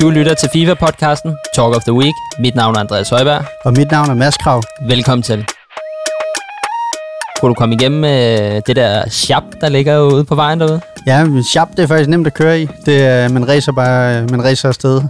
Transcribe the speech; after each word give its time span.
Du 0.00 0.10
lytter 0.10 0.34
til 0.34 0.46
FIFA-podcasten 0.48 1.30
Talk 1.54 1.76
of 1.76 1.82
the 1.82 1.92
Week. 1.92 2.14
Mit 2.40 2.54
navn 2.54 2.74
er 2.74 2.80
Andreas 2.80 3.08
Højberg. 3.10 3.44
Og 3.64 3.72
mit 3.76 3.90
navn 3.90 4.10
er 4.10 4.14
Mads 4.14 4.36
Krav. 4.36 4.62
Velkommen 4.88 5.22
til. 5.22 5.44
Kunne 7.40 7.48
du 7.48 7.54
komme 7.54 7.74
igennem 7.74 8.04
øh, 8.04 8.62
det 8.66 8.76
der 8.76 9.08
shop, 9.08 9.42
der 9.60 9.68
ligger 9.68 10.00
ude 10.00 10.24
på 10.24 10.34
vejen 10.34 10.60
derude? 10.60 10.80
Ja, 11.06 11.24
men 11.24 11.44
shop, 11.44 11.68
det 11.76 11.78
er 11.82 11.86
faktisk 11.86 12.10
nemt 12.10 12.26
at 12.26 12.34
køre 12.34 12.60
i. 12.60 12.68
Det, 12.86 13.04
er- 13.06 13.28
man 13.28 13.48
racer 13.48 13.72
bare 13.72 14.22
man 14.26 14.44
racer 14.44 14.68
afsted. 14.68 15.00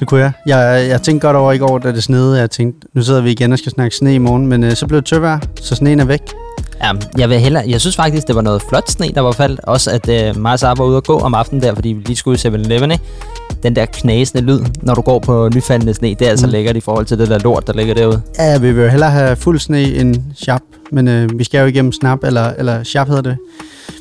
Det 0.00 0.08
kunne 0.08 0.20
jeg. 0.20 0.32
jeg. 0.46 0.88
Jeg 0.88 1.02
tænkte 1.02 1.26
godt 1.26 1.36
over 1.36 1.52
i 1.52 1.58
går, 1.58 1.78
da 1.78 1.92
det 1.92 2.02
snede. 2.04 2.38
Jeg 2.38 2.50
tænkte, 2.50 2.88
nu 2.94 3.02
sidder 3.02 3.20
vi 3.20 3.30
igen 3.30 3.52
og 3.52 3.58
skal 3.58 3.72
snakke 3.72 3.96
sne 3.96 4.14
i 4.14 4.18
morgen. 4.18 4.46
Men 4.46 4.64
øh, 4.64 4.72
så 4.76 4.86
blev 4.86 5.00
det 5.00 5.06
tøvejr, 5.06 5.38
så 5.62 5.74
sneen 5.74 6.00
er 6.00 6.04
væk. 6.04 6.20
Ja, 6.84 6.90
jeg, 7.18 7.28
vil 7.30 7.38
hellere, 7.40 7.64
jeg 7.68 7.80
synes 7.80 7.96
faktisk, 7.96 8.26
det 8.26 8.34
var 8.36 8.42
noget 8.42 8.62
flot 8.68 8.90
sne, 8.90 9.06
der 9.14 9.20
var 9.20 9.32
faldt. 9.32 9.60
Også 9.62 9.90
at 9.90 10.08
øh, 10.08 10.38
Mars 10.42 10.62
var 10.62 10.80
ude 10.84 10.96
og 10.96 11.04
gå 11.04 11.18
om 11.18 11.34
aftenen 11.34 11.62
der, 11.62 11.74
fordi 11.74 11.88
vi 11.88 12.02
lige 12.06 12.16
skulle 12.16 12.38
i 12.44 12.48
7-Eleven, 12.48 12.90
ikke? 12.92 13.04
Den 13.62 13.76
der 13.76 13.84
knasende 13.84 14.44
lyd, 14.44 14.60
når 14.82 14.94
du 14.94 15.00
går 15.00 15.18
på 15.18 15.48
nyfaldende 15.54 15.94
sne, 15.94 16.08
det 16.08 16.22
er 16.22 16.30
altså 16.30 16.46
Mm. 16.46 16.52
lækkert 16.52 16.76
i 16.76 16.80
forhold 16.80 17.06
til 17.06 17.18
det 17.18 17.28
der 17.28 17.38
lort, 17.38 17.66
der 17.66 17.72
ligger 17.72 17.94
derude. 17.94 18.22
Ja, 18.38 18.58
vi 18.58 18.72
vil 18.72 18.82
jo 18.84 18.88
hellere 18.90 19.10
have 19.10 19.36
fuld 19.36 19.58
sne 19.58 19.82
end 19.82 20.16
shop. 20.34 20.60
Men 20.92 21.08
øh, 21.08 21.38
vi 21.38 21.44
skal 21.44 21.60
jo 21.60 21.66
igennem 21.66 21.92
snap, 21.92 22.18
eller, 22.24 22.52
eller 22.58 22.82
shop 22.84 23.06
hedder 23.08 23.22
det. 23.22 23.36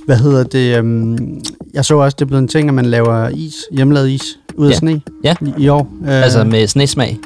Hvad 0.05 0.17
hedder 0.17 0.43
det? 0.43 0.77
øhm, 0.77 1.41
jeg 1.73 1.85
så 1.85 1.98
også, 1.98 2.15
det 2.20 2.26
er 2.26 2.27
blevet 2.27 2.41
en 2.41 2.48
ting, 2.48 2.67
at 2.67 2.73
man 2.73 2.85
laver 2.85 3.29
is, 3.29 3.53
hjemmelavet 3.71 4.09
is, 4.09 4.23
ud 4.55 4.67
af 4.67 4.71
Ja. 4.71 4.76
sne 4.77 5.01
Ja. 5.23 5.35
i, 5.41 5.53
i 5.63 5.67
år. 5.70 5.87
Øh, 6.07 6.23
Altså 6.23 6.43
med 6.43 6.67
snesmag. 6.67 7.17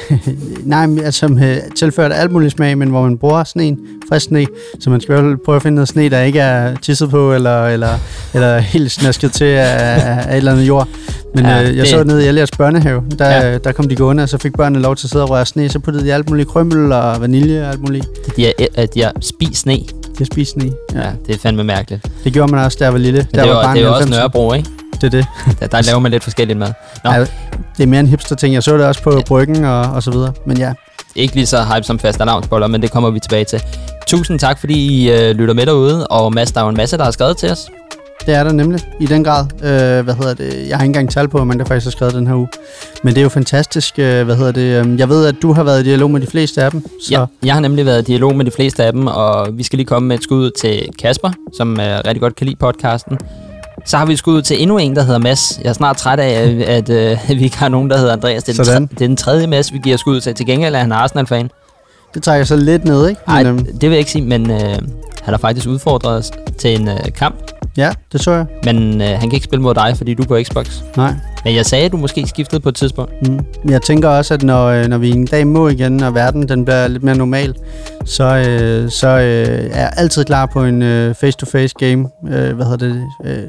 Nej, 0.64 0.86
men 0.86 1.04
altså 1.04 1.28
med 1.28 1.60
tilført 1.76 2.12
alt 2.14 2.30
muligt 2.32 2.52
smag, 2.52 2.78
men 2.78 2.88
hvor 2.88 3.02
man 3.02 3.18
bruger 3.18 3.44
sneen, 3.44 3.78
frisk 4.08 4.26
sne, 4.26 4.46
så 4.80 4.90
man 4.90 5.00
skal 5.00 5.36
prøve 5.44 5.56
at 5.56 5.62
finde 5.62 5.74
noget 5.74 5.88
sne, 5.88 6.08
der 6.08 6.20
ikke 6.20 6.40
er 6.40 6.74
tisset 6.76 7.10
på, 7.10 7.32
eller, 7.34 7.66
eller, 7.66 7.88
eller 8.34 8.58
helt 8.74 8.90
snasket 8.92 9.32
til 9.32 9.44
af, 9.44 9.64
af 10.26 10.30
et 10.32 10.36
eller 10.36 10.52
andet 10.52 10.68
jord. 10.68 10.88
Men 11.34 11.44
Ja, 11.44 11.60
øh, 11.62 11.66
jeg 11.68 11.74
det- 11.84 11.88
så 11.88 12.04
nede 12.04 12.24
i 12.24 12.28
Elias 12.28 12.50
børnehave, 12.50 13.02
der, 13.18 13.30
Ja. 13.30 13.58
der 13.58 13.72
kom 13.72 13.88
de 13.88 13.96
gående, 13.96 14.22
og 14.22 14.28
så 14.28 14.38
fik 14.38 14.52
børnene 14.52 14.82
lov 14.82 14.96
til 14.96 15.06
at 15.06 15.10
sidde 15.10 15.24
og 15.24 15.30
røre 15.30 15.46
sne, 15.46 15.68
så 15.68 15.78
puttede 15.78 16.04
de 16.06 16.14
alt 16.14 16.28
muligt 16.30 16.48
krømmel 16.48 16.92
og 16.92 17.20
vanilje 17.20 17.62
og 17.62 17.68
alt 17.68 17.80
muligt. 17.80 18.06
De 18.36 18.44
har, 18.44 18.86
de 18.86 19.02
har 19.02 19.12
spist 19.20 19.60
sne. 19.60 19.72
De 19.76 20.18
har 20.18 20.24
spist 20.24 20.52
sne. 20.52 20.70
Ja. 20.94 21.00
Ja, 21.00 21.06
det 21.26 21.34
er 21.34 21.38
fandme 21.38 21.64
mærkeligt. 21.64 22.06
Det 22.24 22.32
gjorde 22.32 22.52
man 22.52 22.64
også, 22.64 22.76
da 22.80 22.84
jeg 22.84 22.92
var 22.92 22.98
lille. 22.98 23.18
det 23.20 23.34
der 23.34 23.42
er, 23.42 23.46
var 23.48 23.62
barn 23.62 23.76
det 23.76 23.82
er 23.82 23.86
jo 23.88 23.94
også 23.94 24.06
90'erne. 24.08 24.10
Nørrebro, 24.10 24.52
ikke? 24.52 24.68
Det 25.00 25.04
er 25.06 25.10
det. 25.10 25.26
Der, 25.60 25.66
der 25.66 25.82
laver 25.82 25.98
man 25.98 26.10
lidt 26.10 26.22
forskelligt 26.24 26.58
mad. 26.58 26.68
Nå. 27.04 27.10
Ja, 27.10 27.24
det 27.76 27.82
er 27.82 27.86
mere 27.86 28.00
en 28.00 28.06
hipster 28.06 28.36
ting. 28.36 28.54
Jeg 28.54 28.62
så 28.62 28.76
det 28.78 28.86
også 28.86 29.02
på 29.02 29.22
bryggen 29.26 29.64
og, 29.64 29.80
og 29.82 30.02
så 30.02 30.10
videre. 30.10 30.32
Men 30.46 30.58
ja, 30.58 30.72
Ikke 31.16 31.34
lige 31.34 31.46
så 31.46 31.56
hype 31.74 31.86
som 31.86 31.98
faste 31.98 32.24
lavnsboller, 32.24 32.66
men 32.66 32.82
det 32.82 32.90
kommer 32.90 33.10
vi 33.10 33.20
tilbage 33.20 33.44
til. 33.44 33.62
Tusind 34.06 34.38
tak, 34.38 34.60
fordi 34.60 34.74
I 35.04 35.10
øh, 35.12 35.30
lytter 35.36 35.54
med 35.54 35.66
derude, 35.66 36.06
og 36.06 36.34
Mads, 36.34 36.52
der 36.52 36.60
er 36.60 36.64
jo 36.64 36.70
en 36.70 36.76
masse, 36.76 36.96
der 36.96 37.04
har 37.04 37.10
skrevet 37.10 37.36
til 37.36 37.50
os. 37.50 37.66
Det 38.26 38.34
er 38.34 38.44
der 38.44 38.52
nemlig, 38.52 38.80
i 39.00 39.06
den 39.06 39.24
grad. 39.24 39.44
Øh, 39.62 40.04
hvad 40.04 40.14
hedder 40.14 40.34
det? 40.34 40.68
Jeg 40.68 40.76
har 40.76 40.82
ikke 40.84 40.88
engang 40.88 41.10
tal 41.10 41.28
på, 41.28 41.44
mange 41.44 41.58
der 41.58 41.64
faktisk 41.68 41.86
har 41.86 41.90
skrevet 41.90 42.14
den 42.14 42.26
her 42.26 42.34
uge. 42.34 42.48
Men 43.04 43.14
det 43.14 43.20
er 43.20 43.22
jo 43.22 43.28
fantastisk. 43.28 43.98
Øh, 43.98 44.24
hvad 44.24 44.36
hedder 44.36 44.52
det? 44.52 44.78
øhm, 44.80 44.98
Jeg 44.98 45.08
ved, 45.08 45.26
at 45.26 45.34
du 45.42 45.52
har 45.52 45.62
været 45.62 45.80
i 45.80 45.84
dialog 45.84 46.10
med 46.10 46.20
de 46.20 46.26
fleste 46.26 46.62
af 46.62 46.70
dem. 46.70 46.84
Så 47.02 47.08
Ja, 47.10 47.24
jeg 47.44 47.54
har 47.54 47.60
nemlig 47.60 47.86
været 47.86 48.00
i 48.02 48.04
dialog 48.04 48.34
med 48.36 48.44
de 48.44 48.50
fleste 48.50 48.84
af 48.84 48.92
dem, 48.92 49.06
og 49.06 49.48
vi 49.52 49.62
skal 49.62 49.76
lige 49.76 49.86
komme 49.86 50.08
med 50.08 50.16
et 50.18 50.22
skud 50.22 50.50
til 50.60 50.88
Kasper, 50.98 51.30
som 51.56 51.80
øh, 51.80 51.86
rigtig 52.06 52.20
godt 52.20 52.36
kan 52.36 52.46
lide 52.46 52.56
podcasten. 52.56 53.18
Så 53.84 53.96
har 53.96 54.06
vi 54.06 54.12
et 54.12 54.18
skud 54.18 54.42
til 54.42 54.62
endnu 54.62 54.78
en, 54.78 54.96
der 54.96 55.02
hedder 55.02 55.18
Mads. 55.18 55.60
Jeg 55.62 55.68
er 55.68 55.72
snart 55.72 55.96
træt 55.96 56.20
af, 56.20 56.64
at 56.68 56.90
øh, 56.90 57.18
vi 57.38 57.44
ikke 57.44 57.58
har 57.58 57.68
nogen, 57.68 57.90
der 57.90 57.98
hedder 57.98 58.12
Andreas. 58.12 58.44
Det 58.44 58.52
er, 58.52 58.56
den, 58.56 58.64
Sådan. 58.64 58.88
tre, 58.88 58.94
det 58.94 59.04
er 59.04 59.08
den 59.08 59.16
tredje 59.16 59.46
Mads, 59.46 59.72
vi 59.72 59.78
giver 59.78 59.96
skud 59.96 60.20
til. 60.20 60.34
Til 60.34 60.46
gengæld 60.46 60.74
er 60.74 60.78
han 60.78 60.92
Arsenal-fan. 60.92 61.50
det 62.14 62.22
trækker 62.22 62.44
så 62.44 62.56
lidt 62.56 62.84
ned, 62.84 63.08
ikke? 63.08 63.20
Nej, 63.26 63.44
øhm, 63.46 63.64
det 63.64 63.80
vil 63.82 63.90
jeg 63.90 63.98
ikke 63.98 64.10
sige, 64.10 64.24
men 64.24 64.50
øh, 64.50 64.58
han 65.22 65.34
har 65.34 65.38
faktisk 65.38 65.66
udfordret 65.68 66.18
os 66.18 66.30
til 66.58 66.80
en 66.80 66.88
øh, 66.88 66.98
kamp. 67.18 67.36
ja, 67.76 67.92
det 68.12 68.20
så 68.20 68.30
jeg. 68.30 68.46
Men 68.64 69.00
øh, 69.02 69.08
han 69.08 69.20
kan 69.20 69.32
ikke 69.32 69.44
spille 69.44 69.62
mod 69.62 69.74
dig, 69.74 69.94
fordi 69.96 70.14
du 70.14 70.22
er 70.22 70.26
på 70.26 70.38
Xbox. 70.42 70.80
Nej. 70.96 71.14
Men 71.44 71.54
jeg 71.54 71.66
sagde, 71.66 71.84
at 71.84 71.92
du 71.92 71.96
måske 71.96 72.26
skiftede 72.26 72.60
på 72.60 72.68
et 72.68 72.74
tidspunkt. 72.74 73.28
Mm. 73.28 73.40
Jeg 73.70 73.82
tænker 73.82 74.08
også, 74.08 74.34
at 74.34 74.42
når, 74.42 74.66
øh, 74.66 74.86
når 74.86 74.98
vi 74.98 75.10
en 75.10 75.26
dag 75.26 75.46
må 75.46 75.68
igen, 75.68 76.02
og 76.02 76.14
verden 76.14 76.48
den 76.48 76.64
bliver 76.64 76.88
lidt 76.88 77.02
mere 77.02 77.16
normal, 77.16 77.54
så, 78.04 78.24
øh, 78.24 78.90
så 78.90 79.08
øh, 79.08 79.70
er 79.72 79.80
jeg 79.80 79.92
altid 79.96 80.24
klar 80.24 80.46
på 80.46 80.64
en 80.64 80.82
øh, 80.82 81.14
face-to-face 81.14 81.74
game. 81.78 82.08
Øh, 82.28 82.56
hvad 82.56 82.66
hedder 82.66 82.88
det? 82.88 83.02
Øh, 83.24 83.42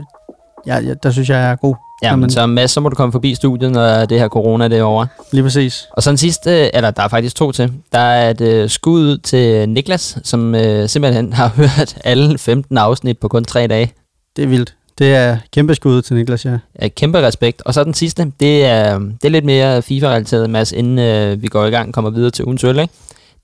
ja, 0.68 0.80
ja, 0.80 0.94
der 1.04 1.12
synes 1.12 1.30
jeg, 1.30 1.36
jeg 1.38 1.52
er 1.52 1.56
god. 1.56 1.76
Ja, 2.02 2.16
men 2.16 2.30
så 2.30 2.46
Mads, 2.46 2.72
så 2.72 2.80
må 2.82 2.90
du 2.90 2.96
komme 2.96 3.12
forbi 3.12 3.36
studiet, 3.36 3.72
når 3.72 4.06
det 4.06 4.20
her 4.20 4.28
corona 4.28 4.68
det 4.68 4.78
er 4.78 4.84
over. 4.84 5.06
Lige 5.32 5.44
præcis. 5.44 5.88
Og 5.92 6.04
så 6.04 6.10
den 6.10 6.18
sidste, 6.18 6.76
eller 6.76 6.92
der 6.92 7.04
er 7.04 7.08
faktisk 7.08 7.36
to 7.36 7.52
til. 7.52 7.72
Der 7.92 8.00
er 8.00 8.30
et 8.30 8.42
øh, 8.42 8.70
skud 8.70 9.02
ud 9.02 9.18
til 9.18 9.70
Niklas, 9.70 10.18
som 10.24 10.56
øh, 10.56 10.90
simpelthen 10.90 11.34
har 11.34 11.48
hørt 11.56 11.98
alle 12.04 12.38
15 12.38 12.78
afsnit 12.78 13.18
på 13.18 13.28
kun 13.28 13.44
tre 13.46 13.68
dage. 13.68 13.92
Det 14.36 14.44
er 14.44 14.48
vildt. 14.48 14.74
Det 14.98 15.16
er 15.16 15.38
kæmpe 15.54 15.76
skud 15.76 16.02
til 16.02 16.16
Niklas, 16.16 16.46
ja. 16.46 16.58
Ja, 16.82 16.88
kæmpe 16.88 17.22
respekt. 17.28 17.62
Og 17.66 17.74
så 17.74 17.84
den 17.84 17.94
sidste, 17.94 18.32
det 18.40 18.66
er, 18.66 19.00
det 19.00 19.26
er 19.26 19.30
lidt 19.30 19.46
mere 19.46 19.82
FIFA-relateret, 19.82 20.50
Mads, 20.50 20.72
inden 20.72 21.00
øh, 21.00 21.42
vi 21.42 21.48
går 21.48 21.66
i 21.66 21.70
gang 21.70 21.88
og 21.88 21.94
kommer 21.94 22.10
videre 22.12 22.32
til 22.32 22.46
ugens 22.46 22.64
øl, 22.64 22.80
ikke? 22.80 22.94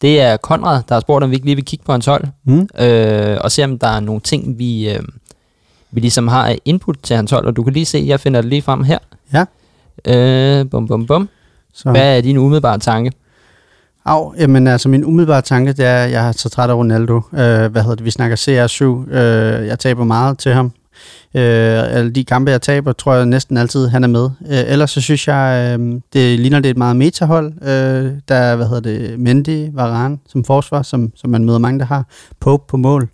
Det 0.02 0.22
er 0.22 0.38
Konrad, 0.38 0.82
der 0.90 0.96
har 0.96 1.00
spurgt, 1.00 1.24
om 1.24 1.30
vi 1.30 1.36
ikke 1.36 1.46
lige 1.46 1.56
vil 1.56 1.66
kigge 1.66 1.86
på 1.86 1.92
hans 1.92 2.06
hold, 2.06 2.24
Mm. 2.46 2.68
øh, 2.80 3.38
og 3.42 3.52
se, 3.52 3.64
om 3.64 3.80
der 3.80 3.88
er 3.88 4.00
nogle 4.00 4.22
ting, 4.22 4.60
vi, 4.60 4.90
øh, 4.90 5.00
vi 5.92 6.00
ligesom 6.00 6.28
har 6.28 6.56
input 6.66 6.98
til 7.04 7.16
hans 7.16 7.32
hold. 7.32 7.46
Og 7.46 7.56
du 7.56 7.64
kan 7.64 7.74
lige 7.74 7.86
se, 7.86 8.04
jeg 8.08 8.20
finder 8.20 8.42
det 8.42 8.50
lige 8.50 8.62
frem 8.62 8.84
her. 8.84 8.98
Ja. 9.34 9.46
Øh, 10.06 10.70
bum, 10.70 10.88
bum, 10.88 11.06
bum. 11.06 11.30
Så. 11.74 11.92
Hvad 11.92 12.18
er 12.18 12.22
din 12.22 12.38
umiddelbare 12.38 12.80
tanke? 12.80 13.12
Au, 14.06 14.34
jamen 14.38 14.68
altså 14.68 14.90
min 14.90 15.06
umiddelbare 15.06 15.42
tanke, 15.42 15.74
det 15.74 15.86
er, 15.86 16.04
at 16.04 16.12
jeg 16.12 16.28
er 16.28 16.32
så 16.32 16.50
træt 16.50 16.70
af 16.70 16.74
Ronaldo. 16.74 17.16
Øh, 17.16 17.72
hvad 17.72 17.82
hedder 17.82 17.96
det? 17.96 18.06
Vi 18.06 18.12
snakker 18.12 18.38
CR7. 18.38 19.14
Øh, 19.14 19.68
jeg 19.68 19.80
taber 19.80 20.04
meget 20.04 20.38
til 20.38 20.54
ham. 20.54 20.72
Øh, 21.36 21.94
alle 21.96 22.12
de 22.12 22.26
kampe, 22.26 22.52
jeg 22.52 22.62
taber, 22.62 22.92
tror 22.92 23.14
jeg 23.14 23.26
næsten 23.26 23.58
altid, 23.58 23.88
han 23.88 24.04
er 24.04 24.08
med. 24.08 24.30
Øh, 24.42 24.72
ellers 24.72 24.92
så 24.92 25.02
synes 25.02 25.28
jeg, 25.28 25.78
øh, 25.80 26.02
det 26.14 26.40
ligner 26.40 26.60
det 26.60 26.66
er 26.66 26.72
et 26.72 26.78
meget 26.78 26.96
metahold. 26.96 27.54
Øh, 27.62 28.12
der 28.28 28.36
er, 28.36 28.56
hvad 28.56 28.68
hedder 28.68 28.82
det, 28.82 29.20
Mendy, 29.20 29.70
Varane 29.74 30.18
som 30.28 30.44
forsvar, 30.44 30.82
som, 30.82 31.12
som 31.16 31.30
man 31.30 31.46
møder 31.46 31.60
mange, 31.60 31.80
der 31.80 31.86
har. 31.86 32.06
Pope 32.40 32.64
på 32.68 32.78
mål. 32.78 33.10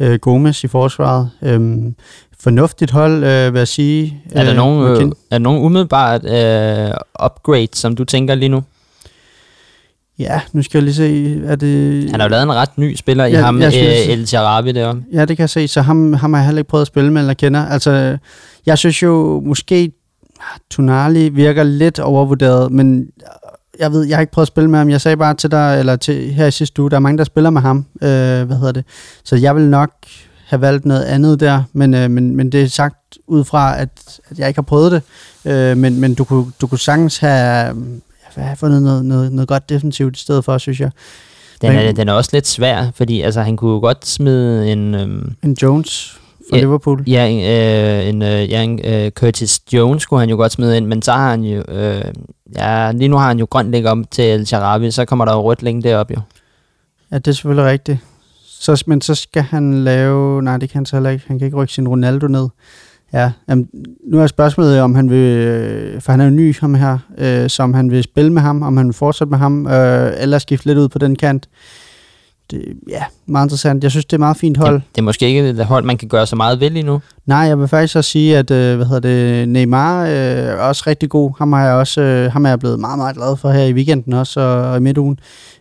Øh, 0.00 0.18
Gomes 0.18 0.64
i 0.64 0.68
forsvaret. 0.68 1.30
Øh, 1.42 1.60
fornuftigt 2.40 2.90
hold, 2.90 3.24
øh, 3.24 3.52
vil 3.52 3.58
jeg 3.60 3.68
sige. 3.68 4.22
Er 4.32 4.42
der 4.42 4.50
Øh, 4.50 4.56
nogen, 4.56 4.82
øh, 4.88 5.02
er 5.08 5.10
der 5.30 5.38
nogen 5.38 5.62
umiddelbart 5.64 6.24
øh, 6.24 6.90
upgrade, 7.24 7.68
som 7.72 7.96
du 7.96 8.04
tænker 8.04 8.34
lige 8.34 8.48
nu? 8.48 8.62
Ja, 10.18 10.40
nu 10.52 10.62
skal 10.62 10.78
jeg 10.78 10.82
lige 10.84 10.94
se, 10.94 11.40
er 11.46 11.56
det... 11.56 12.10
Han 12.10 12.20
har 12.20 12.26
jo 12.28 12.30
lavet 12.30 12.42
en 12.42 12.52
ret 12.52 12.78
ny 12.78 12.96
spiller 12.96 13.24
i 13.24 13.30
Ja, 13.32 13.40
ham, 13.40 13.60
jeg 13.60 13.66
øh, 13.66 13.72
synes- 13.72 14.08
El 14.08 14.26
Sharabi 14.26 14.72
deroppe. 14.72 15.02
Ja, 15.12 15.20
det 15.24 15.36
kan 15.36 15.42
jeg 15.42 15.50
se. 15.50 15.68
Så 15.68 15.80
ham, 15.80 16.12
ham 16.12 16.32
har 16.32 16.40
jeg 16.40 16.46
heller 16.46 16.60
ikke 16.60 16.68
prøvet 16.68 16.82
at 16.82 16.86
spille 16.86 17.12
med, 17.12 17.20
eller 17.22 17.34
kender. 17.34 17.66
Altså, 17.66 18.18
jeg 18.66 18.78
synes 18.78 19.02
jo, 19.02 19.42
måske 19.46 19.92
Tonali 20.70 21.28
virker 21.28 21.62
lidt 21.62 21.98
overvurderet, 21.98 22.72
men 22.72 23.06
jeg 23.82 23.92
ved, 23.92 24.04
jeg 24.04 24.16
har 24.16 24.20
ikke 24.20 24.32
prøvet 24.32 24.44
at 24.44 24.48
spille 24.48 24.70
med 24.70 24.78
ham. 24.78 24.90
Jeg 24.90 25.00
sagde 25.00 25.16
bare 25.16 25.34
til 25.34 25.50
dig, 25.50 25.78
eller 25.78 25.96
til 25.96 26.32
her 26.32 26.46
i 26.46 26.50
sidste 26.50 26.82
uge, 26.82 26.90
der 26.90 26.96
er 26.96 27.00
mange, 27.00 27.18
der 27.18 27.24
spiller 27.24 27.50
med 27.50 27.60
ham. 27.60 27.86
Øh, 28.02 28.08
hvad 28.46 28.56
hedder 28.56 28.72
det? 28.72 28.84
Så 29.24 29.36
jeg 29.36 29.56
vil 29.56 29.64
nok 29.64 29.90
have 30.46 30.60
valgt 30.60 30.84
noget 30.84 31.04
andet 31.04 31.40
der, 31.40 31.62
men, 31.72 31.94
øh, 31.94 32.10
men, 32.10 32.36
men 32.36 32.52
det 32.52 32.62
er 32.62 32.66
sagt 32.68 33.18
ud 33.26 33.44
fra, 33.44 33.80
at, 33.80 33.88
at 34.30 34.38
jeg 34.38 34.48
ikke 34.48 34.58
har 34.58 34.62
prøvet 34.62 34.92
det. 34.92 35.02
Øh, 35.52 35.76
men 35.76 36.00
men 36.00 36.14
du, 36.14 36.24
kunne, 36.24 36.46
du 36.60 36.66
kunne 36.66 36.78
sagtens 36.78 37.18
have, 37.18 37.70
øh, 37.70 37.76
have 38.36 38.56
fundet 38.56 38.82
noget, 38.82 39.04
noget, 39.04 39.32
noget 39.32 39.48
godt 39.48 39.68
defensivt 39.68 40.16
i 40.16 40.20
stedet 40.20 40.44
for, 40.44 40.58
synes 40.58 40.80
jeg. 40.80 40.90
Den 41.62 41.72
er, 41.72 41.92
den 41.92 42.08
er 42.08 42.12
også 42.12 42.30
lidt 42.32 42.48
svær, 42.48 42.90
fordi 42.94 43.20
altså, 43.20 43.42
han 43.42 43.56
kunne 43.56 43.72
jo 43.72 43.78
godt 43.80 44.06
smide 44.06 44.72
en, 44.72 44.94
øhm, 44.94 45.34
En 45.42 45.56
Jones 45.62 46.20
fra 46.50 46.56
Ja. 46.56 46.62
Liverpool. 46.62 47.04
ja, 47.06 47.26
en, 47.26 47.40
øh, 47.40 48.08
en, 48.08 48.22
øh, 48.22 48.50
ja, 48.50 48.62
en 48.62 48.80
øh, 48.84 49.10
Curtis 49.10 49.60
Jones 49.72 50.06
kunne 50.06 50.20
han 50.20 50.30
jo 50.30 50.36
godt 50.36 50.52
smide 50.52 50.76
ind, 50.76 50.86
men 50.86 51.02
så 51.02 51.12
har 51.12 51.30
han 51.30 51.42
jo, 51.44 51.62
øh, 51.68 52.02
ja, 52.56 52.92
lige 52.92 53.08
nu 53.08 53.16
har 53.16 53.28
han 53.28 53.38
jo 53.38 53.46
grønt 53.50 53.70
læg 53.70 53.86
om 53.86 54.04
til 54.04 54.24
El 54.24 54.46
Sharabi, 54.46 54.90
så 54.90 55.04
kommer 55.04 55.24
der 55.24 55.32
jo 55.32 55.42
rødt 55.42 55.62
længe 55.62 55.82
deroppe 55.82 56.14
jo. 56.16 56.20
Ja, 57.12 57.16
det 57.18 57.28
er 57.28 57.32
selvfølgelig 57.32 57.70
rigtigt. 57.70 57.98
Så, 58.46 58.84
men 58.86 59.00
så 59.00 59.14
skal 59.14 59.42
han 59.42 59.84
lave... 59.84 60.42
Nej, 60.42 60.56
det 60.56 60.70
kan 60.70 60.78
han 60.78 60.86
så 60.86 60.96
heller 60.96 61.10
ikke. 61.10 61.24
Han 61.26 61.38
kan 61.38 61.46
ikke 61.46 61.56
rykke 61.56 61.72
sin 61.72 61.88
Ronaldo 61.88 62.26
ned. 62.26 62.48
Ja, 63.12 63.32
jamen, 63.48 63.68
nu 64.10 64.20
er 64.20 64.26
spørgsmålet, 64.26 64.80
om 64.80 64.94
han 64.94 65.10
vil... 65.10 65.16
øh, 65.38 66.00
For 66.00 66.12
han 66.12 66.20
er 66.20 66.24
jo 66.24 66.30
ny, 66.30 66.58
ham 66.60 66.74
her. 66.74 66.98
Øh, 67.18 67.50
så 67.50 67.62
om 67.62 67.74
han 67.74 67.90
vil 67.90 68.02
spille 68.02 68.32
med 68.32 68.42
ham, 68.42 68.62
om 68.62 68.76
han 68.76 68.86
vil 68.86 68.94
fortsætte 68.94 69.30
med 69.30 69.38
ham, 69.38 69.66
øh, 69.66 70.12
eller 70.18 70.38
skifte 70.38 70.66
lidt 70.66 70.78
ud 70.78 70.88
på 70.88 70.98
den 70.98 71.16
kant. 71.16 71.48
Det, 72.52 72.64
ja, 72.88 73.02
meget 73.26 73.46
interessant. 73.46 73.82
Jeg 73.82 73.90
synes, 73.90 74.04
det 74.04 74.12
er 74.12 74.16
et 74.16 74.20
meget 74.20 74.36
fint 74.36 74.56
hold. 74.56 74.74
Det, 74.74 74.82
det 74.94 75.00
er 75.00 75.04
måske 75.04 75.26
ikke 75.26 75.48
et 75.48 75.66
hold, 75.66 75.84
man 75.84 75.96
kan 75.96 76.08
gøre 76.08 76.26
så 76.26 76.36
meget 76.36 76.60
ved 76.60 76.70
lige 76.70 76.82
nu. 76.82 77.00
Nej, 77.26 77.38
jeg 77.38 77.58
vil 77.58 77.68
faktisk 77.68 77.96
også 77.96 78.10
sige, 78.10 78.38
at 78.38 78.50
øh, 78.50 78.76
hvad 78.76 78.86
hedder 78.86 79.00
det, 79.00 79.48
Neymar 79.48 80.02
øh, 80.02 80.10
er 80.10 80.56
også 80.56 80.84
rigtig 80.86 81.08
god. 81.10 81.32
Ham, 81.38 81.52
har 81.52 81.64
jeg 81.64 81.74
også, 81.74 82.00
øh, 82.00 82.32
ham 82.32 82.44
er 82.44 82.48
jeg 82.48 82.58
blevet 82.58 82.80
meget, 82.80 82.98
meget 82.98 83.16
glad 83.16 83.36
for 83.36 83.50
her 83.50 83.64
i 83.64 83.72
weekenden 83.72 84.12
også, 84.12 84.40
og, 84.40 84.70
og 84.70 84.76
i 84.76 84.80
midtugen. 84.80 85.18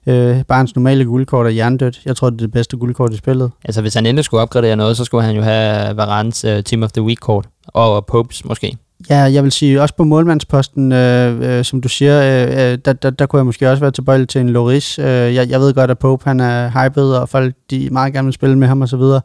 Øh, 0.07 0.43
bare 0.43 0.57
hans 0.57 0.75
normale 0.75 1.05
guldkort 1.05 1.45
er 1.45 1.49
hjernedødt. 1.49 2.01
Jeg 2.05 2.15
tror, 2.15 2.29
det 2.29 2.37
er 2.37 2.45
det 2.45 2.51
bedste 2.51 2.77
guldkort 2.77 3.13
i 3.13 3.17
spillet. 3.17 3.51
Altså 3.65 3.81
hvis 3.81 3.93
han 3.93 4.05
endelig 4.05 4.25
skulle 4.25 4.41
opgradere 4.41 4.75
noget, 4.75 4.97
så 4.97 5.05
skulle 5.05 5.23
han 5.23 5.35
jo 5.35 5.41
have 5.41 5.97
Varans 5.97 6.45
uh, 6.45 6.51
Team 6.65 6.83
of 6.83 6.91
the 6.91 7.01
Week-kort, 7.01 7.45
og 7.67 8.05
Popes 8.05 8.45
måske. 8.45 8.77
Ja, 9.09 9.17
jeg 9.17 9.43
vil 9.43 9.51
sige, 9.51 9.81
også 9.81 9.95
på 9.95 10.03
målmandsposten, 10.03 10.91
øh, 10.91 11.57
øh, 11.57 11.63
som 11.65 11.81
du 11.81 11.89
siger, 11.89 12.21
øh, 12.21 12.71
øh, 12.71 12.77
der, 12.85 12.93
der, 12.93 13.09
der 13.09 13.25
kunne 13.25 13.37
jeg 13.37 13.45
måske 13.45 13.69
også 13.69 13.81
være 13.81 13.91
tilbøjelig 13.91 14.27
til 14.27 14.41
en 14.41 14.49
Loris. 14.49 14.99
Øh, 14.99 15.05
jeg, 15.05 15.49
jeg 15.49 15.59
ved 15.59 15.73
godt, 15.73 15.91
at 15.91 15.99
Pope 15.99 16.23
han 16.25 16.39
er 16.39 16.69
hyped, 16.69 17.03
og 17.03 17.29
folk 17.29 17.55
de 17.69 17.89
meget 17.91 18.13
gerne 18.13 18.25
vil 18.25 18.33
spille 18.33 18.57
med 18.57 18.67
ham 18.67 18.81
og 18.81 18.89
så 18.89 18.97
videre. 18.97 19.21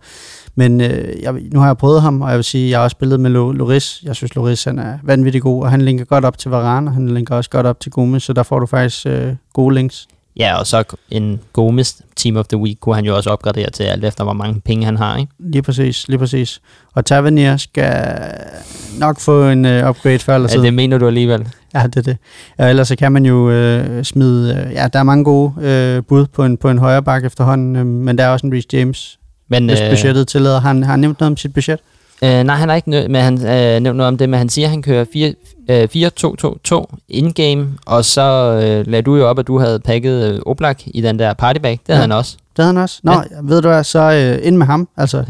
Men 0.54 0.80
øh, 0.80 1.22
jeg, 1.22 1.34
nu 1.52 1.60
har 1.60 1.66
jeg 1.66 1.76
prøvet 1.76 2.02
ham, 2.02 2.22
og 2.22 2.28
jeg 2.28 2.36
vil 2.36 2.44
sige, 2.44 2.64
at 2.64 2.70
jeg 2.70 2.78
har 2.78 2.84
også 2.84 2.94
spillet 2.94 3.20
med 3.20 3.30
Loris. 3.30 4.02
Jeg 4.04 4.16
synes, 4.16 4.34
Loris 4.34 4.64
han 4.64 4.78
er 4.78 4.98
vanvittig 5.02 5.42
god, 5.42 5.62
og 5.62 5.70
han 5.70 5.82
linker 5.82 6.04
godt 6.04 6.24
op 6.24 6.38
til 6.38 6.50
Varane, 6.50 6.90
og 6.90 6.94
han 6.94 7.08
linker 7.08 7.36
også 7.36 7.50
godt 7.50 7.66
op 7.66 7.80
til 7.80 7.92
Gomes, 7.92 8.22
så 8.22 8.32
der 8.32 8.42
får 8.42 8.58
du 8.58 8.66
faktisk 8.66 9.06
øh, 9.06 9.32
gode 9.52 9.74
links. 9.74 10.08
Ja, 10.36 10.58
og 10.58 10.66
så 10.66 10.84
en 11.10 11.40
Gomes 11.52 12.02
Team 12.16 12.36
of 12.36 12.46
the 12.46 12.56
Week 12.56 12.76
kunne 12.80 12.94
han 12.94 13.04
jo 13.04 13.16
også 13.16 13.30
opgradere 13.30 13.70
til, 13.70 13.82
alt 13.82 14.04
efter 14.04 14.24
hvor 14.24 14.32
mange 14.32 14.60
penge 14.60 14.84
han 14.84 14.96
har, 14.96 15.16
ikke? 15.16 15.32
Lige 15.38 15.62
præcis, 15.62 16.08
lige 16.08 16.18
præcis. 16.18 16.60
Og 16.94 17.04
Tavernier 17.04 17.56
skal 17.56 18.18
nok 18.98 19.20
få 19.20 19.48
en 19.48 19.64
uh, 19.64 19.88
upgrade 19.88 20.18
før 20.18 20.34
eller 20.34 20.48
siden. 20.48 20.64
Ja, 20.64 20.66
det 20.66 20.74
mener 20.74 20.98
du 20.98 21.06
alligevel. 21.06 21.48
Ja, 21.74 21.82
det 21.82 21.96
er 21.96 22.02
det. 22.02 22.16
Ja, 22.58 22.68
ellers 22.68 22.88
så 22.88 22.96
kan 22.96 23.12
man 23.12 23.26
jo 23.26 23.50
øh, 23.50 24.04
smide... 24.04 24.66
Øh, 24.66 24.72
ja, 24.72 24.88
der 24.92 24.98
er 24.98 25.02
mange 25.02 25.24
gode 25.24 25.52
øh, 25.60 26.02
bud 26.02 26.26
på 26.26 26.44
en, 26.44 26.56
på 26.56 26.70
en 26.70 26.78
højre 26.78 27.02
bak 27.02 27.24
efterhånden, 27.24 27.76
øh, 27.76 27.86
men 27.86 28.18
der 28.18 28.24
er 28.24 28.28
også 28.28 28.46
en 28.46 28.52
Reece 28.52 28.68
James, 28.72 29.18
men, 29.48 29.68
hvis 29.68 29.80
øh, 29.80 29.90
budgettet 29.90 30.28
tillader. 30.28 30.60
Han 30.60 30.82
har 30.82 30.90
han 30.90 31.00
nævnt 31.00 31.20
noget 31.20 31.30
om 31.30 31.36
sit 31.36 31.54
budget? 31.54 31.80
Øh, 32.22 32.44
nej, 32.44 32.56
han 32.56 32.68
har 32.68 32.76
ikke 32.76 32.90
nævnt, 32.90 33.10
men 33.10 33.22
han 33.22 33.34
øh, 33.34 33.80
nævnt 33.80 33.96
noget 33.96 34.08
om 34.08 34.18
det, 34.18 34.28
men 34.28 34.38
han 34.38 34.48
siger, 34.48 34.66
at 34.66 34.70
han 34.70 34.82
kører 34.82 35.04
4-2-2-2 36.74 36.74
øh, 36.74 36.82
in-game, 37.08 37.68
og 37.86 38.04
så 38.04 38.22
øh, 38.62 38.86
lagde 38.86 39.02
du 39.02 39.16
jo 39.16 39.28
op, 39.28 39.38
at 39.38 39.46
du 39.46 39.58
havde 39.58 39.80
pakket 39.80 40.34
øh, 40.34 40.40
Oblak 40.46 40.82
i 40.86 41.00
den 41.00 41.18
der 41.18 41.34
partybag. 41.34 41.72
Det 41.72 41.88
ja. 41.88 41.94
havde 41.94 42.02
han 42.02 42.12
også. 42.12 42.36
Det 42.56 42.64
havde 42.64 42.74
han 42.74 42.82
også. 42.82 43.00
Nå, 43.02 43.12
ja. 43.12 43.18
ved 43.42 43.62
du 43.62 43.68
hvad, 43.68 43.84
så 43.84 44.12
øh, 44.12 44.46
ind 44.46 44.56
med 44.56 44.66
ham. 44.66 44.88
Altså, 44.96 45.24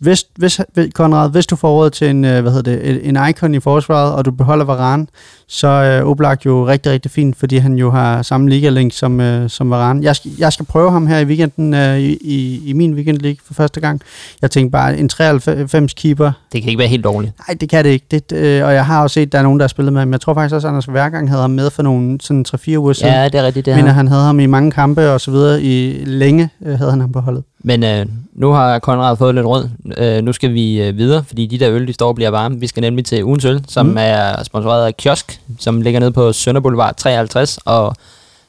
hvis, 0.00 0.24
hvis, 0.36 0.60
Konrad, 0.94 1.30
hvis 1.30 1.46
du 1.46 1.56
får 1.56 1.72
råd 1.72 1.90
til 1.90 2.10
en, 2.10 2.24
øh, 2.24 2.42
hvad 2.42 2.52
hedder 2.52 2.72
det, 2.72 3.08
en 3.08 3.18
icon 3.30 3.54
i 3.54 3.60
forsvaret, 3.60 4.12
og 4.12 4.24
du 4.24 4.30
beholder 4.30 4.64
Varane, 4.64 5.06
så 5.48 5.68
er 5.68 6.00
øh, 6.00 6.10
Oblak 6.10 6.46
jo 6.46 6.66
rigtig, 6.66 6.92
rigtig 6.92 7.10
fint, 7.10 7.36
fordi 7.36 7.56
han 7.56 7.74
jo 7.74 7.90
har 7.90 8.22
samme 8.22 8.50
liga-link 8.50 8.92
som, 8.92 9.20
øh, 9.20 9.50
som 9.50 9.70
Varane. 9.70 10.04
Jeg 10.04 10.16
skal, 10.16 10.30
jeg 10.38 10.52
skal 10.52 10.66
prøve 10.66 10.90
ham 10.90 11.06
her 11.06 11.18
i 11.18 11.24
weekenden, 11.24 11.74
øh, 11.74 11.98
i, 12.00 12.62
i 12.66 12.72
min 12.72 12.94
weekend 12.94 13.18
league 13.18 13.38
for 13.46 13.54
første 13.54 13.80
gang. 13.80 14.00
Jeg 14.42 14.50
tænkte 14.50 14.70
bare, 14.70 14.98
en 14.98 15.08
93 15.08 15.94
keeper. 15.94 16.32
Det 16.52 16.62
kan 16.62 16.68
ikke 16.68 16.78
være 16.78 16.88
helt 16.88 17.04
dårligt. 17.04 17.32
Nej, 17.48 17.56
det 17.60 17.68
kan 17.68 17.84
det 17.84 17.90
ikke. 17.90 18.06
Det, 18.10 18.32
øh, 18.32 18.64
og 18.64 18.74
jeg 18.74 18.86
har 18.86 19.02
også 19.02 19.14
set, 19.14 19.26
at 19.26 19.32
der 19.32 19.38
er 19.38 19.42
nogen, 19.42 19.60
der 19.60 19.64
har 19.64 19.68
spillet 19.68 19.92
med 19.92 20.00
ham. 20.00 20.12
Jeg 20.12 20.20
tror 20.20 20.34
faktisk 20.34 20.54
også, 20.54 20.66
at 20.66 20.70
Anders 20.70 20.92
Værgang 20.92 21.28
havde 21.28 21.40
ham 21.40 21.50
med 21.50 21.70
for 21.70 21.82
nogle 21.82 22.18
sådan 22.20 22.44
3-4 22.48 22.76
uger 22.76 22.92
siden. 22.92 23.12
Ja, 23.12 23.24
det 23.24 23.34
er 23.34 23.42
rigtigt. 23.42 23.66
Det 23.66 23.76
Men 23.76 23.86
han 23.86 24.08
havde 24.08 24.22
ham 24.22 24.40
i 24.40 24.46
mange 24.46 24.70
kampe 24.70 25.10
og 25.10 25.20
så 25.20 25.30
videre. 25.30 25.62
I 25.62 26.04
længe 26.24 26.50
øh, 26.66 26.78
havde 26.78 26.90
han 26.90 27.00
ham 27.00 27.12
på 27.12 27.20
holdet. 27.20 27.44
Men 27.58 27.84
øh, 27.84 28.06
nu 28.34 28.52
har 28.52 28.78
Konrad 28.78 29.16
fået 29.16 29.34
lidt 29.34 29.46
råd. 29.46 29.68
Øh, 29.96 30.24
nu 30.24 30.32
skal 30.32 30.54
vi 30.54 30.82
øh, 30.82 30.96
videre, 30.96 31.24
fordi 31.24 31.46
de 31.46 31.58
der 31.58 31.70
øl, 31.70 31.88
de 31.88 31.92
står 31.92 32.08
og 32.08 32.14
bliver 32.14 32.30
varme. 32.30 32.60
Vi 32.60 32.66
skal 32.66 32.80
nemlig 32.80 33.04
til 33.04 33.24
ugens 33.24 33.44
øl, 33.44 33.64
som 33.68 33.86
mm. 33.86 33.96
er 33.98 34.42
sponsoreret 34.42 34.86
af 34.86 34.96
Kiosk, 34.96 35.40
som 35.58 35.80
ligger 35.80 36.00
nede 36.00 36.12
på 36.12 36.32
Sønder 36.32 36.60
Boulevard 36.60 36.94
53. 36.96 37.58
Og 37.64 37.94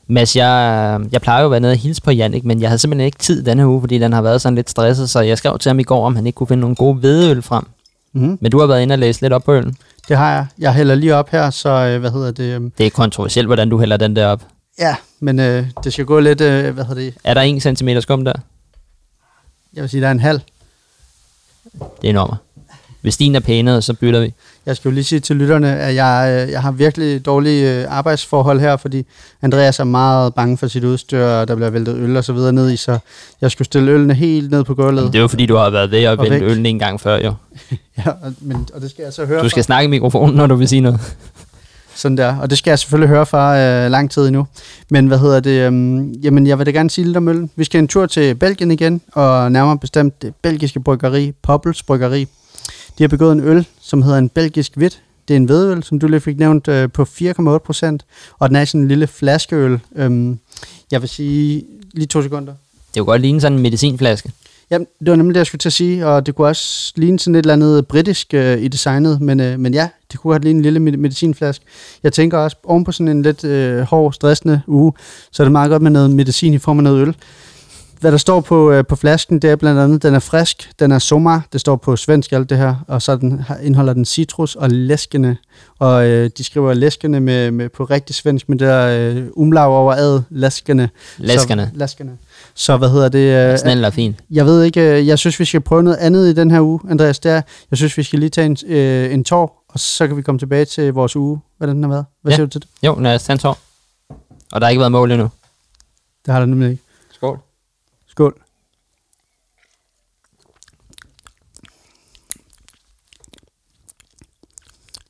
Mads, 0.07 0.35
jeg, 0.35 0.99
jeg 1.11 1.21
plejer 1.21 1.41
jo 1.41 1.45
at 1.45 1.51
være 1.51 1.59
nede 1.59 1.71
og 1.71 1.77
hilse 1.77 2.01
på 2.01 2.11
Jannik, 2.11 2.43
men 2.43 2.61
jeg 2.61 2.69
havde 2.69 2.79
simpelthen 2.79 3.05
ikke 3.05 3.17
tid 3.17 3.43
denne 3.43 3.67
uge, 3.67 3.81
fordi 3.81 3.97
den 3.97 4.13
har 4.13 4.21
været 4.21 4.41
sådan 4.41 4.55
lidt 4.55 4.69
stresset, 4.69 5.09
så 5.09 5.19
jeg 5.19 5.37
skrev 5.37 5.59
til 5.59 5.69
ham 5.69 5.79
i 5.79 5.83
går, 5.83 6.05
om 6.05 6.15
han 6.15 6.25
ikke 6.25 6.35
kunne 6.35 6.47
finde 6.47 6.61
nogle 6.61 6.75
gode 6.75 6.95
hvedeøl 6.95 7.41
frem. 7.41 7.63
Mm. 8.13 8.37
Men 8.41 8.51
du 8.51 8.59
har 8.59 8.67
været 8.67 8.81
inde 8.81 8.93
og 8.93 8.99
læse 8.99 9.21
lidt 9.21 9.33
op 9.33 9.43
på 9.43 9.53
øllen. 9.53 9.75
Det 10.07 10.17
har 10.17 10.31
jeg. 10.31 10.45
Jeg 10.59 10.73
hælder 10.73 10.95
lige 10.95 11.15
op 11.15 11.29
her, 11.29 11.49
så 11.49 11.69
øh, 11.69 11.99
hvad 11.99 12.11
hedder 12.11 12.31
det? 12.31 12.61
Øh... 12.61 12.61
Det 12.77 12.85
er 12.85 12.89
kontroversielt, 12.89 13.47
hvordan 13.47 13.69
du 13.69 13.79
hælder 13.79 13.97
den 13.97 14.15
der 14.15 14.27
op. 14.27 14.41
Ja, 14.79 14.95
men 15.19 15.39
øh, 15.39 15.65
det 15.83 15.93
skal 15.93 16.05
gå 16.05 16.19
lidt, 16.19 16.41
øh, 16.41 16.73
hvad 16.73 16.85
hedder 16.85 17.01
det? 17.01 17.13
Er 17.23 17.33
der 17.33 17.41
en 17.41 17.59
centimeter 17.59 18.01
skum 18.01 18.25
der? 18.25 18.33
Jeg 19.73 19.81
vil 19.81 19.89
sige, 19.89 20.01
der 20.01 20.07
er 20.07 20.11
en 20.11 20.19
halv. 20.19 20.39
Det 21.73 21.81
er 22.03 22.09
enormt. 22.09 22.33
Hvis 23.01 23.17
din 23.17 23.35
er 23.35 23.39
pænere, 23.39 23.81
så 23.81 23.93
bytter 23.93 24.19
vi. 24.19 24.33
Jeg 24.65 24.75
skal 24.75 24.89
jo 24.89 24.93
lige 24.93 25.03
sige 25.03 25.19
til 25.19 25.35
lytterne, 25.35 25.79
at 25.79 25.95
jeg, 25.95 26.43
øh, 26.47 26.51
jeg 26.51 26.61
har 26.61 26.71
virkelig 26.71 27.25
dårlige 27.25 27.81
øh, 27.81 27.85
arbejdsforhold 27.89 28.59
her, 28.59 28.77
fordi 28.77 29.05
Andreas 29.41 29.79
er 29.79 29.83
meget 29.83 30.33
bange 30.35 30.57
for 30.57 30.67
sit 30.67 30.83
udstyr, 30.83 31.23
og 31.25 31.47
der 31.47 31.55
bliver 31.55 31.69
væltet 31.69 31.95
øl 31.95 32.17
og 32.17 32.23
så 32.23 32.33
videre 32.33 32.53
ned 32.53 32.71
i, 32.71 32.77
så 32.77 32.97
jeg 33.41 33.51
skulle 33.51 33.65
stille 33.65 33.91
ølene 33.91 34.13
helt 34.13 34.51
ned 34.51 34.63
på 34.63 34.75
gulvet. 34.75 35.03
Men 35.03 35.13
det 35.13 35.17
er 35.19 35.21
jo 35.21 35.27
fordi, 35.27 35.45
du 35.45 35.55
har 35.55 35.69
været 35.69 35.91
ved 35.91 36.03
at 36.03 36.19
vælte 36.19 36.45
ølene 36.45 36.69
en 36.69 36.79
gang 36.79 37.01
før, 37.01 37.17
jo. 37.17 37.33
ja, 38.05 38.11
men, 38.41 38.67
og 38.73 38.81
det 38.81 38.89
skal 38.89 39.03
jeg 39.03 39.13
så 39.13 39.25
høre 39.25 39.43
Du 39.43 39.49
skal 39.49 39.61
fra. 39.61 39.65
snakke 39.65 39.85
i 39.85 39.89
mikrofonen, 39.89 40.35
når 40.35 40.47
du 40.47 40.55
vil 40.55 40.67
sige 40.67 40.81
noget. 40.81 40.99
Sådan 41.95 42.17
der, 42.17 42.37
og 42.37 42.49
det 42.49 42.57
skal 42.57 42.71
jeg 42.71 42.79
selvfølgelig 42.79 43.09
høre 43.09 43.25
fra 43.25 43.57
øh, 43.59 43.91
lang 43.91 44.11
tid 44.11 44.27
endnu. 44.27 44.47
Men 44.89 45.07
hvad 45.07 45.19
hedder 45.19 45.39
det? 45.39 45.61
Øhm, 45.67 46.11
jamen, 46.11 46.47
jeg 46.47 46.57
vil 46.59 46.65
da 46.65 46.71
gerne 46.71 46.89
sige 46.89 47.05
lidt 47.05 47.17
om 47.17 47.27
øllen. 47.27 47.49
Vi 47.55 47.63
skal 47.63 47.79
en 47.79 47.87
tur 47.87 48.05
til 48.05 48.35
Belgien 48.35 48.71
igen, 48.71 49.01
og 49.13 49.51
nærmere 49.51 49.77
bestemt 49.77 50.21
det 50.21 50.33
belgiske 50.41 50.79
bryggeri, 50.79 51.33
Poppels 51.41 51.83
Bryggeri. 51.83 52.27
De 52.97 53.03
har 53.03 53.07
begået 53.07 53.31
en 53.31 53.39
øl, 53.39 53.67
som 53.81 54.01
hedder 54.01 54.17
en 54.17 54.29
belgisk 54.29 54.75
hvidt. 54.75 55.01
Det 55.27 55.33
er 55.33 55.37
en 55.37 55.47
vedøl, 55.47 55.83
som 55.83 55.99
du 55.99 56.07
lige 56.07 56.21
fik 56.21 56.37
nævnt, 56.37 56.67
øh, 56.67 56.91
på 56.91 57.03
4,8 57.03 57.57
procent, 57.57 58.05
og 58.39 58.49
den 58.49 58.55
er 58.55 58.65
sådan 58.65 58.81
en 58.81 58.87
lille 58.87 59.07
flaskeøl. 59.07 59.79
Øhm, 59.95 60.39
jeg 60.91 61.01
vil 61.01 61.09
sige, 61.09 61.63
lige 61.93 62.07
to 62.07 62.21
sekunder. 62.21 62.53
Det 62.87 62.99
er 62.99 63.01
jo 63.01 63.05
godt 63.05 63.21
ligne 63.21 63.41
sådan 63.41 63.57
en 63.57 63.63
medicinflaske. 63.63 64.31
Jamen, 64.71 64.87
det 64.99 65.09
var 65.09 65.15
nemlig 65.15 65.35
det, 65.35 65.39
jeg 65.39 65.45
skulle 65.45 65.59
til 65.59 65.69
at 65.69 65.73
sige, 65.73 66.07
og 66.07 66.25
det 66.25 66.35
kunne 66.35 66.47
også 66.47 66.93
ligne 66.95 67.19
sådan 67.19 67.35
et 67.35 67.39
eller 67.39 67.53
andet 67.53 67.87
britisk 67.87 68.33
øh, 68.33 68.57
i 68.61 68.67
designet, 68.67 69.21
men, 69.21 69.39
øh, 69.39 69.59
men 69.59 69.73
ja, 69.73 69.89
det 70.11 70.19
kunne 70.19 70.31
godt 70.31 70.43
ligne 70.43 70.57
en 70.57 70.63
lille 70.63 70.79
medicinflaske. 70.79 71.65
Jeg 72.03 72.13
tænker 72.13 72.37
også, 72.37 72.57
oven 72.63 72.83
på 72.83 72.91
sådan 72.91 73.07
en 73.07 73.21
lidt 73.21 73.43
øh, 73.43 73.81
hård, 73.81 74.13
stressende 74.13 74.61
uge, 74.67 74.93
så 75.31 75.43
er 75.43 75.45
det 75.45 75.51
meget 75.51 75.69
godt 75.69 75.81
med 75.81 75.91
noget 75.91 76.09
medicin 76.09 76.53
i 76.53 76.57
form 76.57 76.79
af 76.79 76.83
noget 76.83 77.01
øl. 77.01 77.15
Hvad 77.99 78.11
der 78.11 78.17
står 78.17 78.41
på, 78.41 78.71
øh, 78.71 78.85
på 78.85 78.95
flasken, 78.95 79.39
det 79.39 79.49
er 79.49 79.55
blandt 79.55 79.79
andet, 79.79 80.03
den 80.03 80.13
er 80.13 80.19
frisk, 80.19 80.69
den 80.79 80.91
er 80.91 80.99
sommer, 80.99 81.41
det 81.53 81.61
står 81.61 81.75
på 81.75 81.95
svensk 81.95 82.31
alt 82.31 82.49
det 82.49 82.57
her, 82.57 82.75
og 82.87 83.01
så 83.01 83.15
den, 83.15 83.43
indeholder 83.63 83.93
den 83.93 84.05
citrus 84.05 84.55
og 84.55 84.69
læskende, 84.69 85.35
og 85.79 86.07
øh, 86.07 86.29
de 86.37 86.43
skriver 86.43 86.73
læskende 86.73 87.19
med, 87.19 87.51
med, 87.51 87.69
på 87.69 87.83
rigtig 87.83 88.15
svensk, 88.15 88.47
det 88.47 88.59
der 88.59 88.87
øh, 88.87 89.23
umlaug 89.33 89.73
over 89.73 89.93
ad, 89.93 90.21
læskende. 90.29 90.89
Læskende. 91.17 91.69
Så, 91.73 91.79
læskende. 91.79 92.11
Så 92.57 92.77
hvad 92.77 92.89
hedder 92.89 93.09
det? 93.09 93.51
Øh, 93.51 93.57
Snæld 93.59 93.85
og 93.85 93.93
fin. 93.93 94.19
Jeg 94.29 94.45
ved 94.45 94.63
ikke, 94.63 94.81
øh, 94.81 95.07
jeg 95.07 95.19
synes, 95.19 95.39
vi 95.39 95.45
skal 95.45 95.61
prøve 95.61 95.83
noget 95.83 95.97
andet 95.97 96.29
i 96.29 96.33
den 96.33 96.51
her 96.51 96.61
uge, 96.61 96.79
Andreas. 96.89 97.19
Det 97.19 97.31
er, 97.31 97.41
jeg 97.71 97.77
synes, 97.77 97.97
vi 97.97 98.03
skal 98.03 98.19
lige 98.19 98.29
tage 98.29 98.45
en, 98.45 98.57
øh, 98.65 99.13
en 99.13 99.23
tår, 99.23 99.63
og 99.69 99.79
så 99.79 100.07
kan 100.07 100.17
vi 100.17 100.21
komme 100.21 100.39
tilbage 100.39 100.65
til 100.65 100.93
vores 100.93 101.15
uge, 101.15 101.39
hvordan 101.57 101.75
den 101.75 101.83
har 101.83 101.89
været. 101.89 102.05
Hvad 102.21 102.31
ja. 102.31 102.35
siger 102.35 102.45
du 102.45 102.49
til 102.49 102.61
det? 102.61 102.69
Jo, 102.83 102.99
lad 102.99 103.15
os 103.15 103.23
tage 103.23 103.33
en 103.33 103.39
tår. 103.39 103.57
Og 104.51 104.61
der 104.61 104.65
har 104.65 104.69
ikke 104.69 104.79
været 104.79 104.91
mål 104.91 105.11
endnu. 105.11 105.29
Det 106.25 106.33
har 106.33 106.39
der 106.39 106.45
nemlig 106.45 106.69
ikke. 106.69 106.83
Skål. 107.11 107.39
Skål. 108.07 108.41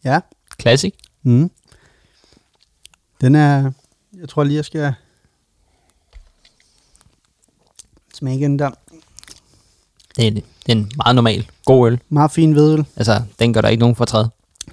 Ja. 0.04 0.20
Classic. 0.62 0.94
Mm. 1.24 1.52
Den 3.22 3.36
er, 3.36 3.72
jeg 4.20 4.30
tror 4.30 4.44
lige, 4.44 4.56
jeg 4.56 4.66
skal 4.66 4.94
smage 8.16 8.38
igen 8.38 8.60
der. 8.60 8.70
Det 10.16 10.28
er, 10.28 10.32
det 10.32 10.44
er 10.68 10.72
en 10.72 10.92
meget 10.98 11.16
normal, 11.16 11.46
god 11.66 11.88
øl. 11.88 12.00
Meget 12.10 12.32
fin 12.32 12.52
hvedøl. 12.52 12.86
Altså, 12.96 13.22
den 13.40 13.54
gør 13.54 13.62
der 13.62 13.70
ikke 13.70 13.80
nogen 13.80 13.96
fortræd. 13.96 14.26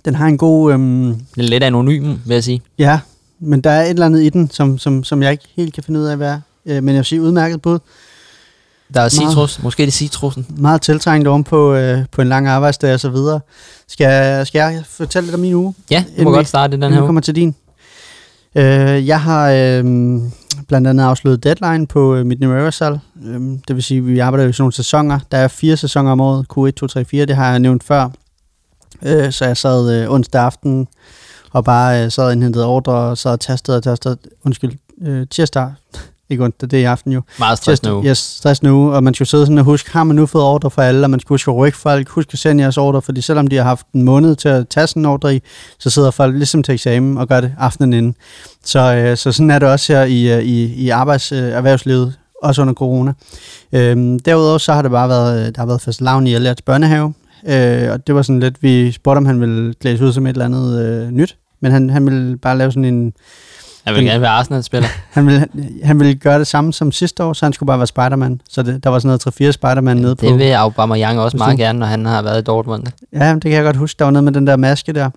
Den 0.05 0.15
har 0.15 0.27
en 0.27 0.39
god... 0.39 0.73
Øhm, 0.73 1.15
den 1.15 1.25
er 1.37 1.43
lidt 1.43 1.63
anonym, 1.63 2.05
vil 2.27 2.35
jeg 2.35 2.45
sige. 2.45 2.63
Ja, 2.79 3.01
men 3.41 3.61
der 3.61 3.71
er 3.71 3.83
et 3.83 3.91
eller 3.91 4.07
andet 4.07 4.23
i 4.23 4.29
den, 4.29 4.51
som, 4.51 4.79
som, 4.79 5.05
som 5.05 5.23
jeg 5.23 5.33
ikke 5.33 5.45
helt 5.57 5.75
kan 5.75 5.83
finde 5.83 6.01
ud 6.01 6.05
af, 6.05 6.17
hvad 6.17 6.29
er. 6.29 6.41
Øh, 6.67 6.83
men 6.83 6.89
jeg 6.89 6.97
vil 6.97 7.05
sige 7.05 7.23
udmærket 7.23 7.63
bud. 7.63 7.79
Der 8.95 9.01
er 9.01 9.09
citrus. 9.09 9.63
Måske 9.63 9.83
er 9.83 9.87
det 9.87 9.95
citrusen. 9.95 10.47
Meget 10.49 10.83
tiltrængt 10.83 11.29
oven 11.29 11.45
på, 11.45 11.75
øh, 11.75 12.05
på 12.13 12.23
en 12.23 12.29
lang 12.29 12.47
arbejdsdag 12.47 12.95
og 12.95 13.01
så 13.01 13.09
videre. 13.09 13.41
Skal, 13.89 14.47
skal 14.47 14.59
jeg 14.59 14.83
fortælle 14.89 15.27
lidt 15.27 15.35
om 15.35 15.41
min 15.41 15.55
uge? 15.55 15.75
Ja, 15.91 16.05
du 16.19 16.23
må 16.23 16.31
godt 16.31 16.49
starte 16.49 16.73
den 16.73 16.83
her 16.93 17.01
uge. 17.01 17.07
kommer 17.07 17.21
til 17.21 17.37
din. 17.37 17.55
Øh, 18.55 19.07
jeg 19.07 19.21
har 19.21 19.51
øh, 19.51 19.85
blandt 20.69 20.89
andet 20.89 21.05
afsluttet 21.05 21.45
deadline 21.45 21.87
på 21.87 22.15
øh, 22.15 22.27
mit 22.27 22.41
New 22.41 22.53
Aerosol. 22.53 22.99
Øhm, 23.25 23.59
det 23.69 23.77
vil 23.77 23.83
sige, 23.83 23.99
at 23.99 24.07
vi 24.07 24.19
arbejder 24.19 24.47
jo 24.47 24.53
sådan 24.53 24.63
nogle 24.63 24.73
sæsoner. 24.73 25.19
Der 25.33 25.39
er 25.39 25.49
fire 25.49 25.77
sæsoner 25.77 26.11
om 26.11 26.21
året. 26.21 26.47
Q1, 26.59 26.71
2, 26.71 26.87
3, 26.87 27.05
4. 27.05 27.27
Det 27.27 27.37
har 27.37 27.51
jeg 27.51 27.59
nævnt 27.59 27.85
før. 27.85 28.09
Øh, 29.03 29.33
så 29.33 29.45
jeg 29.45 29.57
sad 29.57 30.03
øh, 30.03 30.11
onsdag 30.11 30.43
aften 30.43 30.89
og 31.53 31.65
bare 31.65 32.05
øh, 32.05 32.11
sad 32.11 32.25
og 32.25 32.33
indhentede 32.33 32.67
ordre 32.67 32.93
og 32.93 33.19
sad 33.19 33.33
og 33.33 33.41
tastede 33.41 33.77
og 33.77 33.83
tastede. 33.83 34.17
Undskyld, 34.45 34.73
øh, 35.03 35.27
tirsdag 35.31 35.73
ikke 36.33 36.45
ondt, 36.45 36.61
det 36.61 36.73
er 36.73 36.79
i 36.79 36.85
aften 36.85 37.13
jo. 37.13 37.23
Meget 37.39 37.59
stress 37.59 37.83
nu. 37.83 38.03
Ja, 38.03 38.15
stress 38.15 38.63
nu, 38.63 38.93
og 38.93 39.05
man 39.05 39.15
skulle 39.15 39.29
sidde 39.29 39.47
sådan 39.47 39.59
og 39.59 39.65
huske, 39.65 39.91
har 39.91 40.05
man 40.05 40.17
nu 40.17 40.27
fået 40.27 40.45
ordre 40.45 40.71
for 40.71 40.83
alle, 40.83 41.07
og 41.07 41.11
man 41.11 41.21
skal 41.21 41.29
huske 41.29 41.51
at 41.51 41.57
rykke 41.57 41.79
folk, 41.79 42.09
huske 42.09 42.31
at 42.33 42.39
sende 42.39 42.63
jeres 42.63 42.79
ordre, 42.79 43.03
fordi 43.03 43.21
selvom 43.21 43.47
de 43.47 43.57
har 43.57 43.65
haft 43.65 43.87
en 43.95 44.03
måned 44.03 44.37
til 44.37 44.49
at 44.49 44.69
tage 44.69 44.87
sådan 44.87 45.03
en 45.03 45.07
ordre 45.07 45.37
i, 45.37 45.43
så 45.79 45.91
sidder 45.91 46.11
folk 46.11 46.35
ligesom 46.35 46.63
til 46.63 46.75
eksamen 46.75 47.19
og 47.19 47.29
gør 47.29 47.41
det 47.41 47.53
aftenen 47.59 47.93
inden. 47.93 48.15
Så, 48.65 48.95
øh, 48.95 49.17
så 49.17 49.33
sådan 49.33 49.51
er 49.51 49.59
det 49.59 49.69
også 49.69 49.93
her 49.93 50.05
i, 50.05 50.33
øh, 50.33 50.43
i, 50.43 50.75
i 50.75 50.89
arbejdserhvervslivet, 50.89 52.07
øh, 52.07 52.13
også 52.43 52.63
under 52.63 52.75
corona. 52.75 53.13
Øhm, 53.73 54.19
derudover 54.19 54.59
så 54.59 54.73
har 54.73 54.83
det 54.83 54.91
bare 54.91 55.09
været, 55.09 55.41
øh, 55.41 55.47
der 55.47 55.61
har 55.61 55.67
været 55.67 55.81
fast 55.81 56.01
lavn 56.01 56.27
i 56.27 56.35
Ellerts 56.35 56.63
børnehave, 56.63 57.15
øh, 57.49 57.93
og 57.93 58.07
det 58.07 58.15
var 58.15 58.23
sådan 58.23 58.41
lidt, 58.41 58.63
vi 58.63 58.93
spurgte, 58.93 59.19
om 59.19 59.27
han 59.27 59.41
ville 59.41 59.75
klædes 59.75 60.01
ud 60.01 60.13
som 60.13 60.27
et 60.27 60.31
eller 60.31 60.45
andet 60.45 60.85
øh, 60.85 61.11
nyt, 61.11 61.37
men 61.61 61.73
han, 61.73 61.91
han 61.91 62.07
ville 62.07 62.37
bare 62.37 62.59
lave 62.59 62.73
sådan 62.73 62.85
en 62.85 63.13
han 63.85 63.95
vil 63.95 64.05
gerne 64.05 64.21
være 64.21 64.31
Arsenal-spiller. 64.31 64.89
han, 65.11 65.27
vil, 65.27 65.49
han 65.85 66.01
vil 66.01 66.19
gøre 66.19 66.39
det 66.39 66.47
samme 66.47 66.73
som 66.73 66.93
sidste 66.93 67.25
år, 67.25 67.33
så 67.33 67.47
han 67.47 67.53
skulle 67.53 67.67
bare 67.67 67.79
være 67.79 67.87
Spider-Man. 67.87 68.41
Så 68.49 68.63
det, 68.63 68.85
der 68.85 68.91
var 68.91 68.99
sådan 68.99 69.19
noget 69.41 69.49
3-4 69.49 69.53
Spider-Man 69.53 69.97
nede 69.97 70.17
på. 70.17 70.27
Det 70.27 70.39
vil 70.39 70.53
Aubameyang 70.53 71.21
også 71.21 71.37
meget 71.37 71.59
gerne, 71.59 71.79
når 71.79 71.87
han 71.87 72.07
har 72.07 72.23
været 72.23 72.41
i 72.41 72.45
Dortmund. 72.45 72.85
Ja, 73.13 73.35
det 73.35 73.43
kan 73.43 73.53
jeg 73.53 73.65
godt 73.65 73.77
huske. 73.77 73.99
Der 73.99 74.05
var 74.05 74.11
noget 74.13 74.25
med 74.25 74.33
den 74.33 74.47
der 74.47 74.57
maske 74.57 74.93
der. 74.93 75.11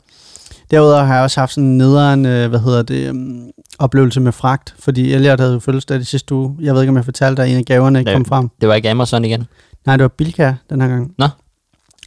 Derudover 0.72 1.04
har 1.04 1.14
jeg 1.16 1.24
også 1.24 1.40
haft 1.40 1.54
sådan 1.54 1.64
en 1.70 1.78
nederen, 1.78 2.26
øh, 2.26 2.50
hvad 2.50 2.60
hedder 2.60 2.82
det, 2.84 3.10
um, 3.10 3.42
oplevelse 3.80 4.20
med 4.22 4.32
fragt, 4.32 4.76
fordi 4.80 5.14
Elliot 5.14 5.40
havde 5.40 5.54
jo 5.54 5.60
fødselsdag 5.60 6.00
i 6.00 6.04
sidste 6.04 6.36
uge. 6.36 6.56
Jeg 6.62 6.74
ved 6.74 6.82
ikke, 6.82 6.90
om 6.90 6.96
jeg 6.96 7.06
fortalte 7.06 7.42
dig, 7.42 7.46
at 7.46 7.52
en 7.52 7.58
af 7.58 7.66
gaverne 7.66 8.00
ikke 8.00 8.14
kom 8.14 8.26
frem. 8.26 8.50
Det 8.62 8.70
var 8.70 8.76
ikke 8.76 8.90
Amazon 8.90 9.26
igen? 9.26 9.44
Nej, 9.86 9.98
det 9.98 10.02
var 10.02 10.08
Bilka 10.08 10.54
den 10.70 10.82
her 10.82 10.88
gang. 10.88 11.12
Nå. 11.18 11.28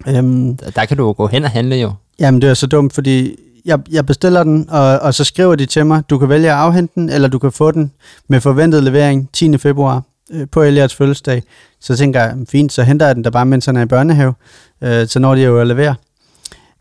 Øhm, 0.08 0.56
Der, 0.56 0.70
der 0.70 0.84
kan 0.84 0.96
du 0.96 1.06
jo 1.06 1.14
gå 1.16 1.26
hen 1.26 1.44
og 1.44 1.50
handle 1.50 1.76
jo. 1.76 1.92
Jamen, 2.20 2.42
det 2.42 2.50
er 2.50 2.54
så 2.54 2.66
dumt, 2.66 2.92
fordi 2.92 3.36
jeg, 3.68 3.78
jeg 3.90 4.06
bestiller 4.06 4.42
den, 4.42 4.70
og, 4.70 4.98
og 4.98 5.14
så 5.14 5.24
skriver 5.24 5.54
de 5.54 5.66
til 5.66 5.86
mig, 5.86 6.02
du 6.10 6.18
kan 6.18 6.28
vælge 6.28 6.50
at 6.50 6.56
afhente 6.56 6.92
den, 6.94 7.10
eller 7.10 7.28
du 7.28 7.38
kan 7.38 7.52
få 7.52 7.70
den 7.70 7.92
med 8.28 8.40
forventet 8.40 8.84
levering 8.84 9.28
10. 9.32 9.58
februar 9.58 10.02
øh, 10.32 10.46
på 10.52 10.62
Elias 10.62 10.94
fødselsdag. 10.94 11.42
Så 11.80 11.96
tænker 11.96 12.20
jeg, 12.20 12.36
fint, 12.48 12.72
så 12.72 12.82
henter 12.82 13.06
jeg 13.06 13.14
den 13.16 13.24
der 13.24 13.30
bare, 13.30 13.46
mens 13.46 13.66
han 13.66 13.76
er 13.76 13.82
i 13.82 13.86
børnehave. 13.86 14.34
Øh, 14.82 15.06
så 15.06 15.18
når 15.18 15.34
de 15.34 15.42
jo 15.42 15.60
at 15.60 15.66
levere. 15.66 15.94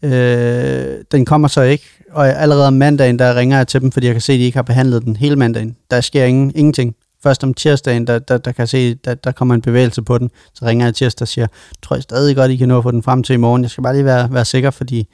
Øh, 0.04 0.98
den 1.12 1.26
kommer 1.26 1.48
så 1.48 1.62
ikke, 1.62 1.86
og 2.12 2.28
allerede 2.28 2.68
om 2.68 2.74
mandagen, 2.74 3.20
der 3.20 3.36
ringer 3.36 3.58
jeg 3.58 3.68
til 3.68 3.82
dem, 3.82 3.92
fordi 3.92 4.06
jeg 4.06 4.14
kan 4.14 4.22
se, 4.22 4.34
at 4.34 4.40
de 4.40 4.44
ikke 4.44 4.58
har 4.58 4.64
behandlet 4.64 5.04
den 5.04 5.16
hele 5.16 5.36
mandagen. 5.36 5.76
Der 5.92 6.02
sker 6.02 6.26
ingen, 6.26 6.52
ingenting. 6.56 6.96
Først 7.24 7.44
om 7.44 7.54
tirsdagen, 7.54 8.08
der, 8.08 8.20
der, 8.20 8.38
der 8.38 8.52
kan 8.52 8.60
jeg 8.60 8.70
se, 8.70 8.96
der, 8.96 9.16
der 9.16 9.32
kommer 9.32 9.56
en 9.56 9.62
bevægelse 9.62 10.02
på 10.02 10.18
den. 10.18 10.30
Så 10.54 10.66
ringer 10.66 10.86
jeg 10.86 10.96
tirsdag 10.96 11.24
og 11.24 11.28
siger, 11.28 11.48
tror 11.82 11.96
jeg 11.96 12.04
stadig 12.04 12.36
godt, 12.36 12.52
I 12.52 12.56
kan 12.56 12.68
nå 12.68 12.78
at 12.78 12.84
få 12.84 12.92
den 12.92 13.04
frem 13.04 13.24
til 13.24 13.34
i 13.34 13.38
morgen. 13.38 13.62
Jeg 13.62 13.72
skal 13.72 13.84
bare 13.84 13.94
lige 13.94 14.06
være, 14.06 14.34
være 14.34 14.46
sikker, 14.46 14.72
fordi 14.72 15.08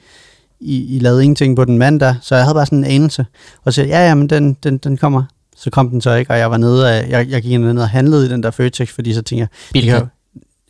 i, 0.60 0.96
I 0.96 0.98
lavede 0.98 1.22
ingenting 1.22 1.56
på 1.56 1.64
den 1.64 1.78
mandag, 1.78 2.14
så 2.22 2.34
jeg 2.34 2.44
havde 2.44 2.54
bare 2.54 2.66
sådan 2.66 2.78
en 2.78 2.84
anelse. 2.84 3.26
Og 3.64 3.72
så 3.72 3.82
ja, 3.82 4.08
ja, 4.08 4.14
men 4.14 4.28
den, 4.30 4.56
den, 4.62 4.78
den 4.78 4.96
kommer. 4.96 5.22
Så 5.56 5.70
kom 5.70 5.90
den 5.90 6.00
så 6.00 6.14
ikke, 6.14 6.30
og 6.30 6.38
jeg 6.38 6.50
var 6.50 6.56
nede 6.56 6.90
af, 6.92 7.08
jeg, 7.08 7.28
jeg 7.30 7.42
gik 7.42 7.60
ned 7.60 7.78
og 7.78 7.88
handlede 7.88 8.26
i 8.26 8.28
den 8.28 8.42
der 8.42 8.50
Føtex, 8.50 8.88
fordi 8.88 9.14
så 9.14 9.22
tænker 9.22 9.42
jeg, 9.42 9.48
Bilka. 9.72 10.00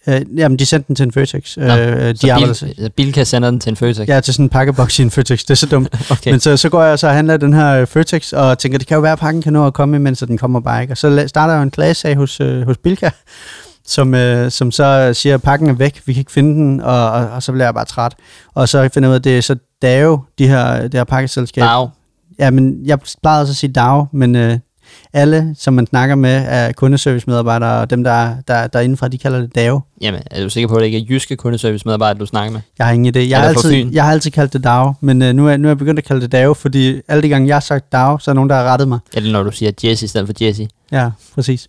øh, 0.08 0.38
jamen 0.38 0.58
de 0.58 0.66
sendte 0.66 0.88
den 0.88 0.96
til 0.96 1.02
en 1.04 1.12
Føtex. 1.12 1.56
Nå, 1.56 1.64
øh, 1.64 2.08
de 2.08 2.16
Så 2.18 2.32
arbejder, 2.32 2.66
Bil, 2.76 2.90
Bilka 2.96 3.24
sender 3.24 3.50
den 3.50 3.60
til 3.60 3.70
en 3.70 3.76
Føtex. 3.76 4.08
Ja, 4.08 4.20
til 4.20 4.34
sådan 4.34 4.44
en 4.44 4.48
pakkeboks 4.48 4.98
i 4.98 5.02
en 5.02 5.10
Føtex. 5.10 5.40
Det 5.40 5.50
er 5.50 5.54
så 5.54 5.66
dumt. 5.66 5.88
Okay. 6.10 6.30
Men 6.30 6.40
så, 6.40 6.56
så 6.56 6.68
går 6.68 6.82
jeg 6.82 6.98
så 6.98 7.06
og 7.06 7.14
handler 7.14 7.36
den 7.36 7.52
her 7.52 7.80
øh, 7.80 7.86
Føtex, 7.86 8.32
og 8.32 8.58
tænker, 8.58 8.78
det 8.78 8.86
kan 8.86 8.94
jo 8.94 9.00
være, 9.00 9.12
at 9.12 9.18
pakken 9.18 9.42
kan 9.42 9.52
nå 9.52 9.66
at 9.66 9.74
komme, 9.74 9.96
imens 9.96 10.18
den 10.28 10.38
kommer 10.38 10.60
bare 10.60 10.82
ikke. 10.82 10.92
Og 10.92 10.96
så 10.98 11.24
starter 11.26 11.54
jeg 11.54 11.58
jo 11.58 11.62
en 11.62 11.70
klagesag 11.70 12.16
hos, 12.16 12.40
øh, 12.40 12.62
hos 12.62 12.76
Bilka, 12.76 13.10
som, 13.86 14.14
øh, 14.14 14.50
som 14.50 14.70
så 14.70 15.10
siger, 15.14 15.34
at 15.34 15.42
pakken 15.42 15.68
er 15.68 15.72
væk, 15.72 16.02
vi 16.06 16.12
kan 16.12 16.20
ikke 16.20 16.32
finde 16.32 16.54
den, 16.54 16.80
og, 16.80 17.10
og, 17.10 17.28
og 17.30 17.42
så 17.42 17.52
bliver 17.52 17.66
jeg 17.66 17.74
bare 17.74 17.84
træt. 17.84 18.14
Og 18.54 18.68
så 18.68 18.88
finder 18.94 19.08
jeg 19.08 19.10
ud 19.10 19.14
af, 19.14 19.18
at 19.18 19.24
det 19.24 19.38
er 19.38 19.40
så 19.40 19.56
DAO, 19.88 20.18
de 20.38 20.48
her, 20.48 20.82
det 20.82 20.94
her 20.94 21.04
pakkeselskab. 21.04 21.62
Dag. 21.62 21.88
Ja, 22.38 22.50
men 22.50 22.80
jeg 22.84 22.98
plejede 23.22 23.40
også 23.42 23.50
at 23.52 23.56
sige 23.56 23.72
DAO, 23.72 24.06
men 24.12 24.36
øh, 24.36 24.58
alle, 25.12 25.54
som 25.58 25.74
man 25.74 25.86
snakker 25.86 26.14
med, 26.14 26.44
er 26.48 26.72
kundeservice-medarbejdere, 26.72 27.80
og 27.80 27.90
dem, 27.90 28.04
der, 28.04 28.10
er- 28.10 28.34
der, 28.48 28.66
der 28.66 28.78
er 28.78 28.82
indenfra, 28.82 29.08
de 29.08 29.18
kalder 29.18 29.40
det 29.40 29.54
DAO. 29.54 29.80
Jamen, 30.00 30.20
er 30.30 30.42
du 30.42 30.50
sikker 30.50 30.68
på, 30.68 30.74
at 30.74 30.80
det 30.80 30.86
ikke 30.86 30.98
er 30.98 31.02
jyske 31.10 31.36
kundeservice-medarbejdere, 31.36 32.18
du 32.20 32.26
snakker 32.26 32.52
med? 32.52 32.60
Jeg 32.78 32.86
har 32.86 32.92
ingen 32.92 33.16
idé. 33.16 33.18
Jeg, 33.18 33.38
har 33.38 33.44
altid, 33.48 33.70
jeg 33.92 34.04
har 34.04 34.12
altid 34.12 34.30
kaldt 34.30 34.52
det 34.52 34.64
DAO, 34.64 34.92
men 35.00 35.22
øh, 35.22 35.32
nu, 35.34 35.48
er, 35.48 35.56
nu 35.56 35.68
er 35.68 35.70
jeg 35.70 35.78
begyndt 35.78 35.98
at 35.98 36.04
kalde 36.04 36.20
det 36.22 36.32
DAO, 36.32 36.54
fordi 36.54 37.00
alle 37.08 37.22
de 37.22 37.28
gange, 37.28 37.48
jeg 37.48 37.54
har 37.56 37.60
sagt 37.60 37.92
DAO, 37.92 38.18
så 38.18 38.30
er 38.30 38.34
nogen, 38.34 38.50
der 38.50 38.56
har 38.56 38.64
rettet 38.64 38.88
mig. 38.88 38.98
Eller 39.14 39.32
når 39.32 39.42
du 39.42 39.50
siger 39.50 39.72
Jesse 39.84 40.04
i 40.04 40.08
stedet 40.08 40.26
for 40.28 40.34
Jesse. 40.44 40.68
Ja, 40.94 41.10
præcis. 41.34 41.68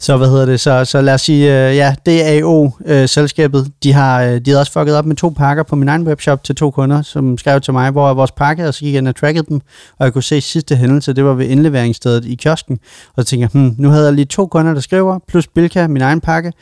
Så 0.00 0.16
hvad 0.16 0.28
hedder 0.28 0.46
det? 0.46 0.60
Så, 0.60 0.84
så 0.84 1.00
lad 1.00 1.14
os 1.14 1.20
sige, 1.20 1.68
øh, 1.68 1.76
ja, 1.76 1.94
DAO-selskabet, 2.06 3.70
de 3.82 3.92
har 3.92 4.22
øh, 4.22 4.40
de 4.40 4.50
har 4.50 4.58
også 4.58 4.72
fucket 4.72 4.94
op 4.96 5.06
med 5.06 5.16
to 5.16 5.28
pakker 5.28 5.62
på 5.62 5.76
min 5.76 5.88
egen 5.88 6.06
webshop 6.08 6.44
til 6.44 6.54
to 6.54 6.70
kunder, 6.70 7.02
som 7.02 7.38
skrev 7.38 7.60
til 7.60 7.72
mig, 7.72 7.90
hvor 7.90 8.14
vores 8.14 8.30
pakke, 8.32 8.68
og 8.68 8.74
så 8.74 8.80
gik 8.80 8.92
jeg 8.94 8.98
ind 8.98 9.08
og 9.08 9.16
trackede 9.16 9.46
dem, 9.48 9.60
og 9.98 10.04
jeg 10.04 10.12
kunne 10.12 10.22
se 10.22 10.40
sidste 10.40 10.76
hændelse, 10.76 11.12
det 11.12 11.24
var 11.24 11.34
ved 11.34 11.46
indleveringsstedet 11.46 12.24
i 12.24 12.34
kiosken. 12.34 12.78
Og 13.16 13.22
så 13.24 13.28
tænkte 13.30 13.42
jeg, 13.54 13.60
hmm, 13.60 13.74
nu 13.78 13.88
havde 13.88 14.04
jeg 14.04 14.12
lige 14.14 14.24
to 14.24 14.46
kunder, 14.46 14.74
der 14.74 14.80
skriver, 14.80 15.18
plus 15.28 15.46
Bilka, 15.46 15.86
min 15.86 16.02
egen 16.02 16.20
pakke. 16.20 16.52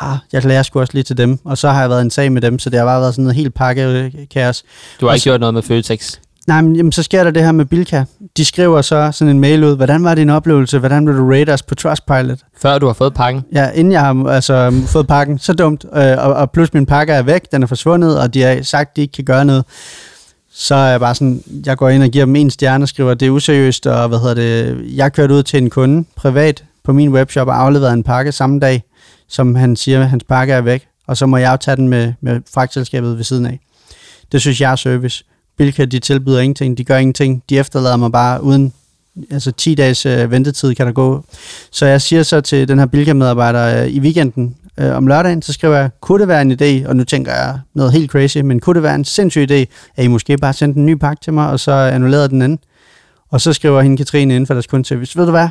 Ah, 0.00 0.16
jeg 0.32 0.44
lærer 0.44 0.62
sgu 0.62 0.80
også 0.80 0.92
lige 0.94 1.02
til 1.04 1.16
dem, 1.16 1.38
og 1.44 1.58
så 1.58 1.70
har 1.70 1.80
jeg 1.80 1.90
været 1.90 2.02
en 2.02 2.10
sag 2.10 2.32
med 2.32 2.42
dem, 2.42 2.58
så 2.58 2.70
det 2.70 2.78
har 2.78 2.86
bare 2.86 3.00
været 3.00 3.14
sådan 3.14 3.22
noget 3.24 3.36
helt 3.36 3.54
pakke-kaos. 3.54 4.62
Du 5.00 5.06
har 5.06 5.12
ikke 5.14 5.20
så- 5.22 5.30
gjort 5.30 5.40
noget 5.40 5.54
med 5.54 5.62
Føtex. 5.62 6.12
Nej, 6.48 6.60
men 6.60 6.76
jamen, 6.76 6.92
så 6.92 7.02
sker 7.02 7.24
der 7.24 7.30
det 7.30 7.42
her 7.42 7.52
med 7.52 7.64
Bilka. 7.64 8.04
De 8.36 8.44
skriver 8.44 8.82
så 8.82 9.10
sådan 9.12 9.34
en 9.34 9.40
mail 9.40 9.64
ud, 9.64 9.76
hvordan 9.76 10.04
var 10.04 10.14
din 10.14 10.30
oplevelse, 10.30 10.78
hvordan 10.78 11.06
vil 11.06 11.16
du 11.16 11.30
rate 11.30 11.52
os 11.52 11.62
på 11.62 11.74
Trustpilot? 11.74 12.38
Før 12.60 12.78
du 12.78 12.86
har 12.86 12.92
fået 12.92 13.14
pakken. 13.14 13.42
Ja, 13.52 13.70
inden 13.70 13.92
jeg 13.92 14.00
har 14.00 14.26
altså, 14.26 14.82
fået 14.86 15.06
pakken, 15.06 15.38
så 15.38 15.52
dumt, 15.52 15.84
øh, 15.94 16.18
og, 16.18 16.34
og 16.34 16.50
plus 16.50 16.74
min 16.74 16.86
pakke 16.86 17.12
er 17.12 17.22
væk, 17.22 17.52
den 17.52 17.62
er 17.62 17.66
forsvundet, 17.66 18.20
og 18.20 18.34
de 18.34 18.42
har 18.42 18.62
sagt, 18.62 18.96
de 18.96 19.00
ikke 19.00 19.12
kan 19.12 19.24
gøre 19.24 19.44
noget. 19.44 19.64
Så 20.52 20.74
er 20.74 20.90
jeg 20.90 21.00
bare 21.00 21.14
sådan, 21.14 21.42
jeg 21.66 21.76
går 21.76 21.88
ind 21.88 22.02
og 22.02 22.08
giver 22.08 22.24
dem 22.24 22.36
en 22.36 22.50
stjerne 22.50 22.84
og 22.84 22.88
skriver, 22.88 23.14
det 23.14 23.26
er 23.26 23.30
useriøst, 23.30 23.86
og 23.86 24.08
hvad 24.08 24.18
hedder 24.18 24.34
det, 24.34 24.84
jeg 24.96 25.12
kørte 25.12 25.34
ud 25.34 25.42
til 25.42 25.62
en 25.62 25.70
kunde 25.70 26.04
privat 26.16 26.64
på 26.84 26.92
min 26.92 27.12
webshop 27.12 27.48
og 27.48 27.60
afleverede 27.62 27.94
en 27.94 28.02
pakke 28.02 28.32
samme 28.32 28.60
dag, 28.60 28.82
som 29.28 29.54
han 29.54 29.76
siger, 29.76 30.00
at 30.00 30.08
hans 30.08 30.24
pakke 30.24 30.52
er 30.52 30.60
væk, 30.60 30.86
og 31.06 31.16
så 31.16 31.26
må 31.26 31.36
jeg 31.36 31.52
jo 31.52 31.56
tage 31.56 31.76
den 31.76 31.88
med, 31.88 32.12
med 32.20 32.40
fragtselskabet 32.54 33.16
ved 33.16 33.24
siden 33.24 33.46
af. 33.46 33.60
Det 34.32 34.40
synes 34.40 34.60
jeg 34.60 34.72
er 34.72 34.76
service. 34.76 35.24
Bilka, 35.58 35.84
de 35.84 35.98
tilbyder 35.98 36.40
ingenting, 36.40 36.78
de 36.78 36.84
gør 36.84 36.96
ingenting, 36.96 37.42
de 37.50 37.58
efterlader 37.58 37.96
mig 37.96 38.12
bare 38.12 38.42
uden, 38.42 38.72
altså 39.30 39.50
10 39.52 39.74
dages 39.74 40.06
øh, 40.06 40.30
ventetid 40.30 40.74
kan 40.74 40.86
der 40.86 40.92
gå. 40.92 41.24
Så 41.70 41.86
jeg 41.86 42.02
siger 42.02 42.22
så 42.22 42.40
til 42.40 42.68
den 42.68 42.78
her 42.78 42.86
Bilka-medarbejder 42.86 43.82
øh, 43.82 43.88
i 43.88 44.00
weekenden, 44.00 44.56
øh, 44.78 44.96
om 44.96 45.06
lørdagen, 45.06 45.42
så 45.42 45.52
skriver 45.52 45.76
jeg, 45.76 45.90
kunne 46.00 46.20
det 46.20 46.28
være 46.28 46.42
en 46.42 46.52
idé, 46.52 46.88
og 46.88 46.96
nu 46.96 47.04
tænker 47.04 47.32
jeg 47.32 47.58
noget 47.74 47.92
helt 47.92 48.10
crazy, 48.10 48.38
men 48.38 48.60
kunne 48.60 48.74
det 48.74 48.82
være 48.82 48.94
en 48.94 49.04
sindssyg 49.04 49.50
idé, 49.50 49.64
at 49.96 50.04
I 50.04 50.06
måske 50.06 50.36
bare 50.36 50.52
sendte 50.52 50.78
en 50.78 50.86
ny 50.86 50.94
pakke 50.94 51.22
til 51.24 51.32
mig, 51.32 51.50
og 51.50 51.60
så 51.60 51.72
annullerede 51.72 52.28
den 52.28 52.42
anden. 52.42 52.58
Og 53.30 53.40
så 53.40 53.52
skriver 53.52 53.82
hende 53.82 53.96
Katrine 53.96 54.34
inden 54.34 54.46
for 54.46 54.54
deres 54.54 54.66
kundeservice, 54.66 55.18
ved 55.18 55.24
du 55.24 55.30
hvad, 55.30 55.48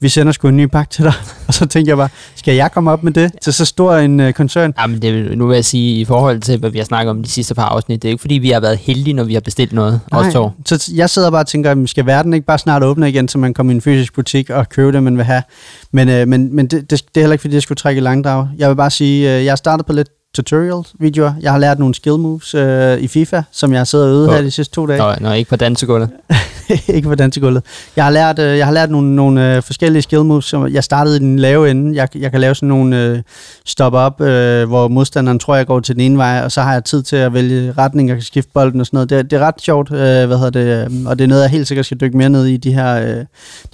vi 0.00 0.08
sender 0.08 0.32
sgu 0.32 0.48
en 0.48 0.56
ny 0.56 0.66
pakke 0.66 0.90
til 0.90 1.04
dig. 1.04 1.12
Og 1.48 1.54
så 1.54 1.66
tænker 1.66 1.90
jeg 1.90 1.96
bare, 1.96 2.08
skal 2.34 2.54
jeg 2.54 2.72
komme 2.72 2.90
op 2.90 3.02
med 3.02 3.12
det 3.12 3.32
til 3.42 3.52
så 3.52 3.64
stor 3.64 3.96
en 3.96 4.20
øh, 4.20 4.32
koncern? 4.32 4.74
Jamen, 4.78 5.02
det, 5.02 5.38
nu 5.38 5.46
vil 5.46 5.54
jeg 5.54 5.64
sige, 5.64 6.00
i 6.00 6.04
forhold 6.04 6.40
til, 6.40 6.58
hvad 6.58 6.70
vi 6.70 6.78
har 6.78 6.84
snakket 6.84 7.10
om 7.10 7.22
de 7.22 7.28
sidste 7.28 7.54
par 7.54 7.64
afsnit, 7.64 8.02
det 8.02 8.08
er 8.08 8.12
ikke 8.12 8.20
fordi, 8.20 8.34
vi 8.34 8.50
har 8.50 8.60
været 8.60 8.78
heldige, 8.78 9.14
når 9.14 9.24
vi 9.24 9.34
har 9.34 9.40
bestilt 9.40 9.72
noget. 9.72 10.00
Os 10.12 10.32
to. 10.32 10.50
Så 10.66 10.92
jeg 10.94 11.10
sidder 11.10 11.30
bare 11.30 11.40
og 11.40 11.46
tænker, 11.46 11.86
skal 11.86 12.06
verden 12.06 12.34
ikke 12.34 12.46
bare 12.46 12.58
snart 12.58 12.82
åbne 12.82 13.08
igen, 13.08 13.28
så 13.28 13.38
man 13.38 13.54
kommer 13.54 13.72
i 13.72 13.74
en 13.74 13.80
fysisk 13.80 14.14
butik 14.14 14.50
og 14.50 14.68
købe 14.68 14.92
det, 14.92 15.02
man 15.02 15.16
vil 15.16 15.24
have? 15.24 15.42
Men, 15.92 16.08
øh, 16.08 16.28
men, 16.28 16.56
men 16.56 16.66
det, 16.66 16.90
det, 16.90 16.90
det 16.90 17.16
er 17.16 17.20
heller 17.20 17.32
ikke, 17.32 17.40
fordi 17.40 17.54
jeg 17.54 17.62
skulle 17.62 17.76
trække 17.76 17.98
i 17.98 18.02
langdrag. 18.02 18.48
Jeg 18.58 18.68
vil 18.68 18.76
bare 18.76 18.90
sige, 18.90 19.36
øh, 19.36 19.44
jeg 19.44 19.58
startet 19.58 19.86
på 19.86 19.92
lidt 19.92 20.08
tutorial-videoer. 20.36 21.32
Jeg 21.40 21.52
har 21.52 21.58
lært 21.58 21.78
nogle 21.78 21.94
skill 21.94 22.18
moves 22.18 22.54
øh, 22.54 22.98
i 22.98 23.08
FIFA, 23.08 23.42
som 23.50 23.72
jeg 23.72 23.80
har 23.80 23.84
siddet 23.84 24.06
og 24.06 24.12
øvet 24.12 24.30
her 24.30 24.42
de 24.42 24.50
sidste 24.50 24.74
to 24.74 24.86
dage. 24.86 24.98
Nå, 24.98 25.14
nå, 25.20 25.32
ikke 25.32 25.48
på 25.48 25.56
dansegulvet. 25.56 26.10
ikke 26.96 27.08
på 27.08 27.14
dansegulvet. 27.14 27.64
Jeg 27.96 28.04
har 28.04 28.10
lært, 28.10 28.38
øh, 28.38 28.58
jeg 28.58 28.66
har 28.66 28.72
lært 28.72 28.90
nogle, 28.90 29.14
nogle 29.14 29.56
øh, 29.56 29.62
forskellige 29.62 30.02
skill 30.02 30.24
moves, 30.24 30.44
som 30.44 30.72
jeg 30.72 30.84
startede 30.84 31.16
i 31.16 31.18
den 31.18 31.38
lave 31.38 31.70
ende. 31.70 31.96
Jeg, 31.96 32.08
jeg 32.16 32.30
kan 32.30 32.40
lave 32.40 32.54
sådan 32.54 32.68
nogle 32.68 33.04
øh, 33.04 33.22
stop-up, 33.66 34.20
øh, 34.20 34.68
hvor 34.68 34.88
modstanderen 34.88 35.38
tror, 35.38 35.56
jeg 35.56 35.66
går 35.66 35.80
til 35.80 35.94
den 35.94 36.02
ene 36.02 36.18
vej, 36.18 36.40
og 36.44 36.52
så 36.52 36.62
har 36.62 36.72
jeg 36.72 36.84
tid 36.84 37.02
til 37.02 37.16
at 37.16 37.34
vælge 37.34 37.72
retning, 37.78 38.08
jeg 38.08 38.16
kan 38.16 38.24
skifte 38.24 38.50
bolden 38.54 38.80
og 38.80 38.86
sådan 38.86 38.96
noget. 38.96 39.10
Det, 39.10 39.30
det 39.30 39.36
er 39.36 39.40
ret 39.40 39.62
sjovt, 39.62 39.92
øh, 39.92 39.98
hvad 39.98 40.38
hedder 40.38 40.50
det, 40.50 40.92
øh, 40.92 41.06
og 41.06 41.18
det 41.18 41.24
er 41.24 41.28
noget, 41.28 41.42
jeg 41.42 41.50
helt 41.50 41.68
sikkert 41.68 41.86
skal 41.86 42.00
dykke 42.00 42.16
mere 42.16 42.28
ned 42.28 42.46
i, 42.46 42.56
de 42.56 42.72
her, 42.74 42.96
øh, 42.96 43.24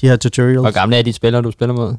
de 0.01 0.09
her 0.09 0.17
tutorials. 0.17 0.61
Hvor 0.61 0.71
gamle 0.71 0.97
er 0.97 1.03
de 1.03 1.13
spillere, 1.13 1.43
du 1.43 1.51
spiller 1.51 1.75
mod? 1.75 1.95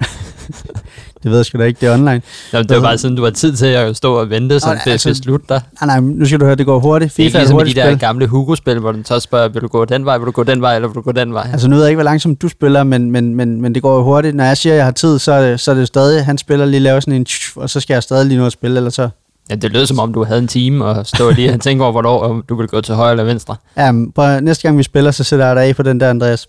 Det 1.26 1.30
ved 1.32 1.38
jeg 1.38 1.46
sgu 1.46 1.58
da 1.58 1.64
ikke, 1.64 1.80
det 1.80 1.88
er 1.88 1.92
online. 1.94 2.22
Nå, 2.52 2.62
det 2.62 2.70
var 2.76 2.80
bare 2.82 2.98
sådan, 2.98 3.16
du 3.16 3.24
har 3.24 3.30
tid 3.30 3.56
til 3.56 3.66
at 3.66 3.96
stå 3.96 4.14
og 4.14 4.30
vente, 4.30 4.60
så 4.60 4.66
det 4.84 4.90
altså- 4.90 5.08
beslutte 5.08 5.46
dig. 5.48 5.60
Nej, 5.82 5.86
nej, 6.00 6.00
nu 6.14 6.24
skal 6.24 6.40
du 6.40 6.44
høre, 6.44 6.54
det 6.54 6.66
går 6.66 6.78
hurtigt. 6.78 7.16
Det 7.16 7.22
er 7.22 7.26
FIFA 7.28 7.38
er 7.38 7.42
et 7.42 7.48
ligesom 7.48 7.66
i 7.66 7.70
de 7.70 7.74
der 7.80 7.86
spil. 7.90 7.98
gamle 7.98 8.26
Hugo-spil, 8.26 8.78
hvor 8.78 8.92
den 8.92 9.04
så 9.04 9.20
spørger, 9.20 9.48
vil 9.48 9.62
du 9.62 9.68
gå 9.68 9.84
den 9.84 10.04
vej, 10.04 10.18
vil 10.18 10.26
du 10.26 10.30
gå 10.30 10.42
den 10.42 10.60
vej, 10.60 10.74
eller 10.74 10.88
vil 10.88 10.94
du 10.94 11.00
gå 11.00 11.12
den 11.12 11.34
vej? 11.34 11.48
Altså 11.52 11.68
nu 11.68 11.76
ved 11.76 11.82
jeg 11.82 11.90
ikke, 11.90 11.96
hvor 11.96 12.04
langsomt 12.04 12.42
du 12.42 12.48
spiller, 12.48 12.84
men, 12.84 13.10
men, 13.10 13.34
men, 13.34 13.60
men 13.62 13.74
det 13.74 13.82
går 13.82 13.96
jo 13.96 14.02
hurtigt. 14.02 14.36
Når 14.36 14.44
jeg 14.44 14.56
siger, 14.56 14.72
at 14.72 14.76
jeg 14.76 14.84
har 14.84 14.92
tid, 14.92 15.18
så, 15.18 15.32
er 15.32 15.50
det- 15.50 15.60
så 15.60 15.70
er 15.70 15.74
det 15.74 15.86
stadig, 15.86 16.24
han 16.24 16.38
spiller 16.38 16.66
lige 16.66 16.80
laver 16.80 17.00
sådan 17.00 17.14
en, 17.14 17.26
og 17.56 17.70
så 17.70 17.80
skal 17.80 17.94
jeg 17.94 18.02
stadig 18.02 18.26
lige 18.26 18.38
nå 18.38 18.46
at 18.46 18.52
spille, 18.52 18.76
eller 18.76 18.90
så 18.90 19.08
Ja, 19.50 19.54
det 19.54 19.72
lød 19.72 19.86
som 19.86 19.98
om, 19.98 20.12
du 20.12 20.24
havde 20.24 20.38
en 20.40 20.48
time 20.48 20.84
og 20.84 21.06
stå 21.06 21.30
lige 21.36 21.52
og 21.54 21.60
tænke 21.60 21.82
over, 21.84 21.92
hvornår 21.92 22.42
du 22.48 22.56
vil 22.56 22.66
gå 22.68 22.80
til 22.80 22.94
højre 22.94 23.10
eller 23.10 23.24
venstre. 23.24 23.56
Ja, 23.76 23.92
næste 24.40 24.62
gang 24.62 24.78
vi 24.78 24.82
spiller, 24.82 25.10
så 25.10 25.24
sætter 25.24 25.46
jeg 25.46 25.56
dig 25.56 25.64
af 25.64 25.76
på 25.76 25.82
den 25.82 26.00
der, 26.00 26.10
Andreas. 26.10 26.48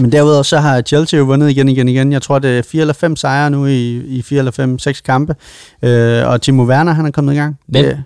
Men 0.00 0.12
derudover 0.12 0.42
så 0.42 0.58
har 0.58 0.82
Chelsea 0.82 1.18
jo 1.18 1.24
vundet 1.24 1.50
igen, 1.50 1.68
igen, 1.68 1.88
igen. 1.88 2.12
Jeg 2.12 2.22
tror, 2.22 2.38
det 2.38 2.58
er 2.58 2.62
fire 2.62 2.80
eller 2.80 2.94
fem 2.94 3.16
sejre 3.16 3.50
nu 3.50 3.66
i, 3.66 3.96
i 3.98 4.22
fire 4.22 4.38
eller 4.38 4.52
fem, 4.52 4.78
seks 4.78 5.00
kampe. 5.00 5.34
Øh, 5.82 6.28
og 6.28 6.42
Timo 6.42 6.64
Werner, 6.64 6.92
han 6.92 7.06
er 7.06 7.10
kommet 7.10 7.32
i 7.32 7.36
gang. 7.36 7.58
Hvem? 7.68 7.84
Det, 7.84 8.04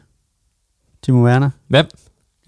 Timo 1.05 1.25
Werner. 1.25 1.51
Hvem? 1.69 1.87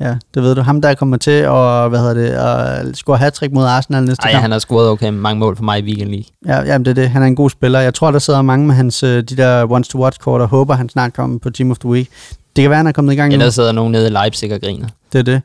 Ja, 0.00 0.16
det 0.34 0.42
ved 0.42 0.54
du. 0.54 0.60
Ham, 0.60 0.80
der 0.80 0.94
kommer 0.94 1.16
til 1.16 1.30
at, 1.30 1.88
hvad 1.88 1.98
hedder 1.98 2.14
det, 2.14 2.28
at 2.28 2.96
score 2.96 3.16
hat 3.18 3.42
mod 3.52 3.64
Arsenal 3.64 4.04
næste 4.04 4.22
Ej, 4.24 4.30
kamp. 4.30 4.42
han 4.42 4.50
har 4.50 4.58
scoret 4.58 4.88
okay 4.88 5.08
mange 5.08 5.40
mål 5.40 5.56
for 5.56 5.64
mig 5.64 5.78
i 5.78 5.82
Weekend 5.82 6.10
League. 6.10 6.24
Ja, 6.46 6.72
jamen 6.72 6.84
det 6.84 6.90
er 6.90 6.94
det. 6.94 7.10
Han 7.10 7.22
er 7.22 7.26
en 7.26 7.36
god 7.36 7.50
spiller. 7.50 7.80
Jeg 7.80 7.94
tror, 7.94 8.10
der 8.10 8.18
sidder 8.18 8.42
mange 8.42 8.66
med 8.66 8.74
hans, 8.74 9.02
øh, 9.02 9.22
de 9.22 9.36
der 9.36 9.64
wants 9.66 9.88
to 9.88 9.98
watch 10.02 10.20
kort 10.20 10.40
og 10.40 10.48
håber, 10.48 10.74
han 10.74 10.88
snart 10.88 11.12
kommer 11.12 11.38
på 11.38 11.50
Team 11.50 11.70
of 11.70 11.78
the 11.78 11.88
Week. 11.88 12.08
Det 12.56 12.62
kan 12.62 12.70
være, 12.70 12.76
han 12.76 12.86
er 12.86 12.92
kommet 12.92 13.12
i 13.12 13.16
gang 13.16 13.30
nu. 13.30 13.34
Ellers 13.34 13.54
sidder 13.54 13.72
nogen 13.72 13.92
nede 13.92 14.06
i 14.06 14.10
Leipzig 14.10 14.52
og 14.54 14.60
griner. 14.60 14.88
Det 15.12 15.18
er 15.18 15.22
det. 15.22 15.42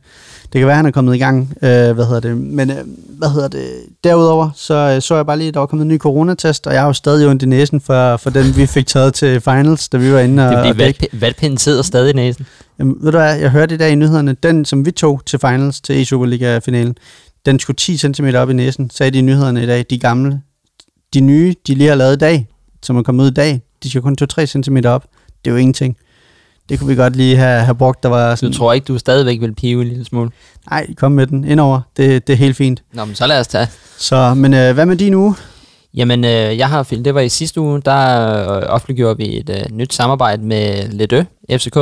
Det 0.53 0.59
kan 0.59 0.67
være, 0.67 0.75
han 0.75 0.85
er 0.85 0.91
kommet 0.91 1.15
i 1.15 1.17
gang. 1.17 1.53
Øh, 1.61 1.91
hvad 1.91 2.05
hedder 2.05 2.19
det? 2.19 2.37
Men 2.37 2.69
øh, 2.71 2.77
hvad 3.09 3.29
hedder 3.29 3.47
det? 3.47 3.63
Derudover, 4.03 4.49
så 4.55 4.73
øh, 4.95 5.01
så 5.01 5.15
jeg 5.15 5.25
bare 5.25 5.37
lige, 5.37 5.47
at 5.47 5.53
der 5.53 5.59
var 5.59 5.67
kommet 5.67 5.83
en 5.83 5.87
ny 5.89 5.97
coronatest, 5.97 6.67
og 6.67 6.73
jeg 6.73 6.81
har 6.81 6.87
jo 6.87 6.93
stadig 6.93 7.27
ondt 7.27 7.43
i 7.43 7.45
næsen 7.45 7.81
for, 7.81 8.17
for 8.17 8.29
den, 8.29 8.55
vi 8.57 8.65
fik 8.65 8.87
taget 8.87 9.13
til 9.13 9.41
finals, 9.41 9.89
da 9.89 9.97
vi 9.97 10.13
var 10.13 10.19
inde 10.19 10.45
og, 10.47 10.51
Det 10.51 10.59
er 10.59 10.73
fordi, 10.73 10.83
valgp- 11.05 11.19
valgpinden 11.19 11.57
sidder 11.57 11.81
stadig 11.81 12.09
i 12.09 12.13
næsen. 12.13 12.45
Jamen, 12.79 12.95
ved 13.01 13.11
du 13.11 13.17
hvad, 13.17 13.35
jeg 13.39 13.49
hørte 13.51 13.75
i 13.75 13.77
dag 13.77 13.91
i 13.91 13.95
nyhederne, 13.95 14.35
den 14.43 14.65
som 14.65 14.85
vi 14.85 14.91
tog 14.91 15.21
til 15.25 15.39
finals, 15.39 15.81
til 15.81 16.01
E-Superliga-finalen, 16.01 16.95
den 17.45 17.59
skulle 17.59 17.77
10 17.77 17.97
cm 17.97 18.25
op 18.35 18.49
i 18.49 18.53
næsen, 18.53 18.89
sagde 18.89 19.11
de 19.11 19.17
i 19.19 19.21
nyhederne 19.21 19.63
i 19.63 19.65
dag, 19.65 19.85
de 19.89 19.99
gamle. 19.99 20.41
De 21.13 21.19
nye, 21.19 21.55
de 21.67 21.75
lige 21.75 21.87
har 21.89 21.95
lavet 21.95 22.13
i 22.15 22.19
dag, 22.19 22.47
som 22.83 22.97
er 22.97 23.03
kommet 23.03 23.23
ud 23.23 23.31
i 23.31 23.33
dag, 23.33 23.61
de 23.83 23.89
skal 23.89 24.01
kun 24.01 24.17
2-3 24.39 24.45
cm 24.45 24.77
op. 24.85 25.05
Det 25.45 25.51
er 25.51 25.53
jo 25.55 25.57
ingenting. 25.57 25.97
Det 26.71 26.79
kunne 26.79 26.87
vi 26.89 26.95
godt 26.95 27.15
lige 27.15 27.35
have, 27.37 27.61
have 27.63 27.75
brugt, 27.75 28.03
der 28.03 28.09
var 28.09 28.29
Du 28.31 28.35
sådan, 28.35 28.53
tror 28.53 28.73
ikke, 28.73 28.85
du 28.85 28.97
stadigvæk 28.97 29.41
vil 29.41 29.55
pive 29.55 29.81
en 29.81 29.87
lille 29.87 30.05
smule? 30.05 30.29
nej, 30.69 30.93
kom 30.97 31.11
med 31.11 31.27
den 31.27 31.43
indover, 31.45 31.81
det, 31.97 32.27
det 32.27 32.33
er 32.33 32.37
helt 32.37 32.57
fint. 32.57 32.83
Nå, 32.93 33.05
men 33.05 33.15
så 33.15 33.27
lad 33.27 33.39
os 33.39 33.47
tage. 33.47 33.67
Så, 33.97 34.33
men 34.33 34.53
øh, 34.53 34.73
hvad 34.73 34.85
med 34.85 34.95
din 34.95 35.13
uge? 35.13 35.35
Jamen, 35.93 36.23
øh, 36.25 36.57
jeg 36.57 36.69
har 36.69 36.83
filmet, 36.83 37.05
det 37.05 37.15
var 37.15 37.21
i 37.21 37.29
sidste 37.29 37.61
uge, 37.61 37.81
der 37.81 38.57
øh, 38.57 38.63
offentliggjorde 38.69 39.17
vi 39.17 39.37
et 39.37 39.49
øh, 39.49 39.77
nyt 39.77 39.93
samarbejde 39.93 40.43
med 40.43 40.87
Ledø 40.91 41.21
FCK, 41.51 41.77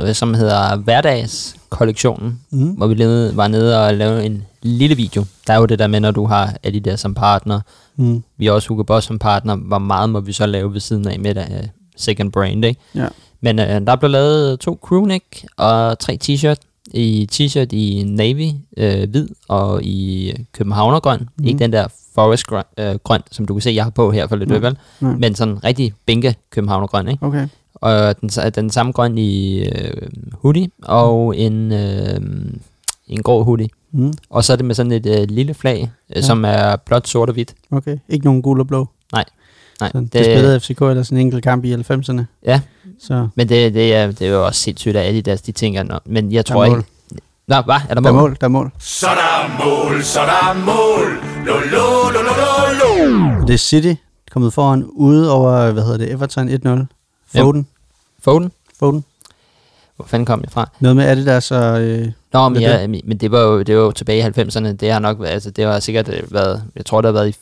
øh, 0.00 0.14
som 0.14 0.34
hedder 0.34 0.76
Hverdagskollektionen, 0.76 2.40
Mm. 2.50 2.68
hvor 2.70 2.86
vi 2.86 2.94
nede, 2.94 3.36
var 3.36 3.48
nede 3.48 3.86
og 3.86 3.94
lavede 3.94 4.26
en 4.26 4.42
lille 4.62 4.94
video. 4.96 5.24
Der 5.46 5.52
er 5.54 5.58
jo 5.58 5.66
det 5.66 5.78
der 5.78 5.86
med, 5.86 6.00
når 6.00 6.10
du 6.10 6.26
har 6.26 6.54
Adidas 6.62 7.00
som 7.00 7.14
partner, 7.14 7.60
Mm. 7.96 8.22
vi 8.38 8.46
har 8.46 8.52
også 8.52 8.68
Hugo 8.68 8.82
Boss 8.82 9.06
som 9.06 9.18
partner, 9.18 9.56
hvor 9.56 9.78
meget 9.78 10.10
må 10.10 10.20
vi 10.20 10.32
så 10.32 10.46
lave 10.46 10.72
ved 10.72 10.80
siden 10.80 11.08
af 11.08 11.18
med 11.20 11.34
det 11.34 11.46
uh, 11.50 11.68
second 11.96 12.32
brand, 12.32 12.64
ikke? 12.64 12.80
Ja. 12.94 13.06
Men 13.40 13.58
øh, 13.58 13.66
der 13.86 13.96
blev 13.96 14.10
lavet 14.10 14.60
to 14.60 14.78
crewneck 14.82 15.24
og 15.56 15.98
tre 15.98 16.18
t-shirt. 16.24 16.60
I 16.94 17.28
t-shirt 17.32 17.72
i 17.72 18.02
navy, 18.06 18.50
øh, 18.76 19.10
hvid, 19.10 19.28
og 19.48 19.82
i 19.82 20.32
københavnergrøn. 20.52 21.18
Mhm. 21.20 21.28
Mm. 21.38 21.46
Ikke 21.46 21.58
den 21.58 21.72
der 21.72 21.86
forest 22.14 22.46
grøn, 22.46 22.64
øh, 22.78 22.94
grøn, 23.04 23.20
som 23.30 23.46
du 23.46 23.54
kan 23.54 23.60
se, 23.60 23.70
jeg 23.70 23.84
har 23.84 23.90
på 23.90 24.10
her 24.10 24.26
for 24.26 24.36
lidt 24.36 24.50
øvel. 24.52 24.76
Nej. 25.00 25.14
Men 25.16 25.34
sådan 25.34 25.64
rigtig 25.64 25.92
bænke 26.06 26.34
københavnergrøn, 26.50 27.08
ikke? 27.08 27.26
Okay. 27.26 27.48
Og 27.74 28.20
den, 28.20 28.28
den 28.54 28.70
samme 28.70 28.92
grøn 28.92 29.18
i 29.18 29.58
øh, 29.64 30.08
hoodie, 30.32 30.68
og 30.82 31.36
en, 31.36 31.72
øh, 31.72 32.20
en 33.08 33.22
grå 33.22 33.42
hoodie. 33.42 33.68
Mm. 33.92 34.12
Og 34.30 34.44
så 34.44 34.52
er 34.52 34.56
det 34.56 34.64
med 34.66 34.74
sådan 34.74 34.92
et 34.92 35.06
øh, 35.06 35.28
lille 35.28 35.54
flag, 35.54 35.80
øh, 36.10 36.16
Ja. 36.16 36.20
som 36.22 36.44
er 36.44 36.76
blot 36.76 37.06
sort 37.08 37.28
og 37.28 37.32
hvidt. 37.32 37.54
Okay. 37.70 37.98
Ikke 38.08 38.24
nogen 38.24 38.42
gul 38.42 38.60
og 38.60 38.66
blå. 38.66 38.86
Nej, 39.12 39.24
Så 39.88 39.98
det, 40.00 40.12
det 40.12 40.24
spillede 40.24 40.60
FCK 40.60 40.80
eller 40.82 41.02
sådan 41.02 41.18
en 41.18 41.26
enkelt 41.26 41.44
kamp 41.44 41.64
i 41.64 41.74
90'erne. 41.74 42.22
Ja. 42.46 42.60
Så 43.00 43.28
Men 43.34 43.48
det, 43.48 43.74
det, 43.74 43.94
er, 43.94 44.06
det 44.06 44.22
er 44.22 44.30
jo 44.30 44.46
også 44.46 44.60
sindssygt 44.60 44.96
af 44.96 45.08
Adidas, 45.08 45.42
de 45.42 45.52
tænker, 45.52 45.82
nå, 45.82 45.98
men 46.06 46.32
jeg 46.32 46.46
tror 46.46 46.66
mål. 46.68 46.78
ikke... 46.78 46.90
Nå, 47.48 47.60
hvad? 47.60 47.74
Er 47.88 47.94
der 47.94 48.00
Der 48.00 48.08
er 48.08 48.12
mål? 48.12 48.20
mål, 48.22 48.36
der 48.40 48.44
er 48.46 48.48
mål. 48.48 48.70
Så 48.78 49.06
der 49.06 49.12
er 49.44 49.64
mål, 49.64 50.02
så 50.02 50.20
der 50.20 50.50
er 50.50 50.54
mål. 50.64 51.18
Lo, 51.46 51.52
lo, 51.54 52.10
lo, 52.12 52.20
lo, 52.22 53.08
lo, 53.08 53.38
lo. 53.40 53.46
Det 53.46 53.54
er 53.54 53.58
City 53.58 53.94
kommet 54.30 54.52
foran 54.52 54.84
ude 54.84 55.32
over, 55.32 55.70
hvad 55.72 55.82
hedder 55.82 55.98
det, 55.98 56.10
Everton 56.12 56.48
1-0. 56.48 56.86
Foden. 57.40 57.66
Foden? 58.24 58.52
Foden. 58.78 59.04
Hvor 59.96 60.04
fanden 60.06 60.26
kom 60.26 60.40
jeg 60.42 60.50
fra? 60.50 60.70
Noget 60.80 60.96
med 60.96 61.04
Adidas 61.04 61.50
og... 61.50 61.82
Øh, 61.82 62.08
Nå, 62.32 62.48
men, 62.48 62.60
ja, 62.62 62.86
men 62.86 63.16
det 63.20 63.30
var 63.30 63.40
jo 63.40 63.62
det 63.62 63.76
var 63.76 63.82
jo 63.82 63.90
tilbage 63.90 64.18
i 64.18 64.40
90'erne. 64.40 64.72
Det 64.72 64.92
har 64.92 64.98
nok 64.98 65.20
været- 65.20 65.30
altså 65.32 65.50
det 65.50 65.64
har 65.64 65.80
sikkert 65.80 66.08
øh, 66.08 66.32
været, 66.32 66.62
jeg 66.76 66.86
tror 66.86 67.00
det 67.00 67.08
har 67.08 67.12
været 67.12 67.28
i, 67.28 67.34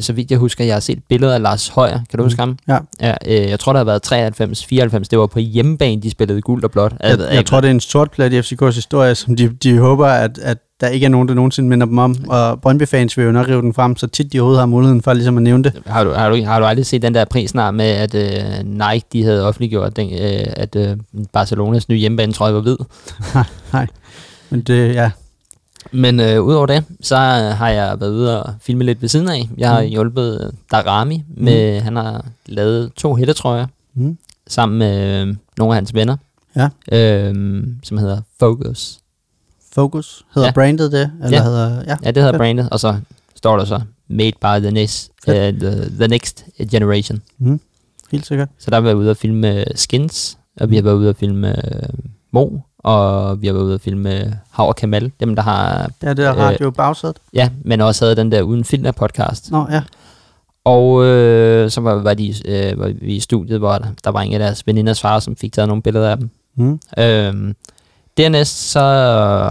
så 0.00 0.12
vidt 0.12 0.30
jeg 0.30 0.38
husker, 0.38 0.64
jeg 0.64 0.74
har 0.74 0.80
set 0.80 0.98
billeder 1.08 1.34
af 1.34 1.42
Lars 1.42 1.68
Højer. 1.68 1.92
Kan 2.10 2.16
du 2.16 2.22
Mm. 2.22 2.24
huske 2.24 2.40
ham? 2.40 2.58
ja, 2.68 2.78
Ja, 3.00 3.14
øh, 3.26 3.50
jeg 3.50 3.60
tror, 3.60 3.72
der 3.72 3.80
har 3.80 3.84
været 3.84 4.02
93, 4.02 4.64
94. 4.64 5.08
Det 5.08 5.18
var 5.18 5.26
på 5.26 5.38
hjemmebane, 5.38 6.02
de 6.02 6.10
spillede 6.10 6.40
guld 6.40 6.64
og 6.64 6.70
blåt. 6.70 6.92
jeg, 7.02 7.18
jeg, 7.18 7.28
jeg 7.34 7.46
tror, 7.46 7.60
det 7.60 7.68
er 7.68 7.72
en 7.72 7.80
sort 7.80 8.10
plat 8.10 8.32
i 8.32 8.38
FCK's 8.40 8.74
historie, 8.74 9.14
som 9.14 9.36
de, 9.36 9.48
de 9.48 9.78
håber, 9.78 10.06
at, 10.06 10.38
at 10.38 10.58
der 10.80 10.88
ikke 10.88 11.04
er 11.04 11.10
nogen, 11.10 11.28
der 11.28 11.34
nogensinde 11.34 11.68
minder 11.68 11.86
dem 11.86 11.98
om. 11.98 12.16
Og 12.28 12.60
Brøndby-fans 12.60 13.16
vil 13.16 13.24
jo 13.24 13.32
nok 13.32 13.48
rive 13.48 13.62
den 13.62 13.74
frem, 13.74 13.96
så 13.96 14.06
tit 14.06 14.32
de 14.32 14.40
overhovedet 14.40 14.60
har 14.60 14.66
muligheden 14.66 15.02
for 15.02 15.12
ligesom 15.12 15.36
at 15.36 15.42
nævne 15.42 15.64
det. 15.64 15.72
Har 15.86 16.04
du, 16.04 16.10
har, 16.12 16.30
du, 16.30 16.44
har 16.44 16.60
du 16.60 16.66
aldrig 16.66 16.86
set 16.86 17.02
den 17.02 17.14
der 17.14 17.24
prisnar 17.24 17.70
med, 17.70 17.84
at 17.84 18.14
øh, 18.14 18.64
Nike 18.64 19.06
de 19.12 19.24
havde 19.24 19.46
offentliggjort, 19.46 19.96
den, 19.96 20.10
øh, 20.12 20.46
at 20.56 20.76
øh, 20.76 20.96
Barcelonas 21.32 21.88
nye 21.88 21.98
hjemmebane, 21.98 22.32
tror 22.32 22.46
jeg, 22.46 22.54
var 22.54 22.60
hvid? 22.60 22.76
Nej, 23.72 23.86
men 24.50 24.60
det, 24.60 24.94
ja. 24.94 25.10
Men 25.92 26.20
øh, 26.20 26.42
udover 26.42 26.66
det, 26.66 26.84
så 27.00 27.16
har 27.16 27.68
jeg 27.68 28.00
været 28.00 28.10
ude 28.10 28.42
og 28.42 28.54
filme 28.60 28.84
lidt 28.84 29.00
ved 29.02 29.08
siden 29.08 29.28
af. 29.28 29.48
Jeg 29.58 29.70
har 29.70 29.82
Mm. 29.82 29.88
hjulpet 29.88 30.54
Darami 30.72 31.22
med, 31.36 31.78
mm. 31.78 31.84
han 31.84 31.96
har 31.96 32.24
lavet 32.46 32.92
to 32.96 33.14
hættetrøjer 33.16 33.66
Mm. 33.94 34.18
sammen 34.46 34.78
med 34.78 35.20
øh, 35.28 35.36
nogle 35.58 35.72
af 35.72 35.74
hans 35.74 35.94
venner, 35.94 36.16
Ja. 36.56 36.68
øh, 36.92 37.64
som 37.82 37.98
hedder 37.98 38.20
Focus. 38.38 38.98
Focus. 39.72 40.24
Hedder 40.34 40.48
Ja. 40.48 40.52
brandet 40.52 40.92
det? 40.92 41.10
Eller 41.24 41.36
Ja. 41.38 41.42
hedder, 41.44 41.74
ja. 41.86 41.96
Ja, 42.04 42.10
det 42.10 42.16
hedder 42.16 42.32
Fedt. 42.32 42.38
brandet, 42.38 42.68
og 42.70 42.80
så 42.80 42.96
står 43.36 43.56
der 43.56 43.64
så 43.64 43.80
Made 44.08 44.32
by 44.40 44.62
the 44.62 44.70
next, 44.70 45.10
uh, 45.28 45.34
the, 45.34 45.90
the 45.98 46.08
next 46.08 46.44
generation. 46.70 47.22
Mm. 47.38 47.60
Helt 48.12 48.26
sikkert. 48.26 48.48
Så 48.58 48.70
der 48.70 48.76
har 48.76 48.80
vi 48.80 48.84
været 48.86 48.94
ude 48.96 49.10
og 49.10 49.16
filme 49.16 49.60
øh, 49.60 49.66
Skins, 49.74 50.38
og 50.60 50.70
vi 50.70 50.76
har 50.76 50.82
været 50.82 50.94
ude 50.94 51.08
og 51.08 51.16
filme 51.16 51.74
øh, 51.74 51.88
Mo, 52.32 52.48
og 52.82 53.42
vi 53.42 53.46
har 53.46 53.54
været 53.54 53.64
ude 53.64 53.74
og 53.74 53.80
filme 53.80 54.20
øh, 54.24 54.32
Hav 54.50 54.68
og 54.68 54.76
Kamal, 54.76 55.12
dem 55.20 55.36
der 55.36 55.42
har, 55.42 55.90
Ja, 56.02 56.14
det 56.14 56.24
er 56.26 56.32
Øh, 56.32 56.38
radio 56.38 56.70
bagsædet. 56.70 57.16
ja, 57.34 57.48
men 57.64 57.80
også 57.80 58.04
havde 58.04 58.16
den 58.16 58.32
der 58.32 58.42
Uden 58.42 58.64
Filter 58.64 58.92
podcast. 58.92 59.50
Nå, 59.50 59.66
ja. 59.70 59.82
Og 60.64 61.04
øh, 61.04 61.70
så 61.70 61.80
var, 61.80 61.94
var, 61.94 62.14
de, 62.14 62.34
øh, 62.44 62.78
var 62.78 62.86
vi 63.00 63.14
i 63.14 63.20
studiet, 63.20 63.58
hvor 63.58 63.72
der, 63.72 63.86
der 64.04 64.10
var 64.10 64.20
en 64.20 64.32
af 64.32 64.38
deres 64.38 64.66
veninders 64.66 65.00
far, 65.00 65.18
som 65.18 65.36
fik 65.36 65.52
taget 65.52 65.68
nogle 65.68 65.82
billeder 65.82 66.10
af 66.10 66.16
dem. 66.16 66.30
Mm. 66.56 66.80
Øhm, 66.98 67.54
dernæst 68.16 68.70
så 68.70 68.80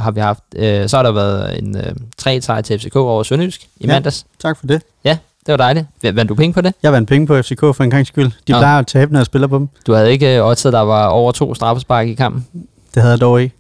har 0.02 0.12
vi 0.12 0.20
haft, 0.20 0.44
øh, 0.56 0.90
så 0.90 0.96
har 0.98 1.04
der 1.04 1.12
været 1.12 1.60
en 1.64 1.78
øh, 1.78 1.96
tre 2.18 2.42
sejr 2.42 2.62
til 2.62 2.80
FCK 2.80 2.96
over 2.96 3.24
Sønderjysk 3.24 3.64
i 3.64 3.68
Ja. 3.88 3.88
mandags. 3.94 4.26
Tak 4.40 4.58
for 4.60 4.68
det. 4.68 4.82
Ja, 5.04 5.18
det 5.46 5.52
var 5.52 5.58
dejligt. 5.58 5.86
Vandt 6.04 6.30
du 6.30 6.36
penge 6.36 6.54
på 6.54 6.62
det? 6.62 6.74
Jeg 6.84 6.92
vandt 6.94 7.10
penge 7.10 7.28
på 7.28 7.42
FCK 7.42 7.60
for 7.60 7.82
en 7.82 7.90
gang 7.90 8.08
skyld. 8.08 8.32
De 8.48 8.52
Nå. 8.52 8.58
plejer 8.60 8.80
at 8.80 8.88
tabe, 8.88 9.12
når 9.14 9.20
jeg 9.20 9.26
spiller 9.26 9.48
på 9.48 9.58
dem. 9.58 9.70
Du 9.88 9.94
havde 9.94 10.12
ikke 10.12 10.38
øh, 10.38 10.46
oddset, 10.46 10.74
der 10.74 10.80
var 10.80 11.06
over 11.08 11.32
to 11.32 11.56
straffespark 11.56 12.08
i 12.08 12.14
kampen? 12.14 12.46
Det 12.94 13.02
havde 13.02 13.12
jeg 13.12 13.22
dog 13.22 13.42
ikke. 13.42 13.56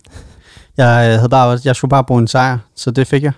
Jeg, 0.78 1.10
øh, 1.12 1.18
havde 1.18 1.30
bare, 1.30 1.60
jeg 1.66 1.76
skulle 1.76 1.90
bare 1.90 2.04
bruge 2.04 2.22
en 2.22 2.28
sejr, 2.28 2.58
så 2.76 2.92
det 2.92 3.08
fik 3.08 3.24
jeg. 3.24 3.32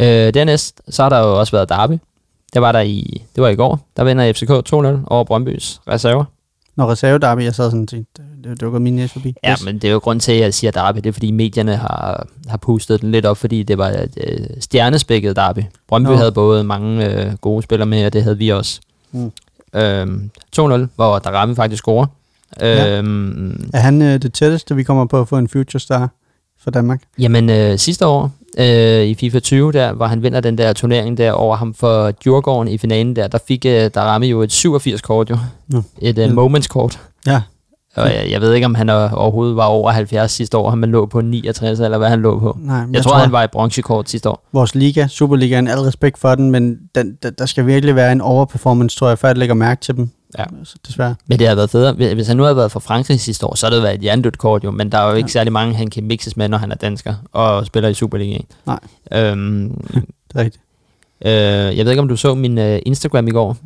Øh, 0.00 0.34
dernæst, 0.34 0.80
så 0.88 1.02
har 1.02 1.08
der 1.08 1.18
jo 1.18 1.38
også 1.38 1.52
været 1.52 1.68
derby. 1.68 1.98
Det 2.54 2.62
var 2.62 2.72
der 2.72 2.80
i, 2.80 3.24
det 3.34 3.42
var 3.42 3.48
i 3.48 3.56
går. 3.56 3.80
Der 3.96 4.04
vinder 4.04 4.32
FCK 4.32 4.50
2-0 4.50 5.06
over 5.06 5.24
Brøndbys 5.24 5.80
reserver. 5.88 6.24
Når 6.76 6.90
reserve 6.90 7.18
derby, 7.18 7.44
jeg 7.44 7.54
sad 7.54 7.70
sådan 7.70 7.82
og 7.82 7.88
tænkte, 7.88 8.22
det, 8.44 8.60
det 8.60 8.72
var 8.72 8.78
min 8.78 8.96
næse 8.96 9.12
forbi. 9.12 9.34
Ja, 9.44 9.56
men 9.64 9.74
det 9.74 9.88
er 9.88 9.92
jo 9.92 9.98
grund 9.98 10.20
til, 10.20 10.32
at 10.32 10.40
jeg 10.40 10.54
siger 10.54 10.70
derby. 10.70 10.96
Det 10.96 11.06
er, 11.06 11.12
fordi 11.12 11.30
medierne 11.30 11.76
har, 11.76 12.26
har 12.48 12.56
pustet 12.56 13.00
den 13.00 13.12
lidt 13.12 13.26
op, 13.26 13.36
fordi 13.36 13.62
det 13.62 13.78
var 13.78 13.88
et 13.88 14.18
øh, 14.26 14.46
stjernespækket 14.60 15.36
derby. 15.36 15.60
Brøndby 15.88 16.08
Nå. 16.10 16.16
havde 16.16 16.32
både 16.32 16.64
mange 16.64 17.10
øh, 17.10 17.32
gode 17.34 17.62
spillere 17.62 17.86
med, 17.86 18.06
og 18.06 18.12
det 18.12 18.22
havde 18.22 18.38
vi 18.38 18.48
også. 18.48 18.80
Mm. 19.12 19.32
Øhm, 19.74 20.30
2-0, 20.60 20.62
hvor 20.96 21.18
Darami 21.18 21.54
faktisk 21.54 21.80
scorer. 21.82 22.06
Ja. 22.60 22.98
Øhm, 22.98 23.70
Er 23.74 23.78
han 23.80 24.02
øh, 24.02 24.22
det 24.22 24.32
tætteste, 24.32 24.76
vi 24.76 24.82
kommer 24.82 25.04
på 25.04 25.20
at 25.20 25.28
få 25.28 25.38
en 25.38 25.48
future 25.48 25.80
star 25.80 26.08
for 26.62 26.70
Danmark? 26.70 27.02
Jamen, 27.18 27.50
øh, 27.50 27.78
sidste 27.78 28.06
år 28.06 28.30
øh, 28.58 29.04
i 29.04 29.14
FIFA 29.14 29.38
20, 29.40 29.72
der, 29.72 29.92
hvor 29.92 30.06
han 30.06 30.22
vinder 30.22 30.40
den 30.40 30.58
der 30.58 30.72
turnering 30.72 31.18
der 31.18 31.32
over 31.32 31.56
ham 31.56 31.74
for 31.74 32.10
Djurgården 32.10 32.68
i 32.72 32.78
finalen 32.78 33.16
der, 33.16 33.26
der 33.28 33.38
fik 33.48 33.66
øh, 33.66 33.90
Darami 33.94 34.26
jo 34.26 34.42
et 34.42 34.52
87-kort 34.66 35.30
jo. 35.30 35.36
Nå. 35.68 35.82
Et 36.02 36.18
Ja. 36.18 36.26
øh, 36.28 36.32
moments-kort. 36.34 37.00
Ja. 37.26 37.42
Og 37.96 38.14
jeg, 38.14 38.26
jeg 38.30 38.40
ved 38.40 38.52
ikke, 38.54 38.64
om 38.64 38.74
han 38.74 38.88
er, 38.88 39.10
overhovedet 39.10 39.56
var 39.56 39.64
over 39.64 39.90
70 39.90 40.30
sidste 40.32 40.56
år, 40.56 40.70
om 40.70 40.82
han 40.82 40.90
lå 40.90 41.06
på 41.06 41.20
69, 41.20 41.80
eller 41.80 41.98
hvad 41.98 42.08
han 42.08 42.20
lå 42.22 42.38
på. 42.40 42.58
Nej, 42.60 42.76
Jeg, 42.76 42.86
jeg 42.92 43.02
tror, 43.02 43.14
han 43.14 43.32
var 43.32 43.42
i 43.44 43.46
bronzekort 43.52 44.10
sidste 44.10 44.28
år. 44.30 44.44
Vores 44.52 44.74
liga, 44.74 45.06
Superligaen, 45.06 45.68
al 45.68 45.78
respekt 45.78 46.18
for 46.18 46.34
den, 46.34 46.50
men 46.50 46.76
den, 46.94 47.16
der, 47.22 47.30
der 47.30 47.46
skal 47.46 47.66
virkelig 47.66 47.94
være 47.96 48.12
en 48.12 48.20
overperformance, 48.20 48.98
tror 48.98 49.08
jeg, 49.08 49.18
før 49.18 49.28
jeg 49.28 49.36
lægger 49.38 49.54
mærke 49.54 49.80
til 49.80 49.96
dem. 49.96 50.10
Ja. 50.38 50.44
Så 50.64 50.76
desværre. 50.86 51.14
Men 51.26 51.38
det 51.38 51.48
har 51.48 51.54
været 51.54 51.70
federe. 51.70 51.92
Hvis- 51.92 52.12
Hvis 52.12 52.26
han 52.28 52.36
nu 52.36 52.42
havde 52.42 52.56
været 52.56 52.72
fra 52.72 52.80
Frankrig 52.80 53.20
sidste 53.20 53.46
år, 53.46 53.54
så 53.54 53.66
havde 53.66 53.76
det 53.76 53.82
været 53.82 53.94
et 53.94 54.04
jerndødt 54.04 54.38
kort 54.38 54.64
jo, 54.64 54.70
men 54.70 54.92
der 54.92 54.98
er 54.98 55.08
jo 55.10 55.14
ikke 55.16 55.26
Ja. 55.26 55.32
særlig 55.32 55.52
mange, 55.52 55.74
han 55.74 55.90
kan 55.90 56.04
mixes 56.04 56.36
med, 56.36 56.48
når 56.48 56.58
han 56.58 56.70
er 56.70 56.74
dansker 56.76 57.14
og 57.32 57.66
spiller 57.66 57.88
i 57.88 57.94
Superligaen. 57.94 58.44
Nej. 58.66 58.78
Øhm, 59.12 59.68
Det 60.28 60.34
er 60.34 60.38
rigtigt. 60.38 60.62
øh, 61.24 61.78
jeg 61.78 61.84
ved 61.84 61.92
ikke, 61.92 62.02
om 62.02 62.08
du 62.08 62.16
så 62.16 62.34
min 62.34 62.58
øh, 62.58 62.78
Instagram 62.86 63.28
i 63.28 63.30
går, 63.30 63.56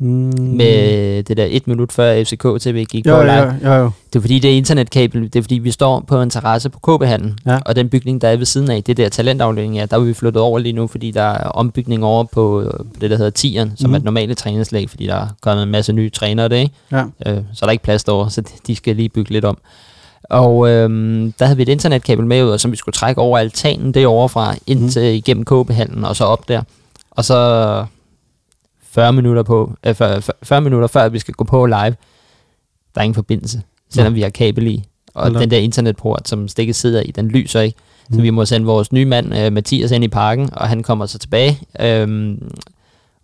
Mm. 0.00 0.32
med 0.56 1.22
det 1.22 1.36
der 1.36 1.46
et 1.50 1.66
minut 1.68 1.92
før 1.92 2.24
FCK 2.24 2.46
TV 2.60 2.84
gik 2.84 3.06
jo, 3.06 3.16
på 3.16 3.22
live. 3.22 3.34
jo, 3.34 3.50
jo, 3.64 3.72
jo. 3.74 3.90
Det 4.12 4.16
er 4.16 4.20
fordi, 4.20 4.38
det 4.38 4.52
er 4.52 4.56
internetkabel. 4.56 5.22
Det 5.22 5.36
er 5.36 5.42
fordi, 5.42 5.54
vi 5.54 5.70
står 5.70 6.00
på 6.00 6.22
en 6.22 6.30
terrasse 6.30 6.68
på 6.70 6.78
KB-handlen, 6.98 7.38
Ja. 7.46 7.58
og 7.66 7.76
den 7.76 7.88
bygning, 7.88 8.20
der 8.20 8.28
er 8.28 8.36
ved 8.36 8.46
siden 8.46 8.70
af, 8.70 8.84
det 8.84 8.96
der 8.96 9.08
talentafdeling, 9.08 9.76
ja, 9.76 9.86
der 9.86 9.96
er 9.96 10.00
vi 10.00 10.14
flyttet 10.14 10.42
over 10.42 10.58
lige 10.58 10.72
nu, 10.72 10.86
fordi 10.86 11.10
der 11.10 11.22
er 11.22 11.48
ombygning 11.48 12.04
over 12.04 12.24
på 12.24 12.72
det, 13.00 13.10
der 13.10 13.16
hedder 13.16 13.30
Tieren, 13.30 13.72
som 13.76 13.90
Mhm. 13.90 13.94
er 13.94 13.98
et 13.98 14.04
normale 14.04 14.34
træningslag, 14.34 14.90
fordi 14.90 15.06
der 15.06 15.14
er 15.14 15.26
kommet 15.42 15.62
en 15.62 15.70
masse 15.70 15.92
nye 15.92 16.10
trænere 16.10 16.48
der, 16.48 16.56
ikke? 16.56 16.74
Ja. 16.92 17.02
Øh, 17.26 17.36
så 17.54 17.64
er 17.64 17.66
der 17.66 17.70
ikke 17.70 17.84
plads 17.84 18.04
derovre, 18.04 18.30
så 18.30 18.42
de- 18.66 18.76
skal 18.76 18.96
lige 18.96 19.08
bygge 19.08 19.32
lidt 19.32 19.44
om. 19.44 19.58
Og 20.30 20.68
øhm, 20.70 21.32
der 21.38 21.44
havde 21.44 21.56
vi 21.56 21.62
et 21.62 21.68
internetkabel 21.68 22.26
med 22.26 22.44
ud, 22.44 22.58
som 22.58 22.70
vi 22.72 22.76
skulle 22.76 22.92
trække 22.92 23.20
over 23.20 23.38
altanen 23.38 23.94
derovre 23.94 24.28
fra, 24.28 24.54
ind 24.66 24.80
Mhm. 24.80 24.88
til, 24.88 25.02
igennem 25.02 25.44
KB-handlen, 25.44 26.04
og 26.04 26.16
så 26.16 26.24
op 26.24 26.48
der. 26.48 26.62
Og 27.10 27.24
så 27.24 27.84
40 28.98 29.12
minutter, 29.12 29.42
på, 29.42 29.74
øh, 29.86 29.94
40, 29.94 30.22
40 30.42 30.60
minutter 30.60 30.88
før 30.88 31.08
vi 31.08 31.18
skal 31.18 31.34
gå 31.34 31.44
på 31.44 31.66
live, 31.66 31.76
der 32.94 33.00
er 33.00 33.02
ingen 33.02 33.14
forbindelse, 33.14 33.62
selvom 33.90 34.12
Nå. 34.12 34.14
vi 34.14 34.22
har 34.22 34.30
kabel 34.30 34.66
i. 34.66 34.84
Og 35.14 35.22
Hold 35.22 35.34
den 35.40 35.50
der 35.50 35.56
internetport, 35.58 36.28
som 36.28 36.48
stikket 36.48 36.76
sidder 36.76 37.00
i, 37.02 37.10
den 37.10 37.28
lyser 37.28 37.60
ikke. 37.60 37.78
Så 38.10 38.14
Mhm. 38.14 38.22
vi 38.22 38.30
må 38.30 38.44
sende 38.44 38.66
vores 38.66 38.92
nye 38.92 39.04
mand, 39.04 39.36
øh, 39.38 39.52
Mathias, 39.52 39.90
ind 39.90 40.04
i 40.04 40.08
parken, 40.08 40.48
og 40.52 40.68
han 40.68 40.82
kommer 40.82 41.06
så 41.06 41.18
tilbage. 41.18 41.58
Øhm, 41.80 42.50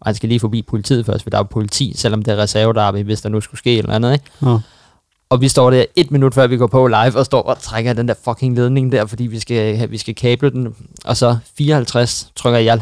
og 0.00 0.06
han 0.06 0.14
skal 0.14 0.28
lige 0.28 0.40
forbi 0.40 0.62
politiet 0.62 1.06
først, 1.06 1.22
for 1.22 1.30
der 1.30 1.38
er 1.38 1.42
politi, 1.42 1.92
selvom 1.96 2.22
det 2.22 2.32
er 2.34 2.36
reservedarbe, 2.38 3.02
hvis 3.02 3.20
der 3.20 3.28
nu 3.28 3.40
skulle 3.40 3.58
ske 3.58 3.78
eller 3.78 3.92
andet. 3.92 4.12
Ikke? 4.12 4.24
Nå. 4.40 4.58
Og 5.28 5.40
vi 5.40 5.48
står 5.48 5.70
der 5.70 5.84
et 5.96 6.10
minut 6.10 6.34
før 6.34 6.46
vi 6.46 6.56
går 6.56 6.66
på 6.66 6.86
live, 6.86 7.16
og 7.16 7.26
står 7.26 7.42
og 7.42 7.58
trækker 7.58 7.92
den 7.92 8.08
der 8.08 8.14
fucking 8.24 8.56
ledning 8.56 8.92
der, 8.92 9.06
fordi 9.06 9.26
vi 9.26 9.40
skal, 9.40 9.90
vi 9.90 9.98
skal 9.98 10.14
kable 10.14 10.50
den. 10.50 10.74
Og 11.04 11.16
så 11.16 11.36
54 11.58 12.30
trykker 12.36 12.58
jeg 12.60 12.80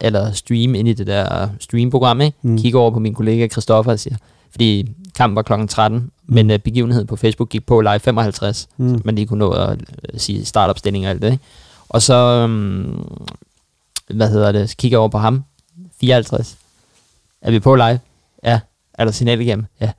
eller 0.00 0.32
stream 0.32 0.74
ind 0.74 0.88
i 0.88 0.92
det 0.92 1.06
der 1.06 1.48
streamprogram, 1.60 2.20
ikke? 2.20 2.36
Mm. 2.42 2.58
Kigger 2.58 2.80
over 2.80 2.90
på 2.90 2.98
min 2.98 3.14
kollega 3.14 3.48
Christoffer 3.48 3.92
og 3.92 3.98
siger, 4.00 4.16
fordi 4.50 4.90
kampen 5.14 5.36
var 5.36 5.42
klokken 5.42 5.68
13, 5.68 5.98
mm. 5.98 6.10
men 6.34 6.50
uh, 6.50 6.56
begivenheden 6.58 7.06
på 7.06 7.16
Facebook 7.16 7.48
gik 7.48 7.66
på 7.66 7.80
live 7.80 7.98
55, 7.98 8.68
Mm. 8.76 8.96
så 8.96 9.02
man 9.04 9.14
lige 9.14 9.26
kunne 9.26 9.38
nå 9.38 9.50
at 9.50 9.70
uh, 9.78 10.18
sige 10.20 10.44
startopstilling 10.44 11.04
og 11.04 11.10
alt 11.10 11.22
det, 11.22 11.32
ikke? 11.32 11.44
Og 11.88 12.02
så, 12.02 12.44
um, 12.44 13.20
hvad 14.14 14.28
hedder 14.30 14.52
det, 14.52 14.70
så 14.70 14.76
kigger 14.76 14.96
jeg 14.96 15.00
over 15.00 15.08
på 15.08 15.18
ham, 15.18 15.44
54, 16.00 16.56
Er 17.42 17.50
vi 17.50 17.60
på 17.60 17.74
live? 17.74 18.00
Ja. 18.44 18.60
Er 18.94 19.04
der 19.04 19.12
signal 19.12 19.40
igennem? 19.40 19.66
Ja. 19.80 19.90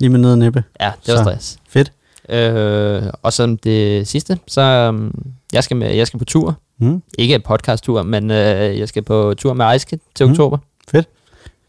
Lige 0.00 0.10
med 0.10 0.18
ned 0.18 0.36
næppe. 0.36 0.64
Ja, 0.80 0.92
det 1.06 1.12
var 1.14 1.18
Så. 1.18 1.22
stress. 1.24 1.58
Fedt. 1.68 1.92
Øh, 2.28 3.02
og 3.22 3.32
så 3.32 3.56
det 3.64 4.08
sidste, 4.08 4.38
så 4.48 4.88
um, 4.88 5.14
jeg, 5.52 5.64
skal 5.64 5.76
med, 5.76 5.90
jeg 5.94 6.06
skal 6.06 6.18
på 6.18 6.24
tur. 6.24 6.56
Mm. 6.78 7.02
Ikke 7.18 7.34
en 7.34 7.42
podcast-tur, 7.42 8.02
men 8.02 8.30
øh, 8.30 8.78
jeg 8.78 8.88
skal 8.88 9.02
på 9.02 9.34
tur 9.38 9.52
med 9.52 9.64
Ejske 9.64 9.98
til 10.14 10.26
Mm. 10.26 10.32
oktober. 10.32 10.58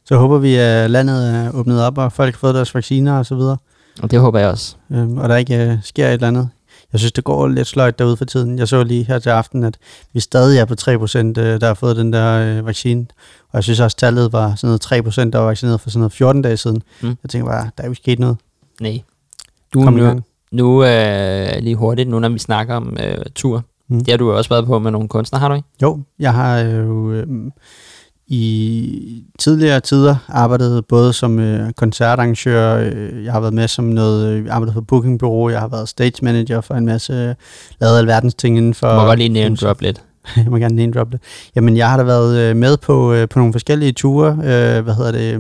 Så 0.08 0.16
håber 0.18 0.38
vi, 0.38 0.56
at 0.56 0.92
landet 0.92 1.36
er 1.36 1.52
åbnet 1.54 1.84
op, 1.84 1.98
og 1.98 2.12
folk 2.12 2.34
har 2.36 2.40
fået 2.40 2.56
deres 2.56 2.76
vacciner 2.76 3.18
og 3.18 3.26
så 3.26 3.36
videre. 3.36 3.58
Og 4.02 4.12
det 4.12 4.20
håber 4.20 4.40
jeg 4.40 4.50
også. 4.50 4.76
Øhm, 4.92 5.18
og 5.18 5.30
der 5.30 5.36
ikke 5.36 5.56
øh, 5.58 5.78
sker 5.84 6.08
et 6.08 6.14
eller 6.14 6.28
andet. 6.28 6.50
Jeg 6.96 7.00
synes, 7.00 7.12
det 7.12 7.24
går 7.24 7.48
lidt 7.48 7.68
sløjt 7.68 8.00
derude 8.00 8.18
for 8.18 8.26
tiden. 8.26 8.60
Jeg 8.60 8.68
så 8.68 8.84
lige 8.84 9.04
her 9.04 9.20
til 9.20 9.30
aften, 9.30 9.64
at 9.64 9.78
vi 10.14 10.20
stadig 10.20 10.60
er 10.60 10.66
på 10.66 10.74
3%, 10.82 10.88
øh, 11.18 11.62
der 11.62 11.68
har 11.68 11.74
fået 11.74 11.96
den 11.96 12.14
der 12.14 12.58
øh, 12.58 12.66
vaccine. 12.66 13.06
Og 13.50 13.54
jeg 13.54 13.64
synes 13.64 13.80
også, 13.80 13.98
tallet 13.98 14.34
var 14.34 14.56
sådan 14.56 14.68
noget 14.68 15.08
3%, 15.18 15.30
der 15.30 15.40
var 15.40 15.46
vaccineret 15.46 15.82
for 15.82 15.90
sådan 15.90 16.00
noget 16.00 16.14
14 16.14 16.42
dage 16.42 16.58
siden. 16.58 16.84
Mm. 17.02 17.08
Jeg 17.24 17.30
tænker 17.30 17.48
bare, 17.48 17.70
der 17.78 17.84
er 17.84 17.88
jo 17.88 17.94
sket 17.94 18.20
noget. 18.20 18.38
Nej. 18.82 19.02
Du, 19.74 19.84
Kom 19.84 19.94
nu, 19.94 20.22
nu 20.52 20.84
øh, 20.84 21.60
lige 21.60 21.76
hurtigt, 21.76 22.10
nu 22.10 22.20
når 22.20 22.30
vi 22.30 22.40
snakker 22.40 22.76
om 22.76 22.98
øh, 23.04 23.18
tur. 23.36 23.64
Mm. 23.90 24.00
Det 24.00 24.10
har 24.10 24.18
du 24.18 24.30
jo 24.30 24.38
også 24.38 24.50
været 24.50 24.66
på 24.66 24.80
med 24.80 24.92
nogle 24.92 25.08
kunstnere, 25.08 25.40
har 25.40 25.50
du 25.50 25.56
ikke? 25.56 25.68
Jo, 25.82 26.00
jeg 26.20 26.34
har 26.34 26.60
jo 26.60 27.12
øh, 27.12 27.28
i 28.28 29.24
tidligere 29.40 29.80
tider 29.80 30.16
arbejdet 30.28 30.86
både 30.86 31.14
som 31.14 31.40
øh, 31.40 31.72
koncertarrangør, 31.74 32.76
øh, 32.76 33.24
jeg 33.24 33.34
har 33.34 33.40
været 33.40 33.54
med 33.54 33.68
som 33.68 33.86
noget, 33.86 34.30
øh, 34.30 34.46
arbejdet 34.50 34.74
for 34.74 34.82
bookingbureau, 34.82 35.50
jeg 35.50 35.60
har 35.60 35.68
været 35.68 35.90
stage 35.90 36.14
manager 36.22 36.62
for 36.62 36.74
en 36.74 36.86
masse, 36.86 37.14
øh, 37.14 37.36
lavet 37.82 37.98
alverdens 37.98 38.34
ting 38.34 38.58
inden 38.58 38.74
for... 38.74 38.90
Du 38.90 38.96
må 38.96 39.06
godt 39.06 39.20
lige 39.20 39.30
nævne 39.30 39.56
drop 39.56 39.82
lidt. 39.82 40.04
jeg 40.38 40.46
må 40.48 40.58
gerne 40.58 40.76
name 40.76 40.92
drop. 40.92 41.08
Jamen, 41.56 41.78
jeg 41.78 41.90
har 41.90 41.98
da 41.98 42.04
været 42.04 42.38
øh, 42.38 42.56
med 42.56 42.78
på, 42.78 43.14
øh, 43.14 43.30
på 43.30 43.40
nogle 43.40 43.54
forskellige 43.54 43.92
ture. 43.92 44.32
Øh, 44.32 44.84
hvad 44.84 44.96
hedder 44.96 45.12
det? 45.12 45.34
Øh, 45.34 45.40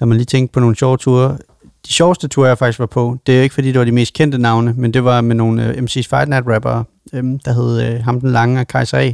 når 0.00 0.06
man 0.06 0.16
lige 0.16 0.26
tænker 0.26 0.52
på 0.52 0.60
nogle 0.60 0.76
sjove 0.76 0.96
ture. 0.96 1.38
De 1.86 1.92
sjoveste 1.92 2.28
ture, 2.28 2.48
jeg 2.48 2.58
faktisk 2.58 2.78
var 2.78 2.86
på, 2.86 3.16
det 3.26 3.32
er 3.32 3.36
jo 3.36 3.42
ikke 3.42 3.54
fordi, 3.54 3.68
det 3.68 3.78
var 3.78 3.84
de 3.84 3.92
mest 3.92 4.14
kendte 4.14 4.38
navne, 4.38 4.74
men 4.76 4.94
det 4.94 5.04
var 5.04 5.20
med 5.20 5.34
nogle 5.34 5.66
øh, 5.66 5.82
MC's 5.82 6.08
Fight 6.08 6.28
Night 6.28 6.46
rappere, 6.46 6.84
øh, 7.12 7.24
der 7.44 7.52
hed 7.52 7.94
øh, 7.94 8.04
Ham 8.04 8.20
den 8.20 8.32
Lange 8.32 8.60
og 8.60 8.66
Kaiser 8.66 8.98
A. 8.98 9.12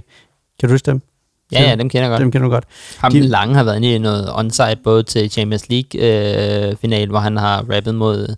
Kan 0.61 0.69
du 0.69 0.75
huske 0.75 0.91
dem? 0.91 1.01
Ja, 1.53 1.63
ja, 1.63 1.77
dem 1.77 1.89
kender 1.89 2.03
jeg 2.03 2.11
godt. 2.11 2.21
Dem 2.21 2.31
kender 2.31 2.49
du 2.49 2.53
godt. 2.53 2.65
Ham 2.99 3.13
de-. 3.13 3.21
Lange 3.21 3.55
har 3.55 3.65
været 3.65 3.77
inde 3.77 3.95
i 3.95 3.99
noget 3.99 4.31
onsite, 4.35 4.79
både 4.85 5.03
til 5.03 5.31
Champions 5.31 5.69
League-final, 5.69 7.09
hvor 7.09 7.19
han 7.19 7.37
har 7.37 7.65
rappet 7.75 7.95
mod... 7.95 8.37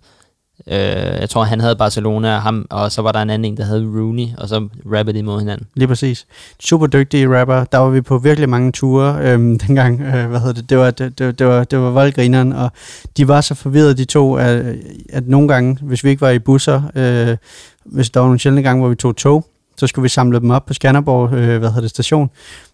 Øh, 0.67 0.75
jeg 1.19 1.29
tror, 1.29 1.43
han 1.43 1.59
havde 1.59 1.75
Barcelona, 1.75 2.35
og, 2.35 2.41
ham, 2.41 2.65
og 2.69 2.91
så 2.91 3.01
var 3.01 3.11
der 3.11 3.21
en 3.21 3.29
anden 3.29 3.51
en, 3.51 3.57
der 3.57 3.63
hed 3.63 3.85
Rooney, 3.85 4.27
og 4.37 4.49
så 4.49 4.67
rappede 4.85 5.17
de 5.17 5.23
mod 5.23 5.39
hinanden. 5.39 5.67
Lige 5.75 5.87
præcis. 5.87 6.25
Super 6.59 6.87
dygtige 6.87 7.39
rapper. 7.39 7.63
Der 7.63 7.77
var 7.77 7.89
vi 7.89 8.01
på 8.01 8.17
virkelig 8.17 8.49
mange 8.49 8.71
ture 8.71 9.17
øhm, 9.21 9.59
dengang. 9.67 10.01
Øh, 10.01 10.29
hvad 10.29 10.39
hedder 10.39 10.53
det? 10.53 10.69
Det 10.69 10.77
var, 10.77 10.91
det, 10.91 11.19
det, 11.19 11.39
det 11.39 11.47
var, 11.47 11.63
det 11.63 11.79
var 11.79 11.89
voldgrineren, 11.89 12.53
og 12.53 12.71
de 13.17 13.27
var 13.27 13.41
så 13.41 13.55
forvirrede, 13.55 13.93
de 13.93 14.05
to, 14.05 14.35
at, 14.35 14.75
at 15.09 15.27
nogle 15.27 15.47
gange, 15.47 15.77
hvis 15.81 16.03
vi 16.03 16.09
ikke 16.09 16.21
var 16.21 16.29
i 16.29 16.39
busser, 16.39 16.81
øh, 16.95 17.37
hvis 17.85 18.09
der 18.09 18.19
var 18.19 18.27
nogle 18.27 18.39
sjældne 18.39 18.63
gange, 18.63 18.81
hvor 18.81 18.89
vi 18.89 18.95
tog 18.95 19.15
tog, 19.15 19.45
så 19.79 19.87
skulle 19.87 20.03
vi 20.03 20.09
samle 20.09 20.39
dem 20.39 20.51
op 20.51 20.65
på 20.65 20.73
Skanderborg 20.73 21.33
øh, 21.33 21.59
hvad 21.59 21.69
hedder 21.69 21.81
det, 21.81 21.89
station, 21.89 22.29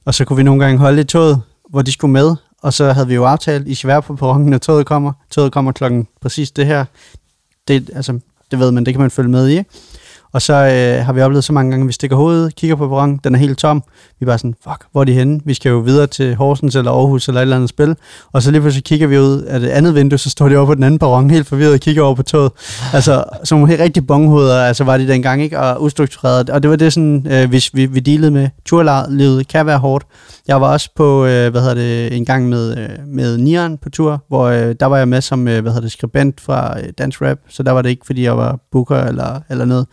og 0.06 0.14
så 0.14 0.26
kunne 0.26 0.38
vi 0.38 0.44
nogle 0.44 0.64
gange 0.64 0.80
holde 0.80 1.02
i 1.02 1.04
toget, 1.04 1.42
hvor 1.70 1.82
de 1.82 1.92
skulle 1.92 2.12
med, 2.12 2.36
og 2.62 2.74
så 2.74 2.92
havde 2.92 3.08
vi 3.08 3.16
jo 3.16 3.26
aftalt, 3.26 3.68
I 3.68 3.76
skal 3.76 3.88
være 3.88 4.02
på 4.02 4.16
perronen, 4.16 4.50
når 4.50 4.58
toget 4.58 4.86
kommer. 4.86 5.12
Toget 5.32 5.52
kommer 5.52 5.72
klokken 5.72 6.08
præcis 6.22 6.52
det 6.52 6.66
her. 6.66 6.86
Det, 7.68 7.90
altså, 7.96 8.20
det 8.52 8.60
ved 8.60 8.72
man, 8.72 8.86
det 8.86 8.94
kan 8.94 9.02
man 9.02 9.12
følge 9.12 9.30
med 9.30 9.48
i, 9.48 9.58
ikke? 9.58 9.70
Og 10.36 10.42
så 10.42 10.54
øh, 10.54 11.06
har 11.06 11.14
vi 11.14 11.22
oplevet 11.22 11.44
så 11.44 11.54
mange 11.54 11.72
gange, 11.72 11.84
at 11.84 11.88
vi 11.88 11.94
stikker 11.94 12.16
hovedet, 12.16 12.56
kigger 12.56 12.76
på 12.76 12.88
perronen, 12.88 13.20
den 13.24 13.36
er 13.36 13.40
helt 13.40 13.58
tom. 13.58 13.84
Vi 14.20 14.24
er 14.24 14.26
bare 14.26 14.38
sådan, 14.38 14.56
fuck, 14.64 14.86
hvor 14.92 15.02
er 15.02 15.06
de 15.06 15.14
henne? 15.14 15.40
Vi 15.46 15.54
skal 15.54 15.70
jo 15.70 15.78
videre 15.78 16.08
til 16.08 16.36
Horsens 16.36 16.76
eller 16.76 16.92
Aarhus 16.92 17.28
eller 17.28 17.42
et 17.42 17.44
eller 17.44 17.56
andet 17.56 17.70
spil. 17.70 17.96
Og 18.34 18.42
så 18.42 18.52
lige 18.52 18.62
pludselig 18.62 18.84
kigger 18.84 19.08
vi 19.08 19.20
ud 19.20 19.42
af 19.42 19.60
det 19.60 19.70
andet 19.70 19.96
vindue, 19.96 20.18
så 20.18 20.30
står 20.30 20.50
de 20.50 20.58
over 20.58 20.66
på 20.66 20.76
den 20.76 20.84
anden 20.84 21.00
perron, 21.00 21.30
helt 21.30 21.48
forvirret 21.48 21.74
og 21.74 21.80
kigger 21.80 22.04
over 22.04 22.16
på 22.16 22.24
toget. 22.24 22.52
Altså, 22.94 23.24
som 23.44 23.68
helt 23.68 23.82
rigtig 23.82 24.08
bonghoveder, 24.08 24.64
altså 24.64 24.84
var 24.84 24.98
de 24.98 25.08
dengang, 25.08 25.42
ikke? 25.42 25.60
Og 25.60 25.82
ustruktureret. 25.82 26.50
Og 26.50 26.64
det 26.64 26.70
var 26.70 26.76
det 26.76 26.94
sådan, 26.94 27.28
øh, 27.30 27.50
hvis 27.50 27.70
vi, 27.74 27.86
vi 27.86 28.00
dealede 28.00 28.32
med. 28.32 28.50
Turlivet 28.66 29.48
kan 29.48 29.66
være 29.66 29.78
hårdt. 29.78 30.06
Jeg 30.48 30.62
var 30.62 30.72
også 30.74 30.90
på, 30.96 31.26
øh, 31.26 31.52
hvad 31.52 31.62
hedder 31.62 31.74
det, 31.74 32.16
en 32.18 32.26
gang 32.26 32.50
med, 32.50 32.78
øh, 32.78 32.90
med 33.08 33.38
Nian 33.38 33.78
på 33.78 33.90
tur, 33.90 34.24
hvor 34.28 34.46
øh, 34.46 34.76
der 34.80 34.86
var 34.86 34.98
jeg 34.98 35.08
med 35.08 35.22
som, 35.22 35.48
øh, 35.48 35.62
hvad 35.62 35.72
hedder 35.72 35.82
det, 35.82 35.92
skribent 35.92 36.42
fra 36.42 36.80
øh, 36.80 36.86
Dance 36.98 37.26
Rap, 37.30 37.38
så 37.50 37.64
der 37.64 37.72
var 37.72 37.82
det 37.82 37.90
ikke, 37.90 38.06
fordi 38.06 38.24
jeg 38.24 38.38
var 38.38 38.60
booker 38.72 38.98
eller, 39.04 39.40
eller 39.50 39.66
noget, 39.66 39.86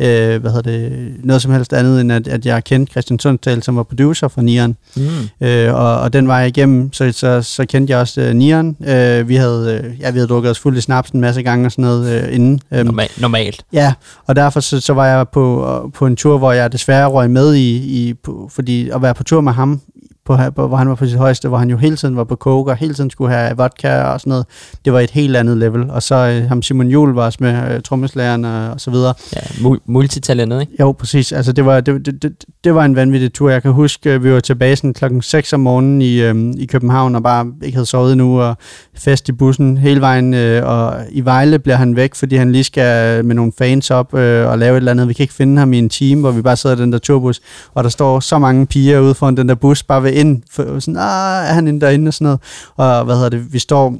øh, 0.00 0.40
hvad 0.40 0.50
hedder 0.52 0.70
det, 0.70 1.14
noget 1.24 1.42
som 1.42 1.52
helst 1.52 1.72
andet, 1.72 2.00
end 2.00 2.12
at, 2.12 2.28
at 2.28 2.46
jeg 2.46 2.64
kendte 2.64 2.90
Christian 2.90 3.18
Sundsdal, 3.18 3.62
som 3.62 3.76
var 3.76 3.82
producer 3.82 4.28
for 4.28 4.40
Nian, 4.40 4.76
Mm. 4.96 5.46
øh, 5.46 5.74
og, 5.74 6.00
og 6.00 6.12
den 6.12 6.28
var 6.28 6.38
jeg 6.38 6.48
igennem, 6.48 6.92
så, 6.92 7.12
så, 7.12 7.42
så 7.42 7.66
kendte 7.66 7.90
jeg 7.90 8.00
også 8.00 8.20
øh, 8.20 8.34
Nian. 8.34 8.76
Øh, 8.86 9.28
vi 9.28 9.34
havde, 9.36 9.82
øh, 9.84 10.00
ja, 10.00 10.10
vi 10.10 10.18
havde 10.18 10.28
drukket 10.28 10.50
os 10.50 10.58
fuld 10.58 10.76
i 10.76 10.80
snaps 10.80 11.10
en 11.10 11.20
masse 11.20 11.42
gange 11.42 11.66
og 11.66 11.72
sådan 11.72 11.82
noget 11.84 12.22
øh, 12.22 12.34
inden. 12.34 12.60
Øhm, 12.72 12.86
Normal, 12.86 13.08
normalt. 13.20 13.64
Ja, 13.72 13.92
og 14.26 14.36
derfor 14.36 14.60
så, 14.60 14.80
så 14.80 14.92
var 14.92 15.06
jeg 15.06 15.28
på, 15.28 15.90
på 15.94 16.06
en 16.06 16.16
tur, 16.16 16.38
hvor 16.38 16.52
jeg 16.52 16.72
desværre 16.72 17.06
røg 17.08 17.30
med 17.30 17.54
i, 17.54 17.76
i 17.76 18.14
på, 18.14 18.50
fordi 18.52 18.90
at 18.90 19.02
være 19.02 19.14
på 19.14 19.24
tur 19.24 19.40
med 19.40 19.52
ham, 19.52 19.80
på, 20.26 20.36
på, 20.56 20.68
hvor 20.68 20.76
han 20.76 20.88
var 20.88 20.94
på 20.94 21.06
sit 21.06 21.18
højeste, 21.18 21.48
hvor 21.48 21.58
han 21.58 21.70
jo 21.70 21.76
hele 21.76 21.96
tiden 21.96 22.16
var 22.16 22.24
på 22.24 22.34
coke, 22.36 22.70
og 22.70 22.76
hele 22.76 22.94
tiden 22.94 23.10
skulle 23.10 23.34
have 23.34 23.56
vodka 23.56 24.02
og 24.02 24.20
sådan 24.20 24.30
noget. 24.30 24.46
Det 24.84 24.92
var 24.92 25.00
et 25.00 25.10
helt 25.10 25.36
andet 25.36 25.56
level. 25.56 25.90
Og 25.90 26.02
så 26.02 26.14
øh, 26.14 26.48
ham 26.48 26.62
Simon 26.62 26.86
Juhl 26.86 27.12
var 27.14 27.24
også 27.24 27.38
med, 27.40 27.74
øh, 27.74 27.80
trommeslageren 27.82 28.44
og, 28.44 28.70
og 28.70 28.80
så 28.80 28.90
videre. 28.90 29.14
Ja, 29.36 29.40
mu- 29.40 29.82
multitalentet, 29.86 30.60
ikke? 30.60 30.72
Jo, 30.80 30.92
præcis. 30.92 31.32
Altså, 31.32 31.52
det 31.52 31.66
var, 31.66 31.80
det, 31.80 32.06
det, 32.06 32.22
det, 32.22 32.32
det 32.64 32.74
var 32.74 32.84
en 32.84 32.96
vanvittig 32.96 33.32
tur. 33.32 33.50
Jeg 33.50 33.62
kan 33.62 33.72
huske, 33.72 34.10
øh, 34.14 34.24
vi 34.24 34.32
var 34.32 34.40
tilbage 34.40 34.76
sådan 34.76 34.94
klokken 34.94 35.22
6 35.22 35.52
om 35.52 35.60
morgenen 35.60 36.02
i, 36.02 36.20
øhm, 36.20 36.54
i 36.58 36.66
København, 36.66 37.14
og 37.14 37.22
bare 37.22 37.46
ikke 37.62 37.76
havde 37.76 37.86
sovet 37.86 38.12
endnu, 38.12 38.40
og 38.40 38.56
fest 38.96 39.28
i 39.28 39.32
bussen 39.32 39.76
hele 39.76 40.00
vejen. 40.00 40.34
Øh, 40.34 40.66
og 40.66 40.94
i 41.10 41.20
Vejle 41.20 41.58
bliver 41.58 41.76
han 41.76 41.96
væk, 41.96 42.14
fordi 42.14 42.36
han 42.36 42.52
lige 42.52 42.64
skal 42.64 43.24
med 43.24 43.34
nogle 43.34 43.52
fans 43.58 43.90
op 43.90 44.14
øh, 44.14 44.48
og 44.48 44.58
lave 44.58 44.72
et 44.72 44.76
eller 44.76 44.90
andet. 44.90 45.08
Vi 45.08 45.14
kan 45.14 45.22
ikke 45.24 45.34
finde 45.34 45.58
ham 45.58 45.72
i 45.72 45.78
en 45.78 45.88
time, 45.88 46.20
hvor 46.20 46.30
vi 46.30 46.42
bare 46.42 46.56
sidder 46.56 46.76
i 46.76 46.80
den 46.80 46.92
der 46.92 46.98
turbus, 46.98 47.40
og 47.74 47.84
der 47.84 47.90
står 47.90 48.20
så 48.20 48.38
mange 48.38 48.66
piger 48.66 49.00
ude 49.00 49.14
foran 49.14 49.36
den 49.36 49.48
der 49.48 49.54
bus, 49.54 49.82
bare 49.82 50.02
ved 50.02 50.13
ind. 50.14 50.42
For, 50.50 50.80
sådan, 50.80 50.96
ah, 50.96 51.48
er 51.48 51.52
han 51.52 51.68
inde 51.68 51.80
derinde 51.86 52.08
og 52.08 52.14
sådan 52.14 52.24
noget. 52.24 52.40
Og 52.76 53.04
hvad 53.04 53.14
hedder 53.14 53.28
det, 53.28 53.52
vi 53.52 53.58
står 53.58 53.96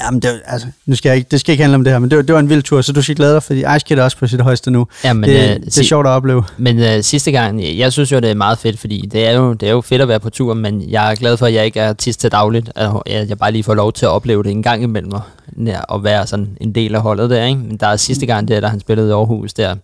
Jamen, 0.00 0.22
det, 0.22 0.30
var- 0.30 0.52
altså, 0.52 0.66
nu 0.86 0.96
skal 0.96 1.08
jeg 1.08 1.16
ikke, 1.16 1.28
det 1.30 1.40
skal 1.40 1.52
ikke 1.52 1.62
handle 1.64 1.74
om 1.74 1.84
det 1.84 1.92
her, 1.92 1.98
men 1.98 2.10
det, 2.10 2.16
var- 2.16 2.22
det 2.22 2.32
var 2.34 2.40
en 2.40 2.48
vild 2.48 2.62
tur, 2.62 2.80
så 2.82 2.92
du 2.92 3.02
skal 3.02 3.14
glæde 3.16 3.34
dig, 3.34 3.42
fordi 3.42 3.58
Ice 3.76 3.84
Kid 3.86 3.98
er 3.98 4.02
også 4.02 4.16
på 4.16 4.26
sit 4.26 4.40
højeste 4.40 4.70
nu. 4.70 4.86
Ja, 5.04 5.12
men, 5.12 5.30
det, 5.30 5.36
øh, 5.36 5.56
det 5.56 5.66
er 5.66 5.70
si- 5.70 5.84
sjovt 5.84 6.06
at 6.06 6.10
opleve. 6.10 6.44
Men 6.56 6.78
øh, 6.78 7.02
sidste 7.02 7.30
gang, 7.32 7.78
jeg 7.78 7.92
synes 7.92 8.12
jo, 8.12 8.16
det 8.20 8.30
er 8.30 8.34
meget 8.34 8.58
fedt, 8.58 8.78
fordi 8.80 9.08
det 9.12 9.26
er, 9.26 9.32
jo, 9.32 9.52
det 9.52 9.68
er 9.68 9.72
jo 9.72 9.80
fedt 9.80 10.02
at 10.02 10.08
være 10.08 10.20
på 10.20 10.30
tur, 10.30 10.54
men 10.54 10.90
jeg 10.90 11.10
er 11.10 11.14
glad 11.14 11.36
for, 11.36 11.46
at 11.46 11.54
jeg 11.54 11.64
ikke 11.64 11.80
er 11.80 11.88
artist 11.88 12.20
til 12.20 12.32
dagligt, 12.32 12.70
at 12.76 12.90
jeg 13.06 13.28
jeg 13.28 13.38
bare 13.38 13.52
lige 13.52 13.64
får 13.64 13.74
lov 13.74 13.92
til 13.92 14.06
at 14.06 14.10
opleve 14.10 14.42
det 14.42 14.50
en 14.50 14.62
gang 14.62 14.82
imellem, 14.82 15.12
og, 15.12 15.20
ja, 15.66 15.80
og 15.80 16.04
være 16.04 16.26
sådan 16.26 16.48
en 16.60 16.74
del 16.74 16.94
af 16.94 17.00
holdet 17.02 17.30
der, 17.30 17.44
ikke? 17.44 17.60
Men 17.60 17.76
der 17.76 17.86
er 17.86 17.96
sidste 17.96 18.26
gang, 18.26 18.48
der, 18.48 18.60
da 18.60 18.66
han 18.66 18.80
spillede 18.80 19.08
i 19.08 19.12
Aarhus, 19.12 19.52
der, 19.54 19.74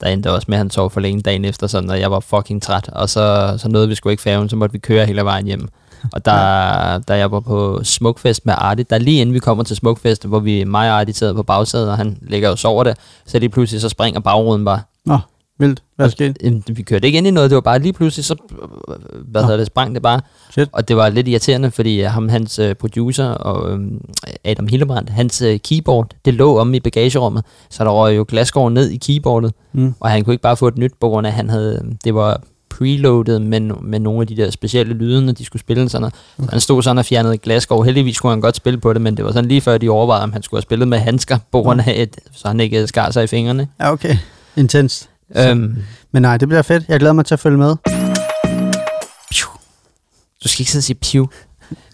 der 0.00 0.06
endte 0.06 0.32
også 0.32 0.44
med, 0.48 0.56
at 0.56 0.60
han 0.60 0.70
sov 0.70 0.90
for 0.90 1.00
længe 1.00 1.22
dagen 1.22 1.44
efter, 1.44 1.66
sådan, 1.66 1.90
og 1.90 2.00
jeg 2.00 2.10
var 2.10 2.20
fucking 2.20 2.62
træt, 2.62 2.88
og 2.92 3.08
så, 3.08 3.54
så 3.58 3.68
nåede 3.68 3.88
vi 3.88 3.94
sgu 3.94 4.08
ikke 4.08 4.22
færgen, 4.22 4.48
så 4.48 4.56
måtte 4.56 4.72
vi 4.72 4.78
køre 4.78 5.06
hele 5.06 5.24
vejen 5.24 5.46
hjem. 5.46 5.68
Og 6.12 6.24
der, 6.24 6.98
da 6.98 7.16
jeg 7.16 7.30
var 7.30 7.40
på 7.40 7.80
Smukfest 7.84 8.46
med 8.46 8.54
Arti, 8.58 8.82
der 8.82 8.98
lige 8.98 9.20
inden 9.20 9.34
vi 9.34 9.38
kommer 9.38 9.64
til 9.64 9.76
Smukfest, 9.76 10.24
hvor 10.24 10.38
vi, 10.38 10.64
mig 10.64 10.90
og 10.90 11.00
Arti 11.00 11.12
sidder 11.12 11.34
på 11.34 11.42
bagsædet, 11.42 11.90
og 11.90 11.96
han 11.96 12.18
ligger 12.22 12.50
og 12.50 12.58
sover 12.58 12.84
der, 12.84 12.94
så 13.26 13.38
lige 13.38 13.48
pludselig 13.50 13.80
så 13.80 13.88
springer 13.88 14.20
bagruden 14.20 14.64
bare. 14.64 14.80
Nå, 15.04 15.18
vildt. 15.58 15.82
Hvad 15.96 16.06
der 16.06 16.10
sket? 16.10 16.38
Jamen, 16.42 16.62
Vi 16.68 16.82
kørte 16.82 17.06
ikke 17.06 17.18
ind 17.18 17.26
i 17.26 17.30
noget, 17.30 17.50
det 17.50 17.54
var 17.54 17.60
bare 17.60 17.78
lige 17.78 17.92
pludselig, 17.92 18.24
så 18.24 18.36
hvad 19.28 19.42
hedder 19.42 19.56
det, 19.56 19.66
sprang 19.66 19.94
det 19.94 20.02
bare. 20.02 20.20
Shit. 20.50 20.68
Og 20.72 20.88
det 20.88 20.96
var 20.96 21.08
lidt 21.08 21.28
irriterende, 21.28 21.70
fordi 21.70 22.00
ham, 22.00 22.28
hans 22.28 22.58
øh, 22.58 22.74
producer 22.74 23.24
og 23.28 23.70
øhm, 23.72 24.00
Adam 24.44 24.66
Hillebrand, 24.68 25.08
hans 25.08 25.42
øh, 25.42 25.58
keyboard, 25.58 26.10
det 26.24 26.34
lå 26.34 26.58
om 26.58 26.74
i 26.74 26.80
bagagerummet, 26.80 27.44
så 27.70 27.84
der 27.84 27.90
var 27.90 28.08
jo 28.08 28.24
glasgård 28.28 28.72
ned 28.72 28.90
i 28.90 28.96
keyboardet, 28.96 29.52
Mm. 29.72 29.94
og 30.00 30.10
han 30.10 30.24
kunne 30.24 30.34
ikke 30.34 30.42
bare 30.42 30.56
få 30.56 30.68
et 30.68 30.78
nyt, 30.78 30.92
på 31.00 31.08
grund 31.08 31.26
af, 31.26 31.30
at 31.30 31.34
han 31.36 31.50
havde, 31.50 31.82
det 32.04 32.14
var 32.14 32.40
preloaded 32.70 33.38
med, 33.38 33.60
med 33.60 34.00
nogle 34.00 34.20
af 34.20 34.26
de 34.26 34.36
der 34.36 34.50
specielle 34.50 34.94
lyde, 34.94 35.26
når 35.26 35.32
de 35.32 35.44
skulle 35.44 35.60
spille 35.60 35.88
sådan 35.88 36.00
noget. 36.00 36.14
Så 36.44 36.50
han 36.50 36.60
stod 36.60 36.82
sådan 36.82 36.98
og 36.98 37.04
fjernede 37.04 37.38
glasgård. 37.38 37.84
Heldigvis 37.84 38.18
kunne 38.20 38.30
han 38.30 38.40
godt 38.40 38.56
spille 38.56 38.78
på 38.80 38.92
det, 38.92 39.02
men 39.02 39.16
det 39.16 39.24
var 39.24 39.32
sådan 39.32 39.48
lige 39.48 39.60
før 39.60 39.78
de 39.78 39.88
overvejede, 39.90 40.22
om 40.22 40.32
han 40.32 40.42
skulle 40.42 40.58
have 40.58 40.62
spillet 40.62 40.88
med 40.88 40.98
handsker, 40.98 41.38
på 41.52 41.62
grund 41.62 41.80
af, 41.86 41.92
at, 42.00 42.18
så 42.32 42.48
han 42.48 42.60
ikke 42.60 42.86
skar 42.86 43.10
sig 43.10 43.24
i 43.24 43.26
fingrene. 43.26 43.68
Ja, 43.80 43.92
okay. 43.92 44.16
Intenst. 44.56 45.08
Øhm, 45.36 45.76
Men 46.12 46.22
nej, 46.22 46.36
det 46.36 46.48
bliver 46.48 46.62
fedt. 46.62 46.84
Jeg 46.88 46.98
glæder 47.00 47.12
mig 47.12 47.24
til 47.26 47.34
at 47.34 47.40
følge 47.40 47.58
med. 47.58 47.76
Du 50.44 50.48
skal 50.48 50.62
ikke 50.62 50.70
sidde 50.72 50.80
og 50.80 50.84
sige 50.84 50.96
piv. 50.96 51.30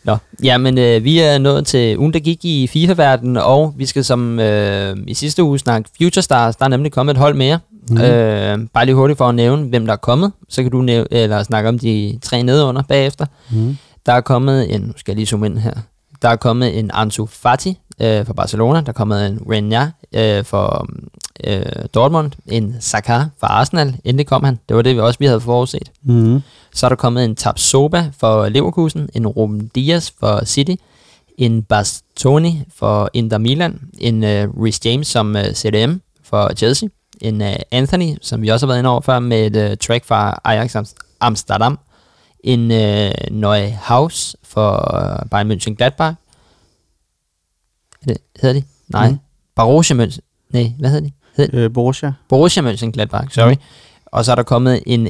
Nå, 0.04 0.16
jamen 0.42 0.78
øh, 0.78 1.04
vi 1.04 1.18
er 1.18 1.38
nået 1.38 1.66
til 1.66 1.98
ugen, 1.98 2.12
der 2.12 2.18
gik 2.20 2.44
i 2.44 2.66
FIFA-verdenen, 2.66 3.36
og 3.36 3.74
vi 3.76 3.86
skal 3.86 4.04
som 4.04 4.40
øh, 4.40 4.96
i 5.06 5.14
sidste 5.14 5.42
uge 5.42 5.58
snakke 5.58 5.90
Future 6.02 6.22
Stars. 6.22 6.56
Der 6.56 6.64
er 6.64 6.68
nemlig 6.68 6.92
kommet 6.92 7.14
et 7.14 7.18
hold 7.18 7.34
mere. 7.34 7.58
Mm. 7.90 8.00
Øh, 8.00 8.58
bare 8.74 8.84
lige 8.86 8.94
hurtigt 8.94 9.18
for 9.18 9.28
at 9.28 9.34
nævne, 9.34 9.68
hvem 9.68 9.86
der 9.86 9.92
er 9.92 9.96
kommet. 9.96 10.32
Så 10.48 10.62
kan 10.62 10.72
du 10.72 10.82
nævne, 10.82 11.06
eller 11.10 11.42
snakke 11.42 11.68
om 11.68 11.78
de 11.78 12.18
tre 12.22 12.42
nedenunder 12.42 12.82
bagefter. 12.82 13.26
Mm. 13.50 13.76
Der 14.06 14.12
er 14.12 14.20
kommet 14.20 14.74
en, 14.74 14.80
nu 14.80 14.92
skal 14.96 15.12
jeg 15.12 15.16
lige 15.16 15.26
zoome 15.26 15.46
ind 15.46 15.58
her. 15.58 15.74
Der 16.22 16.28
er 16.28 16.36
kommet 16.36 16.78
en 16.78 16.90
Ansu 16.94 17.26
Fati, 17.26 17.78
øh, 18.00 18.26
for 18.26 18.32
Barcelona. 18.32 18.80
Der 18.80 18.88
er 18.88 18.92
kommet 18.92 19.26
en 19.26 19.38
Reina 19.50 19.90
øh, 20.12 20.44
for 20.44 20.86
øh, 21.44 21.62
Dortmund. 21.94 22.30
En 22.46 22.76
Saka 22.80 23.24
for 23.40 23.46
Arsenal. 23.46 23.96
Endelig 24.04 24.26
kom 24.26 24.44
han. 24.44 24.58
Det 24.68 24.76
var 24.76 24.82
det, 24.82 24.94
vi 24.94 25.00
også 25.00 25.18
vi 25.18 25.26
havde 25.26 25.40
forudset. 25.40 25.90
Mm-hmm. 26.02 26.40
Så 26.74 26.86
er 26.86 26.88
der 26.88 26.96
kommet 26.96 27.24
en 27.24 27.36
Tapsoba 27.36 28.10
for 28.18 28.48
Leverkusen. 28.48 29.08
En 29.14 29.26
Ruben 29.26 29.66
Dias 29.74 30.14
for 30.20 30.44
City. 30.44 30.74
En 31.38 31.62
Bastoni 31.62 32.62
for 32.78 33.10
Inter 33.12 33.38
Milan. 33.38 33.80
En 33.98 34.24
øh, 34.24 34.48
Rhys 34.62 34.84
James 34.86 35.06
som 35.06 35.36
øh, 35.36 35.44
CDM 35.54 35.92
for 36.24 36.54
Chelsea. 36.54 36.88
En 37.20 37.42
øh, 37.42 37.56
Anthony, 37.70 38.16
som 38.22 38.42
vi 38.42 38.48
også 38.48 38.66
har 38.66 38.68
været 38.72 38.78
inde 38.78 38.90
over 38.90 39.00
før, 39.00 39.18
med 39.18 39.46
et 39.46 39.70
øh, 39.70 39.76
track 39.76 40.04
fra 40.04 40.40
Ajax 40.44 40.76
Am- 40.76 41.16
Amsterdam. 41.20 41.78
En 42.44 42.70
øh, 42.70 43.10
Neuhaus 43.30 44.36
for 44.44 44.96
øh, 44.96 45.28
Bayern 45.30 45.52
München 45.52 45.74
Gladbach. 45.74 46.14
Er 48.08 48.14
hedder 48.42 48.60
de? 48.60 48.66
Nej. 48.88 49.10
Mm. 49.10 49.18
Borussia 49.56 49.96
München. 49.96 50.18
Nej, 50.50 50.72
hvad 50.78 50.90
hedder 50.90 51.06
de? 51.08 51.12
Hed, 51.36 51.54
Øh, 51.54 51.72
Borussia. 51.72 52.12
Borussia 52.28 52.62
Mönchengladbach, 52.62 53.30
sorry. 53.34 53.54
Og 54.06 54.24
så 54.24 54.30
er 54.32 54.36
der 54.36 54.42
kommet 54.42 54.82
en 54.86 55.08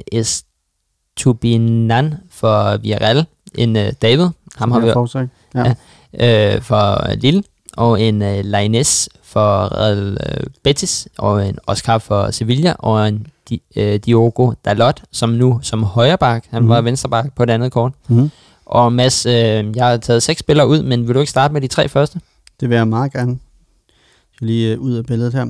Estupinan 1.16 2.14
for 2.30 2.76
Villarreal, 2.76 3.26
en 3.54 3.76
uh, 3.76 3.82
David, 4.02 4.26
ham 4.56 4.70
har 4.70 4.80
vi 4.80 4.92
forudsagt. 4.92 5.30
Ja. 5.54 5.74
ja. 6.20 6.56
uh, 6.56 6.62
for 6.62 7.14
Lille, 7.14 7.42
og 7.76 8.00
en 8.02 8.22
uh, 8.22 8.28
Lainez 8.44 9.08
for 9.22 9.76
Real 9.78 10.10
uh, 10.12 10.44
Betis, 10.64 11.08
og 11.18 11.48
en 11.48 11.58
Oscar 11.66 11.98
for 11.98 12.30
Sevilla, 12.30 12.72
og 12.78 13.08
en 13.08 13.26
Di, 13.48 13.62
uh, 13.76 13.82
Diogo 13.94 14.52
Dalot, 14.64 15.02
som 15.12 15.28
nu 15.30 15.58
som 15.62 15.82
højreback, 15.82 16.46
han 16.50 16.62
Mhm. 16.62 16.68
var 16.68 16.80
venstreback 16.80 17.34
på 17.36 17.44
det 17.44 17.52
andet 17.52 17.72
kort. 17.72 17.92
Mm-hmm. 18.08 18.30
Og 18.66 18.92
Mads, 18.92 19.26
uh, 19.26 19.32
jeg 19.76 19.86
har 19.86 19.96
taget 19.96 20.22
seks 20.22 20.40
spillere 20.40 20.68
ud, 20.68 20.82
men 20.82 21.06
vil 21.06 21.14
du 21.14 21.20
ikke 21.20 21.30
starte 21.30 21.52
med 21.54 21.60
de 21.60 21.66
tre 21.66 21.88
første? 21.88 22.20
Det 22.62 22.70
vil 22.70 22.76
jeg 22.76 22.88
meget 22.88 23.12
gerne. 23.12 23.30
Jeg 23.30 24.34
skal 24.34 24.46
lige 24.46 24.72
øh, 24.72 24.80
ud 24.80 24.94
af 24.94 25.06
billedet 25.06 25.34
her. 25.34 25.46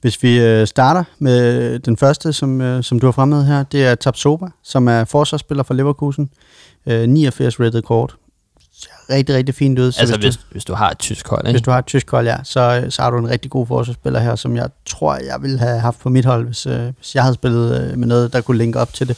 Hvis 0.00 0.22
vi 0.22 0.40
øh, 0.40 0.66
starter 0.66 1.04
med 1.18 1.78
den 1.78 1.96
første, 1.96 2.32
som, 2.32 2.60
øh, 2.60 2.84
som 2.84 3.00
du 3.00 3.06
har 3.06 3.12
fremmed 3.12 3.44
her, 3.44 3.62
det 3.62 3.86
er 3.86 3.94
Tapsoba, 3.94 4.46
som 4.62 4.88
er 4.88 5.04
forsvarsspiller 5.04 5.62
for 5.62 5.74
Leverkusen. 5.74 6.30
Øh, 6.86 7.08
89 7.08 7.60
rated 7.60 7.82
kort. 7.82 8.16
Rigtig, 9.10 9.34
rigtig 9.34 9.54
fint 9.54 9.78
ud. 9.78 9.92
Så 9.92 10.00
Altså 10.00 10.16
hvis, 10.16 10.24
hvis, 10.24 10.36
du, 10.36 10.42
hvis 10.50 10.64
du 10.64 10.74
har 10.74 10.90
et 10.90 10.98
tysk 10.98 11.28
hold, 11.28 11.46
ikke? 11.46 11.52
hvis 11.52 11.62
du 11.62 11.70
har 11.70 11.78
et 11.78 11.86
tysk 11.86 12.10
hold, 12.10 12.26
ja, 12.26 12.36
så, 12.44 12.82
øh, 12.84 12.90
så 12.90 13.02
har 13.02 13.10
du 13.10 13.18
en 13.18 13.28
rigtig 13.28 13.50
god 13.50 13.66
forsvarsspiller 13.66 14.20
her, 14.20 14.36
som 14.36 14.56
jeg 14.56 14.70
tror, 14.86 15.14
jeg 15.14 15.42
ville 15.42 15.58
have 15.58 15.80
haft 15.80 15.98
på 15.98 16.08
mit 16.08 16.24
hold, 16.24 16.46
hvis, 16.46 16.66
øh, 16.66 16.92
hvis 16.98 17.14
jeg 17.14 17.22
havde 17.22 17.34
spillet 17.34 17.90
øh, 17.92 17.98
med 17.98 18.08
noget, 18.08 18.32
der 18.32 18.40
kunne 18.40 18.58
linke 18.58 18.80
op 18.80 18.92
til 18.92 19.08
det. 19.08 19.16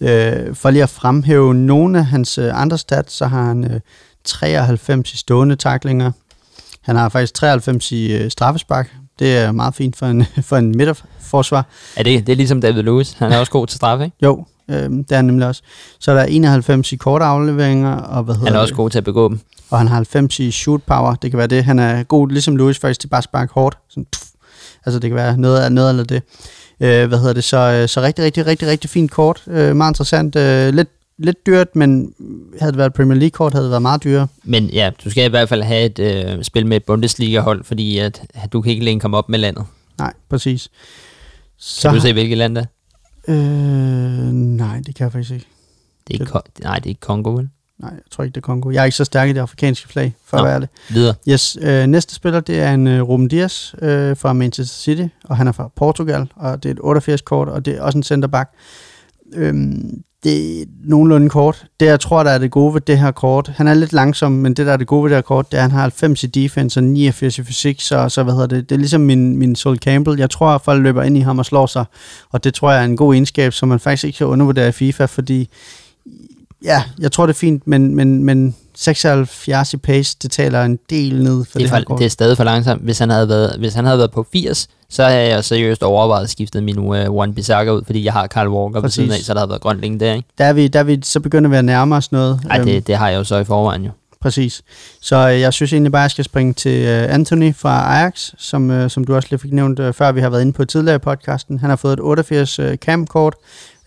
Øh, 0.00 0.54
for 0.54 0.70
lige 0.70 0.82
at 0.82 0.90
fremhæve 0.90 1.54
nogle 1.54 1.98
af 1.98 2.06
hans 2.06 2.38
øh, 2.38 2.62
andre 2.62 2.78
stats, 2.78 3.12
så 3.12 3.26
har 3.26 3.44
han 3.44 3.64
øh, 3.64 3.80
93 4.24 5.12
i 5.12 5.16
stående 5.16 5.56
taklinger. 5.56 6.12
Han 6.82 6.96
har 6.96 7.08
faktisk 7.08 7.34
93 7.34 7.92
i 7.92 8.12
øh, 8.12 8.30
straffespark. 8.30 8.94
Det 9.18 9.36
er 9.38 9.52
meget 9.52 9.74
fint 9.74 9.96
for 9.96 10.06
en, 10.06 10.24
for 10.48 10.56
en 10.56 10.76
midterforsvar. 10.76 11.66
Er 11.96 12.02
det, 12.02 12.26
det 12.26 12.32
er 12.32 12.36
ligesom 12.36 12.60
David 12.60 12.82
Lewis, 12.82 13.12
han 13.12 13.32
er 13.32 13.38
også 13.38 13.52
god 13.52 13.66
til 13.66 13.76
straffe, 13.76 14.04
ikke? 14.04 14.16
Jo, 14.22 14.44
øh, 14.70 14.76
det 14.76 15.12
er 15.12 15.16
han 15.16 15.24
nemlig 15.24 15.48
også. 15.48 15.62
Så 15.98 16.10
er 16.10 16.14
der 16.14 16.22
91 16.24 16.92
i 16.92 16.96
korte 16.96 17.24
afleveringer, 17.24 17.94
og 17.96 18.22
hvad 18.22 18.34
hedder 18.34 18.48
Han 18.48 18.56
er 18.56 18.60
også 18.60 18.72
det? 18.72 18.76
god 18.76 18.90
til 18.90 18.98
at 18.98 19.04
begå 19.04 19.28
dem. 19.28 19.40
Og 19.70 19.78
han 19.78 19.88
har 19.88 19.94
90 19.94 20.38
i 20.40 20.50
shoot 20.50 20.82
power. 20.82 21.14
Det 21.14 21.30
kan 21.30 21.38
være 21.38 21.46
det. 21.46 21.64
Han 21.64 21.78
er 21.78 22.02
god, 22.02 22.28
ligesom 22.28 22.56
Lewis 22.56 22.78
faktisk, 22.78 23.00
til 23.00 23.08
bare 23.08 23.18
at 23.18 23.24
sparke 23.24 23.52
hårdt. 23.54 23.78
Sådan, 23.88 24.06
tuff. 24.12 24.26
Altså 24.86 24.98
det 24.98 25.10
kan 25.10 25.16
være 25.16 25.36
noget 25.36 25.60
af 25.60 25.72
noget 25.72 25.90
eller 25.90 26.04
det. 26.04 26.22
Øh, 26.80 27.08
hvad 27.08 27.18
hedder 27.18 27.32
det? 27.32 27.44
Så, 27.44 27.56
øh, 27.56 27.88
så 27.88 28.00
rigtig, 28.00 28.24
rigtig, 28.24 28.46
rigtig, 28.46 28.68
rigtig 28.68 28.90
fint 28.90 29.10
kort. 29.10 29.42
Øh, 29.46 29.76
meget 29.76 29.90
interessant. 29.90 30.36
Øh, 30.36 30.74
lidt, 30.74 30.88
lidt 31.20 31.46
dyrt, 31.46 31.76
men 31.76 32.14
havde 32.60 32.72
det 32.72 32.78
været 32.78 32.86
et 32.90 32.94
Premier 32.94 33.18
League-kort, 33.18 33.52
havde 33.52 33.64
det 33.64 33.70
været 33.70 33.82
meget 33.82 34.04
dyrere. 34.04 34.26
Men 34.44 34.64
ja, 34.66 34.90
du 35.04 35.10
skal 35.10 35.24
i 35.24 35.28
hvert 35.28 35.48
fald 35.48 35.62
have 35.62 35.84
et 35.84 35.98
øh, 35.98 36.44
spil 36.44 36.66
med 36.66 36.76
et 36.76 36.84
Bundesliga-hold, 36.84 37.64
fordi 37.64 37.98
at, 37.98 38.22
at 38.34 38.52
du 38.52 38.60
kan 38.60 38.72
ikke 38.72 38.84
længere 38.84 39.00
komme 39.00 39.16
op 39.16 39.28
med 39.28 39.38
landet. 39.38 39.64
Nej, 39.98 40.12
præcis. 40.28 40.68
Så, 41.58 41.88
Kan 41.88 41.94
du 41.94 42.00
se, 42.00 42.12
hvilket 42.12 42.38
land 42.38 42.56
det 42.56 42.66
er? 43.28 43.34
Øh, 43.34 44.32
nej, 44.32 44.80
det 44.86 44.94
kan 44.94 45.04
jeg 45.04 45.12
faktisk 45.12 45.30
ikke. 45.32 45.46
Det 46.08 46.16
er 46.16 46.20
ikke, 46.20 46.32
Ko- 46.32 46.40
nej, 46.62 46.76
det 46.76 46.84
er 46.86 46.88
ikke 46.88 47.00
Kongo, 47.00 47.30
vel? 47.30 47.48
Nej, 47.78 47.90
jeg 47.90 48.00
tror 48.10 48.24
ikke, 48.24 48.34
det 48.34 48.40
er 48.40 48.44
Kongo. 48.46 48.70
Jeg 48.70 48.80
er 48.80 48.84
ikke 48.84 48.96
så 48.96 49.04
stærk 49.04 49.28
i 49.28 49.32
det 49.32 49.40
afrikanske 49.40 49.88
flag, 49.88 50.14
for 50.24 50.36
Nå. 50.36 50.42
at 50.42 50.46
være 50.46 50.54
ærlig. 50.54 50.68
Videre. 50.90 51.14
Yes, 51.28 51.58
øh, 51.60 51.86
næste 51.86 52.14
spiller, 52.14 52.40
det 52.40 52.60
er 52.60 52.74
en 52.74 52.86
øh, 52.86 53.02
Ruben 53.02 53.28
Dias 53.28 53.74
øh, 53.82 54.16
fra 54.16 54.32
Manchester 54.32 54.76
City, 54.76 55.06
og 55.24 55.36
han 55.36 55.48
er 55.48 55.52
fra 55.52 55.70
Portugal, 55.76 56.28
og 56.36 56.62
det 56.62 56.78
er 56.80 56.94
et 56.94 56.98
88-kort, 57.08 57.48
og 57.48 57.64
det 57.64 57.74
er 57.76 57.82
også 57.82 57.98
en 57.98 58.02
centerback. 58.02 58.50
Øhm, 59.32 60.02
det 60.24 60.60
er 60.60 60.64
nogenlunde 60.84 61.28
kort. 61.28 61.66
Det, 61.80 61.86
jeg 61.86 62.00
tror, 62.00 62.22
der 62.22 62.30
er 62.30 62.38
det 62.38 62.50
gode 62.50 62.74
ved 62.74 62.80
det 62.80 62.98
her 62.98 63.10
kort, 63.10 63.48
han 63.48 63.68
er 63.68 63.74
lidt 63.74 63.92
langsom, 63.92 64.32
men 64.32 64.54
det, 64.54 64.66
der 64.66 64.72
er 64.72 64.76
det 64.76 64.86
gode 64.86 65.04
ved 65.04 65.10
det 65.10 65.16
her 65.16 65.22
kort, 65.22 65.52
det 65.52 65.58
er, 65.58 65.64
at 65.64 65.70
han 65.70 65.70
har 65.70 65.80
90 65.80 66.24
i 66.24 66.26
defense 66.26 66.80
og 66.80 66.84
89 66.84 67.38
i 67.38 67.42
fysik, 67.42 67.80
så, 67.80 68.08
så 68.08 68.22
hvad 68.22 68.34
hedder 68.34 68.46
det, 68.46 68.68
det 68.68 68.74
er 68.74 68.78
ligesom 68.78 69.00
min, 69.00 69.36
min 69.36 69.56
Sol 69.56 69.78
Campbell. 69.78 70.18
Jeg 70.18 70.30
tror, 70.30 70.48
at 70.48 70.60
folk 70.60 70.82
løber 70.82 71.02
ind 71.02 71.16
i 71.16 71.20
ham 71.20 71.38
og 71.38 71.46
slår 71.46 71.66
sig, 71.66 71.84
og 72.30 72.44
det 72.44 72.54
tror 72.54 72.70
jeg 72.70 72.80
er 72.80 72.84
en 72.84 72.96
god 72.96 73.14
egenskab, 73.14 73.52
som 73.52 73.68
man 73.68 73.80
faktisk 73.80 74.04
ikke 74.04 74.16
kan 74.16 74.26
undervurdere 74.26 74.68
i 74.68 74.72
FIFA, 74.72 75.04
fordi 75.04 75.48
ja, 76.64 76.82
jeg 76.98 77.12
tror, 77.12 77.26
det 77.26 77.34
er 77.34 77.38
fint, 77.38 77.66
men, 77.66 77.94
men, 77.94 78.24
men 78.24 78.56
76 78.74 79.74
i 79.74 79.76
pace, 79.76 80.16
det 80.22 80.30
taler 80.30 80.62
en 80.62 80.78
del 80.90 81.22
ned 81.22 81.44
for 81.44 81.58
Det 81.58 81.68
det, 81.68 81.74
er, 81.74 81.78
for, 81.78 81.84
kort. 81.84 81.98
det 81.98 82.04
er 82.04 82.10
stadig 82.10 82.36
for 82.36 82.44
langsomt. 82.44 82.82
Hvis 82.82 82.98
han 82.98 83.10
havde 83.10 83.28
været, 83.28 83.56
hvis 83.58 83.74
han 83.74 83.84
havde 83.84 83.98
været 83.98 84.10
på 84.10 84.26
80, 84.32 84.68
så 84.88 85.04
havde 85.04 85.28
jeg 85.28 85.44
seriøst 85.44 85.82
overvejet 85.82 86.24
at 86.24 86.30
skifte 86.30 86.60
min 86.60 86.78
uh, 86.78 86.96
One 87.08 87.34
Bissaka 87.34 87.70
ud, 87.70 87.82
fordi 87.86 88.04
jeg 88.04 88.12
har 88.12 88.26
Carl 88.26 88.48
Walker 88.48 88.80
Præcis. 88.80 88.94
siden 88.94 89.10
af, 89.10 89.18
så 89.18 89.34
der 89.34 89.40
havde 89.40 89.48
været 89.50 89.60
grønt 89.60 89.80
længe 89.80 90.00
der, 90.00 90.14
ikke? 90.14 90.28
der 90.38 90.44
er 90.44 90.52
vi, 90.52 90.68
der 90.68 90.78
er 90.78 90.82
vi 90.84 91.00
så 91.04 91.20
begynder 91.20 91.50
vi 91.50 91.56
at 91.56 91.64
nærme 91.64 91.96
os 91.96 92.12
noget. 92.12 92.40
Ej, 92.50 92.56
Øhm, 92.58 92.66
det, 92.66 92.86
det 92.86 92.96
har 92.96 93.08
jeg 93.08 93.18
jo 93.18 93.24
så 93.24 93.36
i 93.36 93.44
forvejen 93.44 93.84
jo. 93.84 93.90
Præcis. 94.20 94.62
Så 95.00 95.16
øh, 95.30 95.40
jeg 95.40 95.52
synes 95.52 95.72
egentlig 95.72 95.92
bare, 95.92 96.00
at 96.00 96.04
jeg 96.04 96.10
skal 96.10 96.24
springe 96.24 96.52
til 96.52 96.86
øh, 96.86 97.14
Anthony 97.14 97.54
fra 97.54 97.98
Ajax, 97.98 98.30
som, 98.38 98.70
øh, 98.70 98.90
som 98.90 99.04
du 99.04 99.14
også 99.14 99.28
lige 99.30 99.40
fik 99.40 99.52
nævnt 99.52 99.78
øh, 99.78 99.92
før, 99.94 100.12
vi 100.12 100.20
har 100.20 100.30
været 100.30 100.40
inde 100.42 100.52
på 100.52 100.64
tidligere 100.64 100.96
i 100.96 100.98
podcasten. 100.98 101.58
Han 101.58 101.70
har 101.70 101.76
fået 101.76 101.92
et 101.92 102.00
88 102.00 102.58
øh, 102.58 102.76
cam-kort. 102.76 103.34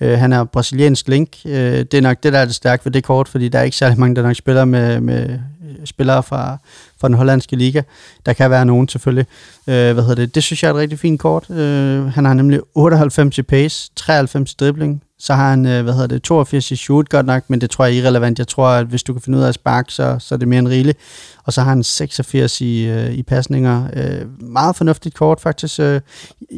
Øh, 0.04 0.20
han 0.20 0.34
er 0.34 0.44
brasiliansk 0.44 1.08
link. 1.08 1.30
Øh, 1.46 1.80
det 1.80 1.94
er 1.94 2.02
nok 2.02 2.24
det, 2.24 2.34
der 2.34 2.40
er 2.40 2.46
det 2.46 2.56
stærkt 2.56 2.86
ved 2.86 2.92
det 2.92 3.04
kort, 3.04 3.28
fordi 3.28 3.50
der 3.50 3.60
er 3.60 3.64
ikke 3.64 3.78
særlig 3.78 4.00
mange, 4.00 4.16
der 4.16 4.22
nok 4.22 4.36
spiller 4.36 4.66
med, 4.66 5.00
med 5.00 5.30
øh, 5.30 5.86
spillere 5.86 6.24
fra, 6.24 6.58
fra 7.02 7.08
den 7.08 7.16
hollandske 7.16 7.56
liga. 7.56 7.82
Der 8.26 8.34
kan 8.34 8.52
være 8.52 8.66
nogen 8.66 8.88
selvfølgelig. 8.88 9.26
Øh, 9.68 9.94
hvad 9.94 10.04
hedder 10.04 10.16
det? 10.16 10.36
Det 10.36 10.44
synes 10.44 10.64
jeg 10.64 10.70
er 10.70 10.74
et 10.74 10.80
rigtig 10.80 11.00
fint 11.00 11.20
kort. 11.20 11.50
Øh, 11.50 12.06
han 12.06 12.26
har 12.26 12.34
nemlig 12.34 12.60
98 12.76 13.38
i 13.38 13.42
pace, 13.42 13.92
93 13.96 14.52
i 14.52 14.56
dribling, 14.60 15.04
så 15.24 15.34
har 15.34 15.50
han, 15.50 15.66
øh, 15.66 15.84
hvad 15.84 15.94
hedder 15.94 16.08
det, 16.08 16.24
82 16.24 16.72
i 16.72 16.76
shoot 16.76 17.10
godt 17.10 17.26
nok, 17.26 17.44
men 17.48 17.62
det 17.62 17.70
tror 17.70 17.86
jeg 17.86 17.94
er 17.94 18.02
irrelevant. 18.02 18.40
Jeg 18.40 18.48
tror, 18.48 18.68
at 18.68 18.86
hvis 18.86 19.04
du 19.04 19.14
kan 19.14 19.22
finde 19.22 19.38
ud 19.38 19.44
af 19.44 19.48
at 19.48 19.54
sparke, 19.54 19.94
så, 19.94 20.16
så 20.20 20.36
er 20.36 20.40
det 20.40 20.48
mere 20.48 20.60
end 20.60 20.68
rigeligt. 20.68 20.98
Og 21.44 21.54
så 21.54 21.62
har 21.62 21.70
han 21.70 21.84
86 21.84 22.62
i, 22.62 22.86
øh, 22.86 23.14
i 23.14 23.24
pasninger. 23.24 23.88
Øh, 23.94 24.42
meget 24.42 24.76
fornuftigt 24.76 25.16
kort 25.16 25.42
faktisk. 25.42 25.80
Øh, 25.80 26.02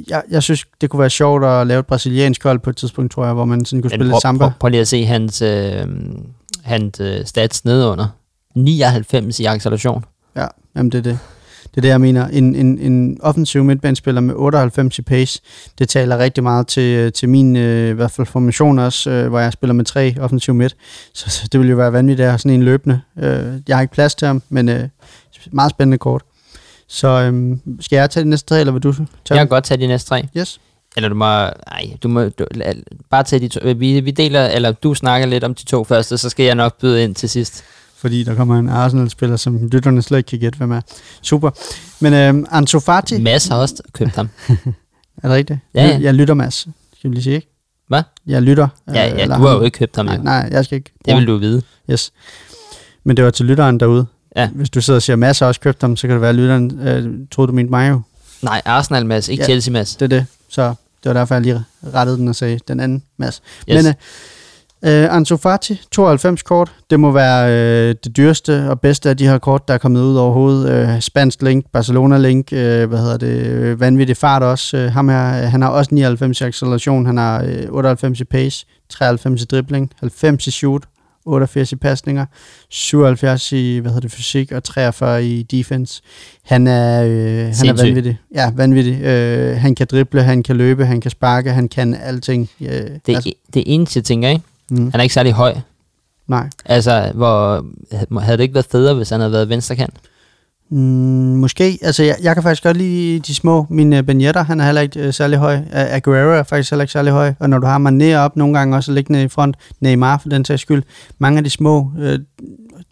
jeg, 0.10 0.24
jeg 0.30 0.44
synes, 0.44 0.66
det 0.82 0.90
kunne 0.90 1.00
være 1.00 1.10
sjovt 1.10 1.46
at 1.46 1.68
lave 1.68 1.80
et 1.80 1.86
brasiliansk 1.86 2.44
hold 2.44 2.60
på 2.60 2.70
et 2.70 2.78
tidspunkt, 2.78 3.12
tror 3.12 3.26
jeg, 3.26 3.34
hvor 3.34 3.46
man 3.46 3.66
sådan 3.66 3.82
kunne 3.82 3.90
spille 3.92 4.06
prøv, 4.06 4.16
lidt 4.16 4.22
samba. 4.22 4.46
prøv, 4.46 4.52
prøv 4.60 4.70
lige 4.70 4.82
at 4.82 4.88
se 4.88 5.06
hans, 5.06 5.42
øh, 5.42 5.88
hans 6.64 7.00
øh, 7.00 7.26
stats 7.26 7.66
nedunder. 7.66 8.08
99 8.56 9.40
i 9.40 9.46
acceleration. 9.46 10.06
Ja, 10.36 10.48
jamen 10.76 10.92
det 10.92 10.98
er 10.98 11.02
det. 11.04 11.20
Det 11.76 11.80
er 11.80 11.82
det, 11.82 11.90
jeg 11.90 12.02
mener. 12.02 12.28
En, 12.28 12.56
en, 12.56 12.80
en 12.80 13.18
offensiv 13.22 13.64
midtbanespiller 13.64 14.22
med 14.22 14.34
98 14.38 15.00
i 15.00 15.02
pace, 15.02 15.42
det 15.80 15.90
taler 15.90 16.18
rigtig 16.18 16.44
meget 16.44 16.68
til, 16.68 17.14
til 17.14 17.30
min 17.30 17.56
øh, 17.56 17.90
i 17.90 17.94
hvert 17.94 18.12
fald 18.12 18.28
formation 18.28 18.80
også, 18.80 19.10
øh, 19.10 19.28
hvor 19.30 19.40
jeg 19.40 19.54
spiller 19.54 19.74
med 19.74 19.86
tre 19.86 20.16
offensiv 20.20 20.54
midt. 20.54 20.76
Så, 21.14 21.30
så 21.30 21.48
det 21.52 21.60
vil 21.60 21.70
jo 21.70 21.76
være 21.76 21.94
vanvittigt 21.94 22.26
at 22.26 22.32
have 22.32 22.40
sådan 22.40 22.52
en 22.52 22.64
løbende. 22.64 23.02
Øh, 23.20 23.54
jeg 23.68 23.78
har 23.78 23.82
ikke 23.82 23.94
plads 23.94 24.16
til 24.16 24.26
ham, 24.28 24.42
men 24.50 24.70
øh, 24.70 24.84
meget 25.52 25.72
spændende 25.72 25.98
kort. 25.98 26.22
Så 26.88 27.08
øh, 27.08 27.58
skal 27.80 27.98
jeg 27.98 28.10
tage 28.10 28.24
de 28.24 28.30
næste 28.30 28.48
tre, 28.50 28.60
eller 28.60 28.74
vil 28.74 28.84
du 28.84 28.94
tage 28.94 29.08
Jeg 29.30 29.38
kan 29.38 29.48
godt 29.48 29.64
tage 29.64 29.82
de 29.82 29.88
næste 29.88 30.10
tre. 30.10 30.28
Yes. 30.38 30.60
Eller 30.96 31.10
du 31.10 31.16
må, 31.16 31.26
nej, 31.26 31.98
du 32.04 32.08
må 32.08 32.24
du, 32.24 32.46
bare 33.10 33.24
tage 33.24 33.40
de 33.40 33.48
to. 33.48 33.60
øh, 33.64 33.80
Vi, 33.80 34.00
vi 34.00 34.12
deler, 34.12 34.46
eller 34.46 34.72
du 34.72 34.94
snakker 34.94 35.28
lidt 35.28 35.44
om 35.44 35.56
de 35.56 35.66
to 35.66 35.84
første, 35.84 36.18
så 36.18 36.30
skal 36.30 36.46
jeg 36.46 36.56
nok 36.56 36.80
byde 36.80 37.04
ind 37.04 37.16
til 37.16 37.30
sidst. 37.30 37.64
Fordi 38.06 38.24
der 38.24 38.36
kommer 38.36 38.60
en 38.60 38.70
Arsenal-spiller, 38.70 39.38
som 39.38 39.68
lytterne 39.68 40.02
slet 40.02 40.18
ikke 40.18 40.28
kan 40.28 40.40
gætte, 40.40 40.58
hvem 40.58 40.72
er. 40.72 40.82
Super. 41.22 41.50
Men 42.00 42.14
øh, 42.14 42.48
Ansu 42.52 42.80
Fati, 42.80 43.22
Mads 43.22 43.48
har 43.48 43.56
også 43.58 43.84
købt 43.94 44.16
ham. 44.16 44.30
er 44.50 45.28
det 45.28 45.32
rigtigt? 45.32 45.60
Ja, 45.76 45.88
ja. 45.88 46.00
Jeg, 46.02 46.14
lytter, 46.14 46.34
Mads. 46.34 46.68
Skal 46.98 47.10
vi 47.10 47.16
lige 47.16 47.24
sige, 47.24 47.36
ikke? 47.36 47.48
Hvad? 47.88 48.04
Jeg 48.28 48.42
lytter. 48.42 48.68
Ja, 48.88 48.94
ja 48.94 49.22
eller 49.22 49.38
du 49.38 49.42
har 49.42 49.50
ham. 49.50 49.58
jo 49.58 49.66
ikke 49.66 49.78
købt 49.78 49.96
ham. 49.96 50.06
Nej, 50.06 50.18
nej, 50.18 50.50
jeg 50.52 50.66
skal 50.66 50.76
ikke. 50.76 50.92
Det 51.06 51.16
vil 51.16 51.28
du 51.28 51.38
vide. 51.38 51.62
Yes. 51.92 52.12
Men 53.04 53.18
det 53.18 53.26
var 53.26 53.32
til 53.32 53.46
lytteren 53.46 53.80
derude. 53.80 54.06
Ja. 54.36 54.48
Hvis 54.48 54.70
du 54.70 54.82
sidder 54.82 54.98
og 54.98 55.04
siger, 55.04 55.16
Mads 55.16 55.40
har 55.40 55.48
også 55.48 55.62
købt 55.62 55.82
dem, 55.82 55.96
så 55.96 56.08
kan 56.08 56.14
det 56.14 56.22
være, 56.22 56.30
at 56.30 56.36
lytteren 56.36 56.80
øh, 56.88 57.28
troede, 57.32 57.48
du 57.48 57.54
mente 57.56 57.70
mig 57.72 57.90
jo. 57.90 58.02
Nej, 58.42 58.62
Arsenal 58.66 59.06
Mads, 59.06 59.30
ikke 59.30 59.42
Ja. 59.42 59.48
Chelsea 59.48 59.72
Mads. 59.72 59.96
Det 59.96 60.02
er 60.14 60.20
det. 60.20 60.26
Så 60.50 60.64
det 61.04 61.10
var 61.10 61.14
derfor, 61.14 61.36
jeg 61.36 61.42
lige 61.42 61.64
rettede 61.94 62.18
den 62.18 62.28
og 62.28 62.36
sagde 62.36 62.60
den 62.68 62.80
anden 62.80 63.04
Mads. 63.18 63.42
Yes. 63.70 63.76
Men 63.84 63.86
øh, 63.88 63.94
øh, 64.84 65.16
Ansu 65.16 65.38
Fati, 65.38 65.82
92 65.92 66.44
kort. 66.44 66.72
Det 66.90 67.00
må 67.00 67.12
være 67.12 67.52
øh, 67.52 67.96
det 68.04 68.18
dyreste 68.18 68.70
og 68.70 68.82
bedste 68.82 69.10
af 69.10 69.18
de 69.18 69.28
her 69.28 69.38
kort, 69.38 69.68
der 69.68 69.74
er 69.74 69.78
kommet 69.78 70.02
ud 70.02 70.16
overhovedet. 70.16 70.72
Øh, 70.96 71.02
Spansk 71.02 71.42
link, 71.42 71.66
Barcelona 71.74 72.18
link, 72.18 72.54
øh, 72.54 72.90
hvad 72.90 73.00
hedder 73.00 73.18
det, 73.18 73.46
øh, 73.48 73.80
vanvittig 73.80 74.18
fart 74.18 74.44
også. 74.44 74.78
Øh, 74.78 74.92
ham 74.92 75.10
her, 75.10 75.44
øh, 75.44 75.52
han 75.52 75.62
har 75.62 75.70
også 75.70 75.96
99 75.96 76.42
i 76.42 76.44
acceleration, 76.44 77.06
han 77.06 77.18
har 77.18 77.44
øh, 77.44 77.66
98 77.70 78.20
i 78.20 78.24
pace, 78.24 78.66
93 78.90 79.42
i 79.42 79.46
dribling, 79.46 79.92
90 80.00 80.48
i 80.48 80.52
shoot, 80.52 80.84
88 81.26 81.72
i 81.72 81.76
pasninger, 81.76 82.26
77 82.70 83.52
i 83.52 83.78
hvad 83.78 83.92
hedder 83.92 84.02
det, 84.02 84.12
fysik 84.12 84.52
og 84.52 84.64
43 84.64 85.26
i 85.26 85.44
defense. 85.44 86.02
Han 86.44 86.68
er, 86.68 87.04
øh, 87.04 87.10
han 87.10 87.70
er 87.70 87.74
vanvittig. 87.74 88.18
Ja, 88.36 88.52
vanvittig. 88.56 89.02
Øh, 89.02 89.58
han 89.58 89.76
kan 89.76 89.88
drible, 89.92 90.24
han 90.24 90.44
kan 90.44 90.56
løbe, 90.56 90.86
han 90.86 91.02
kan 91.02 91.12
sparke, 91.12 91.52
han 91.52 91.68
kan 91.70 91.94
alting. 92.04 92.50
Øh, 92.62 92.68
Det, 92.68 92.92
altså, 93.08 93.32
det 93.54 93.64
eneste, 93.66 93.98
jeg 93.98 94.04
tænker, 94.04 94.30
ikke? 94.30 94.42
Mm, 94.72 94.92
Han 94.92 95.00
er 95.00 95.02
ikke 95.02 95.14
særlig 95.14 95.34
høj. 95.34 95.56
nej. 96.28 96.50
Altså, 96.66 97.12
hvor, 97.16 97.66
havde 98.20 98.38
det 98.38 98.44
ikke 98.44 98.54
været 98.56 98.68
federe, 98.72 98.96
hvis 98.96 99.10
han 99.10 99.20
havde 99.20 99.32
været 99.32 99.50
venstrekant? 99.50 99.94
Mm, 100.70 100.78
måske. 100.80 101.80
Altså, 101.82 102.04
jeg, 102.04 102.16
jeg 102.22 102.34
kan 102.36 102.44
faktisk 102.44 102.64
godt 102.64 102.78
lide 102.78 103.20
de 103.20 103.36
små. 103.36 103.66
Min 103.70 103.94
uh, 103.94 104.02
Ben 104.02 104.22
Yedder, 104.22 104.44
han 104.44 104.60
er 104.60 104.66
heller 104.66 104.82
ikke 104.82 105.08
uh, 105.08 105.14
særlig 105.14 105.40
høj. 105.40 105.56
Uh, 105.56 105.64
Aguero 105.72 106.30
er 106.30 106.44
faktisk 106.44 106.72
heller 106.72 106.84
ikke 106.84 106.92
særlig 106.92 107.14
høj. 107.14 107.34
Og 107.40 107.50
når 107.50 107.60
du 107.60 107.68
har 107.68 107.80
Mané 107.80 108.16
op 108.16 108.36
nogle 108.36 108.58
gange 108.58 108.76
også 108.76 108.92
liggende 108.92 109.24
i 109.24 109.28
front, 109.28 109.56
Neymar 109.80 110.18
for 110.18 110.30
den 110.30 110.46
sags 110.46 110.62
skyld, 110.62 110.84
mange 111.20 111.38
af 111.38 111.44
de 111.44 111.50
små, 111.50 111.92
uh, 111.98 112.04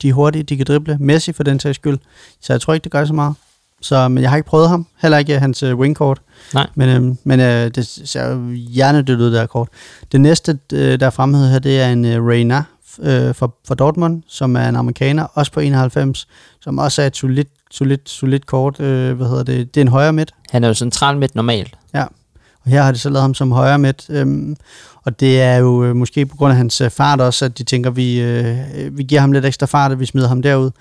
de 0.01 0.09
er 0.09 0.13
hurtige, 0.13 0.43
de 0.43 0.57
kan 0.57 0.65
drible. 0.65 0.97
Messi 0.99 1.33
for 1.33 1.43
den 1.43 1.59
sags 1.59 1.75
skyld. 1.75 1.97
Så 2.41 2.53
jeg 2.53 2.61
tror 2.61 2.73
ikke, 2.73 2.83
det 2.83 2.91
gør 2.91 3.05
så 3.05 3.13
meget. 3.13 3.35
Så, 3.83 4.07
men 4.09 4.23
jeg 4.23 4.29
har 4.29 4.37
ikke 4.37 4.49
prøvet 4.49 4.69
ham. 4.69 4.87
Heller 5.01 5.17
ikke 5.17 5.39
hans 5.39 5.63
uh, 5.63 5.79
wingkort. 5.79 6.21
Nej. 6.53 6.67
Men, 6.75 6.89
øh, 6.89 7.15
men 7.23 7.39
øh, 7.39 7.71
det 7.75 7.85
ser 8.05 8.29
jo 8.29 8.51
hjernedødt 8.51 9.19
ud, 9.19 9.31
der 9.31 9.45
kort. 9.45 9.67
Det 10.11 10.21
næste, 10.21 10.59
øh, 10.73 10.99
der 10.99 11.05
er 11.05 11.09
fremhævet 11.09 11.49
her, 11.49 11.59
det 11.59 11.81
er 11.81 11.89
en 11.89 12.05
øh, 12.05 12.25
Reina 12.25 12.63
øh, 12.99 13.35
for, 13.35 13.55
for 13.67 13.75
Dortmund, 13.75 14.23
som 14.27 14.55
er 14.55 14.69
en 14.69 14.75
amerikaner, 14.75 15.23
også 15.33 15.51
på 15.51 15.59
91, 15.59 16.27
som 16.61 16.77
også 16.77 17.01
er 17.01 17.07
et 17.07 17.17
solidt, 17.17 17.49
solidt, 17.71 18.09
solidt 18.09 18.45
kort. 18.45 18.79
Øh, 18.79 19.13
hvad 19.17 19.27
hedder 19.27 19.43
det? 19.43 19.75
Det 19.75 19.81
er 19.81 19.85
en 19.85 19.91
højre 19.91 20.13
midt, 20.13 20.31
Han 20.51 20.63
er 20.63 20.67
jo 20.67 20.73
central 20.73 21.17
midt 21.17 21.35
normalt. 21.35 21.75
og 22.65 22.71
her 22.71 22.81
har 22.81 22.91
de 22.91 22.97
så 22.97 23.09
lavet 23.09 23.21
ham 23.21 23.33
som 23.33 23.51
højre 23.51 23.79
midt. 23.79 24.05
Øhm, 24.09 24.55
og 25.03 25.19
det 25.19 25.41
er 25.41 25.57
jo 25.57 25.83
øh, 25.83 25.95
måske 25.95 26.25
på 26.25 26.37
grund 26.37 26.51
af 26.51 26.57
hans 26.57 26.81
øh, 26.81 26.89
fart 26.89 27.21
også, 27.21 27.45
at 27.45 27.57
de 27.57 27.63
tænker, 27.63 27.89
vi, 27.89 28.21
øh, 28.21 28.57
vi 28.97 29.03
giver 29.03 29.21
ham 29.21 29.31
lidt 29.31 29.45
ekstra 29.45 29.65
fart, 29.65 29.91
og 29.91 29.99
vi 29.99 30.05
smider 30.05 30.27
ham 30.27 30.41
derud. 30.41 30.71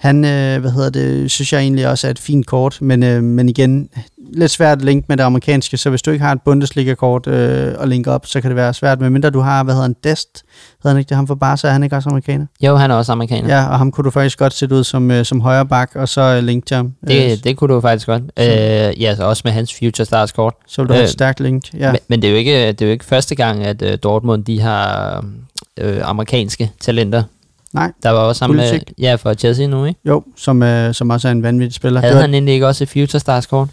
Han, 0.00 0.24
øh, 0.24 0.60
hvad 0.60 0.70
hedder 0.70 0.90
det, 0.90 1.30
synes 1.30 1.52
jeg 1.52 1.60
egentlig 1.60 1.88
også 1.88 2.06
er 2.06 2.10
et 2.10 2.18
fint 2.18 2.46
kort, 2.46 2.78
men, 2.80 3.02
øh, 3.02 3.22
men 3.22 3.48
igen, 3.48 3.88
lidt 4.32 4.50
svært 4.50 4.78
at 4.78 4.84
linke 4.84 5.06
med 5.08 5.16
det 5.16 5.22
amerikanske, 5.22 5.76
så 5.76 5.90
hvis 5.90 6.02
du 6.02 6.10
ikke 6.10 6.24
har 6.24 6.32
et 6.32 6.42
Bundesliga-kort 6.44 7.26
øh, 7.26 7.74
at 7.80 7.88
linke 7.88 8.10
op, 8.10 8.26
så 8.26 8.40
kan 8.40 8.50
det 8.50 8.56
være 8.56 8.74
svært, 8.74 9.00
medmindre 9.00 9.30
du 9.30 9.40
har, 9.40 9.62
hvad 9.64 9.74
hedder 9.74 9.86
han, 9.86 9.96
Dest, 10.04 10.42
hedder 10.82 10.88
han 10.88 10.98
ikke 10.98 11.08
det, 11.08 11.16
ham 11.16 11.26
fra 11.26 11.34
Barca, 11.34 11.68
er 11.68 11.72
han 11.72 11.82
ikke 11.82 11.96
også 11.96 12.08
amerikaner? 12.08 12.46
Jo, 12.62 12.76
han 12.76 12.90
er 12.90 12.94
også 12.94 13.12
amerikaner. 13.12 13.48
Ja, 13.56 13.68
og 13.68 13.78
ham 13.78 13.92
kunne 13.92 14.04
du 14.04 14.10
faktisk 14.10 14.38
godt 14.38 14.52
sætte 14.54 14.74
ud 14.74 14.84
som, 14.84 15.10
øh, 15.10 15.24
som 15.24 15.40
højre 15.40 15.66
bak, 15.66 15.90
og 15.94 16.08
så 16.08 16.20
øh, 16.20 16.42
linke 16.44 16.66
til 16.66 16.76
ham. 16.76 16.92
Øh, 17.10 17.14
Det, 17.16 17.44
det 17.44 17.56
kunne 17.56 17.74
du 17.74 17.80
faktisk 17.80 18.06
godt. 18.06 18.22
Øh, 18.22 19.02
ja, 19.02 19.16
så 19.16 19.24
også 19.24 19.42
med 19.44 19.52
hans 19.52 19.74
Future 19.78 20.04
Stars 20.04 20.32
kort. 20.32 20.54
så 20.66 20.82
vil 20.82 20.88
du 20.88 20.92
have 20.92 21.02
øh, 21.02 21.04
et 21.06 21.10
stærkt 21.12 21.40
link. 21.40 21.74
Ja. 21.74 21.78
Ja. 21.78 21.92
Men, 21.92 22.00
men 22.08 22.22
det, 22.22 22.28
er 22.28 22.32
jo 22.32 22.38
ikke, 22.38 22.66
det 22.72 22.82
er 22.82 22.86
jo 22.86 22.92
ikke 22.92 23.04
første 23.04 23.34
gang, 23.34 23.64
at 23.64 23.82
øh, 23.82 23.98
Dortmund 24.02 24.44
de 24.44 24.60
har 24.60 25.24
øh, 25.76 26.00
amerikanske 26.04 26.70
talenter. 26.80 27.22
Nej, 27.74 27.92
Der 28.02 28.10
var 28.10 28.18
også 28.18 28.44
ham 28.44 28.54
med, 28.54 28.80
ja, 28.98 29.14
for 29.14 29.34
Chelsea 29.34 29.66
nu, 29.66 29.84
ikke? 29.84 30.00
Jo, 30.04 30.22
som, 30.36 30.62
øh, 30.62 30.94
som 30.94 31.10
også 31.10 31.28
er 31.28 31.32
en 31.32 31.42
vanvittig 31.42 31.74
spiller. 31.74 32.00
Havde 32.00 32.10
Det 32.12 32.16
var- 32.16 32.20
han 32.22 32.34
egentlig 32.34 32.54
ikke 32.54 32.66
også 32.66 32.84
et 32.84 32.88
Future 32.90 33.20
Stars 33.20 33.46
kort? 33.46 33.68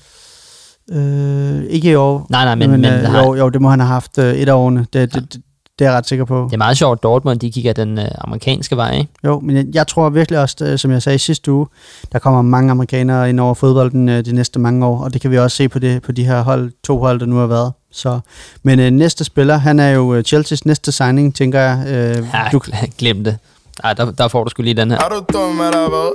Øh, 0.91 1.63
ikke 1.63 1.91
i 1.91 1.95
år. 1.95 2.27
Nej, 2.29 2.45
nej, 2.45 2.55
men, 2.55 2.71
men, 2.71 2.81
men 2.81 2.93
øh, 2.93 3.13
jo, 3.13 3.36
jo, 3.36 3.49
det 3.49 3.62
må 3.62 3.69
han 3.69 3.79
have 3.79 3.88
haft 3.88 4.17
øh, 4.17 4.33
et 4.36 4.49
af 4.49 4.53
årene. 4.53 4.86
Det, 4.93 5.13
det, 5.13 5.33
det, 5.33 5.41
det 5.79 5.86
er 5.86 5.89
jeg 5.89 5.97
ret 5.97 6.07
sikker 6.07 6.25
på. 6.25 6.43
det 6.49 6.53
er 6.53 6.57
meget 6.57 6.77
sjovt, 6.77 7.03
Dortmund 7.03 7.39
de 7.39 7.51
kigger 7.51 7.73
den 7.73 7.99
øh, 7.99 8.05
amerikanske 8.17 8.75
vej, 8.77 8.97
ikke? 8.97 9.12
Jo, 9.25 9.39
men 9.39 9.55
jeg, 9.55 9.65
jeg 9.73 9.88
tror 9.88 10.10
virkelig 10.10 10.39
også, 10.39 10.55
øh, 10.62 10.77
som 10.77 10.91
jeg 10.91 11.01
sagde 11.01 11.15
i 11.15 11.19
sidste 11.19 11.51
uge, 11.51 11.67
der 12.12 12.19
kommer 12.19 12.41
mange 12.41 12.71
amerikanere 12.71 13.29
ind 13.29 13.39
over 13.39 13.53
fodbolden 13.53 14.10
øh, 14.10 14.25
de 14.25 14.31
næste 14.36 14.60
mange 14.60 14.86
år, 14.86 15.03
og 15.03 15.13
det 15.13 15.21
kan 15.21 15.31
vi 15.31 15.38
også 15.39 15.57
se 15.57 15.69
på, 15.69 15.79
det, 15.79 16.01
på 16.01 16.12
de 16.12 16.23
her 16.25 16.41
hold, 16.41 16.71
to 16.83 16.99
hold, 16.99 17.19
der 17.19 17.25
nu 17.25 17.36
har 17.36 17.47
været. 17.47 17.73
Så, 17.91 18.19
men 18.63 18.79
øh, 18.79 18.91
næste 18.91 19.23
spiller, 19.23 19.57
han 19.57 19.79
er 19.79 19.89
jo 19.89 20.13
øh, 20.15 20.23
Chelseas 20.23 20.65
næste 20.65 20.91
signing, 20.91 21.36
tænker 21.36 21.60
jeg. 21.62 21.88
Øh, 21.88 22.25
Ja, 22.33 22.47
du, 22.51 22.62
glem 22.97 23.23
det. 23.23 23.38
Ej, 23.83 23.93
der, 23.93 24.11
der 24.11 24.27
får 24.27 24.43
du 24.43 24.49
sgu 24.49 24.61
lige 24.61 24.73
den 24.73 24.91
her. 24.91 24.97
Er 24.97 25.09
du 25.09 25.25
dum, 25.33 25.61
eller 25.61 25.89
hvad? 25.89 26.11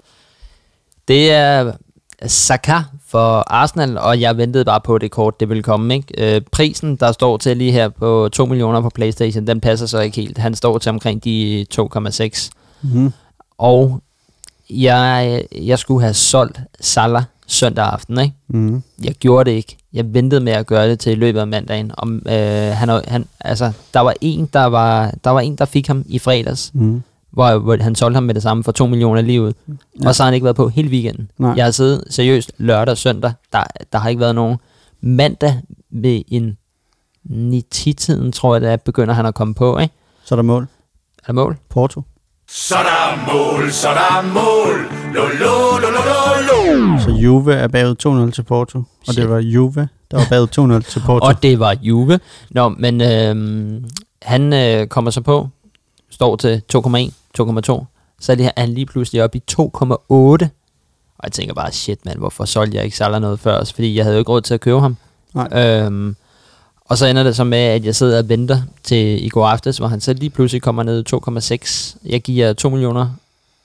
Det 1.08 1.32
er 1.32 1.72
Saka 2.26 2.78
for 3.08 3.44
Arsenal, 3.46 3.98
og 3.98 4.20
jeg 4.20 4.36
ventede 4.36 4.64
bare 4.64 4.80
på, 4.80 4.94
at 4.94 5.00
det 5.00 5.10
kort 5.10 5.40
det 5.40 5.48
ville 5.48 5.62
komme. 5.62 5.94
Ikke? 5.94 6.34
Øh, 6.36 6.40
prisen, 6.52 6.96
der 6.96 7.12
står 7.12 7.36
til 7.36 7.56
lige 7.56 7.72
her 7.72 7.88
på 7.88 8.28
2 8.32 8.46
millioner 8.46 8.80
på 8.80 8.90
Playstation, 8.90 9.46
den 9.46 9.60
passer 9.60 9.86
så 9.86 10.00
ikke 10.00 10.16
helt. 10.20 10.38
Han 10.38 10.54
står 10.54 10.78
til 10.78 10.90
omkring 10.90 11.24
de 11.24 11.66
2,6. 11.74 12.50
mm, 12.82 13.12
Og 13.58 14.00
jeg, 14.70 15.42
jeg 15.62 15.78
skulle 15.78 16.02
have 16.02 16.14
solgt 16.14 16.60
Salah 16.80 17.22
søndag 17.46 17.84
aften. 17.84 18.18
Ikke? 18.20 18.34
mm, 18.48 18.82
Jeg 19.04 19.14
gjorde 19.14 19.50
det 19.50 19.56
ikke. 19.56 19.76
Jeg 19.92 20.14
ventede 20.14 20.40
med 20.40 20.52
at 20.52 20.66
gøre 20.66 20.88
det 20.90 20.98
til 21.00 21.12
i 21.12 21.14
løbet 21.14 21.40
af 21.40 21.46
mandagen. 21.46 21.90
Om, 21.98 22.14
øh, 22.26 22.32
han, 22.72 22.88
er- 22.88 23.10
han, 23.10 23.26
altså, 23.40 23.72
der, 23.94 24.00
var 24.00 24.14
en, 24.20 24.46
der, 24.52 24.64
var, 24.64 25.12
der 25.24 25.30
var 25.30 25.40
en, 25.40 25.56
der 25.56 25.64
fik 25.64 25.86
ham 25.86 26.04
i 26.08 26.18
fredags, 26.18 26.70
mm. 26.74 27.02
Hvor, 27.32 27.58
hvor 27.58 27.76
han 27.82 27.94
solgte 27.94 28.16
ham 28.16 28.22
med 28.22 28.34
det 28.34 28.42
samme 28.42 28.64
for 28.64 28.72
2 28.72 28.86
millioner 28.86 29.20
lige 29.20 29.42
ud. 29.42 29.52
Ja. 30.02 30.08
Og 30.08 30.14
så 30.14 30.22
har 30.22 30.26
han 30.26 30.34
ikke 30.34 30.44
været 30.44 30.56
på 30.56 30.68
hele 30.68 30.88
weekenden. 30.88 31.30
Nej. 31.38 31.54
Jeg 31.56 31.64
har 31.64 31.70
siddet 31.70 32.04
seriøst 32.10 32.52
lørdag 32.58 32.92
og 32.92 32.98
søndag. 32.98 33.32
Der, 33.52 33.64
der 33.92 33.98
har 33.98 34.08
ikke 34.08 34.20
været 34.20 34.34
nogen. 34.34 34.56
Mandag 35.00 35.54
ved 35.90 36.22
en 36.28 36.56
9-10-tiden, 37.30 38.32
tror 38.32 38.54
jeg, 38.54 38.60
det 38.60 38.70
er, 38.70 38.76
begynder 38.76 39.14
han 39.14 39.26
at 39.26 39.34
komme 39.34 39.54
på. 39.54 39.78
Ikke? 39.78 39.94
Så 40.24 40.34
er 40.34 40.36
der 40.36 40.42
mål. 40.42 40.62
Er 41.18 41.26
der 41.26 41.32
mål? 41.32 41.56
Porto. 41.68 42.02
Så 42.48 42.74
der 42.74 43.12
er 43.12 43.32
mål, 43.32 43.70
så 43.70 43.88
der 43.88 44.18
er 44.18 44.22
mål. 44.22 44.86
Lo, 45.14 45.22
lo, 45.22 45.78
lo, 45.80 45.88
lo, 45.90 46.02
lo, 46.08 46.86
lo. 46.92 46.98
Så 47.00 47.10
Juve 47.10 47.54
er 47.54 47.68
bagud 47.68 48.26
2-0 48.28 48.32
til 48.32 48.42
Porto. 48.42 48.82
Og 49.08 49.16
det 49.16 49.30
var 49.30 49.38
Juve, 49.38 49.88
der 50.10 50.16
var 50.16 50.26
bagud 50.30 50.80
2-0 50.82 50.90
til 50.90 51.02
Porto. 51.06 51.26
Og 51.26 51.42
det 51.42 51.58
var 51.60 51.76
Juve. 51.82 52.20
Nå, 52.50 52.68
men 52.68 53.00
øhm, 53.00 53.84
han 54.22 54.52
øh, 54.52 54.86
kommer 54.86 55.10
så 55.10 55.20
på, 55.20 55.48
står 56.10 56.36
til 56.36 56.62
2,1, 56.76 57.10
2,2. 57.40 57.84
Så 58.20 58.32
er 58.32 58.36
det 58.36 58.44
her- 58.44 58.52
er 58.56 58.60
han 58.60 58.68
lige 58.74 58.86
pludselig 58.86 59.24
oppe 59.24 59.38
i 59.38 59.42
2,8. 59.50 60.48
Og 61.18 61.24
jeg 61.24 61.32
tænker 61.32 61.54
bare, 61.54 61.72
shit 61.72 62.04
mand, 62.04 62.18
hvorfor 62.18 62.44
solgte 62.44 62.76
jeg 62.76 62.84
ikke 62.84 62.96
Salah 62.96 63.20
noget 63.20 63.40
før? 63.40 63.54
Også, 63.56 63.74
fordi 63.74 63.94
jeg 63.96 64.04
havde 64.04 64.14
jo 64.16 64.18
ikke 64.18 64.30
råd 64.30 64.40
til 64.40 64.54
at 64.54 64.60
købe 64.60 64.80
ham. 64.80 64.96
Nej. 65.34 65.48
Øhm, 65.62 66.16
og 66.84 66.98
så 66.98 67.06
ender 67.06 67.22
det 67.22 67.36
så 67.36 67.44
med, 67.44 67.58
at 67.58 67.84
jeg 67.84 67.94
sidder 67.96 68.18
og 68.18 68.28
venter 68.28 68.62
til 68.82 69.24
i 69.26 69.28
går 69.28 69.46
aftes, 69.46 69.78
hvor 69.78 69.86
han 69.88 70.00
så 70.00 70.12
lige 70.12 70.30
pludselig 70.30 70.62
kommer 70.62 70.82
ned 70.82 71.00
i 71.00 71.04
2,6. 71.04 71.96
Jeg 72.04 72.20
giver 72.22 72.52
2 72.52 72.68
millioner 72.70 73.08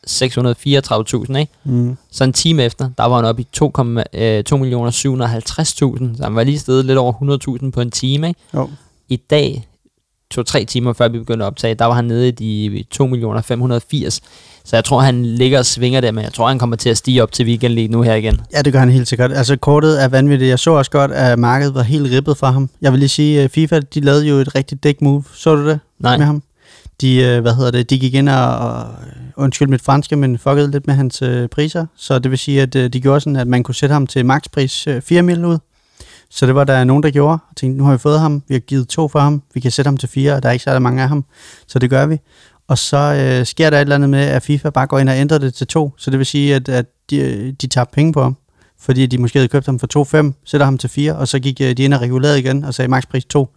634.000, 0.08 1.36
ikke? 1.38 1.52
Mm. 1.64 1.98
Så 2.12 2.24
en 2.24 2.34
time 2.34 2.64
efter, 2.64 2.90
der 2.98 3.04
var 3.06 3.16
han 3.16 3.26
oppe 3.26 3.42
i 3.42 3.48
2, 3.54 3.72
øh, 4.14 4.44
2 4.44 4.58
millioner 4.58 4.92
750.000. 4.92 6.18
Så 6.18 6.24
han 6.24 6.36
var 6.36 6.44
lige 6.44 6.60
stedet 6.60 6.86
lidt 6.86 6.98
over 6.98 7.14
100.000 7.64 7.72
på 7.72 7.82
en 7.82 7.92
time, 7.92 8.28
ikke? 8.28 8.40
Jo. 8.54 8.70
I 9.10 9.16
dag, 9.16 9.68
to-tre 10.32 10.66
timer 10.66 10.94
før 10.94 11.08
vi 11.08 11.20
begyndte 11.20 11.46
at 11.46 11.48
optage, 11.48 11.76
der 11.76 11.86
var 11.86 11.94
han 11.94 12.06
nede 12.06 12.28
i 12.28 12.32
de 12.32 12.84
2 12.92 13.08
millioner 13.08 13.42
580. 13.42 14.22
Så 14.66 14.76
jeg 14.76 14.84
tror, 14.84 15.00
han 15.00 15.26
ligger 15.26 15.60
og 15.60 15.66
svinger 15.66 16.02
der, 16.02 16.12
men 16.12 16.24
jeg 16.24 16.34
tror, 16.34 16.48
han 16.48 16.60
kommer 16.60 16.76
til 16.76 16.90
at 16.90 16.98
stige 16.98 17.24
op 17.24 17.32
til 17.32 17.46
weekend 17.46 17.74
lige 17.74 17.88
nu 17.88 18.02
her 18.02 18.14
igen. 18.14 18.42
Ja, 18.54 18.62
det 18.62 18.74
gør 18.74 18.80
han 18.80 18.90
helt 18.90 19.08
sikkert. 19.08 19.32
Altså, 19.34 19.56
kortet 19.56 20.04
er 20.04 20.08
vanvittigt. 20.08 20.50
Jeg 20.50 20.60
så 20.60 20.72
også 20.72 20.92
godt, 20.92 21.12
at 21.12 21.40
markedet 21.40 21.76
var 21.76 21.82
helt 21.82 22.12
ribbet 22.12 22.38
for 22.38 22.48
ham. 22.48 22.70
Jeg 22.82 22.92
vil 22.92 23.00
lige 23.00 23.10
sige, 23.10 23.42
at 23.42 23.52
FIFA, 23.52 23.80
de 23.80 24.00
lavede 24.00 24.28
jo 24.28 24.36
et 24.36 24.56
rigtigt 24.56 24.84
dæk 24.84 25.02
move. 25.02 25.24
Så 25.34 25.56
du 25.56 25.68
det 25.70 25.80
Nej, 26.00 26.18
med 26.18 26.26
ham? 26.26 26.44
De, 27.02 27.16
øh, 27.16 27.42
hvad 27.42 27.56
hedder 27.56 27.72
det, 27.72 27.90
de 27.90 28.00
gik 28.00 28.14
ind 28.14 28.30
og, 28.30 28.58
og 28.58 28.86
undskyld 29.38 29.68
mit 29.68 29.82
franske, 29.82 30.16
men 30.16 30.38
fuckede 30.38 30.72
lidt 30.72 30.88
med 30.88 30.96
hans 30.96 31.22
øh, 31.22 31.50
priser. 31.50 31.86
Så 31.96 32.20
det 32.20 32.32
vil 32.32 32.40
sige, 32.40 32.62
at 32.62 32.76
øh, 32.76 32.90
de 32.90 33.02
gjorde 33.02 33.20
sådan, 33.20 33.36
at 33.36 33.48
man 33.48 33.64
kunne 33.64 33.76
sætte 33.76 33.94
ham 33.94 34.08
til 34.08 34.26
makspris 34.26 34.88
øh, 34.88 35.02
4 35.02 35.22
mil 35.22 35.46
ud. 35.46 35.58
Så 36.30 36.46
det 36.46 36.56
var 36.56 36.64
der 36.64 36.84
nogen, 36.84 37.04
der 37.04 37.12
gjorde. 37.12 37.38
Og 37.50 37.56
tænkte, 37.56 37.78
nu 37.78 37.86
har 37.86 37.92
vi 37.92 37.98
fået 37.98 38.20
ham, 38.20 38.44
vi 38.48 38.54
har 38.54 38.60
givet 38.60 38.88
to 38.88 39.08
for 39.08 39.20
ham, 39.20 39.42
vi 39.54 39.60
kan 39.60 39.72
sætte 39.72 39.88
ham 39.88 39.98
til 39.98 40.10
fire, 40.10 40.34
og 40.34 40.44
der 40.44 40.50
er 40.50 40.54
ikke 40.54 40.64
særlig 40.64 40.82
mange 40.82 41.02
af 41.02 41.10
ham. 41.10 41.26
Så 41.68 41.80
det 41.80 41.90
gør 41.90 42.06
vi. 42.06 42.20
Og 42.68 42.78
så 42.78 42.98
øh, 42.98 43.46
sker 43.46 43.70
der 43.70 43.78
et 43.78 43.82
eller 43.82 43.96
andet 43.96 44.10
med, 44.10 44.20
at 44.20 44.44
FIFA 44.44 44.70
bare 44.70 44.88
går 44.88 45.00
ind 45.00 45.10
og 45.10 45.18
ændrer 45.18 45.38
det 45.38 45.54
til 45.54 45.68
to. 45.68 45.94
Så 45.98 46.12
det 46.12 46.20
vil 46.20 46.26
sige, 46.26 46.56
at, 46.56 46.70
at 46.70 46.86
de, 47.10 47.18
øh, 47.18 47.54
de 47.62 47.68
tager 47.68 47.86
penge 47.86 48.14
på 48.14 48.22
ham. 48.22 48.38
Fordi 48.80 49.06
de 49.06 49.18
måske 49.18 49.40
havde 49.40 49.48
købt 49.48 49.66
ham 49.66 49.80
for 49.80 50.22
2,5, 50.24 50.42
sætter 50.46 50.66
ham 50.66 50.78
til 50.78 50.90
4, 50.90 51.16
og 51.16 51.28
så 51.28 51.40
gik 51.40 51.62
øh, 51.62 51.78
de 51.78 51.84
ind 51.84 51.94
og 51.94 52.02
regulerede 52.02 52.40
igen 52.40 52.64
og 52.64 52.74
sagde 52.74 52.90
makspris 52.90 53.26
2. 53.26 53.50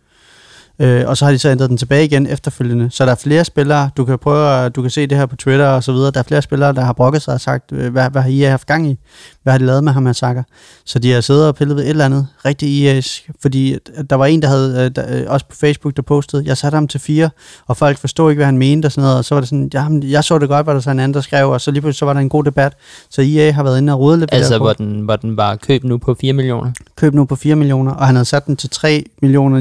Øh, 0.81 1.09
og 1.09 1.17
så 1.17 1.25
har 1.25 1.33
de 1.33 1.39
så 1.39 1.49
ændret 1.49 1.69
den 1.69 1.77
tilbage 1.77 2.05
igen 2.05 2.27
efterfølgende. 2.27 2.91
Så 2.91 3.05
der 3.05 3.11
er 3.11 3.17
flere 3.17 3.45
spillere, 3.45 3.91
du 3.97 4.05
kan 4.05 4.19
prøve 4.19 4.65
at, 4.65 4.77
du 4.77 4.83
kan 4.83 4.91
se 4.91 5.07
det 5.07 5.19
her 5.19 5.27
på 5.27 5.37
Twitter 5.37 5.67
og 5.67 5.85
så 5.85 5.93
videre, 5.93 6.11
der 6.11 6.19
er 6.19 6.25
flere 6.25 6.43
spillere, 6.43 6.73
der 6.73 6.81
har 6.81 6.93
brokket 6.93 7.23
sig 7.23 7.35
og 7.35 7.41
sagt, 7.41 7.73
øh, 7.73 7.93
hvad, 7.93 8.11
hvad 8.11 8.23
har 8.23 8.29
I 8.29 8.41
haft 8.41 8.67
gang 8.67 8.91
i? 8.91 8.99
Hvad 9.42 9.53
har 9.53 9.59
de 9.59 9.66
lavet 9.66 9.85
med 9.85 9.92
ham 9.92 10.07
her 10.07 10.12
Saka? 10.12 10.42
Så 10.85 10.98
de 10.98 11.12
har 11.12 11.20
siddet 11.20 11.46
og 11.46 11.55
pillet 11.55 11.76
ved 11.76 11.85
et 11.85 11.90
eller 11.90 12.05
andet 12.05 12.26
rigtig 12.44 12.98
IA's, 12.98 13.31
fordi 13.42 13.79
der 14.11 14.16
var 14.16 14.26
en, 14.26 14.42
der 14.42 14.48
havde, 14.48 14.85
øh, 14.85 14.90
der, 14.96 15.20
øh, 15.20 15.24
også 15.29 15.47
på 15.47 15.57
Facebook, 15.57 15.97
der 15.97 16.03
postede, 16.03 16.43
jeg 16.47 16.57
satte 16.57 16.76
ham 16.76 16.88
til 16.88 17.01
fire, 17.01 17.30
og 17.66 17.76
folk 17.76 17.99
forstod 17.99 18.30
ikke, 18.30 18.38
hvad 18.38 18.47
han 18.47 18.59
mente 18.59 18.86
og 18.86 18.93
sådan 18.93 19.03
noget, 19.03 19.18
og 19.18 19.24
så 19.24 19.34
var 19.34 19.41
det 19.41 19.49
sådan, 19.49 19.70
jamen, 19.74 20.03
jeg 20.03 20.24
så 20.24 20.38
det 20.38 20.49
godt, 20.49 20.66
hvad 20.66 20.74
der 20.74 20.80
så 20.80 20.91
en 20.91 21.01
anden, 21.01 21.14
der 21.14 21.20
skrev, 21.20 21.51
og 21.51 21.61
så 21.61 21.70
lige 21.70 21.80
pludselig 21.80 21.99
så 21.99 22.05
var 22.05 22.12
der 22.12 22.20
en 22.20 22.28
god 22.28 22.45
debat. 22.45 22.76
Så 23.11 23.22
EA 23.22 23.53
har 23.53 23.62
været 23.62 23.78
inde 23.78 23.93
og 23.93 24.01
rode 24.01 24.18
lidt 24.18 24.30
altså 24.32 24.59
hvor 24.59 24.72
den, 24.72 25.01
hvor 25.01 25.16
den 25.16 25.36
var 25.36 25.57
købt 25.57 25.84
nu 25.84 25.99
på 25.99 26.16
4 26.20 26.32
millioner. 26.32 26.72
køb 26.97 27.14
nu 27.14 27.24
på 27.24 27.36
4 27.36 27.57
millioner, 27.57 27.93
og 27.93 28.07
han 28.07 28.14
havde 28.14 28.24
sat 28.24 28.47
den 28.47 28.57
til 28.57 28.70
3 28.70 29.05
millioner 29.22 29.61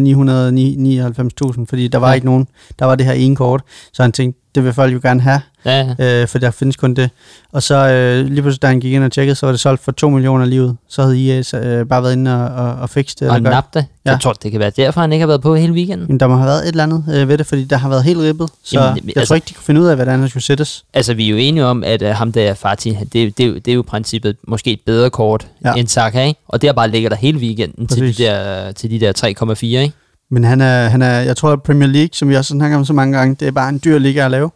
999.000, 1.57 1.65
fordi 1.69 1.87
der 1.87 1.97
var 1.97 2.07
ja. 2.07 2.13
ikke 2.13 2.25
nogen, 2.25 2.47
der 2.79 2.85
var 2.85 2.95
det 2.95 3.05
her 3.05 3.13
ene 3.13 3.35
kort, 3.35 3.61
så 3.93 4.01
han 4.01 4.11
tænkte, 4.11 4.41
det 4.55 4.63
vil 4.63 4.73
folk 4.73 4.93
jo 4.93 4.99
gerne 5.03 5.21
have, 5.21 5.41
Ja, 5.65 5.93
ja. 5.99 6.21
øh, 6.21 6.27
for 6.27 6.39
der 6.39 6.51
findes 6.51 6.75
kun 6.75 6.93
det. 6.93 7.09
Og 7.51 7.63
så 7.63 7.75
øh, 7.75 8.25
lige 8.25 8.41
pludselig, 8.41 8.61
da 8.61 8.67
han 8.67 8.79
gik 8.79 8.93
ind 8.93 9.03
og 9.03 9.11
tjekkede, 9.11 9.35
så 9.35 9.45
var 9.45 9.53
det 9.53 9.59
solgt 9.59 9.83
for 9.83 9.91
2 9.91 10.09
millioner 10.09 10.45
lige 10.45 10.63
ud. 10.63 10.73
Så 10.89 11.01
havde 11.01 11.29
EA 11.37 11.41
så, 11.41 11.57
øh, 11.59 11.85
bare 11.85 12.03
været 12.03 12.13
inde 12.13 12.45
og, 12.45 12.65
og, 12.65 12.73
og 12.75 12.89
fikse 12.89 13.15
det. 13.19 13.29
og 13.29 13.35
eller 13.35 13.49
gøre- 13.49 13.57
nap 13.57 13.73
det. 13.73 13.85
Ja. 14.05 14.11
Jeg 14.11 14.19
tror, 14.21 14.33
det 14.33 14.51
kan 14.51 14.59
være 14.59 14.69
derfor, 14.69 15.01
han 15.01 15.13
ikke 15.13 15.21
har 15.21 15.27
været 15.27 15.41
på 15.41 15.55
hele 15.55 15.73
weekenden. 15.73 16.07
Jamen, 16.07 16.19
der 16.19 16.27
må 16.27 16.35
have 16.35 16.47
været 16.47 16.63
et 16.63 16.67
eller 16.67 16.83
andet 16.83 17.03
øh, 17.13 17.27
ved 17.29 17.37
det, 17.37 17.45
fordi 17.45 17.63
der 17.63 17.77
har 17.77 17.89
været 17.89 18.03
helt 18.03 18.19
ribbet. 18.19 18.49
Så 18.63 18.79
Jamen, 18.81 19.03
jeg 19.07 19.17
altså- 19.17 19.27
tror 19.27 19.35
ikke, 19.35 19.45
de 19.49 19.53
kunne 19.53 19.63
finde 19.63 19.81
ud 19.81 19.85
af, 19.87 19.95
hvordan 19.95 20.21
der 20.21 20.27
skulle 20.27 20.43
sættes. 20.43 20.83
Altså, 20.93 21.13
vi 21.13 21.25
er 21.25 21.29
jo 21.29 21.35
enige 21.37 21.65
om, 21.65 21.83
at 21.83 22.01
uh, 22.01 22.07
ham 22.09 22.31
der 22.31 22.53
Fatih, 22.53 22.97
det, 23.13 23.37
det, 23.37 23.65
det 23.65 23.67
er 23.71 23.75
jo 23.75 23.83
princippet 23.87 24.35
måske 24.47 24.71
et 24.71 24.79
bedre 24.85 25.09
kort 25.09 25.47
ja. 25.65 25.73
End 25.73 25.87
Saka, 25.87 26.23
ikke? 26.25 26.39
Og 26.47 26.61
der 26.61 26.73
bare 26.73 26.89
ligger 26.89 27.09
der 27.09 27.15
hele 27.17 27.37
weekenden 27.39 27.87
til 27.87 28.17
de, 28.17 28.23
der, 28.23 28.71
til 28.71 28.91
de 28.91 28.99
der 28.99 29.13
3,4, 29.53 29.65
ikke? 29.65 29.93
Men 30.29 30.43
han 30.43 30.61
er, 30.61 30.87
han 30.89 31.01
er, 31.01 31.19
jeg 31.19 31.37
tror, 31.37 31.51
at 31.51 31.63
Premier 31.63 31.87
League, 31.87 32.09
som 32.13 32.29
vi 32.29 32.35
også 32.35 32.49
snakker 32.49 32.77
om 32.77 32.85
så 32.85 32.93
mange 32.93 33.17
gange, 33.17 33.35
det 33.39 33.47
er 33.47 33.51
bare 33.51 33.69
en 33.69 33.81
dyr 33.83 33.97
liga 33.97 34.25
at 34.25 34.31
lave. 34.31 34.49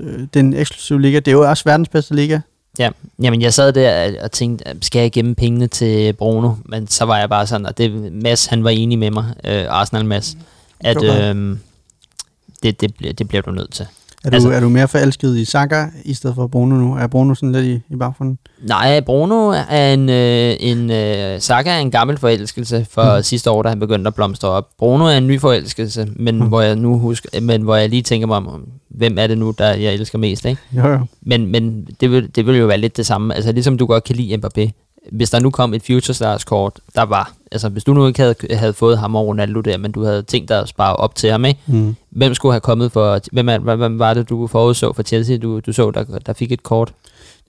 Øh, 0.00 0.18
Det 0.20 0.36
er 0.36 0.40
en 0.40 0.54
eksklusiv 0.54 0.98
liga. 0.98 1.16
Det 1.16 1.28
er 1.28 1.32
jo 1.32 1.48
også 1.50 1.64
verdens 1.66 1.88
bedste 1.88 2.14
liga. 2.14 2.40
Ja, 2.78 2.90
jamen 3.22 3.42
jeg 3.42 3.54
sad 3.54 3.72
der 3.72 4.12
og 4.22 4.32
tænkte, 4.32 4.64
skal 4.82 5.00
jeg 5.00 5.12
gemme 5.12 5.34
pengene 5.34 5.66
til 5.66 6.12
Bruno? 6.12 6.52
Men 6.64 6.88
så 6.88 7.04
var 7.04 7.18
jeg 7.18 7.28
bare 7.28 7.46
sådan, 7.46 7.66
og 7.66 7.78
det 7.78 8.12
Mads, 8.12 8.46
han 8.46 8.64
var 8.64 8.70
enig 8.70 8.98
med 8.98 9.10
mig, 9.10 9.24
øh, 9.44 9.64
Arsenal 9.68 10.04
Mads, 10.04 10.36
at 10.80 10.96
Okay. 10.96 11.34
øh, 11.34 11.56
det, 12.62 12.80
det, 12.80 13.18
det 13.18 13.28
bliver 13.28 13.42
du 13.42 13.50
nødt 13.50 13.72
til. 13.72 13.86
Er 14.24 14.30
du, 14.30 14.34
Altså- 14.34 14.50
er 14.50 14.60
du 14.60 14.68
mere 14.68 14.88
forelsket 14.88 15.36
i 15.36 15.44
Saka 15.44 15.84
i 16.04 16.14
stedet 16.14 16.36
for 16.36 16.46
Bruno 16.46 16.74
nu? 16.76 16.94
Er 16.96 17.06
Bruno 17.06 17.34
sådan 17.34 17.52
lidt 17.52 17.64
i, 17.66 17.94
i 17.94 17.96
baggrunden? 17.96 18.38
Nej, 18.62 19.00
Bruno 19.00 19.48
er 19.68 19.92
en, 19.92 20.08
øh, 20.08 20.56
en 20.60 20.90
øh, 20.90 21.40
Saka 21.40 21.70
er 21.70 21.78
en 21.78 21.90
gammel 21.90 22.18
forelskelse 22.18 22.86
for 22.90 23.16
mm. 23.16 23.22
Sidste 23.22 23.50
år, 23.50 23.62
da 23.62 23.68
han 23.68 23.80
begyndte 23.80 24.08
at 24.08 24.14
blomstre 24.14 24.48
op. 24.48 24.68
Bruno 24.78 25.04
er 25.04 25.10
en 25.18 25.26
ny 25.26 25.40
forelskelse, 25.40 26.08
men. 26.16 26.38
Mm. 26.38 26.46
hvor 26.48 26.60
jeg 26.60 26.76
nu 26.76 26.98
husker, 26.98 27.40
men 27.40 27.62
hvor 27.62 27.76
jeg 27.76 27.88
lige 27.88 28.02
tænker 28.02 28.26
mig 28.26 28.36
om, 28.36 28.68
hvem 28.88 29.18
er 29.18 29.26
det 29.26 29.38
nu, 29.38 29.54
der 29.58 29.74
jeg 29.74 29.94
elsker 29.94 30.18
mest, 30.18 30.44
ikke? 30.44 30.60
Jo, 30.72 30.88
jo. 30.88 30.98
Men, 31.22 31.46
men 31.46 31.86
det, 32.00 32.10
vil, 32.10 32.36
det 32.36 32.46
vil 32.46 32.56
jo 32.56 32.66
være 32.66 32.78
lidt 32.78 32.96
det 32.96 33.06
samme. 33.06 33.34
Altså 33.34 33.52
ligesom 33.52 33.78
du 33.78 33.86
godt 33.86 34.04
kan 34.04 34.16
lide 34.16 34.34
Mbappé. 34.34 34.70
Hvis 35.12 35.30
der 35.30 35.40
nu 35.40 35.50
kom 35.50 35.74
et 35.74 35.82
Future 35.86 36.14
Stars 36.14 36.44
kort, 36.44 36.80
der 36.94 37.02
var, 37.02 37.32
altså 37.52 37.68
hvis 37.68 37.84
du 37.84 37.94
nu 37.94 38.06
ikke 38.06 38.20
havde, 38.20 38.34
havde 38.50 38.72
fået 38.72 38.98
ham 38.98 39.16
og 39.16 39.26
Ronaldo 39.26 39.60
der, 39.60 39.78
men 39.78 39.92
du 39.92 40.04
havde 40.04 40.22
tænkt 40.22 40.48
dig 40.48 40.58
at 40.60 40.68
spare 40.68 40.96
op 40.96 41.14
til 41.14 41.30
ham, 41.30 41.44
ikke? 41.44 41.60
Mm. 41.66 41.96
Hvem 42.10 42.34
skulle 42.34 42.52
have 42.52 42.60
kommet 42.60 42.92
for, 42.92 43.20
hvem, 43.32 43.46
hvem, 43.62 43.78
hvem 43.78 43.98
var 43.98 44.14
det, 44.14 44.28
du 44.28 44.46
forudså 44.46 44.92
for 44.92 45.02
Chelsea, 45.02 45.36
du, 45.36 45.60
du 45.60 45.72
så, 45.72 45.90
der, 45.90 46.04
der 46.26 46.32
fik 46.32 46.52
et 46.52 46.62
kort? 46.62 46.92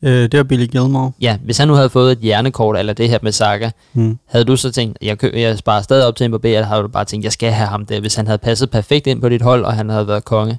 Øh, 0.04 0.12
det 0.32 0.38
var 0.38 0.43
Billy 0.43 0.66
Gilmore. 0.66 1.12
Ja, 1.22 1.38
hvis 1.43 1.58
han 1.58 1.68
nu 1.68 1.74
havde 1.74 1.89
fået 1.89 2.12
et 2.12 2.18
hjernekort, 2.18 2.78
eller 2.80 2.93
det 2.93 3.10
her 3.10 3.20
med 3.22 3.32
Saka, 3.32 3.70
Mm. 3.93 4.18
havde 4.26 4.45
du 4.45 4.56
så 4.56 4.72
tænkt, 4.72 4.97
jeg, 5.02 5.18
kø, 5.18 5.32
jeg 5.34 5.58
sparer 5.58 5.82
stadig 5.82 6.06
op 6.08 6.16
til 6.16 6.26
Mbappé, 6.34 6.47
eller 6.47 6.64
havde 6.66 6.82
du 6.82 6.88
bare 6.88 7.06
tænkt, 7.06 7.24
jeg 7.24 7.32
skal 7.32 7.52
have 7.52 7.68
ham 7.68 7.86
der, 7.86 7.99
hvis 7.99 8.16
han 8.16 8.26
havde 8.28 8.38
passet 8.38 8.70
perfekt 8.70 9.08
ind 9.08 9.22
på 9.22 9.30
dit 9.30 9.41
hold, 9.41 9.66
og 9.66 9.74
han 9.74 9.89
havde 9.89 10.08
været 10.08 10.26
konge? 10.26 10.58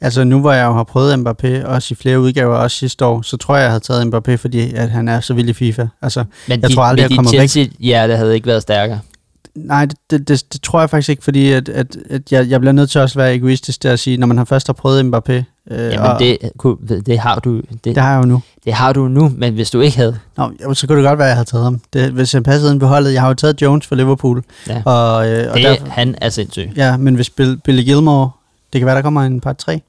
Altså 0.00 0.24
nu 0.24 0.40
hvor 0.40 0.52
jeg 0.52 0.64
jo 0.66 0.72
har 0.72 0.84
prøvet 0.84 1.14
Mbappé, 1.18 1.64
også 1.66 1.88
i 1.90 1.94
flere 1.94 2.20
udgaver, 2.20 2.54
også 2.56 2.76
sidste 2.76 3.04
år, 3.06 3.22
så 3.22 3.36
tror 3.36 3.56
jeg, 3.56 3.62
jeg 3.62 3.70
havde 3.70 3.84
taget 3.84 4.14
Mbappé, 4.14 4.34
fordi 4.34 4.74
at 4.74 4.90
han 4.90 5.08
er 5.08 5.20
så 5.20 5.34
vild 5.34 5.48
i 5.48 5.52
FIFA. 5.52 5.86
Altså, 6.02 6.24
Men 6.48 6.60
Jeg 6.60 6.68
de, 6.70 6.74
tror 6.74 6.82
aldrig, 6.82 7.04
men 7.04 7.10
jeg 7.10 7.16
kommer 7.16 7.30
væk. 7.40 7.50
Chelsea-hjerte 7.50 8.16
havde 8.16 8.34
ikke 8.34 8.46
været 8.46 8.62
stærkere. 8.62 8.98
nej, 9.54 9.86
det, 9.86 9.96
det, 10.10 10.28
det, 10.28 10.44
det 10.52 10.62
tror 10.62 10.80
jeg 10.80 10.90
faktisk 10.90 11.08
ikke, 11.08 11.24
fordi 11.24 11.52
at, 11.52 11.68
at, 11.68 11.96
at 12.10 12.32
jeg, 12.32 12.48
jeg 12.48 12.60
bliver 12.60 12.72
nødt 12.72 12.90
til 12.90 13.00
også 13.00 13.18
at 13.20 13.24
være 13.24 13.34
egoistisk 13.34 13.82
der 13.82 13.92
at 13.92 13.98
sige, 13.98 14.16
når 14.16 14.26
man 14.26 14.38
har 14.38 14.44
først 14.44 14.66
har 14.68 14.72
prøvet 14.74 15.04
Mbappé, 15.04 15.32
øh, 15.32 15.44
Jamen, 15.78 15.98
og, 15.98 16.18
det, 16.18 16.38
kunne- 16.58 16.76
det, 17.06 17.18
har 17.18 17.38
du, 17.38 17.56
det, 17.56 17.84
det 17.84 17.96
har 17.98 18.12
jeg 18.14 18.22
jo 18.22 18.26
nu. 18.28 18.42
det 18.64 18.72
har 18.72 18.92
du 18.92 19.08
nu, 19.08 19.32
men 19.36 19.54
hvis 19.54 19.70
du 19.70 19.80
ikke 19.80 19.96
havde, 19.96 20.18
Nå, 20.36 20.74
så 20.74 20.86
kunne 20.86 20.98
det 20.98 21.04
godt 21.08 21.18
være, 21.18 21.26
at 21.26 21.30
jeg 21.30 21.36
havde 21.36 21.48
taget 21.48 21.64
ham. 21.64 21.80
Det, 21.92 22.10
hvis 22.12 22.34
jeg 22.34 22.42
passede 22.42 22.72
ind 22.72 22.80
på 22.80 22.86
holdet, 22.86 23.12
jeg 23.12 23.20
har 23.20 23.28
jo 23.28 23.34
taget 23.34 23.62
Jones 23.62 23.86
for 23.86 23.94
Liverpool. 23.94 24.42
Ja. 24.68 24.82
Og, 24.84 25.28
øh, 25.30 25.50
og 25.50 25.56
det, 25.56 25.64
derfor, 25.64 25.86
han 25.88 26.14
er 26.20 26.28
sindssyg. 26.28 26.70
ja, 26.76 26.96
men 26.96 27.14
hvis 27.14 27.30
Bill, 27.30 27.60
Billy 27.64 27.82
Gilmore, 27.84 28.30
det 28.74 28.80
kan 28.80 28.86
være, 28.86 28.96
der 28.96 29.02
kommer 29.02 29.20
en 29.22 29.40
par 29.40 29.52
tre. 29.52 29.72
kan 29.72 29.82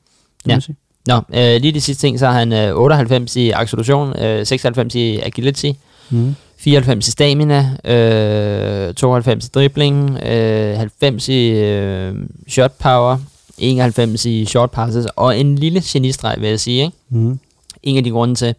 Ja. 0.48 0.54
man 0.56 0.62
sige. 0.62 0.76
Nå, 1.08 1.16
øh, 1.16 1.62
lige 1.62 1.72
de 1.72 1.82
sidste 1.82 2.02
ting, 2.08 2.20
så 2.20 2.26
har 2.28 2.40
han 2.40 2.54
øh, 2.54 2.76
98 2.76 3.36
i 3.36 3.50
acceleration, 3.52 4.20
øh, 4.20 4.46
96 4.46 4.96
i 4.96 5.20
agility, 5.20 5.72
Mm. 6.10 6.36
94 6.58 7.08
i 7.08 7.12
stamina, 7.12 7.70
øh, 7.86 8.94
92 8.94 9.46
i 9.46 9.50
dribling, 9.54 10.10
øh, 10.24 10.78
90 10.78 11.30
i 11.30 11.50
øh, 11.50 12.16
shot 12.48 12.72
power, 12.80 13.18
91 13.58 14.26
i 14.26 14.46
short 14.46 14.72
passes, 14.72 15.08
og 15.16 15.40
en 15.40 15.56
lille 15.56 15.82
genistreg, 15.86 16.36
vil 16.40 16.50
jeg 16.50 16.60
sige. 16.60 16.84
Ikke? 16.84 16.98
Mm. 17.10 17.40
En 17.84 17.98
af 17.98 18.04
de 18.04 18.10
grunde 18.10 18.36
til, 18.36 18.56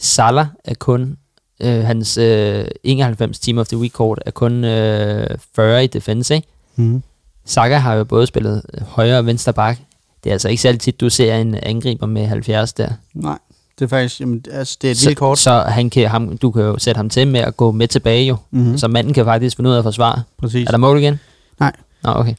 Salah 0.00 0.46
er 0.64 0.74
kun, 0.74 1.16
øh, 1.62 1.84
hans 1.84 2.18
øh, 2.18 2.64
91 2.84 3.38
Team 3.38 3.58
of 3.58 3.66
the 3.68 3.78
Week 3.78 3.92
kort 3.92 4.18
er 4.26 4.30
kun 4.30 4.64
øh, 4.64 5.26
40 5.54 5.84
i 5.84 5.86
defense, 5.86 6.34
ikke? 6.34 6.48
Mm. 6.76 7.02
Saka 7.46 7.76
har 7.76 7.94
jo 7.94 8.04
både 8.04 8.26
spillet 8.26 8.62
højre 8.88 9.18
og 9.18 9.26
venstre 9.26 9.52
bak. 9.52 9.78
Det 10.24 10.30
er 10.30 10.34
altså 10.34 10.48
ikke 10.48 10.62
særlig 10.62 10.80
tit, 10.80 11.00
du 11.00 11.10
ser 11.10 11.34
en 11.36 11.54
angriber 11.62 12.06
med 12.06 12.26
70 12.26 12.72
der. 12.72 12.88
Nej, 13.14 13.38
det 13.78 13.84
er 13.84 13.88
faktisk, 13.88 14.20
jamen, 14.20 14.44
altså, 14.52 14.78
det 14.82 14.88
er 14.88 14.92
et 14.92 14.98
Så, 14.98 15.04
lille 15.08 15.14
kort. 15.16 15.38
så 15.38 15.64
han 15.68 15.90
kan, 15.90 16.08
ham, 16.08 16.38
du 16.38 16.50
kan 16.50 16.62
jo 16.62 16.78
sætte 16.78 16.96
ham 16.98 17.08
til 17.10 17.28
med 17.28 17.40
at 17.40 17.56
gå 17.56 17.70
med 17.70 17.88
tilbage 17.88 18.24
jo. 18.26 18.36
Mm. 18.50 18.60
Mm. 18.60 18.78
Så 18.78 18.88
manden 18.88 19.14
kan 19.14 19.24
faktisk 19.24 19.56
finde 19.56 19.70
ud 19.70 19.74
af 19.74 19.78
at 19.78 19.84
forsvare. 19.84 20.22
Præcis. 20.38 20.66
Er 20.66 20.70
der 20.70 20.78
mål 20.78 20.98
igen? 20.98 21.20
Nej. 21.60 21.72
Nå, 22.02 22.10
okay. 22.14 22.34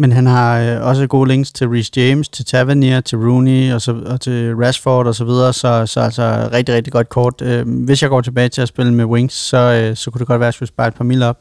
Men 0.00 0.12
han 0.12 0.26
har 0.26 0.58
øh, 0.60 0.86
også 0.86 1.06
gode 1.06 1.28
links 1.28 1.52
til 1.52 1.68
Reece 1.68 1.92
James, 1.96 2.28
til 2.28 2.44
Tavernier, 2.44 3.00
til 3.00 3.18
Rooney 3.18 3.72
og, 3.72 3.82
så, 3.82 4.02
og 4.06 4.20
til 4.20 4.54
Rashford 4.56 5.06
og 5.06 5.14
så 5.14 5.24
videre, 5.24 5.52
så, 5.52 5.86
så 5.86 6.00
altså 6.00 6.48
rigtig, 6.52 6.74
rigtig 6.74 6.92
godt 6.92 7.08
kort. 7.08 7.42
Øh, 7.42 7.84
hvis 7.84 8.02
jeg 8.02 8.10
går 8.10 8.20
tilbage 8.20 8.48
til 8.48 8.62
at 8.62 8.68
spille 8.68 8.94
med 8.94 9.04
Wings, 9.04 9.34
så, 9.34 9.56
øh, 9.58 9.96
så 9.96 10.10
kunne 10.10 10.18
det 10.18 10.26
godt 10.26 10.40
være, 10.40 10.46
at 10.46 10.48
jeg 10.48 10.54
skulle 10.54 10.68
spare 10.68 10.88
et 10.88 10.94
par 10.94 11.04
mil 11.04 11.22
op. 11.22 11.38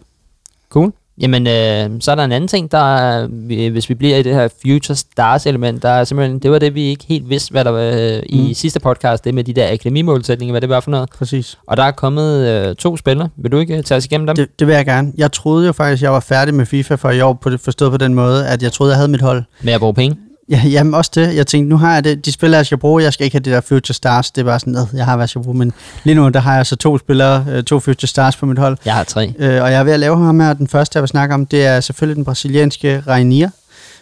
Cool. 0.70 0.94
Jamen, 1.22 1.48
øh, 1.48 1.90
så 2.02 2.12
er 2.12 2.16
der 2.16 2.24
en 2.24 2.32
anden 2.32 2.48
ting, 2.48 2.72
der 2.72 2.96
er, 2.98 3.28
vi- 3.32 3.68
hvis 3.68 3.90
vi 3.90 3.94
bliver 3.94 4.18
i 4.18 4.24
det 4.24 4.34
her 4.36 4.48
Future 4.62 4.96
Stars 4.96 5.46
element, 5.46 5.84
der 5.84 5.90
er 5.90 6.04
simpelthen, 6.04 6.40
det 6.40 6.52
var 6.52 6.60
det, 6.60 6.76
vi 6.76 6.82
ikke 6.84 7.06
helt 7.08 7.30
vidste, 7.30 7.52
hvad 7.52 7.66
der 7.66 7.72
var 7.72 7.92
øh, 8.18 8.24
i 8.30 8.48
Mm. 8.48 8.54
sidste 8.54 8.80
podcast, 8.80 9.24
det 9.26 9.34
med 9.34 9.44
de 9.44 9.54
der 9.54 9.72
akademimålsætninger, 9.74 10.54
hvad 10.54 10.62
det 10.62 10.70
var 10.70 10.80
for 10.80 10.92
noget. 10.92 11.10
Præcis. 11.18 11.58
Og 11.68 11.78
der 11.78 11.84
er 11.84 11.92
kommet 11.92 12.48
øh, 12.48 12.76
to 12.76 12.98
spillere. 12.98 13.30
Vil 13.38 13.52
du 13.52 13.58
ikke 13.60 13.78
øh, 13.78 13.84
tage 13.84 13.98
os 13.98 14.06
igennem 14.06 14.28
dem? 14.28 14.36
Det, 14.36 14.48
det 14.60 14.68
vil 14.68 14.76
jeg 14.76 14.86
gerne. 14.86 15.12
Jeg 15.18 15.32
troede 15.32 15.66
jo 15.68 15.72
faktisk, 15.72 16.04
jeg 16.04 16.12
var 16.12 16.20
færdig 16.20 16.54
med 16.54 16.66
FIFA 16.66 16.96
for 16.96 17.10
i 17.10 17.22
år, 17.22 17.34
på 17.34 17.50
det, 17.50 17.60
forstået 17.60 17.92
på 17.92 17.98
den 17.98 18.14
måde, 18.14 18.48
at 18.48 18.64
jeg 18.64 18.72
troede, 18.72 18.92
jeg 18.92 18.98
havde 18.98 19.12
mit 19.12 19.22
hold. 19.22 19.44
Med 19.62 19.74
at 19.74 19.80
bruge 19.80 19.94
penge? 19.94 20.18
Ja, 20.50 20.62
jamen 20.66 20.94
også 20.94 21.12
det. 21.16 21.36
Jeg 21.36 21.48
tænkte, 21.48 21.70
nu 21.70 21.78
har 21.78 21.94
jeg 21.94 22.04
det, 22.04 22.26
de 22.26 22.32
spillere, 22.32 22.58
jeg 22.58 22.66
skal 22.66 22.78
bruge. 22.78 23.04
Jeg 23.04 23.14
skal 23.14 23.24
ikke 23.24 23.36
have 23.36 23.44
det 23.44 23.54
der 23.54 23.62
Future 23.62 23.94
Stars. 23.94 24.32
Det 24.32 24.42
er 24.42 24.46
bare 24.46 24.60
sådan, 24.60 24.76
at 24.76 24.88
jeg 24.94 25.06
har, 25.06 25.16
hvad 25.16 25.24
jeg 25.24 25.30
skal 25.30 25.44
bruge. 25.44 25.58
Men 25.58 25.74
lige 26.04 26.16
nu, 26.16 26.30
der 26.30 26.40
har 26.40 26.56
jeg 26.56 26.66
så 26.66 26.76
to 26.76 26.98
spillere, 26.98 27.46
øh, 27.50 27.64
to 27.64 27.80
Future 27.80 28.08
Stars 28.08 28.36
på 28.36 28.46
mit 28.46 28.58
hold. 28.60 28.78
Jeg 28.86 28.94
har 28.94 29.04
tre. 29.04 29.34
Øh, 29.40 29.64
og 29.64 29.72
jeg 29.72 29.80
er 29.80 29.84
ved 29.84 29.94
at 29.94 30.00
lave 30.00 30.26
ham 30.26 30.40
her. 30.40 30.54
Den 30.54 30.68
første, 30.68 30.98
jeg 30.98 31.02
vil 31.02 31.08
snakke 31.10 31.34
om, 31.36 31.46
det 31.46 31.66
er 31.66 31.80
selvfølgelig 31.80 32.16
den 32.16 32.26
brasilianske 32.26 33.04
Rainier, 33.08 33.50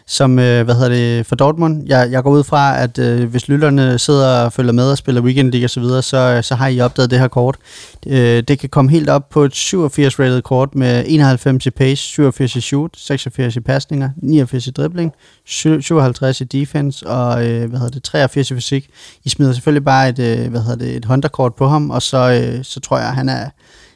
som, 0.07 0.39
øh, 0.39 0.65
hvad 0.65 0.75
hedder 0.75 0.89
det, 0.89 1.25
for 1.25 1.35
Dortmund. 1.35 1.83
Jeg, 1.87 2.11
jeg 2.11 2.23
går 2.23 2.31
ud 2.31 2.43
fra, 2.43 2.81
at 2.83 2.99
øh, 2.99 3.29
hvis 3.29 3.47
lytterne 3.47 3.99
sidder 3.99 4.45
og 4.45 4.53
følger 4.53 4.71
med 4.71 4.91
og 4.91 4.97
spiller 4.97 5.21
Weekend 5.21 5.51
League 5.51 5.65
osv., 5.65 5.83
så, 5.83 6.01
så, 6.01 6.17
øh, 6.17 6.43
så 6.43 6.55
har 6.55 6.67
I 6.67 6.79
opdaget 6.79 7.11
det 7.11 7.19
her 7.19 7.27
kort. 7.27 7.57
Øh, 8.07 8.43
det 8.43 8.59
kan 8.59 8.69
komme 8.69 8.91
helt 8.91 9.09
op 9.09 9.29
på 9.29 9.43
et 9.43 9.55
87 9.55 10.19
rated 10.19 10.41
kort 10.41 10.75
med 10.75 11.03
91 11.07 11.65
i 11.65 11.69
pace, 11.69 12.03
87 12.03 12.55
i 12.55 12.61
shoot, 12.61 12.91
86 12.97 13.55
i 13.55 13.59
pasninger, 13.59 14.09
89 14.17 14.67
i 14.67 14.71
dribling, 14.71 15.13
57 15.45 16.41
i 16.41 16.43
defense 16.43 17.07
og 17.07 17.47
øh, 17.47 17.69
hvad 17.69 17.79
hedder 17.79 17.93
det, 17.93 18.03
83 18.03 18.51
i 18.51 18.55
fysik. 18.55 18.89
I 19.23 19.29
smider 19.29 19.53
selvfølgelig 19.53 19.85
bare 19.85 20.09
et, 20.09 20.19
øh, 20.19 20.49
hvad 20.49 20.61
hedder 20.61 20.85
det, 20.85 20.95
et 20.95 21.05
Honda-kort 21.05 21.55
på 21.55 21.67
ham, 21.67 21.89
og 21.89 22.01
så, 22.01 22.17
øh, 22.17 22.63
så 22.63 22.79
tror 22.79 22.97
jeg, 22.97 23.07
han 23.07 23.29
er 23.29 23.49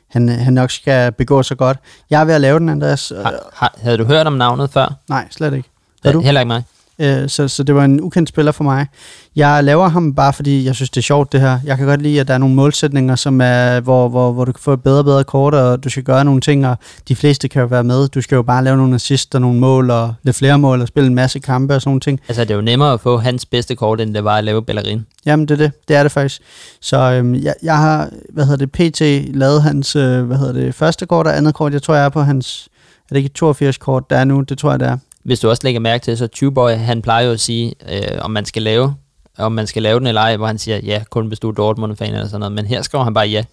han, 0.10 0.30
han 0.30 0.54
nok 0.54 0.72
skal 0.72 1.12
begå 1.12 1.44
sig 1.44 1.58
godt. 1.58 1.78
Jeg 2.10 2.22
er 2.22 2.26
ved 2.26 2.34
at 2.34 2.42
lave 2.42 2.60
den, 2.60 2.70
Andreas. 2.70 3.14
Har, 3.16 3.50
har, 3.54 3.76
havde 3.78 3.98
du 3.98 4.04
hørt 4.04 4.28
om 4.28 4.34
navnet 4.34 4.70
før? 4.70 4.94
nej, 5.10 5.28
slet 5.32 5.54
ikke. 5.54 5.70
Har 6.06 6.12
du? 6.12 6.22
Heller 6.22 6.42
ikke 6.42 6.48
mig. 6.48 6.64
Øh, 7.00 7.30
så, 7.30 7.48
så 7.48 7.64
det 7.64 7.76
var 7.76 7.86
en 7.86 8.02
ukendt 8.02 8.30
spiller 8.30 8.52
for 8.52 8.64
mig. 8.64 8.88
Jeg 9.36 9.64
laver 9.64 9.88
ham 9.90 10.14
bare, 10.16 10.34
fordi 10.34 10.66
jeg 10.66 10.76
synes, 10.76 10.90
det 10.90 10.98
er 10.98 11.04
sjovt 11.04 11.32
det 11.32 11.42
her. 11.42 11.60
Jeg 11.66 11.78
kan 11.78 11.86
godt 11.86 12.02
lide, 12.02 12.20
at 12.20 12.28
der 12.28 12.34
er 12.34 12.38
nogle 12.38 12.56
målsætninger, 12.56 13.16
som 13.16 13.42
er, 13.42 13.80
hvor, 13.80 14.10
hvor, 14.10 14.32
hvor 14.32 14.46
du 14.46 14.52
kan 14.52 14.62
få 14.62 14.74
et 14.74 14.84
bedre 14.84 15.00
og 15.00 15.06
bedre 15.06 15.24
kort, 15.24 15.54
og 15.54 15.84
du 15.84 15.90
skal 15.90 16.04
gøre 16.04 16.26
nogle 16.26 16.42
ting, 16.42 16.68
og 16.68 16.78
de 17.08 17.16
fleste 17.16 17.48
kan 17.48 17.62
jo 17.62 17.68
være 17.68 17.84
med. 17.84 18.08
Du 18.08 18.22
skal 18.22 18.36
jo 18.36 18.42
bare 18.42 18.64
lave 18.64 18.78
nogle 18.78 18.96
assist 18.96 19.36
og 19.36 19.42
nogle 19.42 19.60
mål, 19.60 19.92
og 19.92 20.14
lidt 20.24 20.36
flere 20.36 20.60
mål, 20.60 20.82
og 20.82 20.88
spille 20.88 21.08
en 21.08 21.16
masse 21.16 21.40
kampe 21.40 21.76
og 21.76 21.82
sådan 21.82 21.90
nogle 21.90 22.02
ting. 22.02 22.20
Altså, 22.28 22.44
det 22.44 22.52
er 22.52 22.56
jo 22.56 22.62
nemmere 22.62 22.94
at 22.94 23.02
få 23.02 23.18
hans 23.18 23.46
bedste 23.46 23.76
kort, 23.76 24.02
end 24.02 24.14
det 24.14 24.24
var 24.24 24.38
at 24.38 24.44
lave 24.44 24.62
Bellerin. 24.64 25.06
Jamen, 25.26 25.48
det 25.48 25.54
er 25.54 25.58
det. 25.58 25.72
Det 25.88 25.96
er 25.96 26.04
det 26.04 26.12
faktisk. 26.12 26.42
Så 26.82 26.98
øhm, 26.98 27.36
jeg, 27.36 27.54
jeg 27.64 27.78
har, 27.78 28.10
hvad 28.30 28.46
hedder 28.46 28.66
det, 28.66 28.72
PT 28.72 29.02
lavet 29.36 29.62
hans, 29.62 29.96
øh, 29.96 30.24
hvad 30.24 30.38
hedder 30.38 30.54
det, 30.54 30.76
første 30.76 31.06
kort 31.06 31.28
og 31.28 31.38
andet 31.38 31.56
kort. 31.56 31.74
Jeg 31.74 31.82
tror, 31.82 31.96
jeg 31.96 32.06
er 32.06 32.10
på 32.10 32.22
hans, 32.22 32.70
er 33.10 33.14
det 33.14 33.18
ikke 33.18 33.30
82 33.30 33.78
kort, 33.78 34.10
der 34.10 34.18
er 34.18 34.24
nu? 34.24 34.42
Det 34.42 34.58
tror 34.58 34.72
jeg, 34.72 34.80
det 34.80 34.88
er. 34.88 34.98
Hvis 35.30 35.40
du 35.40 35.50
også 35.50 35.62
lægger 35.64 35.80
mærke 35.80 36.04
til, 36.04 36.18
så 36.18 36.28
Tubeboy, 36.28 36.72
han 36.72 37.02
plejer 37.02 37.26
jo 37.26 37.32
at 37.32 37.40
sige, 37.40 37.74
øh, 37.92 38.18
om 38.22 38.32
man 38.32 38.46
skal 38.46 38.62
lave 38.62 38.96
om 39.38 39.52
man 39.52 39.68
skal 39.68 39.84
lave 39.84 40.00
den 40.00 40.08
eller 40.08 40.22
ej, 40.22 40.38
hvor 40.38 40.48
han 40.48 40.58
siger, 40.58 40.78
ja, 40.84 41.04
kun 41.10 41.28
hvis 41.28 41.40
du 41.40 41.50
er 41.50 41.52
Dortmund-fan 41.54 42.14
eller 42.14 42.28
sådan 42.28 42.40
noget. 42.40 42.52
Men 42.56 42.66
her 42.66 42.82
skriver 42.82 43.04
han 43.04 43.14
bare 43.14 43.28
ja. 43.28 43.44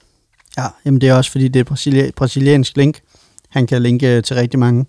Ja, 0.59 0.67
jamen 0.85 1.01
det 1.01 1.09
er 1.09 1.15
også 1.15 1.31
fordi, 1.31 1.49
det 1.49 1.61
er 1.61 1.65
brasili- 1.75 2.11
brasiliansk 2.17 2.77
link. 2.77 3.01
Han 3.49 3.67
kan 3.67 3.83
linke 3.83 4.21
til 4.23 4.37
rigtig 4.37 4.59
mange. 4.59 4.87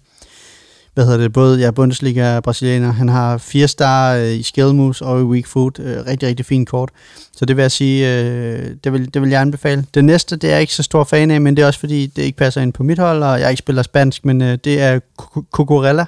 Hvad 0.93 1.05
hedder 1.05 1.19
det? 1.19 1.33
Både 1.33 1.59
ja, 1.59 1.71
Bundesliga 1.71 2.35
og 2.35 2.43
brasilianer. 2.43 2.91
Han 2.91 3.09
har 3.09 3.37
fire 3.37 3.67
star 3.67 4.15
øh, 4.15 4.31
i 4.33 4.43
skill 4.43 4.93
og 5.01 5.19
i 5.19 5.23
weak 5.23 5.45
Food. 5.47 5.79
Øh, 5.79 6.05
rigtig, 6.05 6.29
rigtig 6.29 6.45
fint 6.45 6.69
kort. 6.69 6.89
Så 7.35 7.45
det 7.45 7.55
vil 7.57 7.61
jeg 7.61 7.71
sige, 7.71 8.21
øh, 8.21 8.69
det, 8.83 8.93
vil, 8.93 9.13
det 9.13 9.21
vil 9.21 9.29
jeg 9.29 9.41
anbefale. 9.41 9.85
Det 9.93 10.05
næste, 10.05 10.35
det 10.35 10.47
er 10.47 10.51
jeg 10.51 10.61
ikke 10.61 10.73
så 10.73 10.83
stor 10.83 11.03
fan 11.03 11.31
af, 11.31 11.41
men 11.41 11.57
det 11.57 11.63
er 11.63 11.67
også 11.67 11.79
fordi, 11.79 12.05
det 12.05 12.21
ikke 12.23 12.37
passer 12.37 12.61
ind 12.61 12.73
på 12.73 12.83
mit 12.83 12.99
hold, 12.99 13.23
og 13.23 13.39
jeg 13.39 13.49
ikke 13.49 13.59
spiller 13.59 13.81
spansk, 13.83 14.25
men 14.25 14.41
øh, 14.41 14.57
det 14.63 14.81
er 14.81 14.99
Cu- 15.21 15.49
Cucurella 15.51 16.05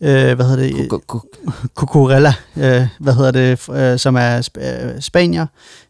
øh, 0.00 0.34
hvad 0.34 0.46
hedder 0.46 0.56
det, 0.56 0.90
Cucurella, 1.74 2.34
øh, 2.56 2.86
hvad 3.00 3.14
hedder 3.14 3.30
det, 3.30 3.68
øh, 3.68 3.98
som 3.98 4.16
er 4.16 4.40
sp- 4.40 4.64
øh, 4.66 5.00
spanier, 5.00 5.46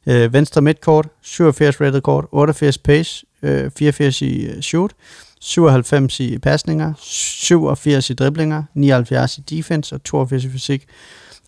øh, 0.07 0.32
venstre 0.32 0.62
midtkort, 0.62 1.07
87 1.22 1.80
rated 1.80 2.00
kort, 2.00 2.24
88 2.32 2.78
pace, 2.78 3.26
øh, 3.42 3.70
84 3.78 4.22
i 4.22 4.46
øh, 4.46 4.62
shoot, 4.62 4.90
97 5.40 6.20
i 6.20 6.38
pasninger, 6.38 6.92
87 6.98 8.11
i 8.11 8.14
driblinger, 8.14 8.62
79 8.74 9.38
i 9.38 9.40
defense 9.40 9.94
og 9.94 10.05
82 10.05 10.44
i 10.44 10.50
fysik. 10.50 10.84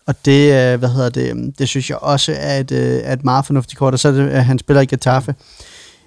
Og 0.07 0.15
det, 0.25 0.73
øh, 0.73 0.79
hvad 0.79 0.89
hedder 0.89 1.09
det, 1.09 1.29
øhm, 1.29 1.51
det 1.51 1.69
synes 1.69 1.89
jeg 1.89 1.97
også 1.97 2.33
er 2.37 2.59
et, 2.59 2.71
øh, 2.71 2.99
er 3.03 3.13
et 3.13 3.23
meget 3.23 3.45
fornuftigt 3.45 3.79
kort, 3.79 3.93
og 3.93 3.99
så 3.99 4.07
er 4.07 4.11
det, 4.11 4.29
at 4.29 4.45
han 4.45 4.59
spiller 4.59 4.81
i 4.81 4.85
Getafe. 4.85 5.35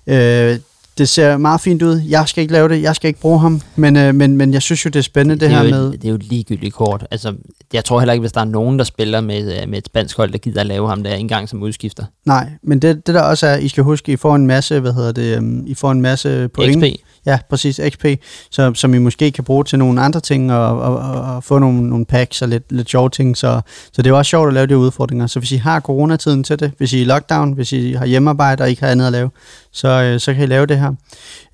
Øh, 0.07 0.59
det 1.01 1.09
ser 1.09 1.36
meget 1.36 1.61
fint 1.61 1.82
ud. 1.82 2.03
Jeg 2.09 2.24
skal 2.28 2.42
ikke 2.42 2.53
lave 2.53 2.68
det, 2.68 2.82
jeg 2.82 2.96
skal 2.96 3.09
ikke 3.09 3.20
bruge 3.20 3.40
ham, 3.40 3.61
men, 3.76 3.96
øh, 3.96 4.14
men, 4.14 4.36
men 4.36 4.53
jeg 4.53 4.62
synes 4.62 4.84
jo, 4.84 4.88
det 4.90 4.98
er 4.98 5.03
spændende, 5.03 5.34
det, 5.34 5.40
det, 5.40 5.51
her 5.51 5.59
er 5.59 5.64
jo, 5.64 5.70
med... 5.70 5.86
et- 5.88 6.03
det 6.03 6.05
er 6.05 6.09
jo 6.09 6.14
et 6.14 6.22
ligegyldigt 6.24 6.74
kort. 6.74 7.07
Altså, 7.11 7.34
jeg 7.72 7.84
tror 7.84 8.01
heller 8.01 8.12
ikke, 8.12 8.20
hvis 8.20 8.32
der 8.32 8.40
er 8.40 8.44
nogen, 8.44 8.78
der 8.78 8.84
spiller 8.84 9.20
med, 9.20 9.62
øh, 9.62 9.68
med 9.68 9.78
et 9.78 9.86
spansk 9.86 10.16
hold, 10.16 10.30
der 10.32 10.38
gider 10.38 10.61
at 10.61 10.66
lave 10.66 10.88
ham 10.88 11.03
der 11.03 11.14
engang 11.14 11.48
som 11.48 11.62
udskifter. 11.62 12.05
Nej, 12.26 12.51
men 12.62 12.78
det, 12.82 13.07
det 13.07 13.14
der 13.14 13.22
også 13.22 13.46
er, 13.46 13.57
I 13.57 13.68
skal 13.68 13.84
huske, 13.84 14.12
I 14.12 14.16
får 14.16 14.34
en 14.36 14.46
masse, 14.46 14.80
hvad 14.80 14.92
hedder 14.92 15.12
det, 15.12 15.38
um, 15.38 15.66
I 15.66 15.74
får 15.74 15.90
en 15.92 16.01
masse 16.01 16.48
point. 16.48 16.84
XP. 16.84 17.01
Ja, 17.26 17.38
præcis, 17.50 17.80
XP, 17.88 18.04
så, 18.50 18.72
som 18.74 18.94
I 18.94 18.98
måske 18.98 19.30
kan 19.30 19.44
bruge 19.44 19.64
til 19.64 19.78
nogle 19.78 20.00
andre 20.00 20.20
ting, 20.20 20.52
og, 20.52 20.80
og, 20.80 20.98
og, 20.98 21.34
og 21.34 21.44
få 21.44 21.58
nogle, 21.58 21.88
nogle 21.88 22.04
packs 22.04 22.42
og 22.42 22.48
lidt, 22.48 22.72
lidt 22.72 22.90
sjove 22.90 23.10
ting, 23.10 23.36
så, 23.36 23.60
så 23.92 24.02
det 24.02 24.10
er 24.10 24.14
også 24.14 24.30
sjovt 24.30 24.48
at 24.48 24.54
lave 24.54 24.66
de 24.66 24.78
udfordringer. 24.78 25.26
Så 25.26 25.38
hvis 25.38 25.52
I 25.52 25.56
har 25.56 25.80
coronatiden 25.80 26.44
til 26.44 26.60
det, 26.60 26.72
hvis 26.78 26.92
I 26.92 26.96
er 26.96 27.02
i 27.02 27.04
lockdown, 27.04 27.52
hvis 27.52 27.72
I 27.72 27.92
har 27.92 28.06
hjemmearbejde 28.06 28.62
og 28.62 28.70
ikke 28.70 28.82
har 28.82 28.88
andet 28.90 29.06
at 29.06 29.12
lave, 29.12 29.30
så, 29.72 29.88
øh, 29.88 30.20
så 30.20 30.34
kan 30.34 30.42
I 30.42 30.46
lave 30.46 30.66
det 30.66 30.78
her. 30.78 30.92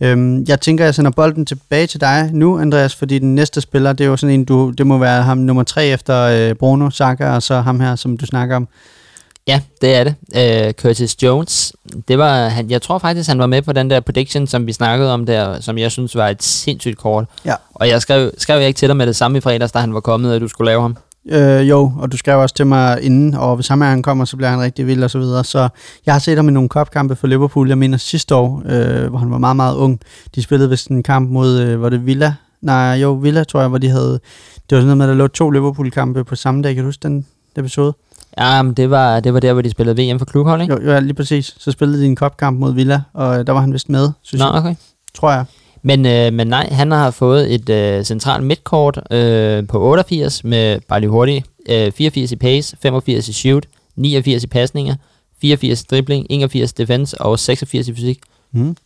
Øhm, 0.00 0.44
jeg 0.48 0.60
tænker, 0.60 0.84
jeg 0.84 0.94
sender 0.94 1.10
bolden 1.10 1.46
tilbage 1.46 1.86
til 1.86 2.00
dig 2.00 2.30
nu, 2.32 2.58
Andreas, 2.58 2.94
fordi 2.94 3.18
den 3.18 3.34
næste 3.34 3.60
spiller, 3.60 3.92
det 3.92 4.04
er 4.04 4.08
jo 4.08 4.16
sådan 4.16 4.34
en, 4.34 4.44
du, 4.44 4.70
det 4.70 4.86
må 4.86 4.98
være 4.98 5.22
ham 5.22 5.38
nummer 5.38 5.62
tre 5.62 5.86
efter 5.86 6.22
øh, 6.22 6.54
Bruno, 6.54 6.90
Saka, 6.90 7.28
og 7.28 7.42
så 7.42 7.60
ham 7.60 7.80
her, 7.80 7.96
som 7.96 8.16
du 8.16 8.26
snakker 8.26 8.56
om. 8.56 8.68
Ja, 9.48 9.60
det 9.80 9.94
er 9.94 10.04
det. 10.04 10.14
Uh, 10.66 10.72
Curtis 10.72 11.22
Jones, 11.22 11.72
det 12.08 12.18
var, 12.18 12.48
han, 12.48 12.70
jeg 12.70 12.82
tror 12.82 12.98
faktisk, 12.98 13.28
han 13.28 13.38
var 13.38 13.46
med 13.46 13.62
på 13.62 13.72
den 13.72 13.90
der 13.90 14.00
prediction, 14.00 14.46
som 14.46 14.66
vi 14.66 14.72
snakkede 14.72 15.12
om 15.12 15.26
der, 15.26 15.60
som 15.60 15.78
jeg 15.78 15.90
synes 15.90 16.16
var 16.16 16.28
et 16.28 16.42
sindssygt 16.42 16.98
kort. 16.98 17.24
Ja. 17.44 17.54
Og 17.74 17.88
jeg 17.88 18.02
skrev, 18.02 18.30
skrev 18.38 18.58
jeg 18.58 18.68
ikke 18.68 18.78
til 18.78 18.88
dig 18.88 18.96
med 18.96 19.06
det 19.06 19.16
samme 19.16 19.38
i 19.38 19.40
fredags, 19.40 19.72
da 19.72 19.78
han 19.78 19.94
var 19.94 20.00
kommet, 20.00 20.34
at 20.34 20.40
du 20.40 20.48
skulle 20.48 20.70
lave 20.70 20.82
ham. 20.82 20.96
Øh, 21.28 21.68
jo, 21.68 21.92
og 21.98 22.12
du 22.12 22.16
skrev 22.16 22.38
også 22.38 22.54
til 22.54 22.66
mig 22.66 23.02
inden, 23.02 23.34
og 23.34 23.54
hvis 23.54 23.68
ham 23.68 23.80
han 23.80 24.02
kommer, 24.02 24.24
så 24.24 24.36
bliver 24.36 24.50
han 24.50 24.60
rigtig 24.60 24.86
vild 24.86 25.04
og 25.04 25.10
så 25.10 25.18
videre. 25.18 25.44
Så 25.44 25.68
jeg 26.06 26.14
har 26.14 26.18
set 26.18 26.36
ham 26.36 26.48
i 26.48 26.52
nogle 26.52 26.68
kopkampe 26.68 27.16
for 27.16 27.26
Liverpool, 27.26 27.68
jeg 27.68 27.78
mener 27.78 27.98
sidste 27.98 28.34
år, 28.34 28.62
øh, 28.66 29.08
hvor 29.08 29.18
han 29.18 29.30
var 29.30 29.38
meget, 29.38 29.56
meget 29.56 29.76
ung. 29.76 30.00
De 30.34 30.42
spillede 30.42 30.70
vist 30.70 30.88
en 30.88 31.02
kamp 31.02 31.30
mod, 31.30 31.58
øh, 31.58 31.82
var 31.82 31.88
det 31.88 32.06
Villa? 32.06 32.34
Nej, 32.62 32.92
jo, 32.92 33.12
Villa 33.12 33.44
tror 33.44 33.60
jeg, 33.60 33.68
hvor 33.68 33.78
de 33.78 33.88
havde, 33.88 34.10
det 34.10 34.20
var 34.70 34.76
sådan 34.76 34.84
noget 34.84 34.98
med, 34.98 35.06
at 35.06 35.08
der 35.08 35.14
lå 35.14 35.26
to 35.26 35.50
Liverpool-kampe 35.50 36.24
på 36.24 36.36
samme 36.36 36.62
dag. 36.62 36.74
Kan 36.74 36.84
du 36.84 36.88
huske 36.88 37.02
den 37.02 37.26
episode? 37.56 37.94
Ja, 38.38 38.62
men 38.62 38.74
det 38.74 38.90
var, 38.90 39.20
det 39.20 39.34
var 39.34 39.40
der, 39.40 39.52
hvor 39.52 39.62
de 39.62 39.70
spillede 39.70 40.12
VM 40.12 40.18
for 40.18 40.26
klubhold, 40.26 40.62
ikke? 40.62 40.74
Jo, 40.74 40.92
jo, 40.92 41.00
lige 41.00 41.14
præcis. 41.14 41.54
Så 41.58 41.72
spillede 41.72 42.00
de 42.00 42.06
en 42.06 42.16
kopkamp 42.16 42.58
mod 42.58 42.74
Villa, 42.74 43.00
og 43.12 43.38
øh, 43.38 43.46
der 43.46 43.52
var 43.52 43.60
han 43.60 43.72
vist 43.72 43.88
med, 43.88 44.10
synes 44.22 44.40
Nå, 44.40 44.46
jeg. 44.46 44.54
okay. 44.54 44.74
Tror 45.14 45.30
jeg. 45.30 45.44
Men, 45.82 46.06
øh, 46.06 46.32
men 46.32 46.46
nej, 46.46 46.68
han 46.70 46.90
har 46.90 47.10
fået 47.10 47.54
et 47.54 47.68
øh, 47.68 48.04
centralt 48.04 48.44
midtkort 48.44 49.00
øh, 49.10 49.66
på 49.66 49.80
88 49.80 50.44
med 50.44 50.80
bare 50.88 51.00
lige 51.00 51.10
hurtigt. 51.10 51.46
Øh, 51.68 51.92
84 51.92 52.32
i 52.32 52.36
pace, 52.36 52.76
85 52.82 53.28
i 53.28 53.32
shoot, 53.32 53.66
89 53.96 54.44
i 54.44 54.46
pasninger, 54.46 54.94
84 55.40 55.80
i 55.82 55.84
dribling, 55.90 56.26
81 56.30 56.70
i 56.70 56.74
defense 56.78 57.20
og 57.20 57.38
86 57.38 57.88
i 57.88 57.94
fysik. 57.94 58.18
Mm. 58.52 58.76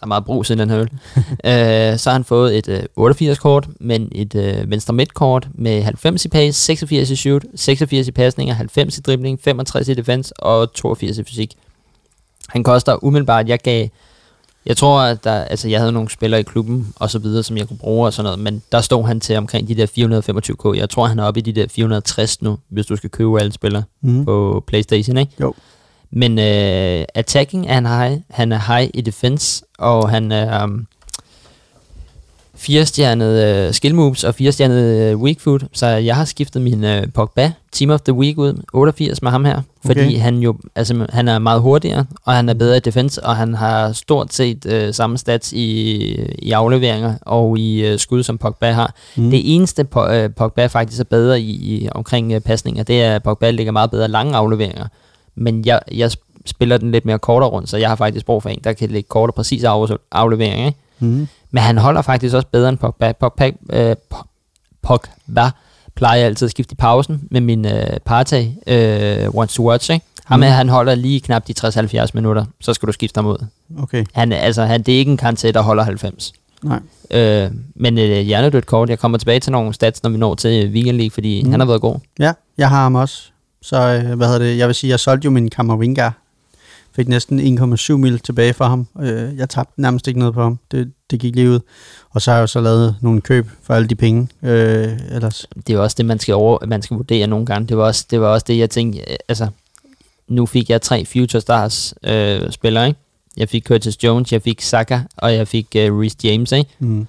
Der 0.00 0.06
er 0.06 0.08
meget 0.08 0.24
brug 0.24 0.50
i 0.50 0.54
den 0.54 0.70
her 0.70 0.78
øl. 0.80 0.88
øh, 1.92 1.98
så 1.98 2.10
har 2.10 2.12
han 2.12 2.24
fået 2.24 2.58
et 2.58 2.68
øh, 2.68 2.82
88-kort, 3.10 3.68
men 3.80 4.08
et 4.12 4.34
øh, 4.34 4.70
venstre 4.70 4.94
midtkort 4.94 5.48
med 5.54 5.82
90 5.82 6.24
i 6.24 6.28
pace, 6.28 6.60
86 6.60 7.10
i 7.10 7.16
shoot, 7.16 7.42
86 7.54 8.08
i 8.08 8.12
pasninger, 8.12 8.54
90 8.54 8.98
i 8.98 9.00
dribling, 9.00 9.40
65 9.44 9.88
i 9.88 9.94
defense 9.94 10.40
og 10.40 10.72
82 10.72 11.18
i 11.18 11.24
fysik. 11.24 11.54
Han 12.48 12.62
koster 12.64 13.04
umiddelbart, 13.04 13.48
jeg 13.48 13.58
gav, 13.58 13.88
jeg 14.66 14.76
tror, 14.76 15.00
at 15.00 15.24
der, 15.24 15.32
altså 15.44 15.68
jeg 15.68 15.80
havde 15.80 15.92
nogle 15.92 16.10
spillere 16.10 16.40
i 16.40 16.42
klubben 16.42 16.92
og 16.96 17.10
så 17.10 17.18
videre, 17.18 17.42
som 17.42 17.56
jeg 17.56 17.68
kunne 17.68 17.76
bruge 17.78 18.06
og 18.06 18.12
sådan 18.12 18.24
noget, 18.24 18.38
men 18.38 18.62
der 18.72 18.80
stod 18.80 19.04
han 19.06 19.20
til 19.20 19.36
omkring 19.36 19.68
de 19.68 19.74
der 19.74 19.86
425k. 19.86 20.78
Jeg 20.78 20.90
tror, 20.90 21.06
han 21.06 21.18
er 21.18 21.24
oppe 21.24 21.40
i 21.40 21.42
de 21.42 21.52
der 21.52 21.66
460 21.70 22.42
nu, 22.42 22.58
hvis 22.68 22.86
du 22.86 22.96
skal 22.96 23.10
købe 23.10 23.40
alle 23.40 23.52
spillere 23.52 23.82
Mm. 24.00 24.24
på 24.24 24.64
Playstation, 24.66 25.16
ikke? 25.16 25.32
Jo. 25.40 25.54
Men 26.10 26.38
øh, 26.38 27.04
attacking 27.14 27.66
er 27.68 27.74
han 27.74 27.86
high, 27.86 28.20
han 28.30 28.52
er 28.52 28.76
high 28.76 28.90
i 28.94 29.00
defense, 29.00 29.64
og 29.78 30.10
han 30.10 30.32
er 30.32 30.64
um, 30.64 30.86
firestjernet 32.56 33.44
øh, 33.68 33.72
skill 33.74 33.94
moves 33.94 34.24
og 34.24 34.34
firestjernet 34.34 34.82
øh, 35.00 35.16
weak 35.18 35.40
foot, 35.40 35.64
så 35.72 35.86
jeg 35.86 36.16
har 36.16 36.24
skiftet 36.24 36.62
min 36.62 36.84
øh, 36.84 37.06
Pogba 37.14 37.52
Team 37.72 37.90
of 37.90 38.00
the 38.00 38.12
Week 38.12 38.38
ud, 38.38 38.62
88 38.72 39.22
med 39.22 39.30
ham 39.30 39.44
her, 39.44 39.60
fordi 39.86 40.00
Okay. 40.00 40.18
han 40.18 40.36
jo, 40.38 40.56
altså 40.74 41.06
han 41.10 41.28
er 41.28 41.38
meget 41.38 41.60
hurtigere, 41.60 42.04
og 42.24 42.32
han 42.34 42.48
er 42.48 42.54
bedre 42.54 42.76
i 42.76 42.80
defense, 42.80 43.24
og 43.24 43.36
han 43.36 43.54
har 43.54 43.92
stort 43.92 44.34
set 44.34 44.66
øh, 44.66 44.94
samme 44.94 45.18
stats 45.18 45.52
i, 45.52 45.96
i 46.38 46.52
afleveringer 46.52 47.14
og 47.22 47.58
i 47.58 47.86
øh, 47.86 47.98
skud, 47.98 48.22
som 48.22 48.38
Pogba 48.38 48.70
har. 48.72 48.94
Mm. 49.16 49.30
Det 49.30 49.54
eneste, 49.54 49.86
Po- 49.96 50.10
øh, 50.10 50.30
Pogba 50.30 50.66
faktisk 50.66 51.00
er 51.00 51.04
bedre 51.04 51.40
i, 51.40 51.50
i 51.50 51.88
omkring 51.92 52.32
øh, 52.32 52.40
pasninger, 52.40 52.82
det 52.82 53.02
er, 53.02 53.14
at 53.14 53.22
Pogba 53.22 53.50
ligger 53.50 53.72
meget 53.72 53.90
bedre 53.90 54.08
lange 54.08 54.36
afleveringer. 54.36 54.86
Men 55.34 55.64
jeg, 55.66 55.80
jeg 55.92 56.10
sp- 56.12 56.42
spiller 56.46 56.78
den 56.78 56.92
lidt 56.92 57.04
mere 57.04 57.18
kortere 57.18 57.50
rundt, 57.50 57.68
så 57.68 57.76
jeg 57.76 57.88
har 57.88 57.96
faktisk 57.96 58.26
brug 58.26 58.42
for 58.42 58.50
en, 58.50 58.60
der 58.64 58.72
kan 58.72 58.90
lægge 58.90 59.08
kort 59.08 59.30
og 59.30 59.34
præcis 59.34 59.64
af, 59.64 59.86
afleveringer. 60.12 60.66
Ikke? 60.66 60.78
Mm. 60.98 61.28
Men 61.50 61.62
han 61.62 61.78
holder 61.78 62.02
faktisk 62.02 62.34
også 62.34 62.48
bedre 62.52 62.68
end 62.68 62.78
Pogba. 62.78 63.12
Pogba, 63.12 63.50
øh, 63.72 63.96
Po- 64.14 64.24
Pogba 64.82 65.50
plejer 65.94 66.16
jeg 66.18 66.26
altid 66.26 66.44
at 66.46 66.50
skifte 66.50 66.72
i 66.72 66.76
pausen 66.76 67.28
med 67.30 67.40
min 67.40 67.66
øh, 67.66 67.86
Partey 68.04 68.46
øh, 68.66 69.28
Wants 69.34 69.54
to 69.54 69.68
Watch. 69.68 69.90
Ikke? 69.90 70.06
Ham 70.24 70.40
Mm. 70.40 70.42
han 70.46 70.68
holder 70.68 70.94
lige 70.94 71.20
knap 71.20 71.46
de 71.48 71.54
60-70 71.60 72.06
minutter, 72.14 72.44
så 72.60 72.74
skal 72.74 72.86
du 72.86 72.92
skifte 72.92 73.18
ham 73.18 73.26
ud. 73.26 73.46
Okay, 73.78 74.04
Han, 74.12 74.32
er- 74.32 74.36
altså, 74.36 74.62
han, 74.64 74.82
det 74.82 74.94
er 74.94 74.98
ikke 74.98 75.10
en 75.10 75.16
kante, 75.16 75.52
der 75.52 75.60
holder 75.62 75.82
90. 75.82 76.32
nej. 76.62 76.80
Øh, 77.10 77.50
men 77.76 77.98
øh, 77.98 78.20
hjernedødt 78.20 78.66
kort. 78.66 78.88
Jeg 78.90 78.98
kommer 78.98 79.18
tilbage 79.18 79.40
til 79.40 79.52
nogle 79.52 79.74
stats, 79.74 80.02
når 80.02 80.10
vi 80.10 80.18
når 80.18 80.34
til 80.34 80.70
Weekend 80.70 80.96
League, 80.96 81.10
fordi 81.10 81.42
mm. 81.42 81.50
han 81.50 81.60
har 81.60 81.66
været 81.66 81.80
god. 81.80 81.96
Ja, 82.18 82.32
jeg 82.58 82.68
har 82.68 82.82
ham 82.82 82.94
også. 82.94 83.30
Så 83.64 83.76
øh, 83.76 84.16
hvad 84.16 84.26
hedder 84.26 84.46
det? 84.46 84.58
Jeg 84.58 84.66
vil 84.66 84.74
sige, 84.74 84.90
jeg 84.90 85.00
solgte 85.00 85.24
jo 85.24 85.30
min 85.30 85.50
Kammervinga. 85.50 86.10
Fik 86.96 87.08
næsten 87.08 87.58
1,7 87.58 87.92
mil 87.92 88.18
tilbage 88.18 88.54
for 88.54 88.64
ham. 88.64 88.86
Øh, 89.00 89.36
jeg 89.36 89.48
tabte 89.48 89.82
nærmest 89.82 90.08
ikke 90.08 90.18
noget 90.18 90.34
på 90.34 90.42
ham. 90.42 90.58
Det, 90.70 90.92
det 91.10 91.20
gik 91.20 91.34
lige 91.34 91.50
ud. 91.50 91.60
Og 92.10 92.22
så 92.22 92.30
har 92.30 92.38
jeg 92.38 92.42
jo 92.42 92.46
så 92.46 92.60
lavet 92.60 92.96
nogle 93.00 93.20
køb 93.20 93.46
for 93.62 93.74
alle 93.74 93.88
de 93.88 93.94
penge. 93.94 94.28
Øh, 94.42 94.92
ellers. 95.10 95.46
Det 95.56 95.70
er 95.70 95.74
jo 95.74 95.82
også 95.82 95.94
det, 95.98 96.06
man 96.06 96.18
skal, 96.18 96.34
over, 96.34 96.66
man 96.66 96.82
skal 96.82 96.96
vurdere 96.96 97.26
nogle 97.26 97.46
gange. 97.46 97.68
Det 97.68 97.76
var 97.76 97.84
også 97.84 98.06
det, 98.10 98.20
var 98.20 98.28
også 98.28 98.44
det 98.48 98.58
jeg 98.58 98.70
tænkte, 98.70 98.98
øh, 99.10 99.16
altså, 99.28 99.48
nu 100.28 100.46
fik 100.46 100.70
jeg 100.70 100.82
tre 100.82 101.04
Future 101.04 101.40
Stars 101.40 101.94
øh, 102.02 102.50
spillere, 102.50 102.86
ikke? 102.86 103.00
Jeg 103.36 103.48
fik 103.48 103.66
Curtis 103.66 104.04
Jones, 104.04 104.32
jeg 104.32 104.42
fik 104.42 104.60
Saka, 104.60 105.00
og 105.16 105.34
jeg 105.34 105.48
fik 105.48 105.66
øh, 105.76 105.98
Reece 105.98 106.16
James, 106.24 106.52
ikke? 106.52 106.70
Mm. 106.78 107.06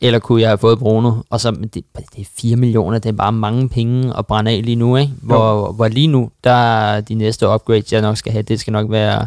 Eller 0.00 0.18
kunne 0.18 0.40
jeg 0.42 0.48
have 0.50 0.58
fået 0.58 0.78
Bruno? 0.78 1.12
Og 1.30 1.40
så, 1.40 1.50
det, 1.50 1.74
det 1.74 2.20
er 2.20 2.24
4 2.36 2.56
millioner, 2.56 2.98
det 2.98 3.08
er 3.08 3.12
bare 3.12 3.32
mange 3.32 3.68
penge 3.68 4.18
at 4.18 4.26
brænde 4.26 4.50
af 4.50 4.62
lige 4.64 4.76
nu, 4.76 4.96
ikke? 4.96 5.12
Hvor, 5.22 5.72
hvor 5.72 5.88
lige 5.88 6.06
nu, 6.06 6.30
der 6.44 6.50
er 6.52 7.00
de 7.00 7.14
næste 7.14 7.48
upgrades, 7.48 7.92
jeg 7.92 8.00
nok 8.02 8.16
skal 8.16 8.32
have, 8.32 8.42
det 8.42 8.60
skal 8.60 8.72
nok 8.72 8.90
være, 8.90 9.26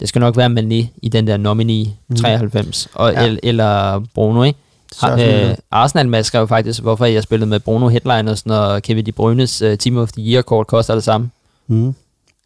det 0.00 0.08
skal 0.08 0.20
nok 0.20 0.36
være 0.36 0.48
Mané 0.50 0.86
i 1.02 1.08
den 1.12 1.26
der 1.26 1.36
nominee 1.36 1.86
Mhm. 2.08 2.16
93, 2.16 2.88
og, 2.94 3.12
Ja. 3.12 3.20
ja. 3.22 3.26
el, 3.26 3.38
eller 3.42 4.00
Bruno, 4.14 4.42
ikke? 4.42 4.58
Har, 5.00 5.12
øh, 5.50 5.54
Arsenal 5.70 6.24
skrev 6.24 6.48
faktisk, 6.48 6.82
hvorfor 6.82 7.04
jeg 7.04 7.22
spillede 7.22 7.50
med 7.50 7.60
Bruno 7.60 7.88
Headliners, 7.88 8.46
når 8.46 8.78
Kevin 8.78 9.06
De 9.06 9.12
Bruynes 9.12 9.62
uh, 9.62 9.74
Team 9.74 9.96
of 9.96 10.12
the 10.12 10.22
Year 10.32 10.42
kort 10.42 10.66
koster 10.66 10.94
det 10.94 11.04
samme. 11.04 11.30
mm. 11.66 11.94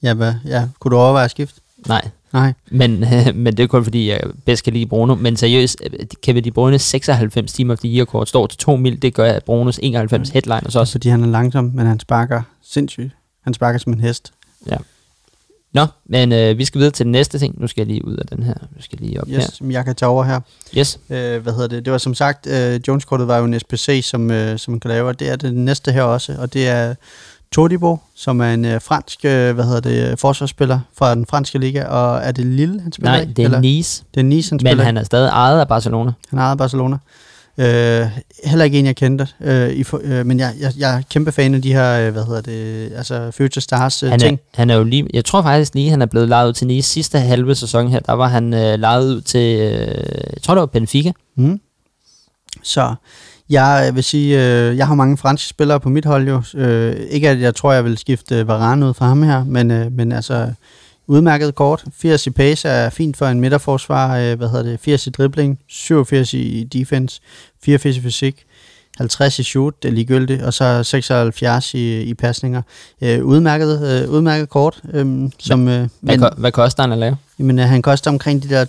ja, 0.03 0.15
hvad? 0.15 0.35
ja, 0.47 0.69
kunne 0.79 0.91
du 0.97 0.97
overveje 1.01 1.25
at 1.25 1.31
skifte? 1.31 1.61
Nej, 1.89 2.09
Nej. 2.33 2.53
men, 2.71 3.05
men 3.35 3.57
det 3.57 3.61
er 3.63 3.67
kun 3.67 3.85
fordi, 3.85 4.09
jeg 4.11 4.21
bedst 4.45 4.65
kan 4.65 4.73
lide 4.73 4.87
Bruno. 4.87 5.15
Men 5.15 5.37
seriøst, 5.37 5.83
øh, 5.93 6.07
Kevin 6.23 6.45
De 6.45 6.51
Bruynes 6.51 6.83
96 6.83 7.53
Team 7.53 7.71
of 7.71 7.79
the 7.79 7.89
Year 7.97 8.05
kort 8.05 8.29
står 8.29 8.47
til 8.47 8.59
2 8.59 8.77
mil, 8.77 9.03
det 9.03 9.15
gør 9.15 9.39
Brunos 9.47 9.79
91 9.83 10.29
Mm. 10.29 10.33
Headliners 10.33 10.65
Også 10.65 10.79
også. 10.81 10.93
fordi 10.93 11.09
han 11.09 11.23
er 11.25 11.29
langsom, 11.29 11.71
men 11.75 11.87
han 11.87 12.01
sparker 12.01 12.43
sindssygt. 12.63 13.11
Han 13.45 13.55
sparker 13.55 13.79
som 13.79 13.93
en 13.93 14.01
hest. 14.01 14.33
Nå, 15.73 15.87
men 16.07 16.33
øh, 16.33 16.59
vi 16.59 16.65
skal 16.65 16.79
videre 16.79 16.93
til 16.93 17.05
den 17.05 17.13
næste 17.13 17.39
ting. 17.39 17.61
Nu 17.61 17.67
skal 17.67 17.81
jeg 17.81 17.87
lige 17.87 18.05
ud 18.05 18.17
af 18.17 18.27
den 18.27 18.43
her. 18.43 18.55
Nu 18.77 18.83
skal 18.83 18.99
jeg 19.01 19.09
lige 19.09 19.21
op 19.21 19.29
Yes, 19.29 19.45
som 19.45 19.71
jeg 19.71 19.85
kan 19.85 19.95
tage 19.95 20.09
over 20.09 20.25
her. 20.25 20.41
her. 20.73 20.81
Yes. 20.81 21.01
Øh, 21.11 21.43
hvad 21.43 21.53
hedder 21.53 21.67
det? 21.69 21.85
Det 21.85 21.93
var 21.93 21.99
som 21.99 22.15
sagt, 22.15 22.47
øh, 22.47 22.81
Jones-kortet 22.89 23.29
var 23.29 23.39
jo 23.39 23.45
en 23.45 23.61
SPC, 23.61 24.01
som, 24.05 24.31
øh, 24.31 24.59
som 24.59 24.73
man 24.73 24.81
kan 24.81 24.91
lave, 24.91 25.09
og 25.09 25.21
det 25.21 25.29
er 25.29 25.37
det 25.37 25.55
næste 25.55 25.93
her 25.93 26.03
også, 26.03 26.37
og 26.39 26.53
det 26.53 26.69
er 26.69 26.95
Todibo, 27.55 27.99
som 28.15 28.41
er 28.41 28.55
en 28.55 28.65
øh, 28.65 28.81
fransk, 28.81 29.25
øh, 29.25 29.55
hvad 29.55 29.65
hedder 29.65 29.81
det, 29.81 30.19
forsvarsspiller 30.19 30.81
fra 30.99 31.15
den 31.15 31.27
franske 31.27 31.59
liga, 31.59 31.85
og 31.85 32.19
er 32.19 32.33
det 32.33 32.47
Lille, 32.47 32.81
han 32.81 32.93
spiller 32.93 33.13
Nej, 33.13 33.25
det 33.25 33.39
er 33.39 33.45
Eller? 33.45 33.61
Nice, 33.61 34.05
Det 34.15 34.21
er 34.21 34.25
Nice, 34.25 34.51
han 34.51 34.55
men 34.57 34.61
spiller 34.61 34.85
han 34.85 34.97
er 34.97 35.05
stadig 35.05 35.29
ejet 35.29 35.61
af 35.61 35.69
Barcelona. 35.69 36.13
Han 36.31 36.39
ejede 36.39 36.57
Barcelona. 36.57 36.97
Øh, 37.59 38.07
heller 38.45 38.65
ikke 38.65 38.79
en, 38.79 38.87
jeg 38.87 38.97
kendte. 38.97 39.29
Øh, 39.41 39.71
i, 39.71 39.85
øh, 40.03 40.27
men 40.27 40.39
jeg, 40.39 40.55
jeg, 40.61 40.73
jeg 40.79 40.97
er 40.97 41.03
kæmpe 41.11 41.33
fan 41.33 41.55
af 41.55 41.63
de 41.63 41.73
her, 41.73 42.07
øh, 42.07 42.13
hvad 42.13 42.25
hedder 42.25 42.41
det, 42.41 42.93
altså 42.97 43.31
Future 43.31 43.61
Stars 43.63 44.03
øh, 44.03 44.11
Han 44.11 44.21
er, 44.21 44.25
ting. 44.25 44.41
han 44.55 44.71
er 44.71 44.75
jo 44.75 44.85
lige, 44.85 45.07
jeg 45.15 45.25
tror 45.25 45.43
faktisk 45.43 45.75
lige, 45.75 45.91
han 45.91 46.03
er 46.03 46.07
blevet 46.07 46.29
lejet 46.29 46.49
ud 46.49 46.53
til 46.53 46.67
Nice 46.67 46.89
sidste 46.89 47.19
halve 47.19 47.55
sæson 47.55 47.89
her. 47.89 48.01
Der 48.01 48.13
var 48.13 48.29
han 48.29 48.55
øh, 48.55 48.79
lejet 48.79 49.05
ud 49.15 49.21
til, 49.21 49.61
øh, 49.61 49.87
jeg 50.35 50.43
tror 50.43 50.55
det 50.55 50.61
var 50.61 50.67
Benfica. 50.67 51.13
Mm. 51.37 51.61
Så 52.63 52.95
Jeg 53.51 53.91
vil 53.95 54.05
sige, 54.05 54.37
øh, 54.69 54.77
jeg 54.77 54.87
har 54.87 54.95
mange 54.95 55.17
franske 55.17 55.49
spillere 55.49 55.81
på 55.81 55.89
mit 55.89 56.05
hold 56.05 56.29
jo. 56.29 56.43
Øh, 56.55 56.97
ikke 57.11 57.29
at 57.29 57.41
jeg 57.41 57.55
tror, 57.55 57.73
jeg 57.73 57.85
vil 57.85 57.99
skifte 57.99 58.47
Varane 58.47 58.87
ud 58.89 58.95
fra 58.95 59.07
ham 59.09 59.23
her, 59.23 59.45
men, 59.45 59.71
øh, 59.71 59.93
men 59.93 60.13
altså 60.13 60.53
udmærket 61.07 61.55
kort. 61.55 61.85
80 61.99 62.27
i 62.27 62.31
pace 62.31 62.69
er 62.69 62.91
fint 62.91 63.17
for 63.17 63.27
en 63.27 63.41
midterforsvar. 63.41 64.17
Øh, 64.19 64.39
hvad 64.39 64.49
hedder 64.49 64.63
det? 64.63 64.81
80 64.81 65.07
i 65.07 65.11
dribling, 65.11 65.59
87 65.69 66.35
i 66.35 66.65
defense, 66.73 67.21
84 67.65 67.97
i 67.97 68.01
fysik. 68.01 68.45
50 68.99 69.39
i 69.39 69.43
shoot, 69.43 69.83
det 69.83 69.89
er 69.89 69.93
ligegyldigt, 69.93 70.43
og 70.43 70.55
så 70.55 70.83
76 70.83 71.75
i, 71.75 72.01
i 72.03 72.15
pasninger. 72.15 72.63
Øh, 73.03 73.25
udmærket, 73.25 74.03
øh, 74.05 74.11
udmærket 74.11 74.49
kort. 74.49 74.81
Øh, 74.93 75.07
som, 75.39 75.69
øh, 75.69 75.75
Hvad, 75.75 75.89
men, 76.01 76.21
ko- 76.21 76.29
hvad 76.37 76.53
koster 76.53 76.83
han 76.83 76.93
at 76.93 76.99
lave? 76.99 77.17
jamen, 77.39 77.59
øh, 77.59 77.65
han 77.65 77.83
koster 77.83 78.11
omkring 78.11 78.43
de 78.43 78.49
der 78.49 78.65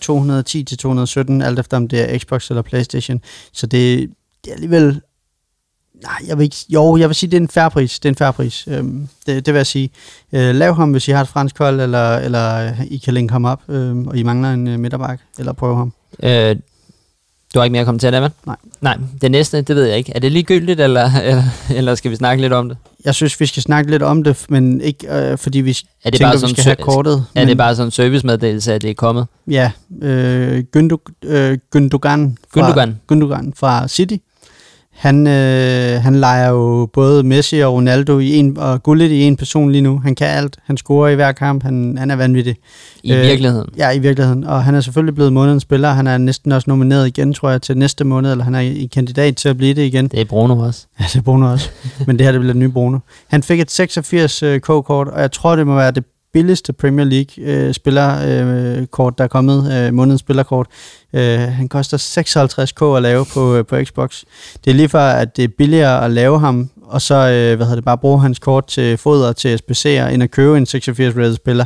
210-217, 1.40 1.42
alt 1.46 1.60
efter 1.60 1.78
om 1.78 1.88
det 1.88 2.14
er 2.14 2.20
Xbox 2.20 2.50
eller 2.50 2.62
Playstation. 2.62 3.22
Så 3.54 3.68
det, 3.68 4.10
det 4.44 4.50
er 4.50 4.54
alligevel... 4.54 5.02
Nej, 6.04 6.28
jeg 6.28 6.38
vil 6.38 6.44
ikke... 6.44 6.56
Jo, 6.70 6.98
jeg 6.98 7.10
vil 7.10 7.16
sige, 7.16 7.32
det 7.32 7.38
er 7.38 7.42
en 7.42 7.48
færre 7.48 7.72
pris. 7.72 8.00
Det 8.00 8.10
er 8.10 8.12
en 8.12 8.16
færre 8.16 8.34
pris. 8.34 8.68
Øhm, 8.68 9.08
det, 9.26 9.46
det 9.46 9.54
vil 9.54 9.60
jeg 9.60 9.68
sige. 9.68 9.90
Øh, 10.32 10.56
lav 10.56 10.74
ham, 10.74 10.92
hvis 10.92 11.08
I 11.08 11.12
har 11.12 11.22
et 11.22 11.28
fransk 11.28 11.58
hold, 11.58 11.82
eller, 11.82 12.18
eller 12.18 12.68
øh, 12.68 12.86
I 12.86 12.98
kan 12.98 13.14
linke 13.14 13.32
ham 13.32 13.46
op, 13.46 13.62
øh, 13.70 13.98
og 13.98 14.18
I 14.18 14.24
mangler 14.24 14.54
en 14.54 14.68
øh, 14.68 14.80
midterback, 14.80 15.22
eller 15.40 15.54
prøve 15.54 15.76
ham. 15.76 15.94
Øh, 16.24 16.56
du 17.54 17.60
har 17.60 17.64
ikke 17.64 17.72
mere 17.72 17.82
at 17.82 17.86
komme 17.86 18.00
til 18.00 18.12
vel? 18.12 18.32
Nej. 18.46 18.56
Nej, 18.82 18.98
det 19.22 19.32
næste, 19.32 19.62
det 19.62 19.76
ved 19.76 19.86
jeg 19.86 19.98
ikke. 19.98 20.12
Er 20.16 20.20
det 20.20 20.32
ligegyldigt, 20.32 20.80
eller, 20.80 21.12
eller, 21.30 21.44
eller 21.76 21.96
skal 21.96 22.12
vi 22.12 22.16
snakke 22.16 22.42
lidt 22.42 22.54
om 22.54 22.70
det? 22.70 22.78
Jeg 23.06 23.16
synes, 23.16 23.40
vi 23.40 23.46
skal 23.46 23.64
snakke 23.64 23.92
lidt 23.92 24.04
om 24.04 24.24
det, 24.24 24.46
men 24.50 24.82
ikke 24.82 25.32
øh, 25.32 25.38
fordi 25.38 25.62
vi 25.62 25.70
Er 25.70 26.10
det 26.10 26.18
tænker, 26.18 26.26
bare 26.26 26.34
vi 26.36 26.40
sådan 26.40 26.56
skal 26.56 26.64
have 26.64 26.76
kortet. 26.76 27.26
Er 27.36 27.42
men, 27.42 27.48
det 27.48 27.58
bare 27.58 27.76
sådan 27.76 27.88
en 27.88 27.92
servicemeddelelse, 27.92 28.74
at 28.74 28.82
det 28.82 28.90
er 28.90 28.94
kommet? 28.94 29.28
Ja, 29.48 29.72
øh, 30.02 30.64
Gündog, 30.78 31.02
øh, 31.24 31.58
Gündogan, 31.76 32.36
fra, 32.54 32.72
Gündogan. 32.72 32.90
Gündogan 33.12 33.52
fra 33.56 33.88
City. 33.88 34.16
Han, 35.02 35.28
øh, 35.28 36.02
han 36.02 36.16
leger 36.16 36.50
jo 36.50 36.90
både 36.94 37.24
Messi 37.24 37.60
og 37.60 37.74
Ronaldo 37.74 38.20
i 38.20 38.36
en, 38.36 38.58
og 38.58 38.84
guldet 38.84 39.12
i 39.12 39.22
en 39.22 39.36
person 39.38 39.72
lige 39.72 39.82
nu. 39.82 40.00
Han 40.04 40.16
kan 40.16 40.28
alt. 40.28 40.58
Han 40.64 40.78
scorer 40.78 41.10
i 41.10 41.16
hver 41.16 41.32
kamp. 41.32 41.64
Han, 41.64 41.98
han 41.98 42.12
er 42.12 42.16
vanvittig. 42.16 42.56
I 43.04 43.14
Øh, 43.14 43.22
virkeligheden? 43.22 43.70
Ja, 43.78 43.92
i 43.92 44.00
virkeligheden. 44.00 44.44
Og 44.44 44.64
han 44.64 44.76
er 44.76 44.82
selvfølgelig 44.82 45.16
blevet 45.16 45.34
månedens 45.34 45.62
spiller. 45.64 45.90
Han 45.90 46.08
er 46.08 46.18
næsten 46.18 46.52
også 46.52 46.70
nomineret 46.70 47.08
igen, 47.08 47.34
tror 47.34 47.50
jeg, 47.50 47.62
til 47.62 47.78
næste 47.78 48.04
måned, 48.04 48.32
eller 48.32 48.44
han 48.44 48.56
er 48.56 48.60
i 48.60 48.90
kandidat 48.94 49.36
til 49.36 49.50
at 49.50 49.58
blive 49.58 49.74
det 49.74 49.82
igen. 49.82 50.08
Det 50.08 50.22
er 50.22 50.26
Bruno 50.26 50.60
også. 50.60 50.86
Ja, 51.00 51.04
det 51.04 51.16
er 51.16 51.22
Bruno 51.22 51.52
også. 51.52 51.70
Men 52.08 52.18
det 52.20 52.26
her, 52.26 52.32
det 52.32 52.42
bliver 52.42 52.54
den 52.54 52.60
nye 52.60 52.70
Bruno. 52.70 53.00
Han 53.28 53.44
fik 53.44 53.60
et 53.60 53.72
86 53.72 54.44
øh, 54.44 54.60
K-kort, 54.60 55.08
og 55.08 55.22
jeg 55.22 55.32
tror, 55.32 55.56
det 55.56 55.68
må 55.68 55.76
være 55.76 55.92
det 55.92 56.04
billigste 56.34 56.74
Premier 56.74 57.06
League 57.06 57.46
øh, 57.46 57.74
spillerkort, 57.74 58.28
øh, 58.28 58.88
kort, 58.88 59.18
der 59.18 59.24
er 59.24 59.28
kommet. 59.28 59.74
Øh, 59.74 59.94
månedens 59.94 60.20
spillerkort. 60.20 60.68
Øh, 61.14 61.40
han 61.40 61.70
koster 61.70 61.98
56 61.98 62.72
K 62.72 62.82
at 62.82 63.02
lave 63.02 63.26
på, 63.34 63.56
øh, 63.56 63.66
på 63.66 63.84
Xbox. 63.84 64.24
Det 64.66 64.72
er 64.72 64.76
lige 64.76 64.90
for, 64.90 65.00
at 65.00 65.38
det 65.38 65.44
er 65.44 65.48
billigere 65.58 66.06
at 66.06 66.12
lave 66.12 66.40
ham, 66.40 66.70
og 66.82 67.02
så 67.02 67.16
øh, 67.16 67.56
hvad 67.56 67.66
hedder 67.66 67.76
det, 67.76 67.86
bare 67.86 67.98
bruge 67.98 68.22
hans 68.22 68.40
kort 68.40 68.68
til 68.68 68.98
foder 68.98 69.34
til 69.34 69.56
SPC'er, 69.58 69.88
end 69.88 70.24
at 70.24 70.32
købe 70.32 70.58
en 70.58 70.66
86 70.66 71.16
rated 71.18 71.36
spiller. 71.36 71.66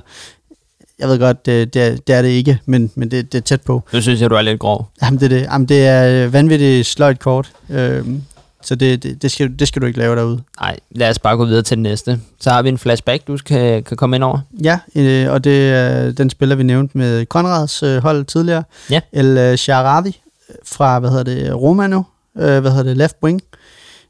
Jeg 1.00 1.08
ved 1.10 1.20
godt, 1.20 1.46
det, 1.46 1.74
det, 1.74 1.82
er, 1.82 1.96
det 1.96 2.16
er 2.16 2.22
det 2.22 2.30
ikke, 2.30 2.60
men, 2.66 2.92
men 2.96 3.12
det, 3.12 3.32
det 3.32 3.38
er 3.38 3.42
tæt 3.42 3.62
på. 3.62 3.84
Nu 3.94 4.02
synes 4.02 4.22
jeg, 4.22 4.30
du 4.30 4.36
er 4.36 4.42
lidt 4.42 4.60
grov. 4.60 4.88
Jamen, 5.02 5.20
det 5.20 5.26
er, 5.26 5.30
det. 5.30 5.42
Jamen, 5.42 5.68
det 5.70 5.88
er 5.88 6.28
vanvittigt 6.28 6.88
sløjt 6.88 7.20
kort. 7.20 7.52
Øhm, 7.70 8.22
så 8.66 8.76
det, 8.76 9.04
det, 9.04 9.22
det, 9.22 9.32
skal, 9.32 9.60
det 9.60 9.68
skal 9.68 9.82
du 9.82 9.88
ikke 9.88 10.00
lave 10.00 10.16
derude. 10.16 10.42
Nej, 10.60 10.80
lad 10.92 11.10
os 11.10 11.20
bare 11.20 11.38
gå 11.38 11.46
videre 11.46 11.62
til 11.62 11.78
den 11.78 11.84
næste. 11.84 12.20
Så 12.40 12.50
har 12.50 12.62
vi 12.62 12.70
en 12.70 12.78
flashback, 12.78 13.28
du 13.28 13.38
kan, 13.46 13.84
kan 13.84 13.98
komme 13.98 14.16
ind 14.16 14.24
over. 14.24 14.40
Ja, 14.64 14.80
øh, 14.96 15.32
og 15.32 15.44
det 15.44 15.70
er 15.70 16.12
den 16.12 16.30
spiller, 16.30 16.56
vi 16.56 16.64
nævnte 16.64 16.98
med 16.98 17.26
Konrads 17.26 17.84
øh, 17.84 17.98
hold 17.98 18.26
tidligere. 18.26 18.64
Ja. 18.90 19.02
El 19.12 19.38
øh, 19.38 19.58
Sharavi 19.58 20.22
fra, 20.66 21.00
hvad 21.00 21.10
hedder 21.10 21.24
det, 21.24 21.62
Roma 21.62 21.88
nu. 21.88 22.06
Øh, 22.38 22.60
hvad 22.60 22.72
hedder 22.72 22.84
det, 22.84 22.98
left 22.98 23.16
wing. 23.24 23.42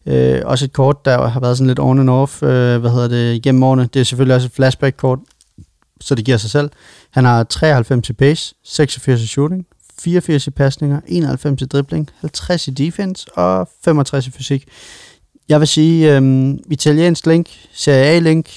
Øh, 0.06 0.42
også 0.46 0.66
et 0.66 0.74
kort, 0.74 1.06
der 1.06 1.28
har 1.28 1.40
været 1.40 1.58
sådan 1.58 1.68
lidt 1.68 1.80
on 1.80 2.00
and 2.00 2.10
off, 2.10 2.44
øh, 2.44 2.78
hvad 2.78 2.92
hedder 2.92 3.08
det, 3.08 3.42
gennem 3.42 3.64
årene. 3.64 3.90
Det 3.94 4.00
er 4.00 4.04
selvfølgelig 4.04 4.36
også 4.36 4.46
et 4.46 4.52
flashback-kort, 4.52 5.20
så 6.02 6.16
det 6.16 6.26
giver 6.26 6.38
sig 6.38 6.50
selv. 6.50 6.70
Han 7.12 7.26
har 7.26 7.44
93 7.44 8.10
i 8.10 8.14
pace, 8.14 8.56
86 8.64 9.22
i 9.22 9.28
shooting, 9.28 9.66
84 10.00 10.48
i 10.48 10.50
pasninger, 10.50 11.02
91 11.08 11.62
i 11.62 11.66
dribling, 11.66 12.10
50 12.22 12.68
i 12.68 12.72
defense 12.72 13.28
og 13.38 13.70
65 13.86 14.28
i 14.28 14.32
fysik. 14.32 14.68
Jeg 15.50 15.60
vil 15.60 15.68
sige, 15.68 16.16
øhm, 16.16 16.60
italiensk 16.72 17.26
link, 17.26 17.48
Serie 17.74 18.06
A-link, 18.06 18.50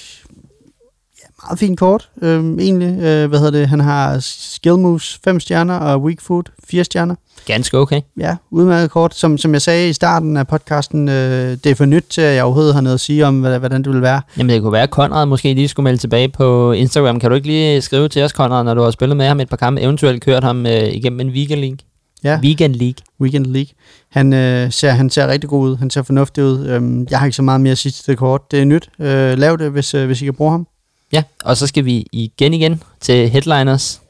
meget 1.49 1.59
fint 1.59 1.79
kort, 1.79 2.09
øhm, 2.23 2.59
egentlig. 2.59 2.89
Øh, 2.89 3.29
hvad 3.29 3.39
hedder 3.39 3.59
det? 3.59 3.69
Han 3.69 3.81
har 3.81 4.19
skill 4.21 4.79
moves 4.79 5.21
5 5.25 5.41
stjerner 5.41 5.75
og 5.75 6.03
weak 6.03 6.21
foot 6.21 6.51
4 6.69 6.85
stjerner. 6.85 7.15
Ganske 7.47 7.79
okay. 7.79 8.01
Ja, 8.21 8.37
udmærket 8.51 8.91
kort. 8.91 9.15
Som, 9.15 9.39
som 9.39 9.53
jeg 9.53 9.63
sagde 9.63 9.89
i 9.89 9.93
starten 9.93 10.37
af 10.37 10.47
podcasten, 10.47 11.09
øh, 11.09 11.51
det 11.65 11.67
er 11.67 11.75
for 11.75 11.85
nyt 11.85 12.05
til, 12.11 12.21
at 12.21 12.35
jeg 12.35 12.45
overhovedet 12.45 12.75
har 12.75 12.81
noget 12.81 12.95
at 12.95 13.01
sige 13.01 13.27
om, 13.27 13.41
hvordan 13.41 13.83
det 13.83 13.93
vil 13.93 14.03
være. 14.03 14.21
Jamen 14.39 14.55
det 14.55 14.63
kunne 14.63 14.73
være, 14.73 14.83
at 14.83 14.91
Conrad 14.91 15.27
måske 15.27 15.55
lige 15.55 15.69
skulle 15.69 15.85
melde 15.85 15.99
tilbage 15.99 16.29
på 16.29 16.73
Instagram. 16.73 17.21
Kan 17.21 17.31
du 17.31 17.37
ikke 17.37 17.49
lige 17.49 17.81
skrive 17.83 18.09
til 18.09 18.23
os, 18.23 18.31
Conrad, 18.31 18.65
når 18.65 18.75
du 18.75 18.83
har 18.83 18.91
spillet 18.91 19.17
med 19.17 19.27
ham 19.27 19.41
et 19.41 19.49
par 19.49 19.57
kampe, 19.57 19.81
eventuelt 19.81 20.25
kørt 20.25 20.45
ham 20.45 20.67
øh, 20.67 20.73
igennem 20.73 21.21
en 21.21 21.29
weekend 21.29 21.61
league? 21.61 21.79
Ja. 22.25 22.41
Weekend 22.43 22.75
league. 22.75 23.05
Weekend 23.21 23.47
League. 23.47 23.71
Han, 24.11 24.33
øh, 24.33 24.73
ser, 24.73 24.91
han 24.91 25.11
ser 25.11 25.29
rigtig 25.29 25.51
god 25.51 25.71
ud. 25.71 25.77
Han 25.77 25.91
ser 25.91 26.03
fornuftig 26.03 26.45
ud. 26.45 26.67
Øhm, 26.67 27.07
jeg 27.11 27.19
har 27.19 27.27
ikke 27.27 27.37
så 27.37 27.43
meget 27.43 27.61
mere 27.61 27.73
at 27.73 27.79
sige 27.79 27.93
til 27.93 28.07
det 28.07 28.19
kort. 28.19 28.51
Det 28.51 28.61
er 28.61 28.65
nyt. 28.65 28.91
Øh, 28.99 29.39
lav 29.39 29.57
det, 29.57 29.71
hvis, 29.71 29.95
øh, 29.95 30.07
hvis 30.07 30.23
I 30.23 30.25
kan 30.25 30.35
bruge 30.35 30.51
ham. 30.51 30.67
Ja, 31.13 31.23
og 31.45 31.57
så 31.57 31.67
skal 31.67 31.85
vi 31.85 32.07
igen 32.13 32.55
igen 32.55 32.83
til 33.01 33.29
headliners. 33.29 34.01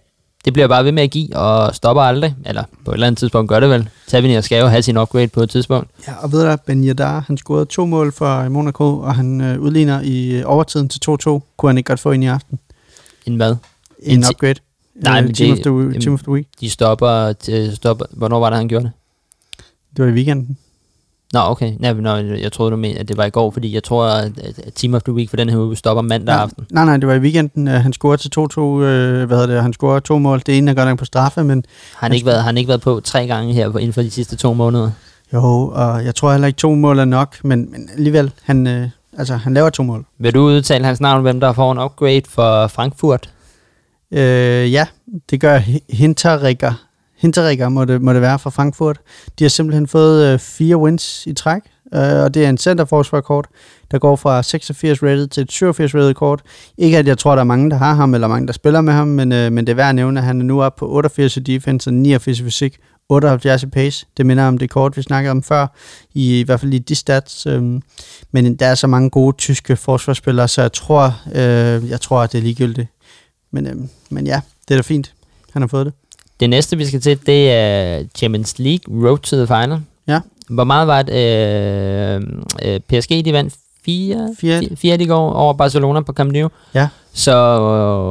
Det 0.44 0.52
bliver 0.52 0.68
bare 0.68 0.84
ved 0.84 0.92
med 0.92 1.02
at 1.02 1.10
give, 1.10 1.36
og 1.36 1.74
stopper 1.74 2.02
aldrig. 2.02 2.36
Eller 2.46 2.64
på 2.84 2.90
et 2.90 2.94
eller 2.94 3.06
andet 3.06 3.18
tidspunkt 3.18 3.48
gør 3.48 3.60
det 3.60 3.70
vel. 3.70 3.88
Tavernier 4.06 4.40
skal 4.40 4.60
jo 4.60 4.66
have 4.66 4.82
sin 4.82 4.96
upgrade 4.96 5.28
på 5.28 5.40
et 5.42 5.50
tidspunkt. 5.50 5.90
Ja, 6.08 6.14
og 6.22 6.32
ved 6.32 6.50
du, 6.50 6.56
Ben 6.66 6.84
Yedder, 6.88 7.20
han 7.26 7.36
scorede 7.36 7.64
to 7.66 7.86
mål 7.86 8.12
for 8.12 8.48
Monaco, 8.48 8.98
og 8.98 9.14
han 9.14 9.40
øh, 9.40 9.60
udligner 9.60 10.00
i 10.00 10.30
øh, 10.36 10.42
overtiden 10.46 10.88
til 10.88 11.00
2-2. 11.10 11.40
Kunne 11.56 11.68
han 11.70 11.78
ikke 11.78 11.88
godt 11.88 12.00
få 12.00 12.10
ind 12.10 12.24
i 12.24 12.26
aften? 12.26 12.58
En 13.26 13.36
hvad? 13.36 13.56
En, 14.02 14.18
En 14.18 14.24
upgrade. 14.30 14.54
Nej, 14.94 15.18
Øh, 15.18 15.24
men 15.24 15.34
team, 15.34 15.56
det- 15.56 15.66
of 15.66 15.72
the, 15.92 16.00
team 16.00 16.14
of 16.14 16.20
the 16.22 16.32
Week. 16.32 16.46
De 16.60 16.70
stopper, 16.70 17.32
til, 17.32 17.76
stopper... 17.76 18.04
Hvornår 18.10 18.40
var 18.40 18.50
det, 18.50 18.56
han 18.56 18.68
gjorde 18.68 18.84
det? 18.84 18.92
Det 19.96 20.04
var 20.04 20.10
i 20.10 20.14
weekenden. 20.14 20.58
Nå, 21.32 21.40
okay. 21.40 21.72
Men 21.80 21.96
nå, 21.96 22.16
jeg 22.16 22.52
troede, 22.52 22.70
du 22.70 22.76
mente, 22.76 23.00
at 23.00 23.08
det 23.08 23.16
var 23.16 23.24
i 23.24 23.30
går, 23.30 23.50
fordi 23.50 23.74
jeg 23.74 23.84
tror, 23.84 24.06
at 24.06 24.30
Team 24.74 24.94
of 24.94 25.02
the 25.02 25.12
Week 25.12 25.30
for 25.30 25.36
den 25.36 25.48
her 25.48 25.56
uge 25.58 25.76
stopper 25.76 26.02
mandag 26.02 26.34
nej, 26.34 26.42
aften. 26.42 26.66
Nej, 26.70 26.84
nej, 26.84 26.96
det 26.96 27.08
var 27.08 27.14
i 27.14 27.18
weekenden. 27.18 27.68
Øh, 27.68 27.74
han 27.74 27.92
scorede 27.92 28.22
til 28.22 28.30
2-2. 28.38 28.60
Øh, 28.60 29.26
hvad 29.26 29.36
hedder 29.36 29.54
det? 29.54 29.62
Han 29.62 29.72
scorede 29.72 30.00
to 30.00 30.18
mål. 30.18 30.42
Det 30.46 30.58
ene 30.58 30.70
er 30.70 30.74
godt 30.74 30.88
nok 30.88 30.98
på 30.98 31.04
straffe, 31.04 31.44
men 31.44 31.64
Har 31.94 32.06
han, 32.06 32.12
ikke 32.14 32.26
været, 32.26 32.38
har 32.38 32.44
han 32.46 32.56
ikke 32.58 32.68
været 32.68 32.80
på 32.80 33.00
tre 33.04 33.26
gange 33.26 33.52
her 33.54 33.66
inden 33.78 33.92
for 33.92 34.02
de 34.02 34.10
sidste 34.10 34.36
to 34.36 34.54
måneder? 34.54 34.90
jo, 35.32 35.40
og 35.74 36.04
jeg 36.04 36.14
tror 36.14 36.32
heller 36.32 36.46
ikke 36.46 36.56
to 36.56 36.74
mål 36.74 36.98
er 36.98 37.04
nok, 37.04 37.36
men, 37.44 37.70
men 37.72 37.88
alligevel, 37.96 38.32
han, 38.42 38.66
øh, 38.66 38.88
altså, 39.18 39.36
han 39.36 39.54
laver 39.54 39.70
to 39.70 39.82
mål. 39.82 40.04
Vil 40.18 40.34
du 40.34 40.40
udtale 40.40 40.84
hans 40.84 41.00
navn, 41.00 41.22
hvem 41.22 41.40
der 41.40 41.52
får 41.52 41.72
en 41.72 41.78
upgrade 41.78 42.22
for 42.28 42.66
Frankfurt? 42.66 43.30
Øh, 44.12 44.72
ja, 44.72 44.86
det 45.30 45.40
gør 45.40 45.58
Hi- 45.58 45.84
Hinterrigger. 45.96 46.72
Hinterrigger 47.18 47.68
må 47.68 47.84
det, 47.84 48.02
må 48.02 48.12
det 48.12 48.22
være 48.22 48.38
fra 48.38 48.50
Frankfurt. 48.50 49.00
De 49.38 49.44
har 49.44 49.48
simpelthen 49.48 49.86
fået 49.86 50.32
øh, 50.32 50.38
fire 50.38 50.76
wins 50.76 51.26
i 51.26 51.32
træk, 51.32 51.62
øh, 51.94 52.00
og 52.24 52.34
det 52.34 52.44
er 52.44 52.48
en 52.48 52.58
centerforsvarkort, 52.58 53.46
der 53.90 53.98
går 53.98 54.16
fra 54.16 54.42
86 54.42 55.02
rated 55.02 55.26
til 55.28 55.46
87 55.48 55.94
rated 55.94 56.14
kort. 56.14 56.42
Ikke 56.78 56.98
at 56.98 57.06
jeg 57.06 57.18
tror, 57.18 57.34
der 57.34 57.40
er 57.40 57.44
mange, 57.44 57.70
der 57.70 57.76
har 57.76 57.94
ham, 57.94 58.14
eller 58.14 58.28
mange, 58.28 58.46
der 58.46 58.52
spiller 58.52 58.80
med 58.80 58.92
ham, 58.92 59.08
men, 59.08 59.32
øh, 59.32 59.52
men 59.52 59.66
det 59.66 59.72
er 59.72 59.76
værd 59.76 59.88
at 59.88 59.94
nævne, 59.94 60.20
at 60.20 60.26
han 60.26 60.40
er 60.40 60.44
nu 60.44 60.62
oppe 60.62 60.78
på 60.78 60.88
88 60.88 61.36
i 61.36 61.40
defense 61.40 61.90
og 61.90 61.94
89 61.94 62.40
i 62.40 62.44
fysik, 62.44 62.78
78 63.08 63.62
i 63.62 63.66
pace. 63.66 64.06
Det 64.16 64.26
minder 64.26 64.48
om 64.48 64.58
det 64.58 64.70
kort, 64.70 64.96
vi 64.96 65.02
snakkede 65.02 65.30
om 65.30 65.42
før, 65.42 65.66
i, 66.14 66.40
i 66.40 66.42
hvert 66.42 66.60
fald 66.60 66.74
i 66.74 66.78
de 66.78 66.94
stats. 66.94 67.46
Øh, 67.46 67.62
men 68.32 68.56
der 68.56 68.66
er 68.66 68.74
så 68.74 68.86
mange 68.86 69.10
gode 69.10 69.36
tyske 69.36 69.76
forsvarsspillere, 69.76 70.48
så 70.48 70.62
jeg 70.62 70.72
tror, 70.72 71.20
øh, 71.34 71.90
jeg 71.90 72.00
tror 72.00 72.20
at 72.22 72.32
det 72.32 72.38
er 72.38 72.42
ligegyldigt. 72.42 72.88
Men, 73.50 73.66
øh, 73.66 73.76
men 74.10 74.26
ja, 74.26 74.40
det 74.68 74.74
er 74.74 74.78
da 74.78 74.82
fint. 74.82 75.14
Han 75.52 75.62
har 75.62 75.66
fået 75.66 75.86
det. 75.86 75.94
Det 76.40 76.50
næste, 76.50 76.76
vi 76.76 76.86
skal 76.86 77.00
til, 77.00 77.18
det 77.26 77.52
er 77.52 78.02
Champions 78.14 78.58
League 78.58 79.08
Road 79.08 79.18
to 79.18 79.36
the 79.36 79.46
Final. 79.46 79.80
Ja. 80.06 80.20
Hvor 80.48 80.64
meget 80.64 80.86
var 80.86 81.02
det? 81.02 81.14
Øh, 81.14 82.22
øh, 82.64 82.80
PSG, 82.80 83.24
de 83.24 83.32
vandt 83.32 83.54
4 83.84 84.28
4-1. 84.70 84.74
4 84.74 85.02
i 85.02 85.06
går 85.06 85.32
over 85.32 85.52
Barcelona 85.54 86.00
på 86.00 86.12
Camp 86.12 86.32
Nou. 86.32 86.50
Ja. 86.74 86.88
Så 87.12 87.34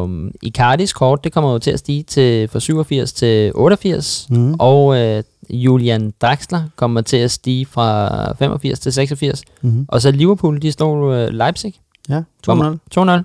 øh, 0.10 0.32
Icardis 0.42 0.94
kort, 0.94 1.24
det 1.24 1.32
kommer 1.34 1.52
jo 1.52 1.60
til 1.60 1.72
at 1.72 1.80
stige 1.80 2.04
til, 2.04 2.48
fra 2.48 2.60
87 2.60 3.14
til 3.14 3.52
88. 3.56 4.28
Mm. 4.30 4.54
Og 4.60 4.98
øh, 4.98 5.24
Julian 5.50 6.14
Draxler 6.22 6.64
kommer 6.76 7.02
til 7.02 7.18
at 7.18 7.32
stige 7.32 7.66
fra 7.66 8.34
85 8.34 8.80
til 8.80 8.94
86. 8.94 9.42
Mm. 9.62 9.86
Og 9.88 10.02
så 10.02 10.12
Liverpool, 10.12 10.62
de 10.62 10.72
slog 10.72 11.14
øh, 11.14 11.28
Leipzig. 11.30 11.74
Ja, 12.10 12.22
2-0. 12.50 12.54
Hvor- 12.54 13.18
2-0. 13.18 13.24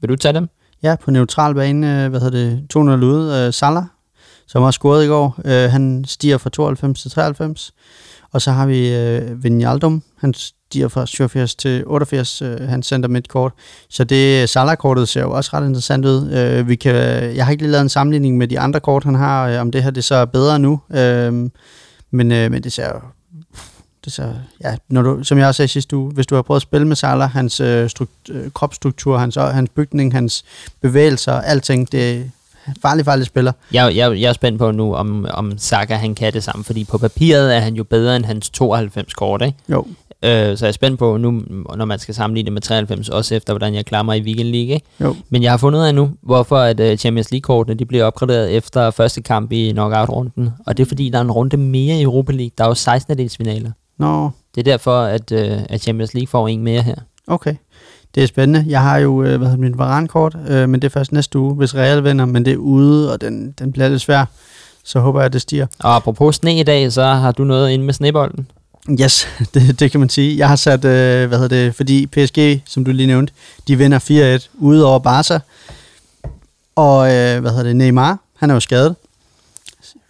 Vil 0.00 0.08
du 0.08 0.16
tage 0.16 0.32
dem? 0.34 0.48
Ja, 0.82 0.96
på 1.04 1.10
neutral 1.10 1.54
bane, 1.54 2.04
øh, 2.04 2.10
hvad 2.10 2.20
hedder 2.20 2.38
det, 2.38 2.62
2-0 2.76 2.78
ude. 3.04 3.46
Øh, 3.46 3.52
Salah, 3.52 3.82
som 4.52 4.62
har 4.62 4.70
scoret 4.70 5.04
i 5.04 5.08
går, 5.08 5.40
øh, 5.44 5.70
han 5.70 6.04
stiger 6.06 6.38
fra 6.38 6.50
92 6.50 7.02
til 7.02 7.10
93. 7.10 7.72
Og 8.32 8.42
så 8.42 8.50
har 8.50 8.66
vi 8.66 8.94
øh, 8.94 9.44
Vinaldum. 9.44 10.02
han 10.18 10.34
stiger 10.34 10.88
fra 10.88 11.06
87 11.06 11.54
til 11.54 11.82
88, 11.86 12.42
øh, 12.42 12.60
han 12.60 12.82
sender 12.82 13.08
midtkort. 13.08 13.52
Så 13.88 14.04
det 14.04 14.42
øh, 14.42 14.48
Salah-kortet 14.48 15.08
ser 15.08 15.20
jo 15.20 15.30
også 15.30 15.50
ret 15.54 15.66
interessant 15.66 16.04
ud. 16.04 16.30
Øh, 16.32 16.68
vi 16.68 16.76
kan, 16.76 16.94
jeg 17.36 17.44
har 17.44 17.52
ikke 17.52 17.62
lige 17.62 17.72
lavet 17.72 17.82
en 17.82 17.88
sammenligning 17.88 18.36
med 18.36 18.48
de 18.48 18.60
andre 18.60 18.80
kort, 18.80 19.04
han 19.04 19.14
har, 19.14 19.48
øh, 19.48 19.60
om 19.60 19.70
det 19.70 19.82
her 19.82 19.90
det 19.90 20.04
så 20.04 20.14
er 20.14 20.24
bedre 20.24 20.58
nu. 20.58 20.80
Øh, 20.90 21.32
men, 22.10 22.32
øh, 22.32 22.50
men 22.50 22.62
det 22.62 22.72
ser 22.72 22.88
jo 22.88 23.00
Det 24.04 24.12
så, 24.12 24.34
ja, 24.64 24.76
når 24.88 25.02
du, 25.02 25.24
som 25.24 25.38
jeg 25.38 25.46
også 25.46 25.56
sagde 25.56 25.68
sidste 25.68 25.96
uge, 25.96 26.12
hvis 26.12 26.26
du 26.26 26.34
har 26.34 26.42
prøvet 26.42 26.58
at 26.58 26.62
spille 26.62 26.86
med 26.86 26.96
Salah, 26.96 27.30
hans 27.30 27.60
øh, 27.60 27.90
strukt, 27.90 28.30
øh, 28.30 28.50
kropsstruktur, 28.50 29.18
hans, 29.18 29.34
hans 29.36 29.70
bygning, 29.74 30.12
hans 30.12 30.44
bevægelser, 30.80 31.32
alting, 31.32 31.92
det 31.92 32.30
farlig, 32.82 33.04
farlig 33.04 33.26
spiller. 33.26 33.52
Jeg, 33.72 33.96
jeg, 33.96 34.20
jeg 34.20 34.28
er 34.28 34.32
spændt 34.32 34.58
på 34.58 34.70
nu, 34.70 34.94
om, 34.94 35.26
om 35.30 35.58
Saka 35.58 35.94
han 35.94 36.14
kan 36.14 36.32
det 36.32 36.44
samme, 36.44 36.64
fordi 36.64 36.84
på 36.84 36.98
papiret 36.98 37.56
er 37.56 37.60
han 37.60 37.74
jo 37.74 37.84
bedre 37.84 38.16
end 38.16 38.24
hans 38.24 38.50
92 38.50 39.14
kort, 39.14 39.42
ikke? 39.42 39.58
Jo. 39.68 39.86
Øh, 40.24 40.56
så 40.56 40.64
jeg 40.64 40.68
er 40.68 40.72
spændt 40.72 40.98
på 40.98 41.16
nu, 41.16 41.42
når 41.76 41.84
man 41.84 41.98
skal 41.98 42.14
sammenligne 42.14 42.44
det 42.46 42.52
med 42.52 42.62
93, 42.62 43.08
også 43.08 43.34
efter 43.34 43.52
hvordan 43.52 43.74
jeg 43.74 43.84
klarer 43.86 44.02
mig 44.02 44.18
i 44.18 44.22
Weekend 44.22 44.48
League, 44.48 44.74
ikke? 44.74 44.86
Jo. 45.00 45.16
Men 45.30 45.42
jeg 45.42 45.52
har 45.52 45.56
fundet 45.56 45.80
ud 45.80 45.84
af 45.84 45.94
nu, 45.94 46.10
hvorfor 46.22 46.56
at 46.58 46.80
uh, 46.80 46.96
Champions 46.96 47.30
League-kortene 47.30 47.74
de 47.78 47.84
bliver 47.86 48.04
opgraderet 48.04 48.50
efter 48.56 48.90
første 48.90 49.22
kamp 49.22 49.52
i 49.52 49.70
knockout-runden. 49.72 50.50
Og 50.66 50.76
det 50.76 50.82
er 50.82 50.88
fordi, 50.88 51.08
der 51.08 51.18
er 51.18 51.22
en 51.22 51.30
runde 51.30 51.56
mere 51.56 51.96
i 51.96 52.02
Europa 52.02 52.32
League. 52.32 52.50
Der 52.58 52.64
er 52.64 52.68
jo 52.68 52.74
16 52.74 53.18
delsfinaler. 53.18 53.70
Nå, 53.98 54.30
Det 54.54 54.60
er 54.60 54.64
derfor, 54.72 55.00
at, 55.02 55.32
uh, 55.32 55.38
at 55.68 55.80
Champions 55.82 56.14
League 56.14 56.26
får 56.28 56.48
en 56.48 56.62
mere 56.62 56.82
her. 56.82 56.94
okay. 57.26 57.54
Det 58.14 58.22
er 58.22 58.26
spændende. 58.26 58.64
Jeg 58.68 58.82
har 58.82 58.98
jo, 58.98 59.22
øh, 59.22 59.36
hvad 59.36 59.48
hedder 59.48 59.60
min 59.62 59.78
Varane-kort, 59.78 60.36
øh, 60.48 60.68
men 60.68 60.82
det 60.82 60.88
er 60.88 60.92
først 60.92 61.12
næste 61.12 61.38
uge, 61.38 61.54
hvis 61.54 61.74
Real 61.74 62.04
vinder, 62.04 62.24
men 62.24 62.44
det 62.44 62.52
er 62.52 62.56
ude, 62.56 63.12
og 63.12 63.20
den, 63.20 63.54
den 63.58 63.72
bliver 63.72 63.88
lidt 63.88 64.00
svær. 64.00 64.24
Så 64.84 65.00
håber 65.00 65.20
jeg, 65.20 65.26
at 65.26 65.32
det 65.32 65.40
stiger. 65.40 65.66
Og 65.78 65.96
apropos 65.96 66.36
sne 66.36 66.60
i 66.60 66.62
dag, 66.62 66.92
så 66.92 67.04
har 67.04 67.32
du 67.32 67.44
noget 67.44 67.70
inde 67.70 67.84
med 67.84 67.94
snebolden. 67.94 68.46
Yes, 69.00 69.28
det, 69.54 69.80
det 69.80 69.90
kan 69.90 70.00
man 70.00 70.08
sige. 70.08 70.38
Jeg 70.38 70.48
har 70.48 70.56
sat, 70.56 70.84
øh, 70.84 71.28
hvad 71.28 71.38
hedder 71.38 71.64
det, 71.64 71.74
fordi 71.74 72.06
PSG, 72.06 72.62
som 72.66 72.84
du 72.84 72.90
lige 72.90 73.06
nævnte, 73.06 73.32
de 73.68 73.76
vinder 73.76 74.38
4-1 74.38 74.48
ude 74.58 74.86
over 74.86 74.98
Barca. 74.98 75.40
Og, 76.76 77.06
øh, 77.14 77.40
hvad 77.40 77.50
hedder 77.50 77.62
det, 77.62 77.76
Neymar, 77.76 78.18
han 78.36 78.50
er 78.50 78.54
jo 78.54 78.60
skadet. 78.60 78.96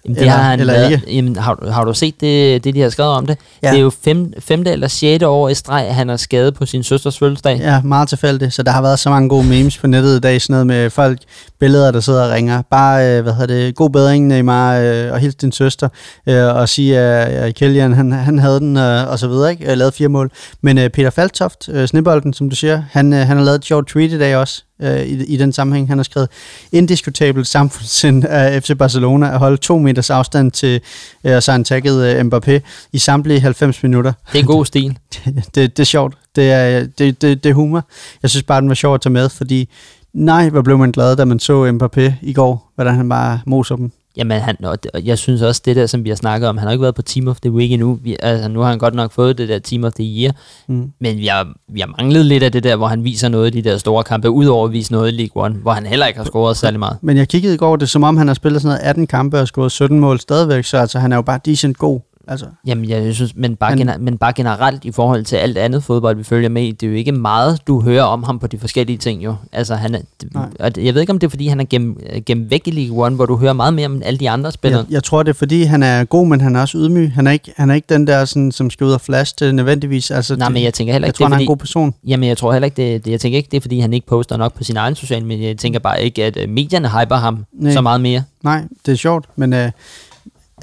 Jamen, 0.05 0.15
det 0.15 0.21
Eller- 0.21 0.33
har 0.33 0.43
han 0.43 0.61
eller 0.61 0.73
været, 0.73 0.93
ikke. 0.93 1.13
Jamen, 1.15 1.37
har, 1.37 1.55
du- 1.55 1.69
har 1.71 1.85
du 1.85 1.95
set 1.95 2.21
det, 2.21 2.65
det, 2.65 2.75
de 2.75 2.81
har 2.81 2.91
skrevet 2.91 3.13
om 3.13 3.27
det? 3.27 3.39
Ja. 3.63 3.71
Det 3.71 3.77
er 3.77 3.81
jo 3.83 3.91
fem, 4.05 4.33
femte 4.41 4.71
eller 4.71 4.89
sjette 4.89 5.29
år 5.29 5.49
i 5.49 5.55
streg, 5.55 5.95
han 5.95 6.11
er 6.11 6.17
skadet 6.17 6.55
på 6.55 6.67
sin 6.67 6.83
søsters 6.83 7.19
fødselsdag. 7.19 7.59
Ja, 7.59 7.81
meget 7.83 8.09
tilfældigt. 8.09 8.55
Så 8.55 8.63
der 8.63 8.71
har 8.71 8.83
været 8.83 8.99
så 8.99 9.11
mange 9.11 9.29
gode 9.29 9.47
memes 9.47 9.79
på 9.79 9.87
nettet 9.87 10.17
i 10.17 10.21
dag, 10.21 10.43
sådan 10.43 10.53
noget 10.55 10.67
med 10.67 10.91
folk, 10.91 11.19
billeder, 11.61 11.91
der 11.91 12.01
sidder 12.01 12.25
og 12.25 12.31
ringer. 12.31 12.63
Bare, 12.71 13.17
øh, 13.17 13.23
hvad 13.23 13.33
hedder 13.33 13.47
det, 13.55 13.75
god 13.75 13.91
bedring, 13.91 14.27
Neymar, 14.27 14.77
øh, 14.77 15.13
og 15.13 15.19
hils 15.19 15.35
din 15.35 15.53
søster, 15.53 15.89
øh, 16.27 16.55
og 16.57 16.69
sige, 16.69 16.99
at 16.99 17.47
øh, 17.49 17.53
Kjelljan, 17.55 17.93
han, 17.95 18.13
han 18.13 18.39
havde 18.39 18.61
den, 18.61 18.77
øh, 18.77 19.11
og 19.11 19.19
så 19.19 19.29
videre, 19.29 19.51
ikke? 19.51 19.75
Lavet 19.75 19.95
fire 19.95 20.09
mål. 20.09 20.31
Men 20.63 20.79
øh, 20.79 20.91
Peter 20.91 21.11
Faltoft, 21.11 21.69
øh, 21.69 21.89
snebolden, 21.89 22.33
som 22.33 22.51
du 22.51 22.57
siger, 22.57 22.83
han, 22.91 23.13
øh, 23.13 23.19
han 23.19 23.37
har 23.37 23.45
lavet 23.45 23.59
et 23.59 23.65
sjovt 23.65 23.89
tweet 23.89 24.13
i 24.13 24.19
dag 24.19 24.37
også, 24.37 24.65
øh, 24.83 25.01
i, 25.01 25.25
i 25.25 25.37
den 25.37 25.53
sammenhæng. 25.53 25.89
Han 25.89 25.99
har 25.99 26.03
skrevet, 26.03 26.29
indiskutabelt 26.73 27.47
samfundssind 27.47 28.25
af 28.25 28.63
FC 28.63 28.71
Barcelona 28.79 29.33
at 29.33 29.39
holde 29.39 29.57
to 29.57 29.79
meters 29.79 30.11
afstand 30.11 30.51
til, 30.51 30.81
øh, 31.25 31.37
og 31.37 31.43
så 31.43 31.53
han 31.53 31.65
tagget 31.65 32.17
øh, 32.17 32.27
Mbappé 32.27 32.61
i 32.93 32.99
samtlige 32.99 33.41
90 33.41 33.83
minutter 33.83 34.13
Det 34.33 34.41
er 34.41 34.45
god 34.45 34.65
stil. 34.73 34.99
det, 35.15 35.45
det, 35.55 35.77
det 35.77 35.83
er 35.83 35.85
sjovt. 35.85 36.15
Det 36.37 36.53
er, 36.53 36.87
det, 36.99 37.23
det, 37.23 37.45
det 37.45 37.51
er 37.51 37.55
humor. 37.55 37.89
Jeg 38.23 38.31
synes 38.31 38.43
bare, 38.43 38.61
den 38.61 38.69
var 38.69 38.75
sjov 38.75 38.95
at 38.95 39.01
tage 39.01 39.13
med, 39.13 39.29
fordi 39.29 39.69
nej, 40.15 40.49
hvor 40.49 40.63
blev 40.63 40.79
man 40.79 40.93
glad, 40.93 41.17
da 41.17 41.25
man 41.25 41.39
så 41.39 41.71
Mbappé 41.71 42.13
i 42.23 42.33
går, 42.33 42.73
hvordan 42.75 42.95
han 42.95 43.09
bare 43.09 43.41
moser 43.47 43.77
dem. 43.77 43.93
Jamen, 44.17 44.41
han, 44.41 44.57
og 44.65 44.79
jeg 45.05 45.19
synes 45.19 45.43
også, 45.43 45.63
det 45.65 45.77
der, 45.77 45.87
som 45.87 46.05
vi 46.05 46.09
har 46.09 46.17
snakket 46.17 46.49
om, 46.49 46.59
han 46.59 46.67
har 46.67 46.73
ikke 46.73 46.83
været 46.83 46.95
på 46.95 47.03
Team 47.03 47.29
of 47.29 47.41
the 47.41 47.51
Week 47.53 47.73
endnu. 47.73 47.99
Vi, 48.03 48.17
altså, 48.23 48.49
nu 48.49 48.61
har 48.61 48.69
han 48.69 48.79
godt 48.79 48.95
nok 48.95 49.13
fået 49.13 49.39
det 49.39 49.49
der 49.49 49.59
Team 49.59 49.85
of 49.85 49.93
the 49.93 50.05
Year, 50.05 50.33
Mm. 50.69 50.91
men 51.01 51.19
vi 51.19 51.27
har, 51.27 51.49
vi 51.73 51.81
har 51.81 51.87
manglet 51.99 52.27
lidt 52.27 52.43
af 52.43 52.53
det 52.53 52.65
der, 52.65 52.77
hvor 52.77 52.87
han 52.87 53.05
viser 53.05 53.29
noget 53.29 53.55
i 53.55 53.61
de 53.63 53.71
der 53.71 53.79
store 53.79 54.05
kampe, 54.05 54.31
udover 54.31 54.67
at 54.67 54.73
vise 54.73 54.93
noget 54.93 55.13
i 55.13 55.17
League 55.17 55.45
One, 55.45 55.55
hvor 55.55 55.73
han 55.73 55.87
heller 55.87 56.07
ikke 56.07 56.19
har 56.19 56.25
scoret 56.25 56.57
særlig 56.57 56.79
meget. 56.79 56.97
Men 57.03 57.17
jeg 57.17 57.29
kiggede 57.29 57.55
i 57.55 57.57
går, 57.57 57.77
det 57.77 57.83
er 57.83 57.87
som 57.89 58.03
om, 58.03 58.17
han 58.17 58.27
har 58.27 58.35
spillet 58.35 58.63
sådan 58.63 58.77
noget 58.77 58.89
18 58.89 59.07
kampe 59.07 59.41
og 59.41 59.47
scoret 59.49 59.73
17 59.73 60.01
mål 60.01 60.21
stadigvæk, 60.21 60.65
så 60.65 60.77
altså, 60.77 60.99
han 60.99 61.13
er 61.13 61.17
jo 61.17 61.23
bare 61.23 61.41
decent 61.45 61.79
god. 61.79 62.01
Altså, 62.29 62.47
Jamen, 62.67 62.89
jeg 62.89 63.15
synes, 63.15 63.33
men 63.37 63.57
bare, 63.57 63.71
Han- 63.71 63.79
gener, 63.79 63.99
men 63.99 64.19
bare 64.19 64.33
generelt 64.33 64.85
i 64.85 64.93
forhold 64.93 65.25
til 65.25 65.37
alt 65.37 65.59
andet 65.59 65.85
fodbold, 65.85 66.17
vi 66.17 66.25
følger 66.25 66.49
med 66.49 66.63
i, 66.63 66.71
det 66.71 66.87
er 66.87 66.91
jo 66.91 66.97
ikke 66.97 67.13
meget, 67.13 67.67
du 67.67 67.81
hører 67.81 68.03
om 68.03 68.23
ham 68.23 68.39
på 68.39 68.47
de 68.47 68.59
forskellige 68.59 68.99
ting 68.99 69.25
jo. 69.25 69.35
Altså, 69.53 69.75
han 69.75 69.95
er, 69.95 69.99
Nej. 70.35 70.47
og 70.61 70.71
jeg 70.77 70.95
ved 70.95 71.01
ikke, 71.01 71.11
om 71.13 71.19
det 71.19 71.27
er, 71.27 71.31
fordi 71.31 71.47
han 71.47 71.61
er 71.61 71.65
gennem, 71.71 72.01
gennem 72.27 72.51
væk 72.51 72.63
i 72.69 72.71
League 72.71 73.07
One, 73.07 73.17
hvor 73.17 73.27
du 73.27 73.37
hører 73.37 73.53
meget 73.53 73.75
mere 73.75 73.87
om 73.87 74.03
alle 74.05 74.19
de 74.19 74.31
andre 74.31 74.53
spillere. 74.53 74.81
jeg, 74.89 74.93
jeg 74.93 75.05
tror, 75.05 75.23
det 75.23 75.31
er 75.31 75.35
fordi, 75.35 75.63
han 75.63 75.83
er 75.83 76.05
god, 76.05 76.27
men 76.27 76.41
han 76.41 76.57
er 76.57 76.61
også 76.61 76.79
ydmyg. 76.79 77.13
Han 77.13 77.27
er 77.27 77.31
ikke, 77.31 77.53
han 77.57 77.71
er 77.71 77.75
ikke 77.75 77.95
den 77.95 78.07
der, 78.07 78.25
sådan, 78.25 78.53
som 78.53 78.71
skal 78.71 78.85
ud 78.87 78.93
og 78.93 79.01
flash 79.01 79.35
det 79.39 79.55
nødvendigvis. 79.55 80.11
Altså, 80.11 80.37
Nej, 80.37 80.47
det, 80.49 80.53
men 80.55 80.63
jeg 80.63 80.75
tænker 80.75 80.93
heller 80.93 81.07
jeg 81.07 81.09
ikke, 81.11 81.17
tror, 81.19 81.27
det 81.27 81.33
han 81.33 81.33
er 81.33 81.37
er 81.37 81.41
en 81.41 81.47
fordi, 81.47 81.47
god 81.47 81.57
person. 81.57 81.95
Jamen, 82.07 82.29
jeg 82.29 82.37
tror 82.39 82.53
heller 82.53 82.65
ikke, 82.67 82.93
det, 82.93 83.05
det, 83.05 83.11
jeg 83.11 83.21
tænker 83.21 83.37
ikke, 83.37 83.49
det 83.51 83.57
er, 83.57 83.61
fordi 83.61 83.81
han 83.81 83.93
ikke 83.93 84.07
poster 84.07 84.37
nok 84.37 84.55
på 84.57 84.65
sin 84.65 84.77
egen 84.77 84.95
sociale 84.95 85.27
medier. 85.27 85.47
Jeg 85.47 85.59
tænker 85.59 85.79
bare 85.81 86.03
ikke, 86.05 86.25
at 86.25 86.37
øh, 86.37 86.49
medierne 86.49 86.89
hyper 86.89 87.17
ham 87.17 87.45
Nej. 87.53 87.73
så 87.73 87.81
meget 87.81 88.01
mere. 88.01 88.23
Nej, 88.43 88.63
det 88.87 88.93
er 88.93 88.97
sjovt, 88.97 89.25
men 89.37 89.53
øh, 89.53 89.71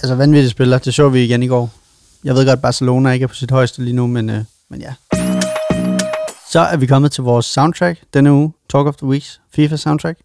altså 0.04 0.16
vanvittige 0.16 0.50
spiller, 0.50 0.78
det 0.78 0.93
så 0.93 1.10
vi 1.10 1.24
igen 1.24 1.43
i 1.43 1.47
går. 1.47 1.70
Jeg 2.24 2.36
ved 2.36 2.45
godt, 2.45 2.58
at 2.58 2.62
Barcelona 2.62 3.12
ikke 3.12 3.24
er 3.24 3.28
på 3.28 3.34
sit 3.36 3.52
højeste 3.52 3.84
lige 3.84 3.95
nu, 3.95 4.08
men, 4.08 4.30
øh, 4.30 4.43
men 4.70 4.82
ja. 4.82 4.93
Så 6.52 6.60
er 6.60 6.78
vi 6.78 6.86
kommet 6.86 7.12
til 7.12 7.24
vores 7.24 7.45
soundtrack 7.45 8.00
denne 8.14 8.32
uge, 8.34 8.54
Talk 8.70 8.88
of 8.88 8.95
the 8.95 9.08
Weeks, 9.08 9.41
FIFA 9.56 9.76
soundtrack. 9.76 10.20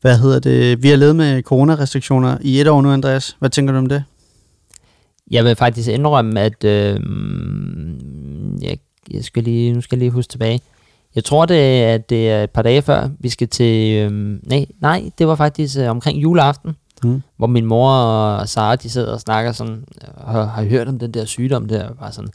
Hvad 0.00 0.18
hedder 0.18 0.38
det? 0.38 0.82
Vi 0.82 0.88
har 0.88 0.96
levet 0.96 1.16
med 1.16 1.42
coronarestriktioner 1.42 2.38
i 2.40 2.60
et 2.60 2.68
år 2.68 2.82
nu, 2.82 2.92
Andreas. 2.92 3.36
Hvad 3.38 3.50
tænker 3.50 3.72
du 3.72 3.78
om 3.78 3.86
det? 3.88 4.04
Jeg 5.30 5.44
vil 5.44 5.56
faktisk 5.56 5.88
indrømme, 5.88 6.40
at 6.40 6.64
øh, 6.64 7.00
jeg, 8.62 8.78
jeg 9.10 9.24
skal 9.24 9.42
lige, 9.44 9.72
nu 9.72 9.80
skal 9.80 9.96
jeg 9.96 10.00
lige 10.00 10.10
huske 10.10 10.30
tilbage. 10.30 10.60
Jeg 11.14 11.24
tror, 11.24 11.46
det, 11.46 11.82
er- 11.84 11.94
at 11.94 12.10
det 12.10 12.30
er 12.30 12.42
et 12.44 12.50
par 12.50 12.62
dage 12.62 12.82
før, 12.82 13.08
vi 13.20 13.28
skal 13.28 13.48
til... 13.48 13.92
Øh, 13.96 14.38
nej, 14.48 14.66
nej, 14.80 15.10
det 15.18 15.26
var 15.28 15.34
faktisk 15.34 15.78
øh, 15.78 15.90
omkring 15.90 16.22
juleaften, 16.22 16.76
Mm. 17.04 17.22
hvor 17.36 17.46
min 17.46 17.66
mor 17.66 17.90
og 17.90 18.48
Sara, 18.48 18.76
de 18.76 18.90
sidder 18.90 19.12
og 19.12 19.20
snakker 19.20 19.52
sådan, 19.52 19.84
øh, 20.02 20.26
har, 20.26 20.44
har 20.44 20.64
hørt 20.64 20.88
om 20.88 20.98
den 20.98 21.14
der 21.14 21.24
sygdom 21.24 21.68
der, 21.68 21.88
og 21.88 21.96
bare 21.96 22.12
sådan, 22.12 22.30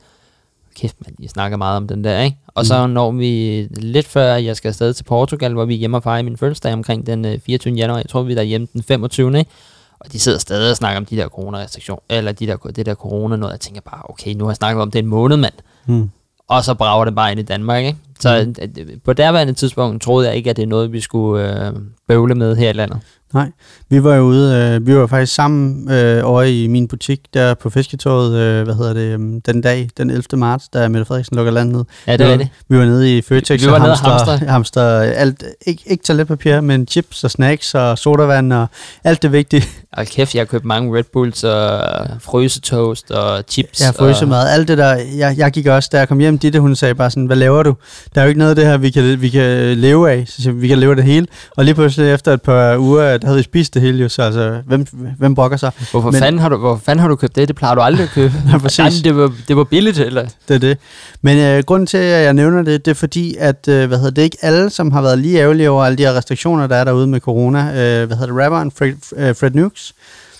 kæft 0.76 0.96
man, 1.06 1.16
I 1.20 1.28
snakker 1.28 1.58
meget 1.58 1.78
om 1.78 1.88
den 1.88 2.04
der, 2.04 2.20
ikke? 2.20 2.38
Og 2.48 2.66
så 2.66 2.88
når 2.88 3.12
vi 3.12 3.62
lidt 3.72 4.08
før, 4.08 4.36
jeg 4.36 4.56
skal 4.56 4.70
afsted 4.70 4.94
til 4.94 5.04
Portugal, 5.04 5.54
hvor 5.54 5.66
vi 5.66 5.74
er 5.74 5.78
hjemme 5.78 5.98
og 5.98 6.04
fejrer 6.04 6.24
min 6.24 6.38
fødselsdag 6.38 6.74
omkring 6.74 7.08
den 7.08 7.26
øh, 7.26 7.40
24. 7.40 7.74
januar, 7.74 7.98
jeg 7.98 8.10
tror, 8.10 8.24
vi 8.24 8.32
er 8.32 8.36
derhjemme 8.36 8.68
den 8.74 8.84
25. 8.84 9.38
Ikke? 9.38 9.52
Og 10.00 10.12
de 10.12 10.20
sidder 10.20 10.38
stadig 10.38 10.72
og 10.72 10.78
snakker 10.78 11.00
om 11.00 11.06
de 11.06 11.18
der 11.18 11.28
coronarestriktioner, 11.28 12.02
eller 12.10 12.32
de 12.32 12.48
der, 12.48 12.56
det 12.58 12.86
der 12.86 12.96
corona 12.96 13.36
noget. 13.36 13.52
Jeg 13.52 13.60
tænker 13.60 13.82
bare, 13.82 14.02
okay, 14.10 14.34
nu 14.34 14.44
har 14.46 14.52
jeg 14.52 14.56
snakket 14.56 14.82
om 14.82 14.92
det 14.92 15.00
en 15.00 15.06
måned, 15.06 15.38
mand. 15.38 15.54
Mm. 15.86 16.10
Og 16.48 16.64
så 16.64 16.74
brager 16.74 17.06
det 17.06 17.16
bare 17.16 17.32
ind 17.32 17.40
i 17.40 17.44
Danmark, 17.44 17.86
ikke? 17.86 17.98
Så 18.20 18.54
mm. 18.58 19.00
på 19.06 19.14
derværende 19.14 19.54
tidspunkt 19.54 20.04
troede 20.04 20.28
jeg 20.28 20.36
ikke, 20.36 20.50
at 20.50 20.56
det 20.56 20.64
er 20.64 20.68
noget, 20.68 20.94
vi 20.94 21.00
skulle 21.00 21.68
øh, 21.68 21.74
bøvle 22.08 22.36
med 22.36 22.56
her 22.56 22.70
i 22.70 22.74
landet. 22.74 23.00
Nej, 23.34 23.52
vi 23.90 24.04
var 24.04 24.16
jo 24.16 24.24
ude, 24.24 24.56
øh, 24.56 24.88
vi 24.88 24.96
var 24.96 25.08
faktisk 25.08 25.36
sammen 25.36 25.92
øh, 25.92 26.22
over 26.26 26.42
i 26.42 26.68
min 26.68 26.88
butik, 26.88 27.20
der 27.34 27.54
på 27.54 27.70
Fisketoget, 27.70 28.36
øh, 28.36 28.64
hvad 28.64 28.76
hedder 28.76 28.94
det, 28.94 29.20
øh, 29.20 29.42
den 29.46 29.62
dag, 29.62 29.90
den 29.98 30.10
11. 30.10 30.24
marts, 30.34 30.68
da 30.68 30.88
Mette 30.88 31.06
Frederiksen 31.06 31.36
lukker 31.36 31.52
landet 31.52 31.76
ned. 31.76 31.86
Ja, 32.08 32.18
det 32.18 32.26
vi 32.26 32.32
var, 32.32 32.38
det. 32.38 32.50
Vi 32.70 32.78
var 32.78 32.86
nede 32.86 33.18
i 33.18 33.22
Føtex 33.22 33.62
Vi 33.62 33.68
var 33.68 33.74
og 33.74 33.82
hamster, 33.82 34.10
hamstre. 34.10 34.38
hamster 34.38 35.00
alt, 35.00 35.44
ikke, 35.66 35.84
ikke 35.86 36.04
toiletpapir, 36.04 36.62
men 36.62 36.88
chips 36.88 37.24
og 37.24 37.32
snacks 37.32 37.76
og 37.76 37.98
sodavand 37.98 38.54
og 38.54 38.68
alt 39.04 39.22
det 39.22 39.32
vigtige. 39.32 39.64
Og 39.98 40.06
kæft, 40.06 40.36
jeg 40.36 40.42
har 40.42 40.46
købt 40.46 40.66
mange 40.66 40.98
Red 40.98 41.04
Bulls 41.14 41.44
og 41.44 41.82
frysetoast 42.22 43.12
og 43.12 43.44
chips. 43.50 43.80
Jeg 43.80 43.94
har 44.00 44.32
og. 44.32 44.52
Alt 44.52 44.68
det 44.68 44.78
der, 44.78 44.96
jeg, 45.18 45.38
jeg 45.38 45.52
gik 45.52 45.68
også, 45.68 45.90
da 45.92 45.98
jeg 45.98 46.08
kom 46.08 46.20
hjem, 46.20 46.38
Ditte, 46.38 46.60
hun 46.60 46.76
sagde 46.76 46.96
bare 46.96 47.10
sådan, 47.10 47.26
hvad 47.26 47.38
laver 47.38 47.64
du? 47.64 47.76
Der 48.16 48.22
er 48.22 48.26
jo 48.26 48.28
ikke 48.30 48.40
noget 48.40 48.50
af 48.50 48.56
det 48.56 48.66
her, 48.66 48.78
vi 48.78 48.90
kan, 48.90 49.22
vi 49.22 49.30
kan 49.30 49.78
leve 49.78 50.12
af. 50.12 50.26
Så 50.28 50.52
vi 50.52 50.68
kan 50.68 50.78
leve 50.78 50.90
af 50.90 50.96
det 50.96 51.06
hele. 51.06 51.28
Og 51.58 51.66
lige 51.66 51.76
pludselig 51.76 52.14
efter 52.14 52.34
et 52.34 52.42
par 52.42 52.78
uger, 52.78 53.17
der 53.22 53.28
havde 53.28 53.38
vi 53.38 53.44
spist 53.44 53.74
det 53.74 53.82
hele 53.82 53.98
jo, 54.04 54.10
så 54.10 54.22
altså, 54.22 54.62
hvem, 54.66 54.86
hvem 55.18 55.36
brokker 55.36 55.58
sig? 55.58 55.72
Hvorfor, 55.92 56.12
Men- 56.12 56.20
fanden 56.20 56.42
har 56.42 56.50
du, 56.50 56.58
hvorfor 56.58 56.84
fanden 56.84 57.02
har 57.02 57.08
du 57.08 57.16
købt 57.16 57.36
det? 57.36 57.48
Det 57.48 57.56
plejer 57.56 57.76
du 57.76 57.82
aldrig 57.82 58.04
at 58.04 58.10
købe. 58.10 58.34
Ja, 58.52 58.58
præcis. 58.58 58.80
Jamen, 58.80 59.04
det, 59.04 59.16
var, 59.16 59.32
det 59.48 59.58
var 59.58 59.64
billigt, 59.64 60.00
eller? 60.00 60.26
Det 60.48 60.56
er 60.56 60.60
det. 60.60 60.78
Men 61.22 61.38
øh, 61.38 61.64
grunden 61.64 61.88
til, 61.88 61.98
at 61.98 62.24
jeg 62.24 62.34
nævner 62.34 62.62
det, 62.62 62.86
det 62.86 62.92
er 62.92 62.96
fordi, 62.96 63.36
at 63.40 63.68
øh, 63.68 63.88
hvad 63.88 63.98
hedder 63.98 64.12
det, 64.12 64.22
ikke 64.22 64.38
alle, 64.42 64.70
som 64.70 64.92
har 64.92 65.02
været 65.02 65.20
lige 65.20 65.40
ærgerlige 65.40 65.70
over 65.70 65.86
alle 65.86 65.98
de 65.98 66.04
her 66.04 66.14
restriktioner, 66.14 66.68
der 66.68 66.76
er 66.76 66.84
derude 66.84 67.08
med 67.08 67.20
corona. 67.20 67.60
Øh, 67.60 68.08
hvad 68.08 68.18
hedder 68.18 68.34
det, 68.34 68.44
rapperen 68.44 68.72
Fred, 68.72 68.94
øh, 69.16 69.36
Fred 69.36 69.52
Nukes, 69.52 69.94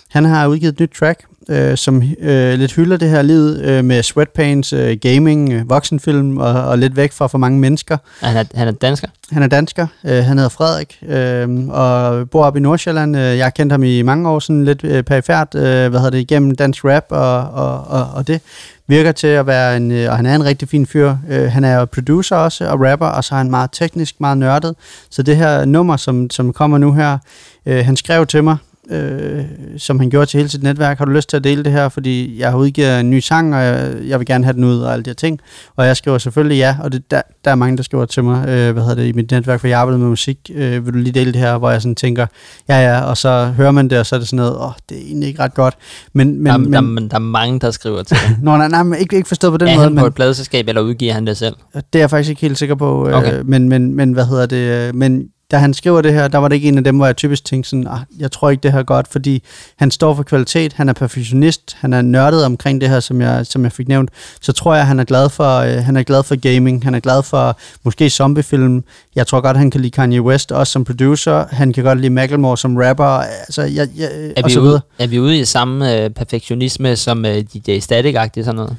han 0.10 0.26
har 0.26 0.48
udgivet 0.48 0.74
et 0.74 0.80
nyt 0.80 0.92
track, 1.00 1.24
øh, 1.50 1.78
som 1.78 2.04
øh, 2.20 2.60
lidt 2.60 2.74
hylder 2.74 2.98
det 2.98 3.10
her 3.10 3.22
liv 3.22 3.56
øh, 3.64 3.86
med 3.86 4.04
sweatpants, 4.04 4.74
øh, 4.74 4.98
gaming, 5.02 5.54
øh, 5.54 5.70
voksenfilm 5.70 6.38
og, 6.38 6.64
og 6.64 6.78
lidt 6.78 6.96
væk 6.96 7.12
fra 7.12 7.28
for 7.28 7.38
mange 7.38 7.60
mennesker. 7.60 7.98
Han 8.22 8.38
er, 8.38 8.44
han 8.54 8.68
er 8.68 8.72
dansker. 8.72 9.08
Han 9.32 9.44
er 9.44 9.48
dansker, 9.48 9.88
øh, 10.06 10.24
han 10.24 10.38
hedder 10.38 10.50
Frederik, 10.50 11.00
øh, 11.08 11.68
og 11.68 12.30
bor 12.30 12.46
op 12.46 12.58
i 12.58 12.60
Nordsjælland. 12.60 13.18
Øh, 13.18 13.38
jeg 13.38 13.46
har 13.46 13.50
kendt 13.50 13.74
ham 13.74 13.84
i 13.84 14.02
mange 14.02 14.30
år, 14.30 14.40
sådan 14.40 14.66
lidt 14.66 14.84
øh, 14.84 15.04
perifært, 15.04 15.56
øh, 15.56 15.62
hvad 15.62 15.92
hedder 15.92 16.10
det, 16.10 16.20
igennem 16.20 16.56
dansk 16.56 16.86
rap 16.86 17.06
og, 17.10 17.40
og, 17.50 17.88
og, 17.88 18.08
og 18.14 18.28
det. 18.28 18.42
Virker 18.90 19.12
til 19.12 19.28
at 19.28 19.48
være 19.48 19.78
en, 19.78 19.92
øh, 19.92 20.10
og 20.12 20.16
han 20.18 20.26
er 20.26 20.36
en 20.36 20.46
rigtig 20.46 20.70
fin 20.70 20.86
fyr. 20.86 21.16
Øh, 21.30 21.52
han 21.52 21.64
er 21.64 21.86
producer 21.86 22.36
også 22.36 22.70
og 22.70 22.82
rapper, 22.92 23.06
og 23.06 23.24
så 23.24 23.36
er 23.36 23.38
han 23.38 23.50
meget 23.50 23.70
teknisk, 23.72 24.16
meget 24.20 24.38
nørdet. 24.38 24.76
Så 25.10 25.24
det 25.24 25.38
her 25.38 25.66
nummer, 25.66 25.98
som, 25.98 26.30
som 26.30 26.54
kommer 26.54 26.78
nu 26.78 26.94
her, 26.94 27.18
øh, 27.66 27.86
han 27.86 27.96
skrev 27.96 28.26
til 28.26 28.44
mig, 28.44 28.58
øh, 28.92 29.46
som 29.78 30.00
han 30.00 30.10
gjorde 30.10 30.26
til 30.26 30.38
hele 30.38 30.50
sit 30.50 30.64
netværk, 30.64 30.98
har 30.98 31.06
du 31.06 31.12
lyst 31.12 31.30
til 31.30 31.38
at 31.38 31.44
dele 31.44 31.64
det 31.64 31.72
her, 31.72 31.90
fordi 31.90 32.40
jeg 32.40 32.52
har 32.52 32.58
udgivet 32.58 33.00
en 33.00 33.10
ny 33.10 33.20
sang, 33.20 33.56
og 33.56 33.64
jeg, 33.64 33.96
jeg 34.08 34.20
vil 34.20 34.28
gerne 34.28 34.44
have 34.44 34.54
den 34.54 34.64
ud, 34.64 34.80
og 34.80 34.94
alle 34.94 35.04
de 35.04 35.10
her 35.10 35.16
ting. 35.16 35.40
Og 35.76 35.86
jeg 35.86 35.98
skriver 35.98 36.18
selvfølgelig 36.18 36.58
ja, 36.58 36.78
og 36.84 36.92
det, 36.92 37.12
der, 37.12 37.22
der 37.46 37.52
er 37.52 37.56
mange, 37.56 37.78
der 37.78 37.84
skriver 37.84 38.06
til 38.06 38.24
mig, 38.24 38.50
øh, 38.50 38.74
hvad 38.74 38.84
hedder 38.84 38.96
det, 38.96 39.08
i 39.08 39.12
mit 39.12 39.32
netværk, 39.32 39.60
for 39.60 39.68
jeg 39.68 39.80
arbejder 39.80 40.00
med 40.00 40.08
musik, 40.08 40.52
øh, 40.56 40.86
vil 40.86 40.94
du 40.94 41.00
lige 41.00 41.14
dele 41.14 41.34
det 41.34 41.42
her, 41.42 41.58
hvor 41.58 41.72
jeg 41.72 41.82
sådan 41.82 41.96
tænker, 41.96 42.26
ja 42.70 42.94
ja, 42.94 43.02
og 43.02 43.18
så 43.18 43.46
hører 43.46 43.72
man 43.72 43.90
det, 43.90 44.00
og 44.00 44.06
så 44.06 44.16
er 44.16 44.20
det 44.20 44.28
sådan 44.28 44.38
noget, 44.38 44.56
åh, 44.56 44.66
oh, 44.66 44.74
det 44.90 44.98
er 44.98 45.02
egentlig 45.02 45.30
ikke 45.30 45.40
ret 45.40 45.54
godt. 45.54 45.78
Men, 46.14 46.44
men, 46.44 46.52
der, 46.52 46.58
men, 46.58 46.74
der, 46.74 46.82
der, 46.82 47.08
der 47.08 47.16
er 47.16 47.20
mange, 47.20 47.60
der 47.60 47.72
skriver 47.72 48.04
til 48.04 48.18
dig. 48.18 48.38
Nå, 48.44 48.58
nej, 48.58 48.68
nej, 48.68 48.84
nej, 48.84 48.98
ikke, 48.98 49.16
ikke 49.16 49.28
forstået 49.28 49.52
på 49.54 49.58
den 49.58 49.68
er 49.68 49.76
måde, 49.76 49.84
han 49.84 49.96
på 49.96 50.02
men 50.02 50.08
et 50.08 50.16
pladeselskab, 50.16 50.68
eller 50.68 50.82
udgiver 50.82 51.14
han 51.14 51.28
det 51.28 51.38
selv? 51.38 51.56
det 51.74 51.84
er 51.94 52.00
jeg 52.00 52.10
faktisk 52.10 52.30
ikke 52.30 52.42
helt 52.42 52.58
sikker 52.58 52.76
på, 52.76 53.08
Okay. 53.08 53.40
øh, 53.40 53.48
men, 53.48 53.70
men, 53.70 53.96
men 53.96 54.14
hvad 54.14 54.26
hedder 54.26 54.46
det, 54.46 54.88
øh, 54.88 54.96
men 54.96 55.28
da 55.52 55.58
han 55.58 55.74
skriver 55.74 56.02
det 56.02 56.14
her, 56.14 56.28
der 56.28 56.38
var 56.38 56.48
det 56.48 56.56
ikke 56.56 56.68
en 56.68 56.78
af 56.78 56.84
dem, 56.84 56.96
hvor 56.96 57.06
jeg 57.06 57.16
typisk 57.16 57.46
tænkte 57.46 57.70
sådan, 57.70 57.88
ah, 57.88 58.00
jeg 58.20 58.32
tror 58.32 58.50
ikke 58.50 58.64
det 58.64 58.72
her 58.72 58.80
er 58.80 58.84
godt, 58.84 59.08
fordi 59.08 59.44
han 59.76 59.92
står 59.92 60.16
for 60.16 60.24
kvalitet, 60.24 60.74
han 60.74 60.90
er 60.90 60.94
perfektionist, 60.94 61.78
han 61.80 61.94
er 61.94 62.02
nørdet 62.02 62.46
omkring 62.46 62.82
det 62.82 62.90
her, 62.90 63.00
som 63.00 63.22
jeg, 63.22 63.46
som 63.46 63.64
jeg 63.64 63.72
fik 63.72 63.88
nævnt, 63.88 64.10
så 64.42 64.54
tror 64.54 64.76
jeg, 64.76 64.88
han 64.88 65.00
er 65.00 65.04
glad 65.04 65.30
for, 65.30 65.58
øh, 65.58 65.84
han 65.84 65.98
er 65.98 66.04
glad 66.04 66.24
for 66.24 66.36
gaming, 66.36 66.84
han 66.84 66.96
er 66.96 67.00
glad 67.00 67.24
for 67.24 67.58
måske 67.84 68.10
zombiefilm, 68.10 68.84
jeg 69.16 69.28
tror 69.28 69.42
godt, 69.42 69.58
han 69.58 69.72
kan 69.72 69.82
lide 69.82 69.92
Kanye 69.92 70.22
West, 70.22 70.52
også 70.52 70.72
som 70.74 70.84
producer, 70.84 71.46
han 71.52 71.74
kan 71.74 71.84
godt 71.84 72.00
lide 72.00 72.14
Macklemore 72.14 72.58
som 72.58 72.78
rapper, 72.78 73.06
altså, 73.06 73.62
jeg, 73.62 73.88
jeg, 73.98 74.10
Er 74.36 74.44
og 74.44 74.48
vi, 74.48 74.54
så 74.54 74.60
ude, 74.60 74.82
er 75.00 75.08
vi 75.08 75.20
ude 75.20 75.40
i 75.40 75.46
samme 75.46 76.04
øh, 76.04 76.10
perfektionisme 76.10 76.96
som 76.96 77.26
øh, 77.26 77.44
DJ 77.54 77.78
Static-agtigt 77.78 78.44
sådan 78.44 78.56
noget? 78.56 78.78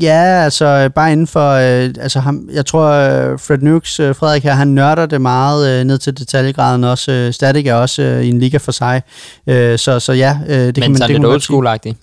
Ja, 0.00 0.44
altså 0.44 0.64
øh, 0.64 0.90
bare 0.90 1.12
inden 1.12 1.26
for, 1.26 1.50
øh, 1.50 1.94
altså 2.00 2.20
ham, 2.20 2.48
jeg 2.52 2.66
tror 2.66 2.88
øh, 2.90 3.38
Fred 3.38 3.58
Nukes, 3.58 4.00
øh, 4.00 4.14
Frederik 4.14 4.42
her, 4.42 4.52
han 4.52 4.68
nørder 4.68 5.06
det 5.06 5.20
meget 5.20 5.80
øh, 5.80 5.84
ned 5.84 5.98
til 5.98 6.18
detaljegraden 6.18 6.84
også. 6.84 7.12
Øh, 7.12 7.32
Static 7.32 7.66
er 7.66 7.74
også 7.74 8.02
øh, 8.02 8.24
i 8.24 8.28
en 8.28 8.40
liga 8.40 8.56
for 8.56 8.72
sig. 8.72 9.02
Øh, 9.46 9.78
så, 9.78 10.00
så 10.00 10.12
ja, 10.12 10.38
øh, 10.48 10.56
det 10.56 10.66
Men 10.66 10.74
kan 10.74 10.90
man, 10.90 10.96
sådan 10.96 11.14
det 11.14 11.20
lidt 11.20 11.26
old. 11.26 11.94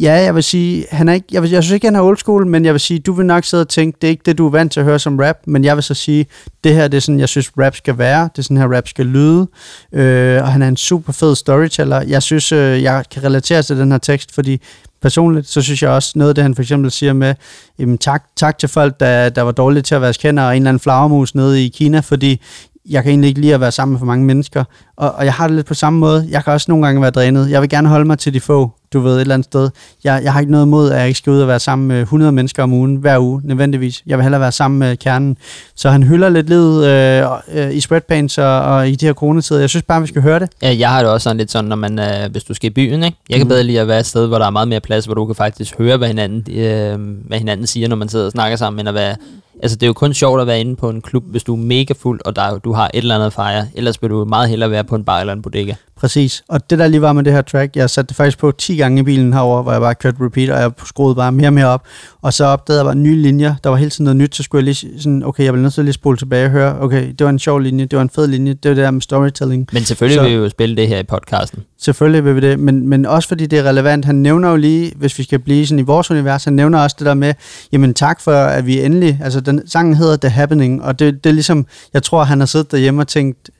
Ja, 0.00 0.12
jeg 0.12 0.34
vil 0.34 0.42
sige, 0.42 0.86
han 0.90 1.08
er 1.08 1.12
ikke, 1.12 1.26
jeg, 1.32 1.42
vil, 1.42 1.50
jeg 1.50 1.62
synes 1.62 1.74
ikke, 1.74 1.86
han 1.86 1.96
er 1.96 2.00
old 2.00 2.16
school, 2.16 2.46
men 2.46 2.64
jeg 2.64 2.74
vil 2.74 2.80
sige, 2.80 3.00
du 3.00 3.12
vil 3.12 3.26
nok 3.26 3.44
sidde 3.44 3.60
og 3.60 3.68
tænke, 3.68 3.98
det 4.00 4.08
er 4.08 4.10
ikke 4.10 4.22
det, 4.26 4.38
du 4.38 4.46
er 4.46 4.50
vant 4.50 4.72
til 4.72 4.80
at 4.80 4.86
høre 4.86 4.98
som 4.98 5.18
rap, 5.18 5.36
men 5.46 5.64
jeg 5.64 5.76
vil 5.76 5.82
så 5.82 5.94
sige, 5.94 6.26
det 6.64 6.74
her, 6.74 6.88
det 6.88 6.96
er 6.96 7.00
sådan, 7.00 7.20
jeg 7.20 7.28
synes, 7.28 7.50
rap 7.58 7.76
skal 7.76 7.98
være, 7.98 8.22
det 8.32 8.38
er 8.38 8.42
sådan 8.42 8.56
her, 8.56 8.76
rap 8.76 8.88
skal 8.88 9.06
lyde, 9.06 9.46
øh, 9.92 10.42
og 10.42 10.48
han 10.48 10.62
er 10.62 10.68
en 10.68 10.76
super 10.76 11.12
fed 11.12 11.34
storyteller. 11.36 12.00
Jeg 12.00 12.22
synes, 12.22 12.52
øh, 12.52 12.82
jeg 12.82 13.04
kan 13.10 13.24
relatere 13.24 13.62
til 13.62 13.76
den 13.76 13.90
her 13.90 13.98
tekst, 13.98 14.34
fordi 14.34 14.60
personligt, 15.02 15.48
så 15.48 15.62
synes 15.62 15.82
jeg 15.82 15.90
også, 15.90 16.12
noget 16.14 16.28
af 16.28 16.34
det, 16.34 16.44
han 16.44 16.54
for 16.54 16.62
eksempel 16.62 16.90
siger 16.90 17.12
med, 17.12 17.34
jamen, 17.78 17.98
tak, 17.98 18.24
tak 18.36 18.58
til 18.58 18.68
folk, 18.68 19.00
der, 19.00 19.28
der 19.28 19.42
var 19.42 19.52
dårlige 19.52 19.82
til 19.82 19.94
at 19.94 20.00
være 20.00 20.12
kender, 20.12 20.42
og 20.42 20.56
en 20.56 20.62
eller 20.62 20.68
anden 20.68 20.80
flagermus 20.80 21.34
nede 21.34 21.64
i 21.64 21.68
Kina, 21.68 22.00
fordi 22.00 22.40
jeg 22.88 23.02
kan 23.02 23.10
egentlig 23.10 23.28
ikke 23.28 23.40
lide 23.40 23.54
at 23.54 23.60
være 23.60 23.72
sammen 23.72 23.92
med 23.92 23.98
for 23.98 24.06
mange 24.06 24.24
mennesker. 24.24 24.64
Og, 24.96 25.12
og 25.12 25.24
jeg 25.24 25.32
har 25.32 25.46
det 25.46 25.56
lidt 25.56 25.66
på 25.66 25.74
samme 25.74 25.98
måde. 25.98 26.26
Jeg 26.30 26.44
kan 26.44 26.52
også 26.52 26.66
nogle 26.68 26.86
gange 26.86 27.02
være 27.02 27.10
drænet. 27.10 27.50
Jeg 27.50 27.60
vil 27.60 27.68
gerne 27.68 27.88
holde 27.88 28.04
mig 28.04 28.18
til 28.18 28.34
de 28.34 28.40
få, 28.40 28.70
du 28.94 29.00
ved, 29.00 29.16
et 29.16 29.20
eller 29.20 29.34
andet 29.34 29.44
sted. 29.44 29.70
Jeg, 30.04 30.20
jeg 30.24 30.32
har 30.32 30.40
ikke 30.40 30.52
noget 30.52 30.66
imod, 30.66 30.90
at 30.90 30.98
jeg 30.98 31.08
ikke 31.08 31.18
skal 31.18 31.30
ud 31.30 31.40
og 31.40 31.48
være 31.48 31.60
sammen 31.60 31.88
med 31.88 32.00
100 32.00 32.32
mennesker 32.32 32.62
om 32.62 32.72
ugen, 32.72 32.96
hver 32.96 33.18
uge, 33.18 33.40
nødvendigvis. 33.44 34.02
Jeg 34.06 34.18
vil 34.18 34.22
hellere 34.22 34.40
være 34.40 34.52
sammen 34.52 34.78
med 34.78 34.96
kernen. 34.96 35.36
Så 35.74 35.90
han 35.90 36.02
hylder 36.02 36.28
lidt 36.28 36.48
livet 36.48 36.86
øh, 36.86 37.24
øh, 37.54 37.74
i 37.74 37.80
spreadpants 37.80 38.38
og, 38.38 38.60
og 38.62 38.88
i 38.88 38.94
de 38.94 39.06
her 39.06 39.12
coronatider. 39.12 39.60
Jeg 39.60 39.70
synes 39.70 39.82
bare, 39.82 40.00
vi 40.00 40.06
skal 40.06 40.22
høre 40.22 40.38
det. 40.38 40.48
Ja, 40.62 40.76
jeg 40.78 40.90
har 40.90 41.02
det 41.02 41.10
også 41.10 41.24
sådan 41.24 41.36
lidt 41.36 41.50
sådan, 41.50 41.68
når 41.68 41.76
man, 41.76 41.98
øh, 41.98 42.30
hvis 42.30 42.44
du 42.44 42.54
skal 42.54 42.70
i 42.70 42.74
byen, 42.74 43.02
ikke? 43.02 43.16
Jeg 43.30 43.36
kan 43.38 43.44
Mhm. 43.44 43.48
bedre 43.48 43.62
lide 43.62 43.80
at 43.80 43.88
være 43.88 44.00
et 44.00 44.06
sted, 44.06 44.26
hvor 44.26 44.38
der 44.38 44.46
er 44.46 44.50
meget 44.50 44.68
mere 44.68 44.80
plads, 44.80 45.04
hvor 45.04 45.14
du 45.14 45.26
kan 45.26 45.34
faktisk 45.34 45.78
høre, 45.78 45.96
hvad 45.96 46.08
hinanden, 46.08 46.58
øh, 46.58 46.98
hvad 47.26 47.38
hinanden 47.38 47.66
siger, 47.66 47.88
når 47.88 47.96
man 47.96 48.08
sidder 48.08 48.24
og 48.26 48.32
snakker 48.32 48.56
sammen, 48.56 48.80
end 48.80 48.88
at 48.88 48.94
være... 48.94 49.16
Altså, 49.62 49.76
det 49.76 49.82
er 49.82 49.86
jo 49.86 49.92
kun 49.92 50.14
sjovt 50.14 50.40
at 50.40 50.46
være 50.46 50.60
inde 50.60 50.76
på 50.76 50.90
en 50.90 51.00
klub, 51.00 51.24
hvis 51.26 51.42
du 51.44 51.52
er 51.54 51.58
mega 51.58 51.94
fuld, 51.98 52.20
og 52.24 52.36
der, 52.36 52.58
du 52.58 52.72
har 52.72 52.84
et 52.94 52.98
eller 52.98 53.14
andet 53.14 53.26
at 53.26 53.32
fejre. 53.32 53.66
Ellers 53.74 54.02
vil 54.02 54.10
du 54.10 54.24
meget 54.24 54.48
hellere 54.48 54.70
være 54.70 54.84
på 54.84 54.94
en 54.96 55.04
bar 55.04 55.20
eller 55.20 55.32
en 55.32 55.42
bodega. 55.42 55.74
Præcis. 55.96 56.44
Og 56.48 56.70
det 56.70 56.78
der 56.78 56.86
lige 56.88 57.02
var 57.02 57.12
med 57.12 57.22
det 57.24 57.32
her 57.32 57.42
track, 57.42 57.76
jeg 57.76 57.90
satte 57.90 58.08
det 58.08 58.16
faktisk 58.16 58.38
på 58.38 58.50
10 58.50 58.76
gange 58.76 59.00
i 59.00 59.02
bilen 59.02 59.32
herover, 59.32 59.62
hvor 59.62 59.72
jeg 59.72 59.80
bare 59.80 59.94
kørte 59.94 60.16
repeat, 60.20 60.50
og 60.50 60.60
jeg 60.60 60.70
skruede 60.84 61.14
bare 61.14 61.32
mere 61.32 61.46
og 61.48 61.52
mere 61.52 61.66
op. 61.66 61.82
Og 62.22 62.32
så 62.32 62.44
opdagede 62.44 62.80
jeg 62.80 62.86
bare 62.86 62.94
nye 62.94 63.16
linjer. 63.22 63.54
Der 63.64 63.70
var 63.70 63.76
hele 63.76 63.90
tiden 63.90 64.04
noget 64.04 64.16
nyt, 64.16 64.34
så 64.36 64.42
skulle 64.42 64.60
jeg 64.60 64.64
lige 64.64 65.00
sådan, 65.00 65.22
okay, 65.24 65.44
jeg 65.44 65.52
bliver 65.52 65.62
nødt 65.62 65.74
til 65.74 65.80
at 65.80 65.84
lige 65.84 65.92
spole 65.92 66.16
tilbage 66.16 66.44
og 66.44 66.50
høre, 66.50 66.80
okay, 66.80 67.08
det 67.18 67.24
var 67.24 67.30
en 67.30 67.38
sjov 67.38 67.58
linje, 67.60 67.84
det 67.84 67.96
var 67.96 68.02
en 68.02 68.10
fed 68.10 68.26
linje, 68.26 68.52
det 68.54 68.68
var 68.68 68.74
det 68.74 68.84
der 68.84 68.90
med 68.90 69.00
storytelling. 69.00 69.68
Men 69.72 69.82
selvfølgelig 69.84 70.14
Så- 70.14 70.24
så... 70.24 70.28
vil 70.28 70.38
vi 70.38 70.42
jo 70.44 70.48
spille 70.48 70.76
det 70.76 70.88
her 70.88 70.98
i 70.98 71.02
podcasten. 71.02 71.62
Selvfølgelig 71.78 72.24
vil 72.24 72.34
vi 72.36 72.40
det, 72.40 72.58
men, 72.60 72.88
men 72.88 73.06
også 73.06 73.28
fordi 73.28 73.46
det 73.46 73.58
er 73.58 73.62
relevant. 73.62 74.04
Han 74.04 74.14
nævner 74.14 74.50
jo 74.50 74.56
lige, 74.56 74.92
hvis 74.96 75.18
vi 75.18 75.22
skal 75.22 75.38
blive 75.38 75.66
sådan 75.66 75.78
i 75.78 75.82
vores 75.82 76.10
univers, 76.10 76.44
han 76.44 76.52
nævner 76.52 76.78
også 76.78 76.96
det 76.98 77.06
der 77.06 77.14
med, 77.14 77.34
jamen 77.72 77.94
tak 77.94 78.20
for, 78.20 78.32
at 78.32 78.66
vi 78.66 78.84
endelig, 78.84 79.20
altså 79.22 79.40
den 79.46 79.68
sangen 79.68 79.94
hedder 79.94 80.16
The 80.16 80.28
Happening, 80.28 80.82
og 80.82 80.98
det, 80.98 81.24
det 81.24 81.30
er 81.30 81.34
ligesom, 81.34 81.66
jeg 81.92 82.02
tror, 82.02 82.24
han 82.24 82.38
har 82.40 82.46
siddet 82.46 82.72
derhjemme 82.72 83.00
og 83.02 83.08
tænkt, 83.08 83.50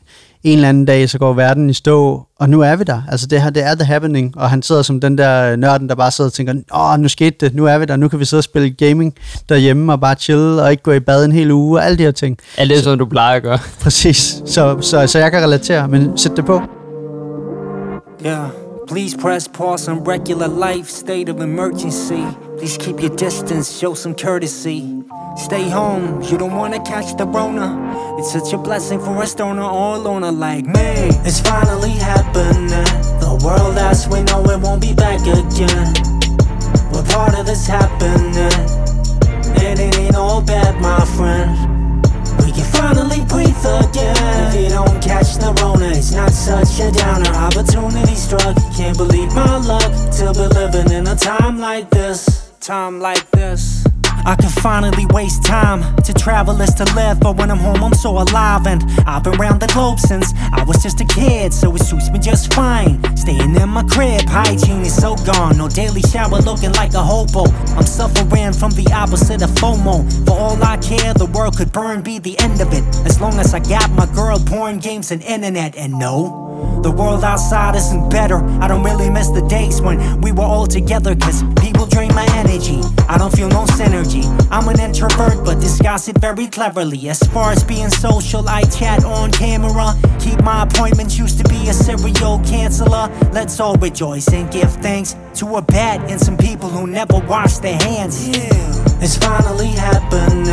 en 0.44 0.54
eller 0.54 0.68
anden 0.68 0.84
dag, 0.84 1.10
så 1.10 1.18
går 1.18 1.32
verden 1.32 1.70
i 1.70 1.72
stå, 1.72 2.26
og 2.40 2.48
nu 2.48 2.60
er 2.60 2.76
vi 2.76 2.84
der. 2.84 3.02
Altså 3.10 3.26
det 3.26 3.42
her, 3.42 3.50
det 3.50 3.64
er 3.64 3.74
The 3.74 3.84
Happening, 3.84 4.32
og 4.36 4.50
han 4.50 4.62
sidder 4.62 4.82
som 4.82 5.00
den 5.00 5.18
der 5.18 5.56
nørden, 5.56 5.88
der 5.88 5.94
bare 5.94 6.10
sidder 6.10 6.28
og 6.28 6.32
tænker, 6.32 6.54
åh, 6.74 7.00
nu 7.00 7.08
skete 7.08 7.36
det, 7.40 7.54
nu 7.54 7.66
er 7.66 7.78
vi 7.78 7.84
der, 7.84 7.96
nu 7.96 8.08
kan 8.08 8.18
vi 8.18 8.24
sidde 8.24 8.40
og 8.40 8.44
spille 8.44 8.70
gaming 8.70 9.14
derhjemme 9.48 9.92
og 9.92 10.00
bare 10.00 10.14
chill, 10.14 10.58
og 10.60 10.70
ikke 10.70 10.82
gå 10.82 10.92
i 10.92 11.00
bad 11.00 11.24
en 11.24 11.32
hel 11.32 11.50
uge, 11.50 11.78
og 11.78 11.84
alle 11.84 11.98
de 11.98 12.02
her 12.02 12.10
ting. 12.10 12.38
Alt 12.58 12.70
det, 12.70 12.78
som 12.78 12.98
du 12.98 13.06
plejer 13.06 13.36
at 13.36 13.42
gøre. 13.42 13.58
Præcis, 13.80 14.42
så, 14.46 14.76
så, 14.80 15.06
så 15.06 15.18
jeg 15.18 15.30
kan 15.30 15.42
relatere, 15.42 15.88
men 15.88 16.18
sæt 16.18 16.32
det 16.36 16.44
på. 16.44 16.62
Yeah. 18.26 18.63
Please 18.86 19.14
press 19.14 19.48
pause 19.48 19.88
on 19.88 20.04
regular 20.04 20.46
life, 20.46 20.90
state 20.90 21.30
of 21.30 21.40
emergency. 21.40 22.22
Please 22.58 22.76
keep 22.76 23.00
your 23.00 23.14
distance, 23.16 23.78
show 23.78 23.94
some 23.94 24.14
courtesy. 24.14 25.02
Stay 25.36 25.70
home, 25.70 26.20
you 26.22 26.36
don't 26.36 26.54
wanna 26.54 26.82
catch 26.84 27.16
the 27.16 27.26
Rona. 27.26 28.16
It's 28.18 28.30
such 28.30 28.52
a 28.52 28.58
blessing 28.58 29.00
for 29.00 29.22
a 29.22 29.26
stoner 29.26 29.62
or 29.62 29.96
loner 29.96 30.32
like 30.32 30.66
me. 30.66 31.08
It's 31.24 31.40
finally 31.40 31.92
happening. 31.92 32.68
The 33.20 33.40
world 33.42 33.78
as 33.78 34.06
we 34.06 34.22
know 34.22 34.44
it 34.50 34.60
won't 34.60 34.82
be 34.82 34.92
back 34.92 35.20
again. 35.20 35.94
We're 36.92 37.04
part 37.04 37.38
of 37.38 37.46
this 37.46 37.66
happening. 37.66 38.36
It 39.56 39.80
ain't 39.80 40.14
all 40.14 40.42
bad, 40.42 40.78
my 40.82 41.04
friend. 41.16 41.73
Finally 42.84 43.24
breathe 43.24 43.64
again. 43.64 44.52
If 44.52 44.60
you 44.60 44.68
don't 44.68 45.02
catch 45.02 45.36
the 45.36 45.56
Rona, 45.62 45.88
it's 45.88 46.12
not 46.12 46.32
such 46.32 46.80
a 46.80 46.90
downer. 46.92 47.30
Opportunity 47.30 48.14
struck, 48.14 48.54
can't 48.76 48.94
believe 48.98 49.32
my 49.34 49.56
luck 49.56 49.90
to 50.18 50.32
be 50.34 50.46
living 50.54 50.92
in 50.92 51.06
a 51.06 51.16
time 51.16 51.58
like 51.58 51.88
this. 51.88 52.52
Time 52.60 53.00
like 53.00 53.30
this. 53.30 53.83
I 54.26 54.36
can 54.36 54.48
finally 54.48 55.06
waste 55.06 55.44
time 55.44 55.96
to 56.02 56.14
travel 56.14 56.60
is 56.62 56.72
to 56.74 56.84
live, 56.94 57.20
but 57.20 57.36
when 57.36 57.50
I'm 57.50 57.58
home, 57.58 57.84
I'm 57.84 57.92
so 57.92 58.10
alive. 58.10 58.66
And 58.66 58.82
I've 59.06 59.22
been 59.22 59.38
around 59.38 59.60
the 59.60 59.66
globe 59.66 59.98
since 59.98 60.32
I 60.52 60.64
was 60.64 60.82
just 60.82 61.00
a 61.00 61.04
kid, 61.04 61.52
so 61.52 61.74
it 61.74 61.82
suits 61.82 62.10
me 62.10 62.18
just 62.18 62.52
fine. 62.54 63.02
Staying 63.16 63.54
in 63.54 63.68
my 63.68 63.82
crib, 63.84 64.22
hygiene 64.26 64.82
is 64.82 64.96
so 64.96 65.16
gone. 65.16 65.58
No 65.58 65.68
daily 65.68 66.00
shower 66.02 66.38
looking 66.40 66.72
like 66.72 66.94
a 66.94 67.02
hobo. 67.02 67.44
I'm 67.76 67.84
suffering 67.84 68.52
from 68.52 68.72
the 68.72 68.90
opposite 68.94 69.42
of 69.42 69.50
FOMO. 69.50 70.26
For 70.26 70.32
all 70.32 70.62
I 70.62 70.78
care, 70.78 71.12
the 71.12 71.26
world 71.26 71.56
could 71.56 71.72
burn, 71.72 72.02
be 72.02 72.18
the 72.18 72.38
end 72.40 72.60
of 72.60 72.72
it. 72.72 72.84
As 73.04 73.20
long 73.20 73.38
as 73.38 73.52
I 73.52 73.60
got 73.60 73.90
my 73.90 74.06
girl, 74.06 74.38
porn, 74.38 74.78
games, 74.78 75.10
and 75.10 75.22
internet. 75.22 75.76
And 75.76 75.98
no, 75.98 76.80
the 76.82 76.90
world 76.90 77.24
outside 77.24 77.74
isn't 77.76 78.08
better. 78.08 78.38
I 78.60 78.68
don't 78.68 78.84
really 78.84 79.10
miss 79.10 79.28
the 79.28 79.46
days 79.48 79.80
when 79.82 80.20
we 80.22 80.32
were 80.32 80.44
all 80.44 80.66
together, 80.66 81.14
cause 81.14 81.42
people 81.74 81.86
drain 81.86 82.14
my 82.14 82.26
energy. 82.34 82.80
I 83.08 83.18
don't 83.18 83.34
feel 83.34 83.48
no 83.48 83.64
synergy. 83.64 84.24
I'm 84.50 84.68
an 84.68 84.78
introvert, 84.78 85.44
but 85.44 85.60
disguise 85.60 86.08
it 86.08 86.18
very 86.18 86.46
cleverly. 86.46 87.08
As 87.08 87.18
far 87.18 87.50
as 87.50 87.64
being 87.64 87.90
social, 87.90 88.48
I 88.48 88.62
chat 88.62 89.04
on 89.04 89.32
camera. 89.32 89.94
Keep 90.20 90.42
my 90.42 90.62
appointments, 90.62 91.18
used 91.18 91.38
to 91.38 91.48
be 91.48 91.68
a 91.68 91.72
serial 91.72 92.38
canceller. 92.40 93.08
Let's 93.32 93.58
all 93.58 93.76
rejoice 93.76 94.28
and 94.28 94.50
give 94.52 94.70
thanks 94.74 95.16
to 95.34 95.56
a 95.56 95.62
bat 95.62 96.08
and 96.10 96.20
some 96.20 96.36
people 96.36 96.68
who 96.68 96.86
never 96.86 97.18
wash 97.26 97.58
their 97.58 97.78
hands. 97.78 98.28
Yeah, 98.28 99.02
it's 99.02 99.16
finally 99.16 99.68
happening. 99.68 100.44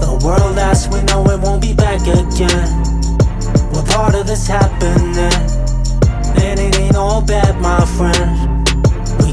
The 0.00 0.20
world 0.24 0.58
as 0.58 0.88
we 0.88 1.02
know 1.02 1.24
it 1.30 1.40
won't 1.40 1.62
be 1.62 1.74
back 1.74 2.02
again. 2.02 2.68
We're 3.72 3.84
part 3.94 4.14
of 4.14 4.26
this 4.26 4.46
happening. 4.46 5.16
And 6.40 6.60
it 6.60 6.78
ain't 6.78 6.96
all 6.96 7.20
bad, 7.20 7.60
my 7.60 7.84
friend. 7.84 8.57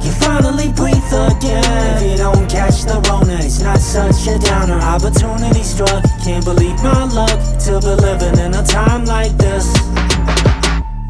Can 0.05 0.13
finally 0.21 0.69
breathe 0.71 1.13
again. 1.13 1.97
If 1.97 2.11
you 2.11 2.17
don't 2.17 2.47
catch 2.47 2.83
the 2.83 3.01
Rona, 3.09 3.39
it's 3.41 3.59
not 3.59 3.79
such 3.79 4.27
a 4.27 4.37
downer. 4.37 4.77
Opportunity 4.77 5.63
struck, 5.63 6.03
can't 6.23 6.45
believe 6.45 6.77
my 6.83 7.05
luck 7.05 7.39
to 7.65 7.79
be 7.81 7.93
living 8.05 8.37
in 8.37 8.53
a 8.53 8.63
time 8.63 9.05
like 9.05 9.35
this. 9.37 9.65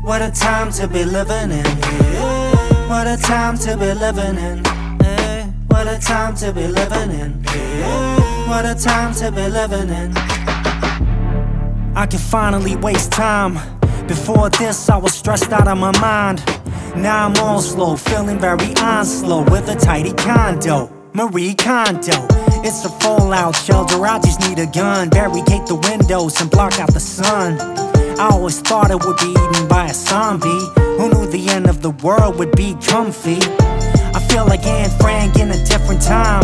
What 0.02 0.22
a 0.22 0.32
time 0.32 0.72
to 0.80 0.88
be 0.88 1.04
living 1.04 1.52
in. 1.52 1.66
What 2.88 3.08
a 3.08 3.18
time 3.22 3.58
to 3.66 3.76
be 3.76 3.94
living 3.94 4.38
in. 4.38 4.64
What 5.68 5.88
a 5.88 6.00
time 6.00 6.34
to 6.38 6.54
be 6.54 6.66
living 6.66 7.12
in. 7.20 7.44
What 8.48 8.66
a 8.66 8.76
time 8.76 9.14
to 9.16 9.30
be 9.30 9.50
living 9.50 9.90
in. 9.90 10.14
I 11.98 12.06
can 12.10 12.20
finally 12.20 12.78
waste 12.78 13.12
time. 13.12 13.60
Before 14.08 14.50
this, 14.52 14.88
I 14.88 14.96
was 14.96 15.14
stressed 15.14 15.52
out 15.52 15.68
of 15.68 15.78
my 15.78 15.92
mind. 16.00 16.40
Now 16.98 17.28
I'm 17.28 17.36
all 17.38 17.62
slow, 17.62 17.96
feeling 17.98 18.40
very 18.40 18.74
on 18.78 19.06
slow 19.06 19.44
with 19.44 19.70
a 19.70 19.76
tidy 19.76 20.14
condo. 20.14 20.90
Marie 21.14 21.54
Kondo. 21.54 22.28
It's 22.64 22.84
a 22.86 22.90
fallout 22.90 23.56
shelter, 23.56 24.06
I 24.06 24.20
just 24.20 24.40
need 24.42 24.60
a 24.60 24.66
gun. 24.66 25.10
Barricade 25.10 25.68
the 25.68 25.76
windows 25.76 26.42
and 26.42 26.50
block 26.50 26.80
out 26.80 26.94
the 26.94 27.00
sun. 27.00 27.60
I 28.18 28.30
always 28.32 28.60
thought 28.62 28.92
it 28.92 29.06
would 29.06 29.18
be 29.18 29.32
eaten 29.32 29.68
by 29.68 29.88
a 29.88 29.94
zombie. 29.94 30.48
Who 30.98 31.10
knew 31.10 31.28
the 31.28 31.48
end 31.50 31.68
of 31.68 31.82
the 31.82 31.92
world 31.92 32.40
would 32.40 32.56
be 32.56 32.76
comfy. 32.82 33.40
I 34.16 34.26
feel 34.30 34.46
like 34.46 34.66
Anne 34.66 34.90
Frank 35.00 35.38
in 35.38 35.52
a 35.52 35.66
different 35.66 36.02
time. 36.02 36.44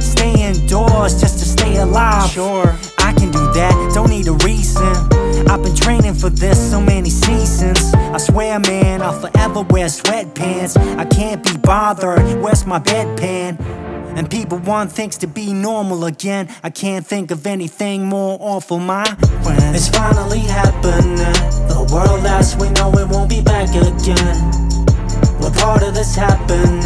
Stay 0.00 0.32
indoors 0.42 1.20
just 1.20 1.38
to 1.40 1.44
stay 1.44 1.76
alive. 1.76 2.30
Sure, 2.30 2.74
I 2.98 3.12
can 3.12 3.30
do 3.30 3.52
that, 3.52 3.92
don't 3.94 4.10
need 4.10 4.28
a 4.28 4.32
reason. 4.44 5.19
I've 5.50 5.64
been 5.64 5.74
training 5.74 6.14
for 6.14 6.30
this 6.30 6.70
so 6.70 6.80
many 6.80 7.10
seasons. 7.10 7.92
I 7.92 8.18
swear, 8.18 8.60
man, 8.60 9.02
I'll 9.02 9.20
forever 9.20 9.62
wear 9.62 9.86
sweatpants. 9.86 10.76
I 10.96 11.04
can't 11.04 11.42
be 11.42 11.56
bothered, 11.56 12.40
where's 12.40 12.64
my 12.66 12.78
bedpan? 12.78 13.58
And 14.16 14.30
people 14.30 14.58
want 14.58 14.92
things 14.92 15.18
to 15.18 15.26
be 15.26 15.52
normal 15.52 16.04
again. 16.04 16.48
I 16.62 16.70
can't 16.70 17.04
think 17.04 17.32
of 17.32 17.48
anything 17.48 18.06
more 18.06 18.38
awful, 18.40 18.78
my 18.78 19.04
friend. 19.42 19.74
It's 19.74 19.88
finally 19.88 20.38
happening. 20.38 21.16
The 21.66 21.90
world 21.92 22.24
as 22.26 22.56
we 22.56 22.70
know 22.70 22.92
it 22.92 23.08
won't 23.08 23.28
be 23.28 23.42
back 23.42 23.70
again. 23.70 24.36
We're 25.40 25.50
part 25.50 25.82
of 25.82 25.94
this 25.94 26.14
happening. 26.14 26.84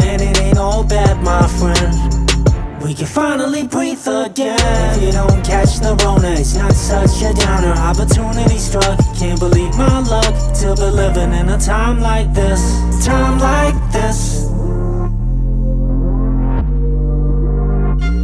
And 0.00 0.22
it 0.22 0.40
ain't 0.40 0.56
all 0.56 0.82
bad, 0.82 1.22
my 1.22 1.46
friend. 1.46 2.13
We 2.84 2.92
can 2.92 3.06
finally 3.06 3.66
breathe 3.66 4.06
again. 4.06 4.58
If 4.94 5.02
you 5.02 5.10
don't 5.10 5.42
catch 5.42 5.80
the 5.80 5.96
Rona, 6.04 6.32
it's 6.32 6.54
not 6.54 6.74
such 6.74 7.22
a 7.22 7.32
downer. 7.32 7.72
Opportunity 7.72 8.58
struck, 8.58 8.98
can't 9.18 9.40
believe 9.40 9.74
my 9.78 10.00
luck. 10.00 10.34
To 10.60 10.74
be 10.76 10.90
living 10.90 11.32
in 11.32 11.48
a 11.48 11.58
time 11.58 12.00
like 12.00 12.34
this, 12.34 12.60
time 13.06 13.38
like 13.38 13.74
this. 13.90 14.50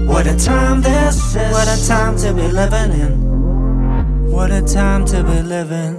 What 0.07 0.27
a 0.27 0.37
time 0.37 0.83
this 0.83 1.17
is. 1.35 1.53
What 1.57 1.69
a 1.69 1.79
time 1.89 2.19
to 2.19 2.35
be 2.35 2.47
living 2.61 2.93
in. 3.01 4.31
What 4.31 4.51
a 4.51 4.61
time 4.61 5.07
to 5.07 5.23
be 5.23 5.41
living 5.43 5.97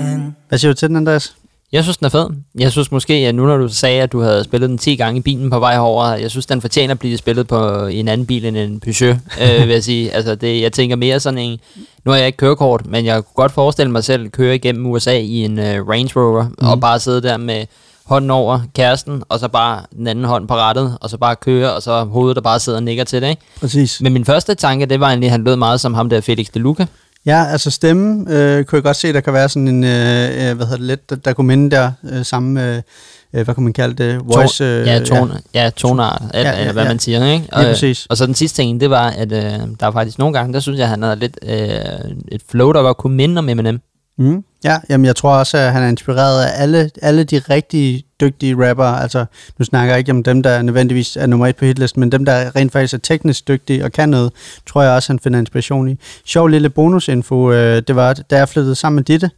in. 0.00 0.36
Hvad 0.48 0.58
siger 0.58 0.72
du 0.72 0.76
til 0.76 0.88
den, 0.88 0.96
Andreas? 0.96 1.37
Jeg 1.72 1.82
synes, 1.82 1.96
den 1.96 2.04
er 2.04 2.10
fed. 2.10 2.26
Jeg 2.58 2.72
synes 2.72 2.92
måske, 2.92 3.14
at 3.14 3.34
nu 3.34 3.46
når 3.46 3.56
du 3.56 3.68
sagde, 3.68 4.02
at 4.02 4.12
du 4.12 4.20
havde 4.20 4.44
spillet 4.44 4.70
den 4.70 4.78
10 4.78 4.96
gange 4.96 5.18
i 5.18 5.22
bilen 5.22 5.50
på 5.50 5.58
vej 5.58 5.72
herover, 5.72 6.14
jeg 6.14 6.30
synes, 6.30 6.46
den 6.46 6.60
fortjener 6.60 6.94
at 6.94 6.98
blive 6.98 7.18
spillet 7.18 7.48
på 7.48 7.86
en 7.86 8.08
anden 8.08 8.26
bil 8.26 8.44
end 8.44 8.56
en 8.56 8.80
Peugeot, 8.80 9.16
øh, 9.42 9.60
vil 9.66 9.68
jeg 9.68 9.84
sige. 9.84 10.12
Altså, 10.12 10.34
det, 10.34 10.62
jeg 10.62 10.72
tænker 10.72 10.96
mere 10.96 11.20
sådan 11.20 11.38
en... 11.38 11.58
Nu 12.04 12.10
har 12.10 12.18
jeg 12.18 12.26
ikke 12.26 12.36
kørekort, 12.36 12.86
men 12.86 13.04
jeg 13.04 13.14
kunne 13.14 13.34
godt 13.34 13.52
forestille 13.52 13.92
mig 13.92 14.04
selv 14.04 14.24
at 14.24 14.32
køre 14.32 14.54
igennem 14.54 14.86
USA 14.86 15.18
i 15.18 15.44
en 15.44 15.58
uh, 15.58 15.64
Range 15.64 16.10
Rover, 16.16 16.46
mm. 16.48 16.68
og 16.68 16.80
bare 16.80 16.98
sidde 16.98 17.22
der 17.22 17.36
med 17.36 17.66
hånden 18.04 18.30
over 18.30 18.60
kæresten, 18.74 19.22
og 19.28 19.38
så 19.38 19.48
bare 19.48 19.82
den 19.96 20.06
anden 20.06 20.24
hånd 20.24 20.48
på 20.48 20.54
rattet, 20.54 20.98
og 21.00 21.10
så 21.10 21.18
bare 21.18 21.36
køre, 21.36 21.72
og 21.72 21.82
så 21.82 22.04
hovedet, 22.04 22.36
der 22.36 22.42
bare 22.42 22.60
sidder 22.60 22.78
og 22.78 22.82
nikker 22.82 23.04
til 23.04 23.22
det, 23.22 23.28
ikke? 23.28 23.42
Præcis. 23.60 24.00
Men 24.00 24.12
min 24.12 24.24
første 24.24 24.54
tanke, 24.54 24.86
det 24.86 25.00
var 25.00 25.08
egentlig, 25.08 25.26
at 25.26 25.30
han 25.30 25.44
lød 25.44 25.56
meget 25.56 25.80
som 25.80 25.94
ham 25.94 26.08
der 26.08 26.20
Felix 26.20 26.46
de 26.54 26.58
Luca. 26.58 26.86
Ja, 27.28 27.44
altså 27.46 27.70
stemme 27.70 28.34
øh, 28.34 28.64
kunne 28.64 28.76
jeg 28.76 28.82
godt 28.82 28.96
se, 28.96 29.12
der 29.12 29.20
kan 29.20 29.32
være 29.32 29.48
sådan 29.48 29.68
en, 29.68 29.84
øh, 29.84 29.90
øh, 29.90 30.56
hvad 30.56 30.66
hedder 30.66 30.76
det 30.76 30.86
lidt, 30.86 31.10
der, 31.10 31.16
der 31.16 31.32
kunne 31.32 31.46
minde 31.46 31.70
der 31.76 31.92
øh, 32.04 32.24
samme, 32.24 32.64
øh, 32.64 32.82
øh, 33.34 33.44
hvad 33.44 33.54
kunne 33.54 33.64
man 33.64 33.72
kalde 33.72 34.04
det, 34.04 34.20
voice. 34.24 34.64
Øh, 34.64 34.86
ja, 34.86 34.98
tone, 35.04 35.40
ja. 35.54 35.64
ja, 35.64 35.70
toneart, 35.70 36.22
ja, 36.34 36.40
Ja, 36.40 36.50
ja, 36.50 36.64
ja, 36.64 36.72
hvad 36.72 36.82
ja. 36.82 36.88
man 36.88 36.98
siger, 36.98 37.32
ikke? 37.32 37.48
Lige 37.56 37.68
præcis. 37.68 38.06
Og 38.10 38.16
så 38.16 38.26
den 38.26 38.34
sidste 38.34 38.62
ting, 38.62 38.80
det 38.80 38.90
var, 38.90 39.10
at 39.10 39.32
øh, 39.32 39.40
der 39.40 39.66
var 39.80 39.90
faktisk 39.90 40.18
nogle 40.18 40.38
gange, 40.38 40.52
der 40.52 40.60
synes 40.60 40.78
jeg, 40.78 40.88
han 40.88 41.02
havde 41.02 41.16
lidt 41.16 41.38
øh, 41.42 41.58
et 42.32 42.42
flow, 42.48 42.72
der 42.72 42.80
var 42.80 42.92
kunne 42.92 43.16
minde 43.16 43.38
om 43.38 43.48
Eminem. 43.48 43.80
Mm. 44.18 44.44
Ja, 44.64 44.78
jamen 44.88 45.04
jeg 45.04 45.16
tror 45.16 45.38
også, 45.38 45.58
at 45.58 45.72
han 45.72 45.82
er 45.82 45.88
inspireret 45.88 46.44
af 46.44 46.62
alle, 46.62 46.90
alle 47.02 47.24
de 47.24 47.38
rigtig 47.38 48.04
dygtige 48.20 48.68
rapper. 48.68 48.84
Altså, 48.84 49.24
nu 49.58 49.64
snakker 49.64 49.94
jeg 49.94 49.98
ikke 49.98 50.12
om 50.12 50.22
dem, 50.22 50.42
der 50.42 50.62
nødvendigvis 50.62 51.16
er 51.16 51.26
nummer 51.26 51.46
et 51.46 51.56
på 51.56 51.64
hitlisten, 51.64 52.00
men 52.00 52.12
dem, 52.12 52.24
der 52.24 52.56
rent 52.56 52.72
faktisk 52.72 52.94
er 52.94 52.98
teknisk 52.98 53.48
dygtige 53.48 53.84
og 53.84 53.92
kan 53.92 54.08
noget, 54.08 54.32
tror 54.66 54.82
jeg 54.82 54.92
også, 54.92 55.12
han 55.12 55.18
finder 55.18 55.38
inspiration 55.38 55.88
i. 55.88 55.96
Sjov 56.24 56.48
lille 56.48 56.70
bonusinfo, 56.70 57.52
øh, 57.52 57.82
det 57.88 57.96
var, 57.96 58.12
da 58.12 58.36
jeg 58.36 58.48
flyttede 58.48 58.74
sammen 58.74 58.96
med 58.96 59.04
Ditte, 59.04 59.30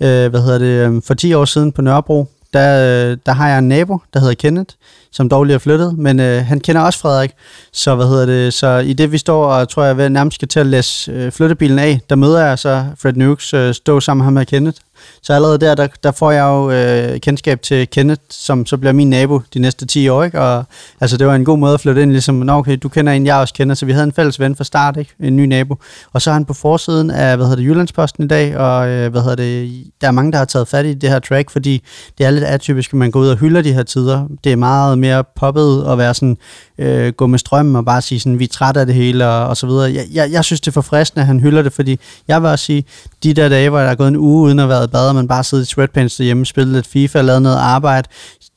øh, 0.00 0.30
hvad 0.30 0.42
hedder 0.42 0.58
det, 0.58 0.94
øh, 0.96 1.02
for 1.06 1.14
10 1.14 1.34
år 1.34 1.44
siden 1.44 1.72
på 1.72 1.82
Nørrebro, 1.82 2.26
der, 2.52 3.10
øh, 3.10 3.16
der 3.26 3.32
har 3.32 3.48
jeg 3.48 3.58
en 3.58 3.68
nabo, 3.68 3.98
der 4.14 4.20
hedder 4.20 4.34
Kenneth, 4.34 4.74
som 5.12 5.28
dog 5.28 5.44
lige 5.44 5.54
er 5.54 5.58
flyttet, 5.58 5.98
men 5.98 6.20
øh, 6.20 6.44
han 6.44 6.60
kender 6.60 6.82
også 6.82 6.98
Frederik. 6.98 7.30
Så 7.72 7.94
hvad 7.94 8.06
hedder 8.06 8.26
det, 8.26 8.54
så 8.54 8.78
i 8.78 8.92
det 8.92 9.12
vi 9.12 9.18
står 9.18 9.44
og 9.44 9.68
tror 9.68 9.84
jeg 9.84 9.96
ved, 9.96 10.08
nærmest 10.08 10.34
skal 10.34 10.48
til 10.48 10.60
at 10.60 10.66
læse 10.66 11.12
øh, 11.12 11.32
flyttebilen 11.32 11.78
af, 11.78 12.00
der 12.10 12.16
møder 12.16 12.46
jeg 12.46 12.58
så 12.58 12.86
Fred 12.98 13.12
Nukes 13.12 13.54
øh, 13.54 13.74
stå 13.74 14.00
sammen 14.00 14.20
med 14.20 14.24
ham 14.24 14.32
med 14.32 14.46
Kenneth. 14.46 14.78
Så 15.22 15.32
allerede 15.32 15.58
der, 15.58 15.74
der, 15.74 15.86
der 16.02 16.10
får 16.10 16.30
jeg 16.30 16.42
jo 16.42 16.70
øh, 16.70 17.20
kendskab 17.20 17.62
til 17.62 17.90
Kenneth, 17.90 18.22
som 18.30 18.66
så 18.66 18.76
bliver 18.76 18.92
min 18.92 19.10
nabo 19.10 19.40
de 19.54 19.58
næste 19.58 19.86
10 19.86 20.08
år, 20.08 20.24
ikke? 20.24 20.40
Og 20.40 20.64
altså, 21.00 21.16
det 21.16 21.26
var 21.26 21.34
en 21.34 21.44
god 21.44 21.58
måde 21.58 21.74
at 21.74 21.80
flytte 21.80 22.02
ind, 22.02 22.10
ligesom, 22.10 22.34
Nå, 22.34 22.52
okay, 22.52 22.78
du 22.82 22.88
kender 22.88 23.12
en, 23.12 23.26
jeg 23.26 23.36
også 23.36 23.54
kender, 23.54 23.74
så 23.74 23.86
vi 23.86 23.92
havde 23.92 24.04
en 24.04 24.12
fælles 24.12 24.40
ven 24.40 24.56
fra 24.56 24.64
start, 24.64 24.96
ikke? 24.96 25.14
En 25.20 25.36
ny 25.36 25.44
nabo. 25.44 25.76
Og 26.12 26.22
så 26.22 26.30
er 26.30 26.34
han 26.34 26.44
på 26.44 26.54
forsiden 26.54 27.10
af, 27.10 27.36
hvad 27.36 27.46
hedder 27.46 27.56
det, 27.56 27.68
Jyllandsposten 27.68 28.24
i 28.24 28.28
dag, 28.28 28.56
og 28.56 28.88
øh, 28.88 29.10
hvad 29.10 29.22
hedder 29.22 29.36
det, 29.36 29.84
der 30.00 30.06
er 30.06 30.12
mange, 30.12 30.32
der 30.32 30.38
har 30.38 30.44
taget 30.44 30.68
fat 30.68 30.86
i 30.86 30.94
det 30.94 31.10
her 31.10 31.18
track, 31.18 31.50
fordi 31.50 31.82
det 32.18 32.26
er 32.26 32.30
lidt 32.30 32.44
atypisk, 32.44 32.92
at 32.92 32.98
man 32.98 33.10
går 33.10 33.20
ud 33.20 33.28
og 33.28 33.36
hylder 33.36 33.62
de 33.62 33.72
her 33.72 33.82
tider. 33.82 34.26
Det 34.44 34.52
er 34.52 34.56
meget 34.56 34.98
mere 34.98 35.24
poppet 35.36 35.84
at 35.88 35.98
være 35.98 36.14
sådan, 36.14 36.36
øh, 36.78 37.12
gå 37.12 37.26
med 37.26 37.38
strømmen 37.38 37.76
og 37.76 37.84
bare 37.84 38.02
sige 38.02 38.20
sådan, 38.20 38.38
vi 38.38 38.44
er 38.44 38.48
trætte 38.48 38.80
af 38.80 38.86
det 38.86 38.94
hele, 38.94 39.26
og, 39.26 39.46
og 39.46 39.56
så 39.56 39.66
videre. 39.66 39.92
Jeg, 39.92 40.06
jeg, 40.12 40.32
jeg 40.32 40.44
synes, 40.44 40.60
det 40.60 40.68
er 40.68 40.72
forfriskende, 40.72 41.20
at 41.20 41.26
han 41.26 41.40
hylder 41.40 41.62
det, 41.62 41.72
fordi 41.72 42.00
jeg 42.28 42.42
vil 42.42 42.50
også 42.50 42.64
sige, 42.64 42.84
de 43.22 43.34
der 43.34 43.48
dage, 43.48 43.70
hvor 43.70 43.78
der 43.78 43.86
er 43.86 43.94
gået 43.94 44.08
en 44.08 44.16
uge 44.16 44.42
uden 44.42 44.58
at 44.58 44.68
være 44.68 44.86
bader 44.90 45.04
bad, 45.04 45.08
og 45.08 45.14
man 45.14 45.28
bare 45.28 45.44
sidder 45.44 45.62
i 45.62 45.66
sweatpants 45.66 46.16
derhjemme, 46.16 46.46
spille 46.46 46.72
lidt 46.72 46.86
FIFA, 46.86 47.22
lave 47.22 47.40
noget 47.40 47.56
arbejde, 47.56 48.08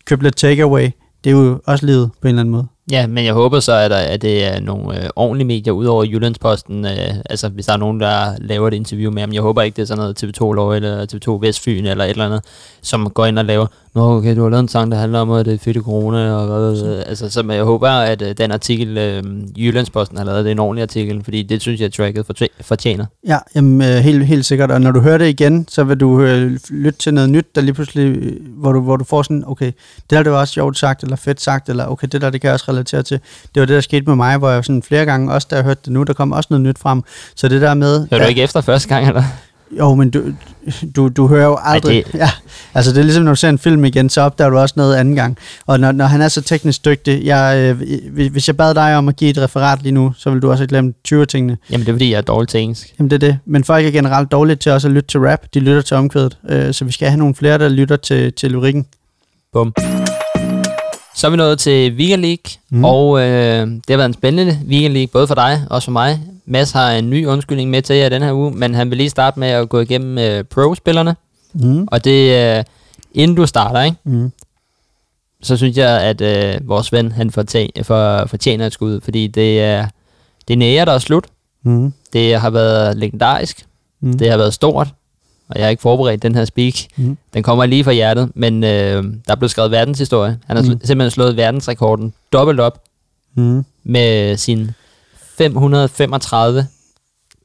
købe 0.06 0.24
lidt 0.24 0.36
takeaway, 0.36 0.90
det 1.24 1.30
er 1.30 1.32
jo 1.32 1.62
også 1.66 1.86
livet 1.86 2.12
på 2.22 2.28
en 2.28 2.30
eller 2.30 2.40
anden 2.40 2.52
måde. 2.52 2.68
Ja, 2.92 3.08
men 3.08 3.26
jeg 3.26 3.34
håber 3.34 3.60
så, 3.60 3.74
at, 3.74 3.92
der, 3.92 3.98
at 3.98 4.22
det 4.22 4.44
er 4.44 4.60
nogle 4.60 5.04
øh, 5.04 5.10
ordentlige 5.16 5.48
medier, 5.48 5.74
udover 5.74 6.04
Jyllandsposten. 6.04 6.86
Øh, 6.86 7.16
altså, 7.30 7.50
hvis 7.50 7.66
der 7.66 7.74
er 7.74 7.78
nogen, 7.78 8.00
der 8.00 8.38
laver 8.40 8.68
et 8.68 8.74
interview 8.74 9.12
med 9.12 9.22
ham. 9.22 9.34
Jeg 9.34 9.42
håber 9.42 9.62
ikke, 9.62 9.76
det 9.76 9.82
er 9.82 9.86
sådan 9.86 10.02
noget 10.02 10.24
TV2 10.24 10.54
Lov 10.54 10.72
eller 10.72 11.06
TV2 11.14 11.48
Vestfyn 11.48 11.86
eller 11.86 12.04
et 12.04 12.10
eller 12.10 12.26
andet, 12.26 12.42
som 12.82 13.10
går 13.10 13.26
ind 13.26 13.40
og 13.40 13.46
laver, 13.46 13.68
Nå, 13.96 14.18
okay, 14.18 14.36
du 14.36 14.44
har 14.44 14.50
lavet 14.50 14.62
en 14.64 14.68
sang, 14.68 14.92
der 14.92 14.98
handler 14.98 15.20
om, 15.20 15.32
at 15.32 15.46
det 15.46 15.54
er 15.54 15.58
fedt 15.58 15.78
i 15.78 15.80
corona, 15.80 16.34
og 16.34 16.46
hvad, 16.48 16.98
øh, 16.98 17.04
altså, 17.08 17.30
så 17.30 17.52
jeg 17.52 17.64
håber, 17.64 17.90
at 17.90 18.22
øh, 18.22 18.36
den 18.38 18.52
artikel, 18.52 18.98
øh, 18.98 19.24
Jyllandsposten 19.58 20.18
har 20.18 20.26
lavet, 20.26 20.46
det 20.46 20.50
er 20.50 20.52
en 20.52 20.60
ordentlig 20.60 20.82
artikel, 20.82 21.24
fordi 21.24 21.44
det 21.44 21.62
synes 21.62 21.82
jeg, 21.82 21.94
tracket 21.94 22.26
fortje- 22.26 22.62
fortjener. 22.62 23.06
Ja, 23.28 23.38
jamen, 23.56 23.82
øh, 23.82 23.88
helt, 23.88 24.26
helt 24.26 24.46
sikkert. 24.46 24.72
Og 24.72 24.82
når 24.82 24.92
du 24.92 25.00
hører 25.00 25.18
det 25.18 25.28
igen, 25.30 25.66
så 25.70 25.84
vil 25.84 26.00
du 26.00 26.22
øh, 26.22 26.60
lytte 26.70 27.00
til 27.00 27.14
noget 27.14 27.30
nyt, 27.30 27.46
der 27.56 27.62
lige 27.62 27.74
pludselig, 27.74 28.18
øh, 28.18 28.34
hvor 28.58 28.72
du, 28.72 28.82
hvor 28.82 28.98
du 28.98 29.04
får 29.04 29.22
sådan, 29.22 29.44
okay, 29.48 29.72
det 29.96 30.10
der 30.10 30.24
det 30.24 30.32
var 30.32 30.40
også 30.40 30.54
sjovt 30.54 30.78
sagt, 30.78 31.04
eller 31.04 31.16
fedt 31.16 31.42
sagt, 31.42 31.70
eller 31.70 31.86
okay, 31.86 32.08
det 32.12 32.22
der, 32.22 32.30
det 32.30 32.42
kan 32.42 32.48
jeg 32.48 32.54
også 32.54 32.66
relatere 32.74 33.04
til. 33.04 33.20
Det 33.56 33.60
var 33.60 33.66
det, 33.66 33.76
der 33.76 33.82
skete 33.82 34.06
med 34.06 34.16
mig, 34.16 34.38
hvor 34.38 34.50
jeg 34.50 34.66
sådan 34.66 34.84
flere 34.84 35.06
gange, 35.06 35.34
også 35.34 35.48
da 35.52 35.56
jeg 35.56 35.64
hørte 35.64 35.82
det 35.86 35.94
nu, 35.94 36.04
der 36.04 36.14
kom 36.14 36.32
også 36.32 36.48
noget 36.50 36.62
nyt 36.62 36.80
frem. 36.80 37.02
Så 37.36 37.48
det 37.48 37.62
der 37.62 37.74
med... 37.74 38.08
Hører 38.12 38.22
du 38.22 38.28
ikke 38.28 38.42
efter 38.42 38.62
første 38.62 38.90
gang, 38.90 39.08
eller? 39.08 39.24
Jo, 39.80 39.96
men 39.96 40.10
du, 40.10 40.24
du, 40.96 41.08
du 41.08 41.28
hører 41.28 41.46
jo 41.46 41.58
aldrig... 41.64 41.98
Ej, 41.98 42.04
det... 42.12 42.20
Ja, 42.20 42.30
altså 42.74 42.92
det 42.92 43.00
er 43.00 43.04
ligesom, 43.04 43.24
når 43.24 43.32
du 43.32 43.36
ser 43.36 43.50
en 43.50 43.58
film 43.58 43.86
igen, 43.86 44.10
så 44.10 44.22
opdager 44.22 44.50
du 44.50 44.58
også 44.58 44.74
noget 44.78 44.96
anden 44.96 45.16
gang. 45.16 45.38
Og 45.66 45.80
når, 45.80 45.92
når 45.92 46.06
han 46.06 46.22
er 46.22 46.28
så 46.28 46.42
teknisk 46.42 46.86
dygtig, 46.86 47.26
jeg, 47.26 47.58
øh, 47.58 48.32
hvis 48.32 48.48
jeg 48.48 48.58
bad 48.58 48.76
dig 48.76 48.98
om 48.98 49.08
at 49.08 49.16
give 49.16 49.30
et 49.30 49.38
referat 49.38 49.82
lige 49.82 49.94
nu, 49.94 50.14
så 50.18 50.30
vil 50.32 50.42
du 50.42 50.52
også 50.52 50.62
have 50.62 50.68
glemt 50.68 50.96
20 51.04 51.26
tingene. 51.26 51.58
Jamen, 51.72 51.86
det 51.86 51.92
er 51.92 51.94
fordi, 51.94 52.12
jeg 52.12 52.18
er 52.18 52.22
dårlig 52.22 52.50
til 52.50 52.60
engelsk. 52.60 52.94
Jamen 53.00 53.10
det 53.10 53.16
er 53.24 53.28
det. 53.28 53.40
Men 53.46 53.64
folk 53.64 53.86
er 53.86 53.92
generelt 53.92 54.32
dårlige 54.32 54.56
til 54.56 54.72
også 54.72 54.88
at 54.88 54.94
lytte 54.94 55.08
til 55.08 55.20
rap. 55.20 55.40
De 55.54 55.60
lytter 55.60 55.82
til 55.82 55.98
omkvædet. 55.98 56.38
Øh, 56.50 56.74
så 56.74 56.86
vi 56.86 56.92
skal 56.92 57.08
have 57.08 57.20
nogle 57.20 57.36
flere, 57.36 57.58
der 57.58 57.70
lytter 57.70 57.96
til, 57.96 58.34
til 58.34 58.52
lyrikken. 58.52 58.86
Bum. 59.54 59.74
Så 61.16 61.28
er 61.28 61.32
vi 61.32 61.38
nået 61.38 61.60
til 61.60 61.94
Weekend 61.94 62.22
League, 62.22 62.44
Mm. 62.70 62.84
og 62.86 63.20
øh, 63.20 63.68
det 63.68 63.84
har 63.90 63.98
været 63.98 64.06
en 64.10 64.14
spændende 64.14 64.60
Weekend 64.68 64.94
League, 64.94 65.08
både 65.08 65.28
for 65.28 65.36
dig 65.36 65.62
og 65.70 65.84
for 65.84 65.92
mig. 65.92 66.20
Mads 66.46 66.72
har 66.72 66.92
en 66.92 67.10
ny 67.10 67.26
undskyldning 67.28 67.70
med 67.70 67.82
til 67.82 67.96
jer 67.96 68.10
den 68.10 68.22
her 68.22 68.34
uge, 68.34 68.52
men 68.52 68.76
han 68.76 68.90
vil 68.90 68.98
lige 68.98 69.10
starte 69.10 69.40
med 69.40 69.48
at 69.48 69.70
gå 69.70 69.80
igennem 69.80 70.18
øh, 70.18 70.44
pro-spillerne. 70.44 71.16
Mm. 71.54 71.88
Og 71.92 72.04
det, 72.04 72.58
øh, 72.58 72.64
inden 73.14 73.38
du 73.38 73.46
starter, 73.46 73.82
ikke, 73.82 73.98
Mm. 74.04 74.32
så 75.44 75.58
synes 75.58 75.78
jeg, 75.78 76.02
at 76.02 76.22
øh, 76.22 76.68
vores 76.68 76.92
ven 76.92 77.12
han 77.12 77.32
fortjener, 77.32 77.84
for, 77.84 78.26
fortjener 78.26 78.66
et 78.66 78.74
skud, 78.74 79.02
fordi 79.02 79.28
det 79.28 79.62
er, 79.62 79.88
det 80.48 80.54
er 80.54 80.58
nære, 80.58 80.86
der 80.86 80.92
er 80.92 80.98
slut. 81.00 81.26
Mm. 81.64 81.94
Det 82.14 82.40
har 82.40 82.50
været 82.50 82.98
legendarisk. 82.98 83.66
Mm. 84.02 84.18
Det 84.18 84.30
har 84.30 84.38
været 84.38 84.54
stort. 84.54 84.88
Og 85.50 85.56
jeg 85.58 85.66
har 85.66 85.70
ikke 85.70 85.82
forberedt 85.82 86.24
den 86.24 86.36
her 86.36 86.46
speak. 86.46 86.74
Mm. 86.98 87.18
Den 87.34 87.44
kommer 87.44 87.66
lige 87.66 87.84
fra 87.84 87.92
hjertet, 87.92 88.30
men 88.36 88.64
øh, 88.64 88.70
der 89.04 89.32
er 89.32 89.36
blevet 89.36 89.52
skrevet 89.52 89.72
verdenshistorie. 89.72 90.38
Han 90.48 90.56
har 90.56 90.64
Mm. 90.64 90.70
simpelthen 90.70 91.12
slået 91.12 91.38
verdensrekorden 91.38 92.14
dobbelt 92.34 92.60
op 92.60 92.80
Mm. 93.36 93.66
med 93.84 94.38
sin 94.38 94.72
535 95.38 96.68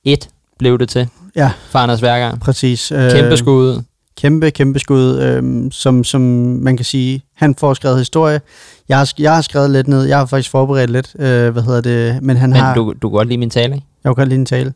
1 0.05 0.29
blev 0.59 0.79
det 0.79 0.89
til 0.89 1.09
Ja, 1.37 1.53
for 1.71 1.79
Anders 1.79 2.03
Værgang. 2.03 2.41
præcis. 2.41 2.93
Øh, 2.93 3.11
Kæmpe 3.13 3.37
skud. 3.37 3.83
Kæmpe, 4.17 4.51
kæmpe 4.51 4.79
skud, 4.79 5.19
øh, 5.21 5.73
som, 5.73 6.05
som 6.05 6.21
man 6.63 6.77
kan 6.77 6.85
sige, 6.85 7.23
han 7.35 7.55
får 7.55 7.75
skrevet 7.75 7.99
historie. 7.99 8.41
Jeg 8.89 8.99
har, 8.99 9.13
jeg 9.19 9.35
har 9.35 9.43
skrevet 9.43 9.71
lidt 9.71 9.89
ned, 9.89 10.03
jeg 10.05 10.19
har 10.19 10.27
faktisk 10.27 10.51
forberedt 10.51 10.91
lidt, 10.91 11.15
øh, 11.19 11.51
hvad 11.53 11.63
hedder 11.63 11.81
det, 11.81 12.23
men 12.23 12.37
han 12.37 12.51
Men 12.51 12.59
har... 12.59 12.75
du, 12.75 12.95
du 13.03 13.09
kan 13.09 13.17
godt 13.17 13.29
lide 13.29 13.39
min 13.39 13.51
tale, 13.51 13.75
ikke? 13.75 13.87
Jeg 14.05 14.11
kan 14.11 14.15
godt 14.15 14.29
lide 14.29 14.41
en 14.41 14.47
tale. 14.47 14.73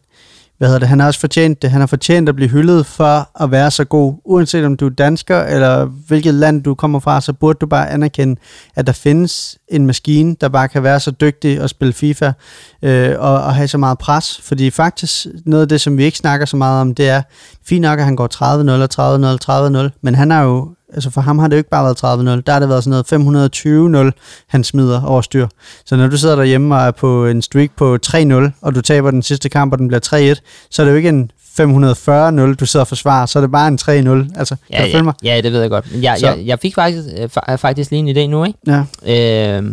Hvad 0.62 0.68
hedder 0.68 0.78
det? 0.78 0.88
Han 0.88 1.00
har 1.00 1.06
også 1.06 1.20
fortjent 1.20 1.62
det. 1.62 1.70
Han 1.70 1.80
har 1.80 1.86
fortjent 1.86 2.28
at 2.28 2.36
blive 2.36 2.48
hyldet 2.48 2.86
for 2.86 3.42
at 3.42 3.50
være 3.50 3.70
så 3.70 3.84
god. 3.84 4.14
Uanset 4.24 4.64
om 4.64 4.76
du 4.76 4.86
er 4.86 4.90
dansker, 4.90 5.40
eller 5.42 5.84
hvilket 5.84 6.34
land 6.34 6.62
du 6.62 6.74
kommer 6.74 7.00
fra, 7.00 7.20
så 7.20 7.32
burde 7.32 7.58
du 7.60 7.66
bare 7.66 7.90
anerkende, 7.90 8.40
at 8.74 8.86
der 8.86 8.92
findes 8.92 9.58
en 9.68 9.86
maskine, 9.86 10.36
der 10.40 10.48
bare 10.48 10.68
kan 10.68 10.82
være 10.82 11.00
så 11.00 11.10
dygtig 11.10 11.62
og 11.62 11.70
spille 11.70 11.92
FIFA, 11.92 12.32
øh, 12.82 13.14
og, 13.18 13.34
og 13.34 13.54
have 13.54 13.68
så 13.68 13.78
meget 13.78 13.98
pres. 13.98 14.40
Fordi 14.42 14.70
faktisk, 14.70 15.26
noget 15.46 15.62
af 15.62 15.68
det, 15.68 15.80
som 15.80 15.98
vi 15.98 16.04
ikke 16.04 16.18
snakker 16.18 16.46
så 16.46 16.56
meget 16.56 16.80
om, 16.80 16.94
det 16.94 17.08
er, 17.08 17.22
fint 17.64 17.82
nok, 17.82 17.98
at 17.98 18.04
han 18.04 18.16
går 18.16 18.28
30-0 18.34 18.98
og 18.98 19.86
30-0 19.86 19.86
30-0, 19.86 19.98
men 20.02 20.14
han 20.14 20.30
har 20.30 20.42
jo 20.42 20.68
altså 20.94 21.10
for 21.10 21.20
ham 21.20 21.38
har 21.38 21.48
det 21.48 21.56
jo 21.56 21.58
ikke 21.58 21.70
bare 21.70 21.84
været 21.84 22.38
30-0, 22.38 22.42
der 22.46 22.52
har 22.52 22.60
det 22.60 22.68
været 22.68 22.84
sådan 22.84 23.04
noget 23.12 24.10
520-0, 24.14 24.44
han 24.48 24.64
smider 24.64 25.02
over 25.04 25.20
styr. 25.20 25.46
Så 25.86 25.96
når 25.96 26.06
du 26.08 26.16
sidder 26.18 26.36
derhjemme 26.36 26.74
og 26.74 26.80
er 26.82 26.90
på 26.90 27.26
en 27.26 27.42
streak 27.42 27.70
på 27.76 27.98
3-0, 28.06 28.50
og 28.62 28.74
du 28.74 28.80
taber 28.80 29.10
den 29.10 29.22
sidste 29.22 29.48
kamp, 29.48 29.72
og 29.72 29.78
den 29.78 29.88
bliver 29.88 30.34
3-1, 30.34 30.40
så 30.70 30.82
er 30.82 30.86
det 30.86 30.92
jo 30.92 30.96
ikke 30.96 31.08
en 31.08 31.30
540-0, 31.60 31.60
du 32.54 32.66
sidder 32.66 32.80
og 32.80 32.88
forsvarer, 32.88 33.26
så 33.26 33.38
er 33.38 33.40
det 33.40 33.52
bare 33.52 33.68
en 33.68 33.78
3-0. 33.82 34.38
Altså, 34.38 34.56
Ja, 34.70 34.76
kan 34.76 34.86
du 34.86 34.92
følge 34.92 34.96
ja, 34.96 35.02
mig? 35.02 35.14
ja, 35.22 35.40
det 35.40 35.52
ved 35.52 35.60
jeg 35.60 35.70
godt. 35.70 35.86
Jeg, 36.02 36.16
Så- 36.18 36.26
jeg, 36.26 36.46
jeg 36.46 36.58
fik 36.58 36.74
faktisk, 36.74 37.08
øh, 37.18 37.28
fa- 37.38 37.54
faktisk 37.54 37.90
lige 37.90 38.00
en 38.10 38.16
idé 38.16 38.30
nu, 38.30 38.44
ikke? 38.44 38.58
Ja. 38.66 38.78
Øh, 39.06 39.64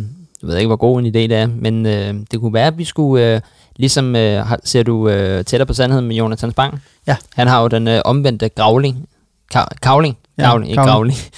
jeg 0.41 0.47
ved 0.49 0.57
ikke, 0.57 0.67
hvor 0.67 0.76
god 0.76 0.99
en 0.99 1.05
idé 1.05 1.09
det 1.11 1.34
er, 1.34 1.47
men 1.47 1.86
øh, 1.86 2.13
det 2.32 2.39
kunne 2.39 2.53
være, 2.53 2.67
at 2.67 2.78
vi 2.78 2.84
skulle, 2.86 3.34
øh, 3.36 3.41
ligesom 3.76 4.15
øh, 4.15 4.45
ser 4.63 4.84
du 4.84 5.09
øh, 5.09 5.43
tættere 5.45 5.65
på 5.65 5.74
sandheden 5.74 6.07
med 6.07 6.15
Jonathan 6.15 6.51
Spang? 6.51 6.82
Ja. 7.07 7.15
Han 7.36 7.47
har 7.47 7.61
jo 7.61 7.67
den 7.67 7.88
øh, 7.88 8.01
omvendte 8.05 8.49
gravling, 8.49 8.97
Ka- 9.55 9.67
kavling, 9.82 10.17
Ja, 10.40 10.46
kavling, 10.50 10.72
ikke 10.72 10.84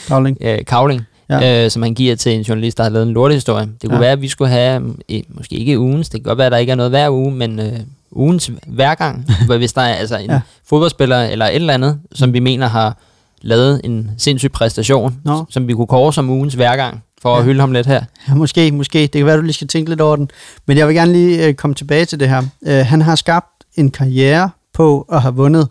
kavling. 0.07 0.37
øh, 0.41 0.59
kavling, 0.67 1.01
Ja. 1.29 1.65
øh, 1.65 1.71
som 1.71 1.81
han 1.83 1.93
giver 1.93 2.15
til 2.15 2.31
en 2.35 2.41
journalist, 2.41 2.77
der 2.77 2.83
har 2.83 2.89
lavet 2.89 3.07
en 3.07 3.13
lortehistorie. 3.13 3.65
Det 3.81 3.89
kunne 3.89 3.93
Ja. 3.95 3.99
være, 3.99 4.11
at 4.11 4.21
vi 4.21 4.27
skulle 4.27 4.51
have, 4.51 4.93
øh, 5.09 5.19
måske 5.29 5.55
ikke 5.55 5.79
ugens, 5.79 6.09
det 6.09 6.19
kan 6.19 6.23
godt 6.29 6.37
være, 6.37 6.45
at 6.45 6.51
der 6.51 6.57
ikke 6.57 6.71
er 6.71 6.75
noget 6.75 6.91
hver 6.91 7.09
uge, 7.09 7.31
men 7.31 7.59
øh, 7.59 7.79
ugens 8.11 8.51
hver 8.67 8.95
gang, 8.95 9.25
hvis 9.57 9.73
der 9.73 9.81
er 9.81 9.93
altså 9.93 10.17
en 10.17 10.29
Ja. 10.29 10.41
fodboldspiller 10.69 11.23
eller 11.23 11.45
et 11.45 11.55
eller 11.55 11.73
andet, 11.73 11.99
som 12.13 12.33
vi 12.33 12.39
mener 12.39 12.67
har 12.67 12.97
lavet 13.41 13.81
en 13.83 14.11
sindssyg 14.17 14.51
præstation, 14.51 15.17
Nå. 15.25 15.45
som 15.49 15.67
vi 15.67 15.73
kunne 15.73 15.87
kåre 15.87 16.13
som 16.13 16.29
ugens 16.29 16.53
hver 16.53 16.75
gang, 16.75 17.03
for 17.21 17.33
Ja. 17.33 17.39
at 17.39 17.45
hylde 17.45 17.59
ham 17.59 17.71
lidt 17.71 17.87
her. 17.87 18.01
Ja, 18.29 18.33
måske, 18.33 18.71
måske. 18.71 18.99
Det 19.01 19.11
kan 19.11 19.25
være, 19.25 19.37
du 19.37 19.41
lige 19.41 19.53
skal 19.53 19.67
tænke 19.67 19.89
lidt 19.89 20.01
over 20.01 20.15
den. 20.15 20.29
Men 20.65 20.77
jeg 20.77 20.87
vil 20.87 20.95
gerne 20.95 21.11
lige 21.13 21.47
øh, 21.47 21.53
komme 21.53 21.73
tilbage 21.73 22.05
til 22.05 22.19
det 22.19 22.29
her. 22.29 22.43
Øh, 22.67 22.85
han 22.85 23.01
har 23.01 23.15
skabt 23.15 23.47
en 23.75 23.91
karriere 23.91 24.49
på 24.73 25.05
at 25.11 25.21
have 25.21 25.35
vundet. 25.35 25.67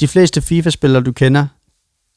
De 0.00 0.08
fleste 0.08 0.40
FIFA-spillere, 0.42 1.02
du 1.02 1.12
kender, 1.12 1.46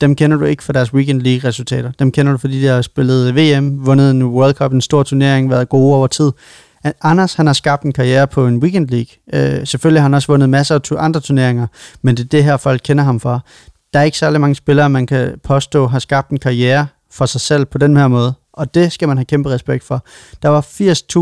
dem 0.01 0.15
kender 0.15 0.37
du 0.37 0.45
ikke 0.45 0.63
for 0.63 0.73
deres 0.73 0.93
Weekend 0.93 1.21
League-resultater. 1.21 1.91
Dem 1.99 2.11
kender 2.11 2.31
du, 2.31 2.37
fordi 2.37 2.61
de 2.61 2.67
har 2.67 2.81
spillet 2.81 3.35
VM, 3.35 3.85
vundet 3.85 4.11
en 4.11 4.23
World 4.23 4.53
Cup, 4.53 4.73
en 4.73 4.81
stor 4.81 5.03
turnering, 5.03 5.49
været 5.49 5.69
gode 5.69 5.95
over 5.95 6.07
tid. 6.07 6.31
Anders, 7.01 7.33
han 7.33 7.45
har 7.45 7.53
skabt 7.53 7.83
en 7.83 7.91
karriere 7.91 8.27
på 8.27 8.47
en 8.47 8.57
Weekend 8.63 8.89
League. 8.89 9.07
Øh, 9.59 9.67
selvfølgelig 9.67 10.01
har 10.01 10.05
han 10.05 10.13
også 10.13 10.27
vundet 10.27 10.49
masser 10.49 10.75
af 10.75 10.81
tu- 10.81 10.97
andre 10.97 11.19
turneringer, 11.19 11.67
men 12.01 12.17
det 12.17 12.23
er 12.23 12.27
det 12.27 12.43
her, 12.43 12.57
folk 12.57 12.81
kender 12.83 13.03
ham 13.03 13.19
for. 13.19 13.45
Der 13.93 13.99
er 13.99 14.03
ikke 14.03 14.17
særlig 14.17 14.41
mange 14.41 14.55
spillere, 14.55 14.89
man 14.89 15.07
kan 15.07 15.31
påstå 15.43 15.87
har 15.87 15.99
skabt 15.99 16.29
en 16.29 16.39
karriere 16.39 16.87
for 17.11 17.25
sig 17.25 17.41
selv 17.41 17.65
på 17.65 17.77
den 17.77 17.97
her 17.97 18.07
måde. 18.07 18.33
Og 18.53 18.75
det 18.75 18.91
skal 18.91 19.07
man 19.07 19.17
have 19.17 19.25
kæmpe 19.25 19.49
respekt 19.49 19.83
for. 19.83 20.05
Der 20.41 20.49
var 20.49 20.61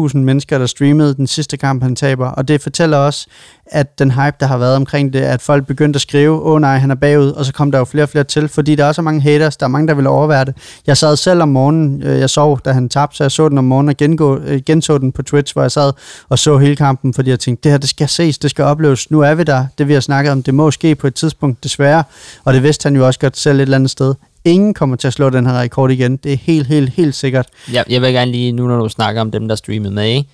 80.000 0.09 0.17
mennesker, 0.17 0.57
der 0.57 0.65
streamede 0.65 1.15
den 1.15 1.27
sidste 1.27 1.57
kamp, 1.57 1.83
han 1.83 1.95
taber. 1.95 2.27
Og 2.27 2.47
det 2.47 2.61
fortæller 2.61 2.97
også, 2.97 3.27
at 3.65 3.99
den 3.99 4.11
hype, 4.11 4.35
der 4.39 4.45
har 4.45 4.57
været 4.57 4.75
omkring 4.75 5.13
det, 5.13 5.19
at 5.19 5.41
folk 5.41 5.67
begyndte 5.67 5.97
at 5.97 6.01
skrive, 6.01 6.41
åh 6.41 6.51
oh, 6.51 6.61
nej, 6.61 6.77
han 6.77 6.91
er 6.91 6.95
bagud, 6.95 7.29
og 7.31 7.45
så 7.45 7.53
kom 7.53 7.71
der 7.71 7.79
jo 7.79 7.85
flere 7.85 8.03
og 8.03 8.09
flere 8.09 8.23
til, 8.23 8.47
fordi 8.47 8.75
der 8.75 8.83
er 8.83 8.87
også 8.87 9.01
mange 9.01 9.21
haters, 9.21 9.57
der 9.57 9.65
er 9.65 9.67
mange, 9.67 9.87
der 9.87 9.93
vil 9.93 10.07
overvære 10.07 10.45
det. 10.45 10.55
Jeg 10.87 10.97
sad 10.97 11.15
selv 11.15 11.41
om 11.41 11.49
morgenen, 11.49 12.03
øh, 12.03 12.19
jeg 12.19 12.29
sov, 12.29 12.59
da 12.65 12.71
han 12.71 12.89
tabte, 12.89 13.17
så 13.17 13.23
jeg 13.23 13.31
så 13.31 13.49
den 13.49 13.57
om 13.57 13.63
morgenen 13.63 13.89
og 13.89 13.97
gengå, 13.97 14.37
øh, 14.37 14.61
genså 14.65 14.97
den 14.97 15.11
på 15.11 15.23
Twitch, 15.23 15.53
hvor 15.53 15.61
jeg 15.61 15.71
sad 15.71 15.93
og 16.29 16.39
så 16.39 16.57
hele 16.57 16.75
kampen, 16.75 17.13
fordi 17.13 17.29
jeg 17.29 17.39
tænkte, 17.39 17.63
det 17.63 17.71
her, 17.71 17.77
det 17.77 17.89
skal 17.89 18.09
ses, 18.09 18.37
det 18.37 18.49
skal 18.49 18.65
opleves. 18.65 19.11
Nu 19.11 19.21
er 19.21 19.35
vi 19.35 19.43
der, 19.43 19.65
det 19.77 19.87
vi 19.87 19.93
har 19.93 19.99
snakket 20.01 20.31
om, 20.31 20.43
det 20.43 20.53
må 20.53 20.71
ske 20.71 20.95
på 20.95 21.07
et 21.07 21.15
tidspunkt, 21.15 21.63
desværre. 21.63 22.03
Og 22.43 22.53
det 22.53 22.63
vidste 22.63 22.83
han 22.83 22.95
jo 22.95 23.05
også 23.05 23.19
godt 23.19 23.37
selv 23.37 23.57
et 23.57 23.61
eller 23.61 23.75
andet 23.75 23.91
sted. 23.91 24.15
Ingen 24.47 24.73
kommer 24.73 24.95
til 24.95 25.07
at 25.07 25.13
slå 25.13 25.29
den 25.29 25.45
her 25.45 25.59
rekord 25.59 25.91
igen. 25.91 26.17
Det 26.17 26.33
er 26.33 26.37
helt, 26.37 26.67
helt, 26.67 26.89
helt 26.89 27.15
sikkert. 27.15 27.47
Ja, 27.73 27.83
jeg 27.89 28.01
vil 28.01 28.13
gerne 28.13 28.31
lige, 28.31 28.51
nu 28.51 28.67
når 28.67 28.77
du 28.77 28.89
snakker 28.89 29.21
om 29.21 29.31
dem, 29.31 29.47
der 29.47 29.55
streamede 29.55 29.93
med, 29.93 30.05
ikke? 30.05 30.29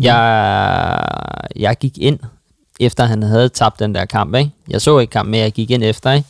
Jeg, 0.00 1.04
jeg 1.56 1.76
gik 1.76 1.98
ind, 1.98 2.18
efter 2.80 3.04
han 3.04 3.22
havde 3.22 3.48
tabt 3.48 3.78
den 3.78 3.94
der 3.94 4.04
kamp, 4.04 4.34
ikke? 4.34 4.50
Jeg 4.68 4.80
så 4.80 4.98
ikke 4.98 5.10
kampen, 5.10 5.30
men 5.30 5.40
jeg 5.40 5.52
gik 5.52 5.70
ind 5.70 5.82
efter, 5.84 6.12
ikke? 6.12 6.28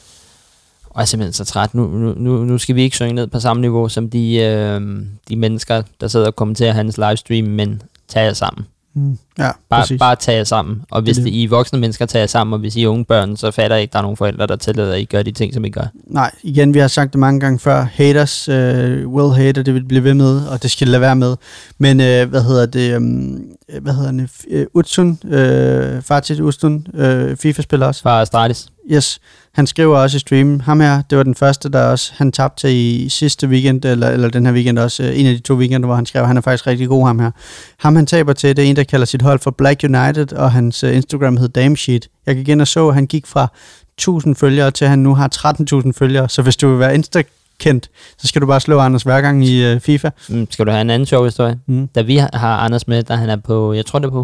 Og 0.84 0.96
jeg 0.96 1.02
er 1.02 1.06
simpelthen 1.06 1.32
så 1.32 1.44
træt. 1.44 1.74
Nu, 1.74 1.86
nu, 2.16 2.44
nu 2.44 2.58
skal 2.58 2.74
vi 2.74 2.82
ikke 2.82 2.96
synge 2.96 3.12
ned 3.12 3.26
på 3.26 3.40
samme 3.40 3.60
niveau 3.60 3.88
som 3.88 4.10
de, 4.10 4.36
øh, 4.36 4.80
de 5.28 5.36
mennesker, 5.36 5.82
der 6.00 6.08
sidder 6.08 6.26
og 6.26 6.36
kommenterer 6.36 6.72
hans 6.72 6.98
livestream, 6.98 7.44
men 7.44 7.82
tag 8.08 8.24
jer 8.24 8.32
sammen. 8.32 8.66
Mm. 8.96 9.18
Ja, 9.38 9.50
Bare, 9.70 9.80
præcis. 9.82 9.98
bare 9.98 10.16
tag 10.16 10.36
jer 10.36 10.44
sammen. 10.44 10.82
Og 10.90 11.02
hvis 11.02 11.16
Det. 11.16 11.26
I 11.28 11.46
voksne 11.46 11.78
mennesker 11.78 12.06
tager 12.06 12.20
jer 12.20 12.26
sammen, 12.26 12.54
og 12.54 12.60
hvis 12.60 12.76
I 12.76 12.82
er 12.84 12.88
unge 12.88 13.04
børn, 13.04 13.36
så 13.36 13.50
fatter 13.50 13.76
jeg 13.76 13.82
ikke, 13.82 13.92
der 13.92 13.98
er 13.98 14.02
nogen 14.02 14.16
forældre, 14.16 14.46
der 14.46 14.56
tillader, 14.56 14.92
at 14.94 15.00
I 15.00 15.04
gør 15.04 15.22
de 15.22 15.32
ting, 15.32 15.54
som 15.54 15.64
I 15.64 15.70
gør. 15.70 15.84
Nej, 16.06 16.30
igen, 16.42 16.74
vi 16.74 16.78
har 16.78 16.88
sagt 16.88 17.12
det 17.12 17.20
mange 17.20 17.40
gange 17.40 17.58
før. 17.58 17.86
Haters 17.94 18.48
uh, 18.48 18.54
will 19.14 19.34
hate, 19.44 19.58
og 19.58 19.66
det 19.66 19.74
vil 19.74 19.84
blive 19.84 20.04
ved 20.04 20.14
med, 20.14 20.46
og 20.46 20.62
det 20.62 20.70
skal 20.70 20.88
lade 20.88 21.00
være 21.00 21.16
med. 21.16 21.36
Men 21.78 22.00
uh, 22.00 22.30
hvad 22.30 22.42
hedder 22.42 22.66
det? 22.66 22.96
Um, 22.96 23.38
hvad 23.82 23.94
hedder 23.94 24.12
det? 24.12 24.60
Uh, 24.60 24.66
Utsun, 24.74 25.18
uh, 25.24 26.02
Fatih 26.02 26.44
Utsun, 26.44 26.86
uh, 26.94 27.36
FIFA-spiller 27.36 27.86
også. 27.86 28.02
Fra 28.02 28.24
Stratis. 28.24 28.66
Yes, 28.92 29.18
han 29.54 29.66
skriver 29.66 29.98
også 29.98 30.16
i 30.16 30.20
streamen. 30.20 30.60
Ham 30.60 30.80
her, 30.80 31.02
det 31.10 31.18
var 31.18 31.24
den 31.24 31.34
første, 31.34 31.68
der 31.68 31.82
også 31.84 32.12
han 32.16 32.32
tabte 32.32 32.60
til 32.66 32.70
i 32.76 33.08
sidste 33.08 33.48
weekend, 33.48 33.84
eller, 33.84 34.08
eller 34.08 34.28
den 34.28 34.46
her 34.46 34.52
weekend 34.52 34.78
også. 34.78 35.02
øh, 35.02 35.20
En 35.20 35.26
af 35.26 35.34
de 35.34 35.40
to 35.40 35.54
weekender, 35.54 35.86
hvor 35.86 35.96
han 35.96 36.06
skrev, 36.06 36.26
han 36.26 36.36
er 36.36 36.40
faktisk 36.40 36.66
rigtig 36.66 36.88
god, 36.88 37.06
ham 37.06 37.18
her. 37.18 37.30
Ham 37.78 37.96
han 37.96 38.06
taber 38.06 38.32
til, 38.32 38.56
det 38.56 38.64
er 38.64 38.70
en, 38.70 38.76
der 38.76 38.84
kalder 38.84 39.06
sit 39.06 39.22
hold 39.22 39.38
for 39.40 39.50
Black 39.50 39.80
United, 39.84 40.32
og 40.32 40.52
hans 40.52 40.84
uh, 40.84 40.94
Instagram 40.96 41.36
hed 41.36 41.48
Damesheet. 41.48 42.08
Jeg 42.26 42.36
gik 42.36 42.48
ind 42.48 42.60
og 42.60 42.66
så, 42.68 42.88
at 42.88 42.94
han 42.94 43.06
gik 43.06 43.26
fra 43.26 43.48
1000 43.98 44.34
følgere 44.36 44.70
til, 44.70 44.84
at 44.84 44.90
han 44.90 44.98
nu 44.98 45.14
har 45.14 45.28
13.000 45.84 45.90
følgere. 45.98 46.28
Så 46.28 46.42
hvis 46.42 46.56
du 46.56 46.68
vil 46.70 46.78
være 46.78 46.94
Insta-kendt, 46.94 47.90
så 48.18 48.26
skal 48.28 48.42
du 48.42 48.46
bare 48.46 48.60
slå 48.60 48.78
Anders 48.78 49.02
hver 49.02 49.20
gang 49.20 49.44
i 49.46 49.72
uh, 49.74 49.80
FIFA. 49.80 50.10
Mm, 50.28 50.46
skal 50.50 50.66
du 50.66 50.70
have 50.70 50.80
en 50.80 50.90
anden 50.90 51.06
sjov 51.06 51.24
historie? 51.24 51.58
Mm. 51.66 51.88
Da 51.94 52.02
vi 52.02 52.16
har- 52.16 52.30
har 52.32 52.56
Anders 52.56 52.88
med, 52.88 53.02
der 53.02 53.16
han 53.16 53.28
er 53.30 53.36
på, 53.36 53.72
jeg 53.72 53.86
tror 53.86 53.98
det 53.98 54.06
er 54.06 54.10
på 54.10 54.22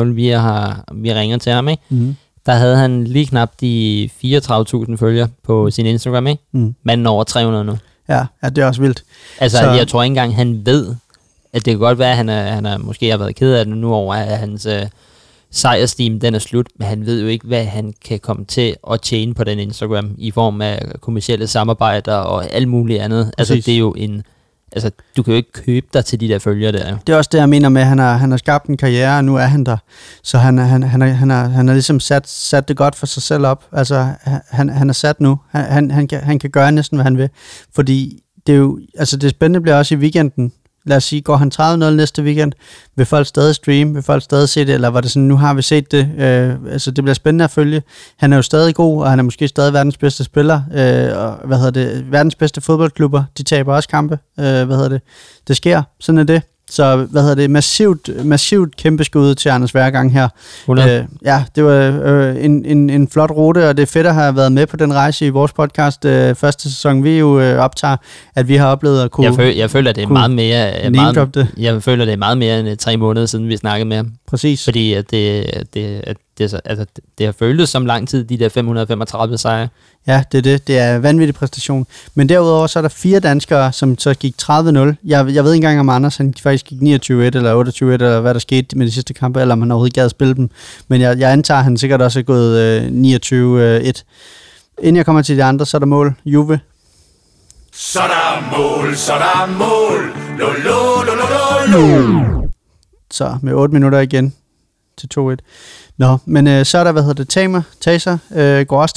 150-0, 0.00 0.04
vi, 0.04 0.28
har, 0.28 0.84
vi 0.94 1.14
ringer 1.14 1.38
til 1.38 1.52
ham, 1.52 1.68
ikke? 1.68 1.82
Mm. 1.88 2.16
Der 2.46 2.52
havde 2.52 2.76
han 2.76 3.04
lige 3.04 3.26
knap 3.26 3.50
de 3.60 4.10
34.000 4.24 4.96
følgere 4.96 5.28
på 5.44 5.70
sin 5.70 5.86
Instagram, 5.86 6.26
ikke? 6.26 6.42
Mm. 6.52 6.74
Manden 6.82 7.06
over 7.06 7.24
300 7.24 7.64
nu. 7.64 7.76
Ja, 8.08 8.26
ja, 8.42 8.48
det 8.48 8.58
er 8.58 8.66
også 8.66 8.80
vildt. 8.80 9.04
Altså, 9.40 9.58
Så- 9.58 9.70
jeg 9.70 9.88
tror 9.88 10.02
ikke 10.02 10.10
engang, 10.10 10.36
han 10.36 10.62
ved, 10.66 10.94
at 11.52 11.64
det 11.64 11.72
kan 11.72 11.78
godt 11.78 11.98
være, 11.98 12.10
at 12.10 12.16
han, 12.16 12.28
er, 12.28 12.42
han 12.52 12.66
er, 12.66 12.78
måske 12.78 13.10
har 13.10 13.18
været 13.18 13.36
ked 13.36 13.54
af 13.54 13.64
det 13.64 13.76
nu 13.76 13.94
over, 13.94 14.14
at 14.14 14.38
hans 14.38 14.66
øh, 14.66 14.82
sejrsteam, 15.50 16.20
den 16.20 16.34
er 16.34 16.38
slut, 16.38 16.66
men 16.78 16.88
han 16.88 17.06
ved 17.06 17.20
jo 17.22 17.26
ikke, 17.26 17.46
hvad 17.46 17.64
han 17.64 17.94
kan 18.04 18.20
komme 18.20 18.44
til 18.44 18.76
at 18.90 19.00
tjene 19.00 19.34
på 19.34 19.44
den 19.44 19.58
Instagram, 19.58 20.14
i 20.18 20.30
form 20.30 20.60
af 20.60 20.82
kommersielle 21.00 21.46
samarbejder 21.46 22.14
og 22.14 22.50
alt 22.52 22.68
muligt 22.68 23.00
andet. 23.00 23.32
Altså, 23.38 23.52
Præcis. 23.54 23.64
det 23.64 23.74
er 23.74 23.78
jo 23.78 23.92
en... 23.92 24.22
Altså, 24.74 24.90
du 25.16 25.22
kan 25.22 25.32
jo 25.32 25.36
ikke 25.36 25.52
købe 25.52 25.86
dig 25.94 26.04
til 26.04 26.20
de 26.20 26.28
der 26.28 26.38
følgere 26.38 26.72
der. 26.72 26.90
jo. 26.90 26.96
Det 27.06 27.12
er 27.12 27.16
også 27.16 27.30
det, 27.32 27.38
jeg 27.38 27.48
mener 27.48 27.68
med, 27.68 27.80
at 27.80 27.88
han 27.88 27.98
har, 27.98 28.16
han 28.16 28.30
har 28.30 28.38
skabt 28.38 28.66
en 28.66 28.76
karriere, 28.76 29.16
og 29.16 29.24
nu 29.24 29.36
er 29.36 29.44
han 29.44 29.64
der. 29.64 29.76
Så 30.22 30.38
han, 30.38 30.58
han, 30.58 30.82
han, 30.82 31.00
har, 31.00 31.08
han, 31.08 31.30
har, 31.30 31.48
han 31.48 31.68
har 31.68 31.74
ligesom 31.74 32.00
sat, 32.00 32.28
sat 32.28 32.68
det 32.68 32.76
godt 32.76 32.94
for 32.94 33.06
sig 33.06 33.22
selv 33.22 33.46
op. 33.46 33.64
Altså, 33.72 34.08
han, 34.50 34.68
han 34.68 34.88
er 34.88 34.94
sat 34.94 35.20
nu. 35.20 35.38
Han, 35.50 35.64
han, 35.64 35.90
han, 35.90 36.08
kan, 36.08 36.20
han 36.20 36.38
kan 36.38 36.50
gøre 36.50 36.72
næsten, 36.72 36.96
hvad 36.96 37.04
han 37.04 37.18
vil. 37.18 37.28
Fordi 37.74 38.22
det 38.46 38.52
er 38.52 38.56
jo, 38.56 38.80
altså 38.98 39.16
det 39.16 39.30
spændende 39.30 39.60
bliver 39.60 39.76
også 39.76 39.94
i 39.94 39.98
weekenden. 39.98 40.52
Lad 40.86 40.96
os 40.96 41.04
sige, 41.04 41.22
går 41.22 41.36
han 41.36 41.52
30-0 41.54 41.90
næste 41.90 42.22
weekend, 42.22 42.52
vil 42.96 43.06
folk 43.06 43.26
stadig 43.26 43.54
streame, 43.54 43.94
vil 43.94 44.02
folk 44.02 44.22
stadig 44.22 44.48
se 44.48 44.66
det, 44.66 44.74
eller 44.74 44.88
var 44.88 45.00
det 45.00 45.10
sådan, 45.10 45.28
nu 45.28 45.36
har 45.36 45.54
vi 45.54 45.62
set 45.62 45.92
det, 45.92 46.10
øh, 46.18 46.72
altså 46.72 46.90
det 46.90 47.04
bliver 47.04 47.14
spændende 47.14 47.44
at 47.44 47.50
følge. 47.50 47.82
Han 48.16 48.32
er 48.32 48.36
jo 48.36 48.42
stadig 48.42 48.74
god, 48.74 49.02
og 49.02 49.10
han 49.10 49.18
er 49.18 49.22
måske 49.22 49.48
stadig 49.48 49.72
verdens 49.72 49.96
bedste 49.96 50.24
spiller, 50.24 50.62
øh, 50.74 51.18
og 51.18 51.46
hvad 51.46 51.58
hedder 51.58 51.70
det, 51.70 52.12
verdens 52.12 52.34
bedste 52.34 52.60
fodboldklubber, 52.60 53.24
de 53.38 53.42
taber 53.42 53.74
også 53.74 53.88
kampe, 53.88 54.18
øh, 54.38 54.44
hvad 54.44 54.76
hedder 54.76 54.88
det, 54.88 55.00
det 55.48 55.56
sker, 55.56 55.82
sådan 56.00 56.18
er 56.18 56.24
det. 56.24 56.42
Så 56.74 56.96
hvad 57.10 57.22
hedder 57.22 57.34
det, 57.34 57.50
massivt, 57.50 58.10
massivt 58.24 58.76
kæmpe 58.76 59.04
skud 59.04 59.34
til 59.34 59.48
Anders 59.48 59.74
Værgang 59.74 60.12
her. 60.12 60.28
100. 60.60 60.98
Øh, 60.98 61.04
ja, 61.24 61.44
det 61.54 61.64
var 61.64 62.00
øh, 62.04 62.44
en, 62.44 62.64
en, 62.64 62.90
en 62.90 63.08
flot 63.08 63.30
rute, 63.30 63.68
og 63.68 63.76
det 63.76 63.82
er 63.82 63.86
fedt 63.86 64.06
at 64.06 64.14
have 64.14 64.36
været 64.36 64.52
med 64.52 64.66
på 64.66 64.76
den 64.76 64.94
rejse 64.94 65.26
i 65.26 65.28
vores 65.28 65.52
podcast. 65.52 66.04
Øh, 66.04 66.34
første 66.34 66.62
sæson, 66.62 67.04
vi 67.04 67.18
jo 67.18 67.40
øh, 67.40 67.58
optager, 67.58 67.96
at 68.36 68.48
vi 68.48 68.56
har 68.56 68.66
oplevet 68.66 69.02
at 69.02 69.10
kunne... 69.10 69.26
Jeg, 69.26 69.34
føl, 69.34 69.56
jeg 69.56 69.70
føler, 69.70 69.92
det 69.92 70.04
er 70.04 70.08
meget 70.08 70.30
mere... 70.30 70.84
øh, 70.86 70.92
Meget, 70.92 71.34
det. 71.34 71.48
jeg 71.56 71.82
føler, 71.82 72.04
det 72.04 72.12
er 72.12 72.16
meget 72.16 72.38
mere 72.38 72.60
end 72.60 72.68
øh, 72.68 72.76
tre 72.76 72.96
måneder 72.96 73.26
siden, 73.26 73.48
vi 73.48 73.56
snakkede 73.56 73.88
med 73.88 73.96
ham. 73.96 74.12
Præcis. 74.28 74.64
Fordi 74.64 74.92
at 74.92 75.10
det, 75.10 75.46
det, 75.74 76.00
at 76.04 76.16
det, 76.38 76.44
er 76.44 76.48
så- 76.48 76.60
altså, 76.64 76.86
det, 77.18 77.26
har 77.26 77.32
føltes 77.32 77.68
som 77.70 77.86
lang 77.86 78.08
tid, 78.08 78.24
de 78.24 78.38
der 78.38 78.48
535 78.48 79.38
sejre. 79.38 79.68
Ja, 80.06 80.22
det 80.32 80.38
er 80.38 80.42
det. 80.42 80.66
Det 80.66 80.78
er 80.78 80.96
en 80.96 81.02
vanvittig 81.02 81.34
præstation. 81.34 81.86
Men 82.14 82.28
derudover 82.28 82.66
så 82.66 82.78
er 82.78 82.80
der 82.80 82.88
fire 82.88 83.20
danskere, 83.20 83.72
som 83.72 83.98
så 83.98 84.14
gik 84.14 84.34
30-0. 84.42 84.48
Jeg, 84.48 84.94
jeg 85.04 85.44
ved 85.44 85.52
ikke 85.52 85.54
engang, 85.54 85.80
om 85.80 85.88
Anders 85.88 86.16
han 86.16 86.34
faktisk 86.42 86.64
gik 86.66 86.78
29-1 86.78 87.12
eller 87.12 87.64
28-1, 87.82 87.84
eller 87.84 88.20
hvad 88.20 88.34
der 88.34 88.40
skete 88.40 88.78
med 88.78 88.86
de 88.86 88.90
sidste 88.92 89.14
kampe, 89.14 89.40
eller 89.40 89.52
om 89.52 89.60
han 89.60 89.70
overhovedet 89.70 89.94
gad 89.94 90.04
at 90.04 90.10
spille 90.10 90.34
dem. 90.34 90.50
Men 90.88 91.00
jeg, 91.00 91.18
jeg 91.18 91.32
antager, 91.32 91.58
at 91.58 91.64
han 91.64 91.76
sikkert 91.76 92.02
også 92.02 92.18
er 92.18 92.22
gået 92.22 92.58
øh, 92.58 92.86
29-1. 93.88 94.02
Inden 94.82 94.96
jeg 94.96 95.04
kommer 95.06 95.22
til 95.22 95.36
de 95.36 95.44
andre, 95.44 95.66
så 95.66 95.76
er 95.76 95.78
der 95.78 95.86
mål. 95.86 96.14
Juve. 96.24 96.60
Så 97.72 98.00
er 98.00 98.06
der 98.06 98.58
mål, 98.58 98.96
så 98.96 99.12
er 99.12 99.18
der 99.18 99.46
mål. 99.58 100.12
Lo, 100.38 100.46
lo, 100.46 101.02
lo, 101.02 101.14
lo, 101.14 101.80
lo, 101.80 101.98
lo. 102.40 102.48
Så 103.10 103.36
med 103.42 103.52
8 103.54 103.72
minutter 103.74 103.98
igen 104.00 104.34
til 104.98 105.08
2-1. 105.18 105.36
Nå, 105.98 106.18
men 106.24 106.46
øh, 106.46 106.64
så 106.64 106.78
er 106.78 106.84
der, 106.84 106.92
hvad 106.92 107.02
hedder 107.02 107.14
det, 107.14 107.28
Tamer, 107.28 107.62
Taser, 107.80 108.18
øh, 108.34 108.66
går 108.66 108.82
også 108.82 108.94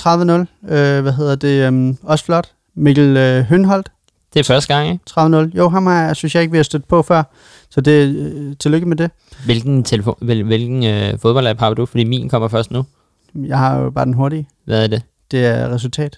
30-0. 0.68 0.74
Øh, 0.74 1.02
hvad 1.02 1.12
hedder 1.14 1.36
det, 1.36 1.74
øh, 1.74 1.94
også 2.04 2.26
flot. 2.26 2.52
Mikkel 2.76 3.18
øh, 3.18 3.44
Hønholdt, 3.44 3.92
Det 4.34 4.40
er 4.40 4.44
første 4.44 4.74
gang, 4.76 4.90
ikke? 4.92 5.04
30-0. 5.20 5.58
Jo, 5.58 5.70
ham 5.70 5.86
har, 5.86 6.14
synes 6.14 6.36
jeg 6.36 6.42
ikke, 6.42 6.52
vi 6.52 6.58
har 6.58 6.64
stødt 6.64 6.88
på 6.88 7.02
før. 7.02 7.24
Så 7.70 7.82
det, 7.82 8.16
øh, 8.16 8.56
tillykke 8.60 8.88
med 8.88 8.98
det. 8.98 9.12
Hvilken, 9.46 9.84
telefon, 9.84 10.16
hvil, 10.22 10.44
hvilken 10.44 10.84
øh, 10.84 11.20
fodboldapp 11.20 11.60
har 11.60 11.74
du? 11.74 11.86
Fordi 11.86 12.04
min 12.04 12.30
kommer 12.30 12.48
først 12.48 12.72
nu. 12.72 12.86
Jeg 13.36 13.58
har 13.58 13.78
jo 13.78 13.90
bare 13.90 14.06
den 14.06 14.14
hurtige. 14.14 14.48
Hvad 14.66 14.84
er 14.84 14.88
det? 14.88 15.02
Det 15.32 15.46
er 15.46 15.70
resultat. 15.74 16.18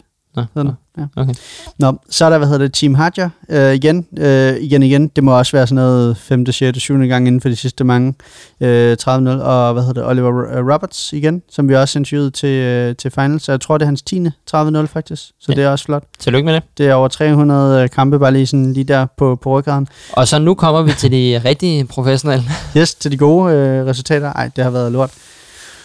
Sådan, 0.53 0.71
ja. 0.97 1.03
okay. 1.17 1.33
Nå, 1.79 1.99
så 2.09 2.25
er 2.25 2.29
der, 2.29 2.37
hvad 2.37 2.47
hedder 2.47 2.65
det, 2.65 2.73
Team 2.73 2.95
Hadja 2.95 3.29
øh, 3.49 3.73
igen, 3.73 4.05
øh, 4.19 4.55
igen, 4.59 4.83
igen. 4.83 5.07
Det 5.07 5.23
må 5.23 5.37
også 5.37 5.51
være 5.57 5.67
sådan 5.67 5.75
noget 5.83 6.17
5., 6.17 6.51
6., 6.51 6.77
7. 6.79 6.93
gang 7.07 7.27
inden 7.27 7.41
for 7.41 7.49
de 7.49 7.55
sidste 7.55 7.83
mange. 7.83 8.13
Øh, 8.61 8.97
30-0. 9.01 9.07
Og 9.09 9.73
hvad 9.73 9.83
hedder 9.83 10.01
det, 10.01 10.05
Oliver 10.09 10.29
øh, 10.57 10.73
Roberts 10.73 11.13
igen, 11.13 11.41
som 11.51 11.69
vi 11.69 11.75
også 11.75 11.99
interviewede 11.99 12.31
til, 12.31 12.49
øh, 12.49 12.95
til 12.95 13.11
final. 13.11 13.39
Så 13.39 13.51
jeg 13.51 13.61
tror, 13.61 13.77
det 13.77 13.81
er 13.85 13.87
hans 13.87 14.01
10. 14.01 14.27
30-0 14.27 14.85
faktisk. 14.85 15.23
Så 15.39 15.45
Ja. 15.49 15.53
det 15.53 15.63
er 15.63 15.69
også 15.69 15.85
flot. 15.85 16.03
Tillykke 16.19 16.45
med 16.45 16.53
det. 16.53 16.63
Det 16.77 16.87
er 16.87 16.93
over 16.93 17.07
300 17.07 17.83
øh, 17.83 17.89
kampe, 17.89 18.19
bare 18.19 18.31
lige, 18.33 18.47
sådan, 18.47 18.73
lige 18.73 18.83
der 18.83 19.05
på, 19.17 19.35
på 19.41 19.59
ryggraden. 19.59 19.87
Og 20.13 20.27
så 20.27 20.39
nu 20.39 20.53
kommer 20.53 20.81
vi 20.81 20.91
til 20.91 21.11
de 21.11 21.41
rigtig 21.45 21.87
professionelle. 21.87 22.45
Yes, 22.77 22.95
til 22.95 23.11
de 23.11 23.17
gode 23.17 23.53
øh, 23.53 23.85
resultater. 23.85 24.33
Ej, 24.33 24.49
det 24.55 24.63
har 24.63 24.71
været 24.71 24.91
lort. 24.91 25.11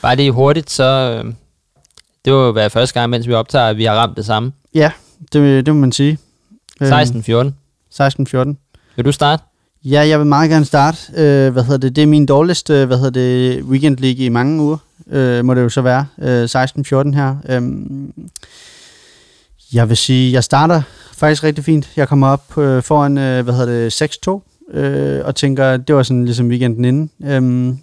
Bare 0.03 0.17
det 0.17 0.33
hurtigt, 0.33 0.71
så... 0.71 1.23
Øh, 1.25 1.33
det 2.25 2.33
var 2.33 2.45
jo 2.47 2.51
være 2.51 2.71
første 2.71 3.01
gang, 3.01 3.11
mens 3.11 3.29
vi 3.29 3.33
optager, 3.33 3.67
at 3.67 3.77
vi 3.77 3.85
har 3.85 3.95
ramt 3.95 4.17
det 4.17 4.27
samme. 4.27 4.53
Ja, 4.75 4.91
det, 5.33 5.67
det 5.67 5.75
må 5.75 5.81
man 5.81 5.93
sige. 5.93 6.19
Øh, 6.81 7.03
16-14. 7.03 7.51
16-14. 8.03 8.55
Vil 8.97 9.05
du 9.05 9.13
starte? 9.13 9.43
Ja, 9.85 10.07
jeg 10.09 10.19
vil 10.19 10.27
meget 10.27 10.51
gerne 10.51 10.65
starte. 10.65 10.99
Øh, 11.17 11.53
hvad 11.53 11.63
hedder 11.63 11.79
det? 11.79 11.97
Det 11.97 12.03
er 12.03 12.07
min 12.07 12.27
dårligste 12.27 12.87
hvad 12.87 12.97
hedder 12.97 13.11
det, 13.11 13.63
weekend 13.63 13.97
league 13.99 14.25
i 14.25 14.29
mange 14.29 14.63
uger, 14.63 14.77
øh, 15.11 15.45
må 15.45 15.55
det 15.55 15.61
jo 15.63 15.69
så 15.69 15.83
være. 15.83 16.07
Øh, 16.23 16.45
16-14 16.45 17.15
her. 17.15 17.37
Øhm, 17.49 18.13
jeg 19.73 19.89
vil 19.89 19.97
sige, 19.97 20.33
jeg 20.33 20.45
starter 20.45 20.83
faktisk 21.13 21.45
rigtig 21.45 21.65
fint. 21.65 21.89
Jeg 21.97 22.09
kommer 22.09 22.29
op 22.29 22.59
øh, 22.59 22.83
foran, 22.83 23.19
øh, 23.19 23.45
hvad 23.45 23.55
hedder 23.55 23.89
det, 23.91 24.03
6-2, 24.73 24.79
øh, 24.79 25.25
og 25.25 25.35
tænker, 25.35 25.77
det 25.77 25.95
var 25.97 26.03
sådan 26.03 26.25
ligesom 26.25 26.49
weekenden 26.49 26.85
inden. 26.85 27.11
Øhm, 27.25 27.79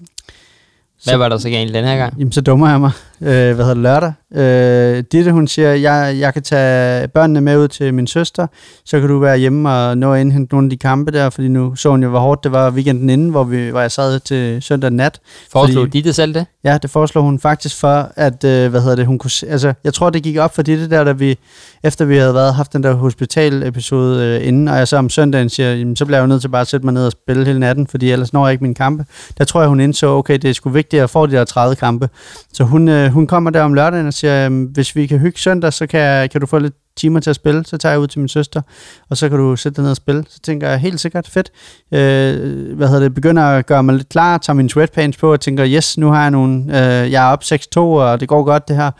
Hvad 1.03 1.17
var 1.17 1.29
der 1.29 1.37
så 1.37 1.49
galt 1.49 1.73
den 1.73 1.85
her 1.85 1.97
gang? 1.97 2.19
Jamen, 2.19 2.31
så 2.31 2.41
dummer 2.41 2.69
jeg 2.69 2.79
mig. 2.79 2.91
Øh, 3.23 3.27
hvad 3.55 3.65
hedder 3.65 3.73
det, 3.73 3.77
lørdag. 3.83 4.13
Øh, 4.35 5.03
Ditte, 5.11 5.31
hun 5.31 5.47
siger, 5.47 5.73
jeg, 5.73 6.15
jeg 6.19 6.33
kan 6.33 6.43
tage 6.43 7.07
børnene 7.07 7.41
med 7.41 7.57
ud 7.57 7.67
til 7.67 7.93
min 7.93 8.07
søster, 8.07 8.47
så 8.85 8.99
kan 8.99 9.09
du 9.09 9.19
være 9.19 9.37
hjemme 9.37 9.69
og 9.69 9.97
nå 9.97 10.13
at 10.13 10.21
indhente 10.21 10.53
nogle 10.55 10.65
af 10.65 10.69
de 10.69 10.77
kampe 10.77 11.11
der, 11.11 11.29
fordi 11.29 11.47
nu 11.47 11.75
så 11.75 11.89
hun 11.89 12.03
jo, 12.03 12.09
hvor 12.09 12.19
hårdt 12.19 12.43
det 12.43 12.51
var 12.51 12.71
weekenden 12.71 13.09
inden, 13.09 13.29
hvor, 13.29 13.43
vi, 13.43 13.69
hvor 13.69 13.79
jeg 13.81 13.91
sad 13.91 14.19
til 14.19 14.61
søndag 14.61 14.91
nat. 14.91 15.19
Foreslog 15.51 15.83
Fordi- 15.83 16.01
det 16.01 16.15
selv 16.15 16.33
det? 16.33 16.45
Ja, 16.63 16.77
det 16.81 16.89
foreslår 16.89 17.21
hun 17.21 17.39
faktisk 17.39 17.79
for, 17.79 18.11
at, 18.15 18.43
øh, 18.43 18.69
hvad 18.69 18.81
hedder 18.81 18.95
det, 18.95 19.05
hun 19.05 19.17
kunne, 19.17 19.31
altså, 19.47 19.73
jeg 19.83 19.93
tror, 19.93 20.09
det 20.09 20.23
gik 20.23 20.37
op 20.37 20.55
for 20.55 20.61
Ditte 20.61 20.89
der, 20.89 21.03
da 21.03 21.11
vi, 21.11 21.37
efter 21.83 22.05
vi 22.05 22.17
havde 22.17 22.33
været, 22.33 22.53
haft 22.53 22.73
den 22.73 22.83
der 22.83 22.93
hospital-episode 22.93 24.25
øh, 24.41 24.47
inden, 24.47 24.67
og 24.67 24.77
jeg 24.77 24.87
så 24.87 24.97
om 24.97 25.09
søndagen 25.09 25.49
siger, 25.49 25.73
jamen, 25.75 25.95
så 25.95 26.05
bliver 26.05 26.17
jeg 26.17 26.21
jo 26.23 26.27
nødt 26.27 26.41
til 26.41 26.47
bare 26.49 26.61
at 26.61 26.67
sætte 26.67 26.85
mig 26.85 26.93
ned 26.93 27.05
og 27.05 27.11
spille 27.11 27.45
hele 27.45 27.59
natten, 27.59 27.87
fordi 27.87 28.11
ellers 28.11 28.33
når 28.33 28.45
jeg 28.47 28.51
ikke 28.51 28.63
mine 28.63 28.75
kampe. 28.75 29.05
Der 29.37 29.43
tror 29.43 29.61
jeg, 29.61 29.69
hun 29.69 29.79
indså, 29.79 30.07
okay, 30.07 30.33
det 30.37 30.49
er 30.49 30.53
sgu 30.53 30.69
vigtigt 30.69 31.03
at 31.03 31.09
få 31.09 31.25
de 31.25 31.31
der 31.31 31.43
30 31.45 31.75
kampe. 31.75 32.09
Så 32.53 32.63
hun, 32.63 32.87
øh, 32.87 33.10
hun 33.11 33.27
kommer 33.27 33.49
der 33.49 33.61
om 33.61 33.73
lørdagen 33.73 34.07
og 34.07 34.13
siger, 34.13 34.43
jamen, 34.43 34.67
hvis 34.71 34.95
vi 34.95 35.07
kan 35.07 35.19
hygge 35.19 35.39
søndag, 35.39 35.73
så 35.73 35.87
kan, 35.87 36.29
kan 36.29 36.41
du 36.41 36.47
få 36.47 36.59
lidt 36.59 36.73
timer 36.95 37.19
til 37.19 37.29
at 37.29 37.35
spille, 37.35 37.65
så 37.65 37.77
tager 37.77 37.93
jeg 37.93 37.99
ud 37.99 38.07
til 38.07 38.19
min 38.19 38.27
søster, 38.27 38.61
og 39.09 39.17
så 39.17 39.29
kan 39.29 39.37
du 39.37 39.55
sætte 39.55 39.75
dig 39.75 39.83
ned 39.83 39.91
og 39.91 39.97
spille. 39.97 40.23
Så 40.29 40.39
tænker 40.39 40.69
jeg, 40.69 40.79
helt 40.79 40.99
sikkert 40.99 41.27
fedt. 41.27 41.51
Øh, 41.91 42.75
hvad 42.75 42.87
hedder 42.87 43.03
det, 43.03 43.13
begynder 43.13 43.43
at 43.43 43.65
gøre 43.65 43.83
mig 43.83 43.95
lidt 43.95 44.09
klar, 44.09 44.37
tager 44.37 44.55
min 44.55 44.69
sweatpants 44.69 45.17
på, 45.17 45.31
og 45.31 45.39
tænker, 45.39 45.67
yes, 45.67 45.97
nu 45.97 46.09
har 46.09 46.21
jeg 46.21 46.31
nogle, 46.31 46.63
øh, 46.63 47.11
jeg 47.11 47.27
er 47.27 47.31
op 47.31 47.43
6-2, 47.43 47.79
og 47.79 48.19
det 48.19 48.27
går 48.27 48.43
godt 48.43 48.67
det 48.67 48.75
her. 48.75 48.91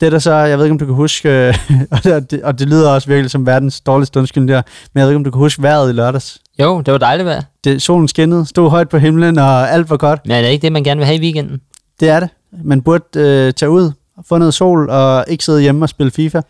Det 0.00 0.12
der 0.12 0.18
så, 0.18 0.34
jeg 0.34 0.58
ved 0.58 0.64
ikke, 0.64 0.72
om 0.72 0.78
du 0.78 0.86
kan 0.86 0.94
huske, 0.94 1.48
øh, 1.48 1.54
og, 1.90 2.04
det, 2.04 2.42
og 2.42 2.58
det 2.58 2.68
lyder 2.68 2.90
også 2.90 3.08
virkelig 3.08 3.30
som 3.30 3.46
verdens 3.46 3.80
dårligste 3.80 4.18
undskyld 4.18 4.48
der, 4.48 4.62
men 4.94 5.00
jeg 5.00 5.02
ved 5.02 5.10
ikke, 5.10 5.16
om 5.16 5.24
du 5.24 5.30
kan 5.30 5.38
huske 5.38 5.62
vejret 5.62 5.90
i 5.90 5.92
lørdags. 5.92 6.38
Jo, 6.60 6.80
det 6.80 6.92
var 6.92 6.98
dejligt 6.98 7.26
vejr. 7.26 7.42
Det, 7.64 7.82
solen 7.82 8.08
skinnede, 8.08 8.46
stod 8.46 8.70
højt 8.70 8.88
på 8.88 8.98
himlen, 8.98 9.38
og 9.38 9.70
alt 9.70 9.90
var 9.90 9.96
godt. 9.96 10.20
Men 10.24 10.36
er 10.36 10.42
det 10.42 10.48
ikke 10.48 10.62
det, 10.62 10.72
man 10.72 10.84
gerne 10.84 10.98
vil 10.98 11.06
have 11.06 11.18
i 11.18 11.20
weekenden? 11.20 11.60
Det 12.00 12.08
er 12.08 12.20
det. 12.20 12.28
Man 12.64 12.82
burde 12.82 13.04
øh, 13.16 13.52
tage 13.52 13.70
ud, 13.70 13.90
få 14.28 14.38
noget 14.38 14.54
sol, 14.54 14.90
og 14.90 15.24
ikke 15.28 15.44
sidde 15.44 15.60
hjemme 15.60 15.84
og 15.84 15.88
spille 15.88 16.10
FIFA. 16.10 16.40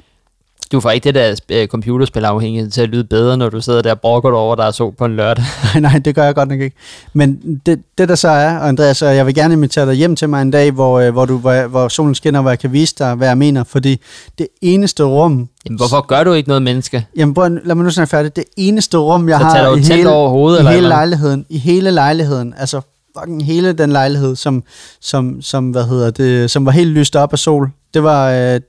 Du 0.73 0.81
får 0.81 0.91
ikke 0.91 1.05
det 1.05 1.15
der 1.15 1.35
øh, 1.51 1.69
computerspilafhængighed 1.69 2.71
til 2.71 2.81
at 2.81 2.89
lyde 2.89 3.05
bedre, 3.05 3.37
når 3.37 3.49
du 3.49 3.61
sidder 3.61 3.83
der 3.83 3.91
og 3.91 4.01
brokker 4.01 4.31
over, 4.33 4.55
der 4.57 4.65
er 4.65 4.71
sol 4.71 4.93
på 4.99 5.05
en 5.05 5.17
lørdag. 5.17 5.45
Nej, 5.75 5.81
nej, 5.81 5.99
det 6.05 6.15
gør 6.15 6.25
jeg 6.25 6.35
godt 6.35 6.49
nok 6.49 6.61
ikke. 6.61 6.77
Men 7.13 7.61
det, 7.67 7.83
det 7.99 8.09
der 8.09 8.15
så 8.15 8.29
er, 8.29 8.59
og 8.59 8.69
Andreas, 8.69 9.03
og 9.03 9.17
jeg 9.17 9.27
vil 9.27 9.35
gerne 9.35 9.55
invitere 9.55 9.87
dig 9.87 9.95
hjem 9.95 10.17
til 10.17 10.29
mig 10.29 10.43
en 10.43 10.51
dag, 10.51 10.71
hvor, 10.71 11.01
øh, 11.01 11.13
hvor, 11.13 11.25
du, 11.25 11.39
hvor, 11.39 11.67
hvor 11.67 11.89
solen 11.89 12.15
skinner, 12.15 12.41
hvor 12.41 12.51
jeg 12.51 12.59
kan 12.59 12.73
vise 12.73 12.95
dig, 12.99 13.15
hvad 13.15 13.29
jeg 13.29 13.39
mener. 13.39 13.65
Fordi 13.65 14.01
det 14.39 14.47
eneste 14.63 15.03
rum... 15.05 15.49
Jamen, 15.67 15.77
hvorfor 15.77 16.07
gør 16.07 16.25
du 16.25 16.33
ikke 16.33 16.49
noget 16.49 16.63
menneske? 16.63 17.07
Jamen, 17.17 17.37
at- 17.43 17.67
lad 17.67 17.75
mig 17.75 17.85
nu 17.85 17.91
snart 17.91 18.09
færdig. 18.09 18.37
Det 18.37 18.45
eneste 18.57 18.99
rum, 18.99 19.29
jeg 19.29 19.39
Så 19.41 19.45
har 19.47 19.77
i 19.77 19.81
hele, 19.81 20.11
over 20.11 20.31
hovedet, 20.31 20.59
i 20.59 20.61
eller 20.61 20.71
hele 20.71 20.81
hvad? 20.83 20.89
lejligheden, 20.89 21.47
i 21.49 21.59
hele 21.59 21.91
lejligheden, 21.91 22.55
altså 22.57 22.81
fucking 23.19 23.45
hele 23.45 23.73
den 23.73 23.93
lejlighed, 23.93 24.37
som, 24.37 24.63
som, 25.01 25.43
som, 25.43 25.71
hvad 25.71 25.85
hedder 25.85 26.11
det, 26.11 26.51
som 26.51 26.67
var 26.67 26.73
helt 26.73 26.91
lyst 26.91 27.17
op 27.17 27.33
af 27.33 27.39
sol, 27.39 27.71
det 27.95 28.03
var... 28.03 28.31
Øh, 28.31 28.61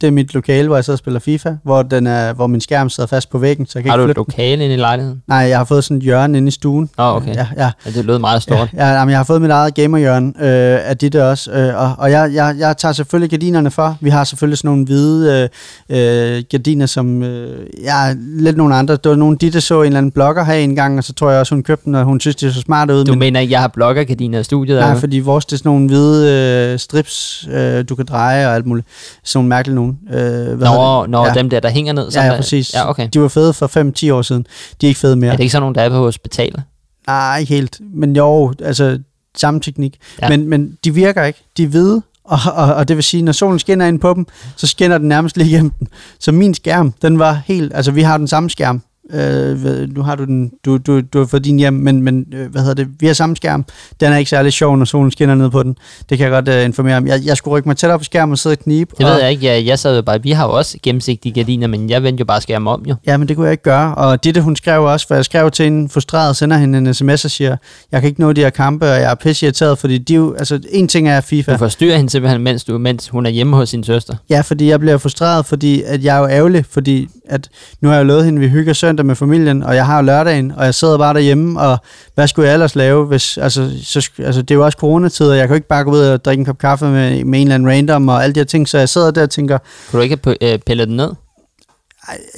det 0.00 0.06
er 0.06 0.10
mit 0.10 0.34
lokale, 0.34 0.66
hvor 0.68 0.76
jeg 0.76 0.84
sidder 0.84 0.94
og 0.94 0.98
spiller 0.98 1.20
FIFA, 1.20 1.50
hvor, 1.62 1.82
den 1.82 2.06
er, 2.06 2.32
hvor 2.32 2.46
min 2.46 2.60
skærm 2.60 2.88
sidder 2.90 3.06
fast 3.06 3.30
på 3.30 3.38
væggen, 3.38 3.66
så 3.66 3.72
jeg 3.78 3.82
kan 3.82 3.90
Har 3.90 3.96
du 3.96 4.02
ikke 4.02 4.10
et 4.10 4.16
flytte 4.16 4.30
den. 4.30 4.34
lokale 4.38 4.64
inde 4.64 4.74
i 4.74 4.78
lejligheden? 4.78 5.22
Nej, 5.28 5.38
jeg 5.38 5.58
har 5.58 5.64
fået 5.64 5.84
sådan 5.84 5.96
et 5.96 6.02
hjørne 6.02 6.38
inde 6.38 6.48
i 6.48 6.50
stuen. 6.50 6.90
Nå, 6.98 7.04
okay. 7.04 7.34
Ja, 7.34 7.46
ja. 7.56 7.70
Ja, 7.86 7.90
det 7.90 8.04
lød 8.04 8.18
meget 8.18 8.42
stort. 8.42 8.68
Ja, 8.74 8.86
ja 8.88 8.92
jamen, 8.98 9.10
jeg 9.10 9.18
har 9.18 9.24
fået 9.24 9.42
mit 9.42 9.50
eget 9.50 9.74
gamerhjørne 9.74 10.26
øh, 10.26 10.88
af 10.90 10.96
dit 10.98 11.14
også, 11.16 11.52
øh, 11.52 11.76
og, 11.76 11.94
og 11.98 12.10
jeg, 12.10 12.30
jeg, 12.34 12.56
jeg 12.58 12.76
tager 12.76 12.92
selvfølgelig 12.92 13.30
gardinerne 13.30 13.70
for. 13.70 13.96
Vi 14.00 14.10
har 14.10 14.24
selvfølgelig 14.24 14.58
sådan 14.58 14.68
nogle 14.68 14.84
hvide 14.84 15.50
øh, 15.88 16.36
øh, 16.36 16.42
gardiner, 16.50 16.86
som 16.86 17.22
øh, 17.22 17.66
ja, 17.84 18.14
lidt 18.18 18.56
nogle 18.56 18.74
andre. 18.74 18.94
Det 18.96 19.10
var 19.10 19.16
nogle 19.16 19.36
Ditte 19.36 19.60
så 19.60 19.80
en 19.80 19.86
eller 19.86 19.98
anden 19.98 20.12
blogger 20.12 20.44
have 20.44 20.62
en 20.62 20.76
gang, 20.76 20.98
og 20.98 21.04
så 21.04 21.12
tror 21.12 21.30
jeg 21.30 21.40
også, 21.40 21.54
hun 21.54 21.62
købte 21.62 21.84
den, 21.84 21.94
og 21.94 22.04
hun 22.04 22.20
synes, 22.20 22.36
det 22.36 22.54
så 22.54 22.60
smart 22.60 22.90
ud. 22.90 23.04
Du 23.04 23.14
mener 23.14 23.40
ikke, 23.40 23.52
jeg 23.52 23.60
har 23.60 23.68
bloggergardiner 23.68 24.38
i 24.38 24.44
studiet? 24.44 24.78
Nej, 24.78 24.88
eller? 24.88 25.00
fordi 25.00 25.18
vores 25.18 25.44
det 25.46 25.52
er 25.52 25.56
sådan 25.56 25.68
nogle 25.68 25.86
hvide 25.86 26.72
øh, 26.72 26.78
strips, 26.78 27.48
øh, 27.52 27.84
du 27.88 27.94
kan 27.94 28.06
dreje 28.06 28.46
og 28.46 28.54
alt 28.54 28.66
muligt. 28.66 28.86
Sådan 29.24 29.38
nogle 29.38 29.48
mærkelige 29.48 29.74
nogen. 30.10 30.20
Øh, 30.20 30.58
hvad 30.58 31.02
det? 31.02 31.10
når 31.10 31.26
ja. 31.26 31.34
dem 31.34 31.50
der, 31.50 31.60
der 31.60 31.68
hænger 31.68 31.92
ned? 31.92 32.10
Ja, 32.14 32.24
ja, 32.24 32.36
præcis. 32.36 32.74
Ja, 32.74 32.90
okay. 32.90 33.08
De 33.14 33.20
var 33.20 33.28
fede 33.28 33.52
for 33.52 34.10
5-10 34.10 34.12
år 34.12 34.22
siden. 34.22 34.46
De 34.80 34.86
er 34.86 34.88
ikke 34.88 35.00
fede 35.00 35.16
mere. 35.16 35.32
Er 35.32 35.36
det 35.36 35.42
ikke 35.42 35.52
sådan 35.52 35.62
nogle, 35.62 35.74
der 35.74 35.80
er 35.82 35.88
på 35.88 35.96
hospitalet? 35.96 36.62
Nej, 37.06 37.38
ikke 37.38 37.54
helt. 37.54 37.80
Men 37.94 38.16
jo, 38.16 38.54
altså 38.64 38.98
samme 39.36 39.60
teknik. 39.60 39.96
Ja. 40.22 40.28
Men, 40.28 40.48
men 40.48 40.78
de 40.84 40.94
virker 40.94 41.24
ikke. 41.24 41.44
De 41.56 41.62
er 41.62 41.66
hvide, 41.66 42.02
og, 42.24 42.38
og, 42.54 42.74
og 42.74 42.88
det 42.88 42.96
vil 42.96 43.04
sige, 43.04 43.22
når 43.22 43.32
solen 43.32 43.58
skinner 43.58 43.86
ind 43.86 44.00
på 44.00 44.14
dem, 44.14 44.26
så 44.56 44.66
skinner 44.66 44.98
den 44.98 45.08
nærmest 45.08 45.36
lige 45.36 45.48
igennem 45.48 45.70
den. 45.70 45.88
Så 46.18 46.32
min 46.32 46.54
skærm, 46.54 46.92
den 47.02 47.18
var 47.18 47.42
helt... 47.46 47.72
Altså, 47.74 47.90
vi 47.90 48.02
har 48.02 48.18
den 48.18 48.28
samme 48.28 48.50
skærm. 48.50 48.82
Øh, 49.14 49.60
hvad- 49.60 49.86
nu 49.86 50.02
har 50.02 50.14
du 50.16 50.24
den, 50.24 50.50
du, 50.64 50.76
du, 50.78 51.00
du 51.00 51.18
har 51.18 51.26
fået 51.26 51.44
din 51.44 51.58
hjem, 51.58 51.72
men, 51.72 52.02
men 52.02 52.24
øh, 52.34 52.50
hvad 52.50 52.60
hedder 52.62 52.74
det, 52.74 52.88
vi 53.00 53.06
har 53.06 53.14
samme 53.14 53.36
skærm. 53.36 53.64
Den 54.00 54.12
er 54.12 54.16
ikke 54.16 54.28
særlig 54.30 54.52
sjov, 54.52 54.76
når 54.76 54.84
solen 54.84 55.10
skinner 55.10 55.34
ned 55.34 55.50
på 55.50 55.62
den. 55.62 55.76
Det 56.10 56.18
kan 56.18 56.24
jeg 56.24 56.30
godt 56.30 56.48
øh, 56.48 56.64
informere 56.64 56.96
om. 56.96 57.06
Jeg, 57.06 57.20
jeg 57.24 57.36
skulle 57.36 57.56
rykke 57.58 57.68
mig 57.68 57.76
tættere 57.76 57.98
på 57.98 58.04
skærmen 58.04 58.32
og 58.32 58.38
sidde 58.38 58.54
og 58.54 58.58
knibe. 58.58 58.94
Det 58.98 59.06
og, 59.06 59.12
ved 59.12 59.20
jeg 59.20 59.30
ikke. 59.30 59.46
Jeg, 59.46 59.66
jeg 59.66 59.78
sad 59.78 59.96
jo 59.96 60.02
bare... 60.02 60.22
Vi 60.22 60.30
har 60.30 60.44
jo 60.46 60.52
også 60.52 60.78
gennemsigtige 60.82 61.32
gardiner, 61.32 61.66
men 61.66 61.90
jeg 61.90 62.02
vendte 62.02 62.20
jo 62.20 62.24
bare 62.24 62.40
skærmen 62.40 62.68
om, 62.68 62.84
jo. 62.88 62.94
Ja, 63.06 63.16
men 63.16 63.28
det 63.28 63.36
kunne 63.36 63.46
jeg 63.46 63.52
ikke 63.52 63.62
gøre. 63.62 63.94
Og 63.94 64.24
det, 64.24 64.42
hun 64.42 64.56
skrev 64.56 64.84
også, 64.84 65.06
for 65.06 65.14
jeg 65.14 65.24
skrev 65.24 65.50
til 65.50 65.64
hende 65.64 65.88
frustreret, 65.88 66.36
sender 66.36 66.56
hende 66.56 66.78
en 66.78 66.94
sms 66.94 67.24
og 67.24 67.30
siger, 67.30 67.56
jeg 67.92 68.00
kan 68.00 68.08
ikke 68.08 68.20
nå 68.20 68.32
de 68.32 68.40
her 68.40 68.50
kampe, 68.50 68.84
og 68.86 68.96
jeg 69.00 69.10
er 69.10 69.14
pisse 69.14 69.46
irriteret, 69.46 69.78
fordi 69.78 69.98
de 69.98 70.14
jo, 70.14 70.34
altså 70.38 70.60
en 70.70 70.88
ting 70.88 71.08
er 71.08 71.20
FIFA. 71.20 71.52
Du 71.52 71.58
forstyrrer 71.58 71.96
hende 71.96 72.10
simpelthen, 72.10 72.42
mens, 72.42 72.64
du, 72.64 72.78
mens 72.78 73.08
hun 73.08 73.26
er 73.26 73.30
hjemme 73.30 73.56
hos 73.56 73.68
sin 73.68 73.84
søster. 73.84 74.14
Ja, 74.30 74.40
fordi 74.40 74.68
jeg 74.68 74.80
bliver 74.80 74.98
frustreret, 74.98 75.46
fordi 75.46 75.82
at 75.82 76.04
jeg 76.04 76.16
er 76.16 76.20
jo 76.20 76.26
ærgerlig, 76.28 76.64
fordi 76.70 77.08
at 77.30 77.48
nu 77.80 77.88
har 77.88 77.96
jeg 77.96 78.02
jo 78.02 78.06
lovet 78.06 78.24
hende, 78.24 78.38
at 78.38 78.42
vi 78.42 78.48
hygger 78.48 78.72
søndag 78.72 79.06
med 79.06 79.14
familien, 79.14 79.62
og 79.62 79.74
jeg 79.74 79.86
har 79.86 80.02
lørdagen, 80.02 80.52
og 80.56 80.64
jeg 80.64 80.74
sidder 80.74 80.98
bare 80.98 81.14
derhjemme, 81.14 81.60
og 81.60 81.78
hvad 82.14 82.28
skulle 82.28 82.48
jeg 82.48 82.54
ellers 82.54 82.76
lave, 82.76 83.06
hvis, 83.06 83.38
altså, 83.38 83.70
så, 83.84 84.10
altså 84.18 84.42
det 84.42 84.50
er 84.50 84.54
jo 84.54 84.64
også 84.64 84.78
coronatider, 84.78 85.30
og 85.30 85.36
jeg 85.36 85.48
kan 85.48 85.54
jo 85.54 85.54
ikke 85.54 85.68
bare 85.68 85.84
gå 85.84 85.90
ud 85.90 85.98
og 85.98 86.24
drikke 86.24 86.40
en 86.40 86.44
kop 86.46 86.58
kaffe 86.58 86.84
med, 86.84 87.24
med 87.24 87.40
en 87.40 87.46
eller 87.46 87.54
anden 87.54 87.68
random, 87.68 88.08
og 88.08 88.24
alle 88.24 88.34
de 88.34 88.40
her 88.40 88.44
ting, 88.44 88.68
så 88.68 88.78
jeg 88.78 88.88
sidder 88.88 89.10
der 89.10 89.22
og 89.22 89.30
tænker, 89.30 89.58
Kunne 89.90 89.98
du 89.98 90.02
ikke 90.02 90.18
have 90.24 90.52
øh, 90.52 90.58
pillet 90.58 90.88
den 90.88 90.96
ned? 90.96 91.12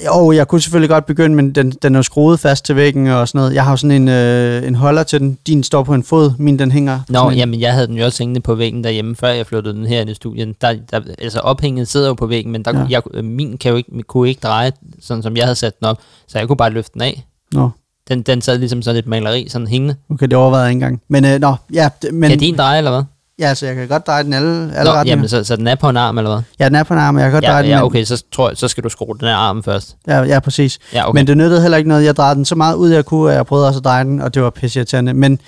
Jo, 0.06 0.32
jeg 0.32 0.48
kunne 0.48 0.60
selvfølgelig 0.60 0.88
godt 0.90 1.06
begynde, 1.06 1.34
men 1.36 1.52
den, 1.54 1.70
den 1.70 1.94
er 1.94 2.02
skruet 2.02 2.40
fast 2.40 2.64
til 2.64 2.76
væggen 2.76 3.06
og 3.06 3.28
sådan 3.28 3.38
noget. 3.38 3.54
Jeg 3.54 3.64
har 3.64 3.70
jo 3.70 3.76
sådan 3.76 3.90
en, 4.02 4.08
øh, 4.08 4.66
en 4.68 4.74
holder 4.74 5.02
til 5.02 5.20
den, 5.20 5.38
din 5.46 5.62
står 5.62 5.82
på 5.82 5.94
en 5.94 6.02
fod, 6.02 6.32
min 6.38 6.58
den 6.58 6.70
hænger. 6.72 7.00
Nå, 7.08 7.30
jamen 7.30 7.60
jeg 7.60 7.72
havde 7.72 7.86
den 7.86 7.96
jo 7.96 8.04
også 8.04 8.22
hængende 8.22 8.40
på 8.40 8.54
væggen 8.54 8.84
derhjemme, 8.84 9.16
før 9.16 9.28
jeg 9.28 9.46
flyttede 9.46 9.74
den 9.76 9.86
her 9.86 10.04
i 10.06 10.14
studien. 10.14 10.54
Der, 10.60 10.74
der, 10.90 11.00
altså 11.18 11.38
ophænget 11.40 11.88
sidder 11.88 12.08
jo 12.08 12.14
på 12.14 12.26
væggen, 12.26 12.52
men 12.52 12.64
der, 12.64 12.78
Ja. 12.78 12.86
jeg, 12.90 13.02
øh, 13.14 13.24
min 13.24 13.58
kan 13.58 13.70
jo 13.70 13.76
ikke, 13.76 14.02
kunne 14.02 14.28
ikke 14.28 14.40
dreje, 14.42 14.72
sådan 15.00 15.22
som 15.22 15.36
jeg 15.36 15.44
havde 15.44 15.56
sat 15.56 15.80
den 15.80 15.86
op, 15.88 15.98
så 16.28 16.38
jeg 16.38 16.46
kunne 16.48 16.56
bare 16.56 16.70
løfte 16.70 16.90
den 16.94 17.02
af. 17.02 17.24
Nå, 17.52 17.70
Den, 18.08 18.22
den 18.22 18.40
sad 18.42 18.58
ligesom 18.58 18.82
sådan 18.82 18.98
et 18.98 19.06
maleri, 19.06 19.48
sådan 19.48 19.66
hængende. 19.66 19.94
okay, 20.10 20.26
det 20.26 20.34
overvejede 20.34 20.64
jeg 20.64 20.70
ikke 20.70 20.76
engang. 20.84 21.02
Men, 21.08 21.24
øh, 21.24 21.40
nå, 21.40 21.54
ja, 21.72 21.88
Men, 22.12 22.30
kan 22.30 22.38
din 22.38 22.56
dreje, 22.56 22.78
eller 22.78 22.90
hvad? 22.90 23.02
Ja, 23.42 23.48
altså, 23.48 23.66
jeg 23.66 23.74
kan 23.74 23.88
godt 23.88 24.06
dreje 24.06 24.24
den 24.24 24.32
alle, 24.32 24.48
alle 24.48 24.84
Nå, 24.90 24.90
retninger. 24.90 25.04
jamen, 25.16 25.28
så, 25.28 25.44
så 25.44 25.56
den 25.56 25.66
er 25.66 25.74
på 25.74 25.88
en 25.88 25.96
arm, 25.96 26.18
eller 26.18 26.30
hvad? 26.30 26.42
Ja, 26.60 26.64
den 26.64 26.74
er 26.74 26.82
på 26.82 26.94
en 26.94 27.00
arm, 27.00 27.16
og 27.16 27.22
jeg 27.22 27.30
kan 27.30 27.36
godt 27.36 27.44
Ja, 27.44 27.50
dreje 27.50 27.62
den. 27.62 27.70
ja, 27.70 27.84
okay, 27.84 28.04
så 28.04 28.22
tror 28.32 28.48
jeg, 28.50 28.56
så 28.56 28.68
skal 28.68 28.84
du 28.84 28.88
skrue 28.88 29.16
den 29.20 29.28
her 29.28 29.34
arm 29.34 29.62
først. 29.62 29.96
Ja, 30.08 30.22
ja, 30.22 30.40
præcis. 30.40 30.78
Ja, 30.92 31.08
okay. 31.08 31.18
Men 31.20 31.26
det 31.26 31.36
nyttede 31.36 31.60
heller 31.62 31.78
ikke 31.78 31.88
noget. 31.88 32.04
Jeg 32.04 32.16
drejede 32.16 32.34
den 32.36 32.44
så 32.44 32.54
meget 32.54 32.74
ud, 32.74 32.90
jeg 32.90 33.04
kunne, 33.04 33.30
og 33.30 33.34
jeg 33.34 33.46
prøvede 33.46 33.66
også 33.68 33.78
at 33.78 33.84
dreje 33.84 34.04
den, 34.04 34.20
og 34.20 34.34
det 34.34 34.42
var 34.42 34.50
pisseirriterende. 34.50 35.14
Men 35.14 35.38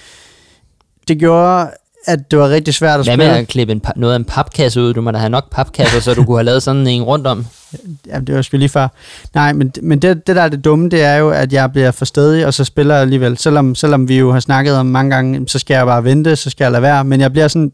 det 1.08 1.18
gjorde, 1.18 1.66
at 2.06 2.30
det 2.30 2.38
var 2.38 2.48
rigtig 2.48 2.74
svært 2.74 3.00
at 3.00 3.06
Hvad 3.06 3.16
med 3.16 3.26
spille. 3.26 3.38
at 3.40 3.48
klippe 3.48 3.72
en, 3.72 3.80
pa- 3.86 3.92
noget 3.96 4.14
af 4.14 4.18
en 4.18 4.24
papkasse 4.24 4.80
ud? 4.80 4.94
Du 4.94 5.00
må 5.00 5.10
da 5.10 5.18
have 5.18 5.30
nok 5.30 5.50
papkasser, 5.50 6.00
så 6.00 6.14
du 6.14 6.24
kunne 6.24 6.36
have 6.38 6.44
lavet 6.44 6.62
sådan 6.62 6.86
en 6.86 7.02
rundt 7.02 7.26
om. 7.26 7.46
Ja, 8.06 8.18
det 8.20 8.34
var 8.34 8.42
sgu 8.42 8.56
lige 8.56 8.68
før. 8.68 8.88
Nej, 9.34 9.52
men, 9.52 9.72
men 9.82 9.98
det, 10.02 10.26
det, 10.26 10.36
der 10.36 10.42
er 10.42 10.48
det 10.48 10.64
dumme, 10.64 10.88
det 10.88 11.02
er 11.02 11.14
jo, 11.16 11.30
at 11.30 11.52
jeg 11.52 11.72
bliver 11.72 11.90
for 11.90 12.04
stedig, 12.04 12.46
og 12.46 12.54
så 12.54 12.64
spiller 12.64 12.94
jeg 12.94 13.02
alligevel. 13.02 13.38
Selvom, 13.38 13.74
selvom 13.74 14.08
vi 14.08 14.18
jo 14.18 14.32
har 14.32 14.40
snakket 14.40 14.76
om 14.76 14.86
mange 14.86 15.10
gange, 15.14 15.48
så 15.48 15.58
skal 15.58 15.74
jeg 15.74 15.86
bare 15.86 16.04
vente, 16.04 16.36
så 16.36 16.50
skal 16.50 16.64
jeg 16.64 16.72
lade 16.72 16.82
være. 16.82 17.04
Men 17.04 17.20
jeg 17.20 17.32
bliver 17.32 17.48
sådan, 17.48 17.72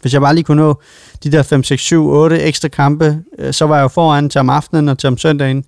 Hvis 0.00 0.12
jeg 0.12 0.20
bare 0.20 0.34
lige 0.34 0.44
kunne 0.44 0.62
nå 0.62 0.80
de 1.24 1.32
der 1.32 1.42
5, 1.42 1.62
6, 1.62 1.82
7, 1.82 2.08
8 2.08 2.40
ekstra 2.40 2.68
kampe, 2.68 3.18
øh, 3.38 3.52
så 3.52 3.66
var 3.66 3.76
jeg 3.76 3.82
jo 3.82 3.88
foran 3.88 4.30
til 4.30 4.38
om 4.38 4.50
aftenen 4.50 4.88
og 4.88 4.98
til 4.98 5.06
om 5.06 5.18
søndagen. 5.18 5.64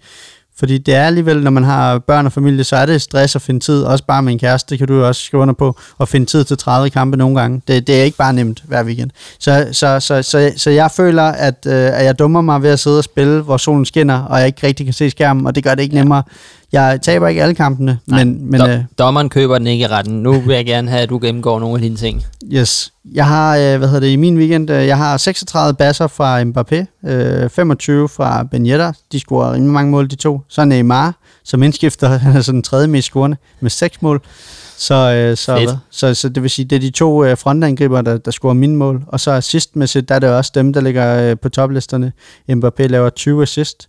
Fordi 0.61 0.79
det 0.79 0.95
er 0.95 1.07
alligevel, 1.07 1.43
når 1.43 1.51
man 1.51 1.65
har 1.65 1.99
børn 1.99 2.27
og 2.27 2.33
familie, 2.33 2.65
så 2.65 2.77
er 2.77 2.87
det 2.87 3.03
stress 3.03 3.37
at 3.37 3.43
finde 3.43 3.61
tid, 3.61 3.83
også 3.83 4.05
bare 4.05 4.23
med 4.23 4.33
en 4.33 4.39
kæreste, 4.39 4.71
det 4.71 4.79
kan 4.79 4.89
du 4.89 4.95
jo 4.95 5.09
også 5.09 5.23
skrive 5.23 5.43
under 5.43 5.55
på, 5.55 5.77
at 6.01 6.09
finde 6.09 6.27
tid 6.27 6.45
til 6.45 6.59
30 6.59 6.91
kampe 6.91 7.17
nogle 7.17 7.41
gange. 7.41 7.63
Det, 7.69 7.87
det 7.87 8.01
er 8.01 8.03
ikke 8.03 8.17
bare 8.17 8.33
nemt 8.33 8.63
hver 8.67 8.85
weekend. 8.85 9.11
Så, 9.39 9.69
så, 9.73 10.01
så, 10.01 10.23
så, 10.23 10.53
så 10.57 10.71
jeg 10.71 10.91
føler, 10.91 11.23
at, 11.23 11.67
øh, 11.67 11.99
at 11.99 12.05
jeg 12.05 12.19
dummer 12.19 12.41
mig 12.41 12.63
ved 12.63 12.71
at 12.71 12.79
sidde 12.79 12.99
og 12.99 13.05
spille, 13.05 13.43
hvor 13.43 13.57
solen 13.57 13.85
skinner, 13.85 14.23
og 14.23 14.39
jeg 14.39 14.47
ikke 14.47 14.67
rigtig 14.67 14.87
kan 14.87 14.93
se 14.93 15.11
skærmen, 15.11 15.47
og 15.47 15.55
det 15.55 15.65
gør 15.65 15.75
det 15.75 15.83
ikke 15.83 15.95
nemmere. 15.95 16.23
Jeg 16.73 16.99
taber 17.03 17.29
ikke 17.29 17.43
alle 17.43 17.55
kampene, 17.55 17.99
Nej, 18.07 18.25
men, 18.25 18.51
men 18.51 18.61
Dom, 18.61 18.71
øh, 18.71 18.79
dommeren 18.99 19.29
køber 19.29 19.59
den 19.59 19.67
ikke 19.67 19.85
i 19.85 19.87
retten. 19.87 20.23
Nu 20.23 20.41
vil 20.41 20.57
jeg 20.57 20.67
gerne 20.67 20.91
have, 20.91 21.03
at 21.03 21.09
du 21.09 21.19
gennemgår 21.23 21.61
nogle 21.61 21.75
af 21.75 21.81
dine 21.81 21.97
ting. 21.97 22.27
Yes. 22.53 22.93
Jeg 23.15 23.27
har, 23.27 23.57
øh, 23.57 23.79
hvad 23.79 23.89
hedder 23.89 24.01
det, 24.01 24.13
i 24.13 24.17
min 24.17 24.39
weekend, 24.39 24.71
øh, 24.71 24.87
jeg 24.87 24.97
har 24.97 25.17
36 25.17 25.75
basser 25.75 26.07
fra 26.07 26.43
Mbappé, 26.43 27.09
øh, 27.11 27.51
25 27.51 28.09
fra 28.09 28.43
Ben 28.43 28.67
Yedder, 28.67 28.93
de 29.13 29.21
scorer 29.21 29.53
rimelig 29.53 29.73
mange 29.73 29.91
mål, 29.91 30.11
de 30.11 30.17
to. 30.17 30.41
Så 30.49 30.65
Neymar, 30.65 31.15
som 31.45 31.63
indskifter, 31.63 32.09
han 32.19 32.37
er 32.37 32.41
sådan 32.41 32.57
den 32.57 32.63
tredje 32.63 32.87
mest 32.87 33.07
scorende, 33.07 33.37
med 33.61 33.71
6 33.71 34.03
mål. 34.03 34.23
Så, 34.77 34.95
øh, 34.95 35.37
så, 35.37 35.53
hvad? 35.53 35.77
så, 35.91 36.15
så 36.15 36.29
det 36.29 36.43
vil 36.43 36.51
sige, 36.51 36.65
det 36.65 36.77
er 36.77 36.81
de 36.81 36.91
to 36.91 37.25
øh, 37.25 37.37
frontangriber, 37.37 38.03
der, 38.03 38.19
der 38.19 38.31
scorer 38.31 38.55
mine 38.55 38.77
mål. 38.77 39.03
Og 39.07 39.21
så 39.21 39.31
assistmæssigt, 39.31 40.09
der 40.09 40.15
er 40.15 40.19
det 40.19 40.31
også 40.31 40.53
dem, 40.55 40.73
der 40.73 40.81
ligger 40.81 41.31
øh, 41.31 41.37
på 41.43 41.49
toplisterne. 41.49 42.13
Mbappé 42.51 42.87
laver 42.87 43.11
20 43.11 43.43
assist. 43.43 43.89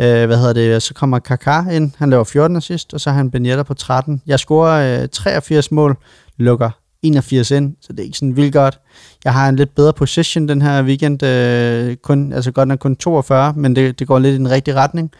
Øh, 0.00 0.26
hvad 0.26 0.36
hedder 0.36 0.52
det? 0.52 0.82
Så 0.82 0.94
kommer 0.94 1.18
Kaká 1.30 1.70
ind, 1.70 1.90
han 1.98 2.10
laver 2.10 2.24
14 2.24 2.56
assist, 2.56 2.94
og 2.94 3.00
så 3.00 3.10
har 3.10 3.16
han 3.16 3.30
Benjetta 3.30 3.62
på 3.62 3.74
13. 3.74 4.22
Jeg 4.26 4.38
scorer 4.38 5.02
øh, 5.02 5.08
83 5.08 5.70
mål, 5.70 5.96
lukker 6.36 6.70
81 7.02 7.50
ind, 7.50 7.76
så 7.80 7.92
det 7.92 8.00
er 8.00 8.04
ikke 8.04 8.18
sådan 8.18 8.36
vildt 8.36 8.52
godt. 8.52 8.80
Jeg 9.24 9.32
har 9.32 9.48
en 9.48 9.56
lidt 9.56 9.74
bedre 9.74 9.92
position 9.92 10.48
den 10.48 10.62
her 10.62 10.82
weekend, 10.82 11.22
øh, 11.22 11.96
kun, 11.96 12.32
altså 12.32 12.50
godt 12.50 12.68
nok 12.68 12.78
kun 12.78 12.96
42, 12.96 13.52
men 13.56 13.76
det, 13.76 13.98
det 13.98 14.06
går 14.06 14.18
lidt 14.18 14.34
i 14.34 14.38
den 14.38 14.50
rigtige 14.50 14.74
retning. 14.74 15.10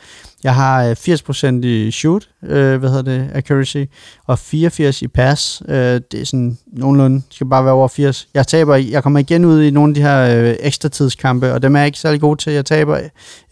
Jeg 0.45 0.55
har 0.55 0.85
øh, 0.85 0.93
80% 0.93 1.67
i 1.67 1.91
shoot, 1.91 2.29
øh, 2.43 2.79
hvad 2.79 2.89
hedder 2.89 3.03
det, 3.03 3.31
accuracy, 3.35 3.85
og 4.27 4.39
84 4.39 5.03
i 5.03 5.09
pass. 5.09 5.63
Øh, 5.69 6.01
det 6.13 6.21
er 6.21 6.25
sådan 6.25 6.59
nogenlunde, 6.73 7.17
det 7.17 7.35
skal 7.35 7.47
bare 7.47 7.65
være 7.65 7.75
over 7.75 7.89
80. 7.89 8.29
Jeg 8.35 8.47
taber, 8.47 8.77
jeg 8.77 9.03
kommer 9.03 9.19
igen 9.19 9.45
ud 9.45 9.63
i 9.63 9.71
nogle 9.71 9.91
af 9.91 9.95
de 9.95 10.03
her 10.03 10.41
øh, 10.41 10.57
ekstra 10.61 10.89
tidskampe, 10.89 11.53
og 11.53 11.63
dem 11.63 11.75
er 11.77 11.81
jeg 11.81 11.87
ikke 11.87 11.99
særlig 11.99 12.21
god 12.21 12.37
til. 12.37 12.53
Jeg 12.53 12.65
taber 12.65 13.01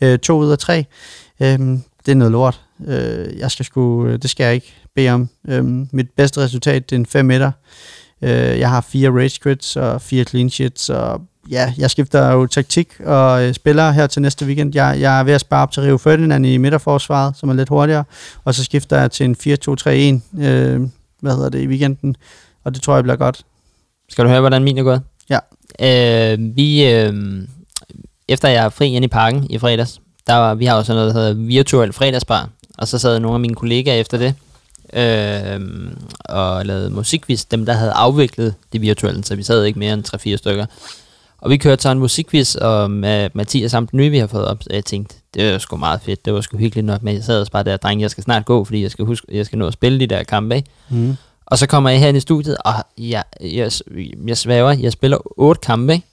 øh, 0.00 0.18
to 0.18 0.38
ud 0.38 0.50
af 0.50 0.59
tre. 0.59 0.84
Øh, 1.40 1.59
det 2.06 2.12
er 2.12 2.15
noget 2.15 2.32
lort. 2.32 2.60
Øh, 2.86 3.39
jeg 3.39 3.51
skal 3.51 3.65
sgu, 3.65 4.06
øh, 4.06 4.19
det 4.23 4.31
skal 4.31 4.44
jeg 4.44 4.55
ikke 4.55 4.74
bede 4.94 5.10
om. 5.10 5.28
Øh, 5.48 5.65
mit 5.93 6.10
bedste 6.16 6.40
resultat, 6.40 6.90
det 6.90 6.97
er 6.97 7.01
en 7.01 7.06
5 7.06 7.24
meter. 7.24 7.52
Øh, 8.23 8.59
jeg 8.59 8.70
har 8.70 8.81
fire 8.81 9.10
rage 9.10 9.40
quits 9.43 9.77
og 9.77 10.02
fire 10.02 10.24
clean 10.24 10.51
sheets, 10.51 10.90
og 10.90 11.20
ja, 11.51 11.73
jeg 11.78 11.90
skifter 11.90 12.32
jo 12.32 12.47
taktik 12.47 13.01
og 13.01 13.47
øh, 13.47 13.55
spiller 13.55 13.90
her 13.90 14.06
til 14.06 14.23
næste 14.23 14.47
weekend. 14.47 14.74
Jeg, 14.74 14.97
jeg 15.01 15.20
er 15.20 15.24
ved 15.24 15.32
at 15.32 15.40
spare 15.40 15.62
op 15.62 15.73
til 15.73 15.82
Rio 15.82 15.97
Ferdinand 15.97 16.47
i 16.47 16.56
midterforsvaret, 16.56 17.36
som 17.36 17.48
er 17.48 17.55
lidt 17.55 17.69
hurtigere, 17.69 18.05
og 18.44 18.55
så 18.55 18.65
skifter 18.65 19.01
jeg 19.01 19.10
til 19.10 19.24
en 19.24 19.36
4-2-3-1, 20.39 20.44
øh, 20.44 20.89
hvad 21.20 21.35
hedder 21.35 21.48
det, 21.48 21.62
i 21.62 21.66
weekenden, 21.66 22.16
og 22.65 22.74
det 22.74 22.82
tror 22.82 22.94
jeg 22.94 23.05
bliver 23.05 23.16
godt. 23.16 23.44
Skal 24.09 24.24
du 24.24 24.31
høre, 24.31 24.40
hvordan 24.40 24.65
min 24.65 24.78
er 24.78 24.82
gået? 24.82 25.02
Ja. 25.31 25.39
Øh, 25.81 26.56
vi, 26.56 26.93
øh, 26.93 27.43
efter 28.28 28.48
jeg 28.48 28.65
er 28.65 28.69
fri 28.69 28.86
inde 28.86 29.05
i 29.05 29.09
parken 29.09 29.47
i 29.51 29.59
fredags, 29.59 30.01
der 30.28 30.34
var, 30.34 30.55
vi 30.55 30.64
har 30.64 30.76
jo 30.76 30.82
sådan 30.82 30.96
noget, 30.96 31.14
der 31.14 31.20
hedder 31.20 31.34
virtuel 31.34 31.92
fredagsbar, 31.92 32.48
og 32.78 32.88
så 32.88 32.98
sad 32.98 33.20
nogle 33.20 33.34
af 33.34 33.40
mine 33.40 33.55
kollegaer 33.55 33.94
efter 33.94 34.18
det, 34.18 34.34
øh, 34.92 35.60
og 36.24 36.66
lavede 36.66 36.90
musikquiz, 36.90 37.44
dem 37.44 37.66
der 37.66 37.72
havde 37.72 37.92
afviklet 37.92 38.55
det 38.72 38.80
virtuelle, 38.80 39.24
så 39.24 39.36
vi 39.36 39.42
sad 39.42 39.64
ikke 39.64 39.78
mere 39.78 39.94
end 39.94 40.32
3-4 40.34 40.36
stykker. 40.36 40.66
Og 41.40 41.50
vi 41.50 41.56
kørte 41.56 41.82
så 41.82 41.90
en 41.90 41.98
musikquiz, 41.98 42.55
og 42.55 42.90
med 42.90 43.30
Mathias 43.34 43.70
samt 43.70 43.94
nye, 43.94 44.10
vi 44.10 44.18
har 44.18 44.26
fået 44.26 44.46
op, 44.46 44.59
jeg 44.70 44.84
tænkte, 44.84 45.14
det 45.34 45.52
var 45.52 45.59
sgu 45.59 45.76
meget 45.76 46.00
fedt, 46.00 46.24
det 46.24 46.34
var 46.34 46.40
sgu 46.40 46.56
hyggeligt 46.56 46.86
nok, 46.86 47.02
men 47.02 47.14
jeg 47.14 47.24
sad 47.24 47.40
også 47.40 47.52
bare 47.52 47.62
der, 47.62 47.76
dreng, 47.76 48.00
jeg 48.00 48.10
skal 48.10 48.24
snart 48.24 48.44
gå, 48.44 48.64
fordi 48.64 48.82
jeg 48.82 48.90
skal, 48.90 49.05
huske, 49.05 49.26
jeg 49.32 49.46
skal 49.46 49.59
nå 49.59 49.66
at 49.66 49.72
spille 49.72 50.00
de 50.00 50.06
der 50.06 50.22
kampe, 50.22 50.56
ikke? 50.56 50.70
Mm. 50.88 51.16
Og 51.46 51.59
så 51.59 51.66
kommer 51.66 51.90
jeg 51.90 52.00
her 52.00 52.12
i 52.12 52.20
studiet, 52.20 52.56
og 52.64 52.72
jeg, 52.98 53.24
jeg, 53.40 53.72
jeg 54.26 54.36
svæver, 54.36 54.70
jeg 54.72 54.92
spiller 54.92 55.18
otte 55.38 55.60
kampe, 55.60 55.92
ikke? 55.92 56.06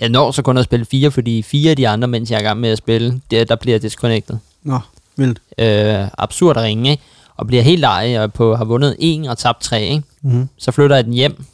Jeg 0.00 0.08
når 0.08 0.30
så 0.30 0.42
kun 0.42 0.56
at 0.58 0.64
spille 0.64 0.84
fire, 0.84 1.10
fordi 1.10 1.42
fire 1.42 1.70
af 1.70 1.76
de 1.76 1.88
andre, 1.88 2.08
mens 2.08 2.30
jeg 2.30 2.36
er 2.36 2.40
i 2.40 2.44
gang 2.44 2.60
med 2.60 2.70
at 2.70 2.78
spille, 2.78 3.20
der, 3.30 3.44
der 3.44 3.56
bliver 3.56 3.78
disconnected. 3.78 4.36
Nå, 4.62 4.78
vildt. 5.16 5.40
Øh, 5.58 6.08
absurd 6.18 6.56
at 6.56 6.62
ringe, 6.62 6.90
ikke? 6.90 7.02
Og 7.36 7.46
bliver 7.46 7.62
helt 7.62 7.80
leg 7.80 8.16
og 8.20 8.32
på, 8.32 8.56
har 8.56 8.64
vundet 8.64 8.96
en 8.98 9.24
og 9.24 9.38
tabt 9.38 9.62
tre, 9.62 9.82
ikke? 9.82 10.02
Mm. 10.22 10.48
Så 10.58 10.72
flytter 10.72 10.96
jeg 10.96 11.04
den 11.04 11.12
hjem. 11.12 11.44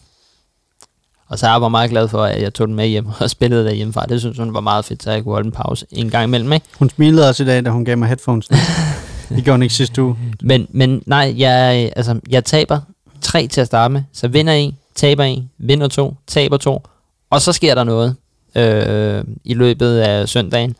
Og 1.28 1.38
så 1.38 1.46
er 1.46 1.50
jeg 1.50 1.60
bare 1.60 1.70
meget 1.70 1.90
glad 1.90 2.08
for, 2.08 2.24
at 2.24 2.42
jeg 2.42 2.54
tog 2.54 2.66
den 2.68 2.76
med 2.76 2.86
hjem 2.86 3.06
og 3.20 3.30
spillede 3.36 3.64
der 3.64 3.72
hjemmefra. 3.72 4.06
Det 4.06 4.20
synes 4.20 4.38
hun 4.38 4.54
var 4.54 4.60
meget 4.60 4.84
fedt, 4.84 5.02
så 5.02 5.10
jeg 5.10 5.22
kunne 5.22 5.32
holde 5.32 5.46
en 5.46 5.52
pause 5.52 5.86
en 5.90 6.10
gang 6.10 6.24
imellem, 6.24 6.52
ikke? 6.52 6.66
Hun 6.78 6.90
smilede 6.90 7.28
også 7.28 7.42
i 7.42 7.46
dag, 7.46 7.64
da 7.64 7.70
hun 7.70 7.84
gav 7.84 7.98
mig 7.98 8.08
headphones. 8.08 8.48
det 9.28 9.44
gjorde 9.44 9.50
hun 9.50 9.62
ikke 9.62 9.74
sidste 9.74 10.02
uge. 10.02 10.16
Men, 10.42 10.66
men 10.70 11.02
nej, 11.06 11.34
jeg, 11.36 11.92
altså, 11.96 12.20
jeg 12.30 12.44
taber 12.44 12.80
tre 13.20 13.46
til 13.46 13.60
at 13.60 13.66
starte 13.66 13.92
med, 13.92 14.02
så 14.12 14.28
vinder 14.28 14.52
en, 14.52 14.76
taber 14.94 15.24
en, 15.24 15.50
vinder 15.58 15.88
to, 15.88 16.14
taber 16.26 16.56
to, 16.56 16.82
og 17.30 17.42
så 17.42 17.52
sker 17.52 17.74
der 17.74 17.84
noget 17.84 18.16
øh, 18.56 19.24
i 19.44 19.54
løbet 19.54 19.98
af 19.98 20.28
søndagen. 20.28 20.76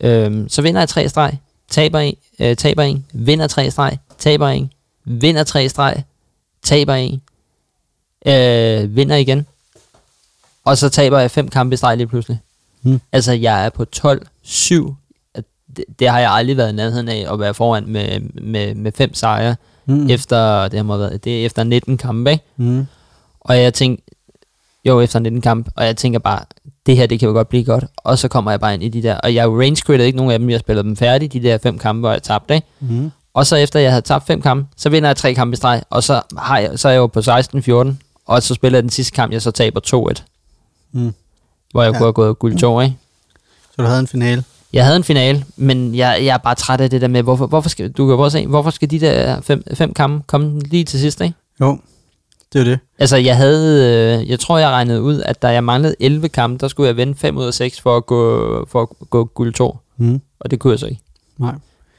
Øh, 0.00 0.44
så 0.48 0.62
vinder 0.62 0.80
jeg 0.80 0.88
tre 0.88 1.08
streg, 1.08 1.38
taber 1.68 1.98
en, 1.98 2.14
øh, 2.38 2.56
taber 2.56 2.82
en, 2.82 3.06
vinder 3.12 3.46
tre 3.46 3.70
streg, 3.70 3.98
taber 4.18 4.48
en, 4.48 4.72
vinder 5.04 5.44
tre 5.44 5.68
streg, 5.68 6.02
taber 6.62 6.94
en, 6.94 7.22
øh, 8.26 8.96
vinder 8.96 9.16
igen, 9.16 9.46
og 10.64 10.78
så 10.78 10.88
taber 10.88 11.18
jeg 11.18 11.30
fem 11.30 11.48
kampe 11.48 11.74
i 11.74 11.76
streg 11.76 11.96
lige 11.96 12.06
pludselig. 12.06 12.40
Hmm. 12.82 13.00
Altså, 13.12 13.32
jeg 13.32 13.64
er 13.64 13.68
på 13.70 13.86
12-7. 13.96 14.94
At 15.34 15.44
Det, 15.76 15.84
det 15.98 16.08
har 16.08 16.18
jeg 16.20 16.30
aldrig 16.30 16.56
været 16.56 16.72
i 16.72 16.76
nærheden 16.76 17.08
af 17.08 17.32
at 17.32 17.40
være 17.40 17.54
foran 17.54 17.84
med, 17.86 18.20
med, 18.20 18.74
med 18.74 18.92
fem 18.92 19.14
sejre 19.14 19.56
Mm. 19.88 20.10
efter, 20.10 20.68
det 20.68 20.86
har 20.86 20.96
været, 20.96 21.24
det 21.24 21.40
er 21.40 21.46
efter 21.46 21.64
19 21.64 21.96
kampe, 21.96 22.30
ikke? 22.30 22.44
Mm. 22.56 22.86
Og 23.40 23.62
jeg 23.62 23.74
tænker, 23.74 24.02
jo, 24.84 25.00
efter 25.00 25.18
19 25.18 25.40
kampe, 25.40 25.70
og 25.76 25.84
jeg 25.84 25.96
tænker 25.96 26.18
bare, 26.18 26.40
det 26.88 26.96
her, 26.96 27.06
det 27.06 27.20
kan 27.20 27.26
jo 27.28 27.32
godt 27.32 27.48
blive 27.48 27.64
godt. 27.64 27.84
Og 27.96 28.18
så 28.18 28.28
kommer 28.28 28.50
jeg 28.50 28.60
bare 28.60 28.74
ind 28.74 28.82
i 28.82 28.88
de 28.88 29.02
der, 29.02 29.14
og 29.16 29.34
jeg 29.34 29.48
range 29.48 29.82
quittet 29.86 30.04
ikke 30.06 30.16
nogen 30.16 30.32
af 30.32 30.38
dem, 30.38 30.50
jeg 30.50 30.60
spillede 30.60 30.88
dem 30.88 30.96
færdige, 30.96 31.40
de 31.40 31.48
der 31.48 31.58
fem 31.58 31.78
kampe, 31.78 32.00
hvor 32.00 32.10
jeg 32.12 32.22
tabte, 32.22 32.54
ikke? 32.54 32.66
Mm. 32.80 33.10
Og 33.34 33.46
så 33.46 33.56
efter 33.56 33.80
jeg 33.80 33.90
havde 33.90 34.02
tabt 34.02 34.26
fem 34.26 34.42
kampe, 34.42 34.66
så 34.76 34.88
vinder 34.88 35.08
jeg 35.08 35.16
tre 35.16 35.34
kampe 35.34 35.52
i 35.54 35.56
streg, 35.56 35.82
og 35.90 36.02
så, 36.02 36.22
har 36.38 36.58
jeg, 36.58 36.78
så 36.78 36.88
er 36.88 36.92
jeg 36.92 36.98
jo 36.98 37.06
på 37.06 37.20
16-14, 37.20 37.94
og 38.26 38.42
så 38.42 38.54
spiller 38.54 38.76
jeg 38.78 38.82
den 38.82 38.90
sidste 38.90 39.12
kamp, 39.12 39.32
jeg 39.32 39.42
så 39.42 39.50
taber 39.50 39.80
2-1, 40.16 40.22
Mm. 40.92 41.12
hvor 41.72 41.82
jeg 41.82 41.92
Ja. 41.92 41.98
kunne 41.98 42.06
have 42.06 42.12
gået 42.12 42.38
guld 42.38 42.58
2, 42.58 42.80
ikke? 42.80 42.96
Så 43.70 43.82
du 43.82 43.82
havde 43.82 44.00
en 44.00 44.06
finale. 44.06 44.44
Jeg 44.72 44.84
havde 44.84 44.96
en 44.96 45.04
finale, 45.04 45.44
men 45.56 45.94
jeg, 45.94 46.18
jeg 46.24 46.34
er 46.34 46.38
bare 46.38 46.54
træt 46.54 46.80
af 46.80 46.90
det 46.90 47.00
der 47.00 47.08
med, 47.08 47.22
hvorfor, 47.22 47.46
hvorfor 47.46 47.68
skal, 47.68 47.92
du 47.92 48.06
kan 48.06 48.16
prøve 48.16 48.26
at 48.26 48.32
se, 48.32 48.46
hvorfor 48.46 48.70
skal 48.70 48.90
de 48.90 49.00
der 49.00 49.40
fem, 49.40 49.62
fem 49.74 49.94
kampe 49.94 50.24
komme 50.26 50.60
lige 50.60 50.84
til 50.84 51.00
sidst, 51.00 51.20
ikke? 51.20 51.34
Jo, 51.60 51.78
det 52.52 52.60
er 52.60 52.64
det. 52.64 52.78
Altså, 52.98 53.16
jeg 53.16 53.36
havde, 53.36 54.18
øh, 54.20 54.30
jeg 54.30 54.40
tror, 54.40 54.58
jeg 54.58 54.68
regnede 54.68 55.02
ud, 55.02 55.20
at 55.20 55.42
da 55.42 55.48
jeg 55.48 55.64
manglede 55.64 55.94
11 56.00 56.28
kampe, 56.28 56.58
der 56.60 56.68
skulle 56.68 56.86
jeg 56.86 56.96
vinde 56.96 57.14
5 57.14 57.36
ud 57.36 57.44
af 57.44 57.54
6 57.54 57.80
for 57.80 57.96
at 57.96 58.06
gå, 58.06 58.66
for 58.70 58.82
at 58.82 58.88
gå 59.10 59.24
guld 59.24 59.54
2. 59.54 59.76
Mm. 59.96 60.20
Og 60.40 60.50
det 60.50 60.58
kunne 60.58 60.70
jeg 60.70 60.78
så 60.78 60.86
ikke. 60.86 61.00
Nej. 61.38 61.54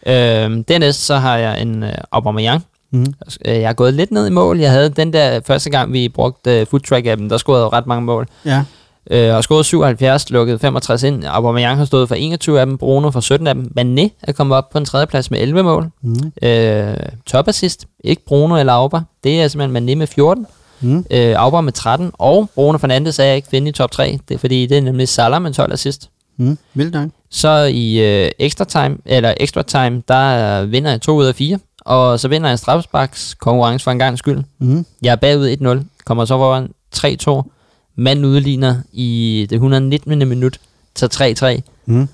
Øhm, 0.05 0.63
dernæst 0.63 1.05
så 1.05 1.15
har 1.15 1.37
jeg 1.37 1.61
en 1.61 1.83
øh, 1.83 1.93
Aubameyang. 2.11 2.65
Mm. 2.91 3.01
Øh, 3.45 3.53
Jeg 3.53 3.61
er 3.61 3.73
gået 3.73 3.93
lidt 3.93 4.11
ned 4.11 4.27
i 4.27 4.29
mål. 4.29 4.59
Jeg 4.59 4.71
havde 4.71 4.89
den 4.89 5.13
der 5.13 5.39
første 5.45 5.69
gang, 5.69 5.93
vi 5.93 6.09
brugte 6.09 6.59
øh, 6.59 6.65
foodtrack-appen, 6.73 7.29
der 7.29 7.37
scorede 7.37 7.63
jeg 7.63 7.73
ret 7.73 7.87
mange 7.87 8.05
mål. 8.05 8.27
Ja. 8.45 8.63
Øh, 9.09 9.35
og 9.35 9.43
scoret 9.43 9.65
77, 9.65 10.29
lukket 10.29 10.61
65 10.61 11.03
ind. 11.03 11.23
Aubameyang 11.27 11.77
har 11.77 11.85
stået 11.85 12.07
for 12.07 12.15
21 12.15 12.59
af 12.59 12.65
dem, 12.65 12.77
Bruno 12.77 13.11
for 13.11 13.19
17 13.19 13.47
af 13.47 13.55
dem. 13.55 13.71
Mané 13.79 14.09
er 14.23 14.31
kommet 14.31 14.57
op 14.57 14.69
på 14.69 14.77
en 14.77 14.85
tredje 14.85 15.07
plads 15.07 15.31
med 15.31 15.39
11 15.39 15.63
mål. 15.63 15.89
Mm. 16.01 16.31
Øh, 16.41 16.95
top 17.25 17.47
assist, 17.47 17.85
ikke 18.03 18.25
Bruno 18.25 18.55
eller 18.57 18.73
Auba. 18.73 18.99
Det 19.23 19.41
er 19.41 19.47
simpelthen 19.47 19.89
Mané 19.89 19.95
med 19.95 20.07
14. 20.07 20.45
Mm. 20.81 21.05
Øh, 21.11 21.35
Auba 21.37 21.61
med 21.61 21.73
13, 21.73 22.11
og 22.13 22.49
Bruno 22.55 22.77
Fernandes 22.77 23.19
er 23.19 23.23
jeg 23.23 23.35
ikke 23.35 23.47
finde 23.47 23.69
i 23.69 23.71
top 23.71 23.91
3, 23.91 24.19
det 24.29 24.35
er, 24.35 24.39
fordi 24.39 24.65
det 24.65 24.77
er 24.77 24.81
nemlig 24.81 25.07
Salah 25.07 25.41
med 25.41 25.53
12 25.53 25.73
assist. 25.73 26.09
Mm. 26.37 26.57
Vildt 26.73 26.93
nok. 26.93 27.09
Så 27.29 27.63
i 27.73 27.99
øh, 27.99 28.31
extra 28.39 28.65
time, 28.65 28.97
eller 29.05 29.33
extra 29.39 29.63
time, 29.63 30.03
der 30.07 30.65
vinder 30.65 30.89
jeg 30.91 31.01
2 31.01 31.15
ud 31.15 31.25
af 31.25 31.35
4, 31.35 31.59
og 31.81 32.19
så 32.19 32.27
vinder 32.27 32.47
jeg 32.47 32.53
en 32.53 32.57
straffesparks 32.57 33.35
konkurrence 33.39 33.83
for 33.83 33.91
en 33.91 33.99
gang 33.99 34.17
skyld. 34.17 34.43
Mm. 34.59 34.85
Jeg 35.01 35.11
er 35.11 35.15
bagud 35.15 35.79
1-0, 35.81 36.03
kommer 36.05 36.25
så 36.25 36.37
foran 36.37 36.69
3-2, 36.95 37.58
mand 37.99 38.25
udligner 38.25 38.75
i 38.91 39.47
det 39.49 39.55
119. 39.55 40.27
minut 40.29 40.59
til 40.95 41.05
3-3, 41.13 41.61
Mm. 41.85 42.07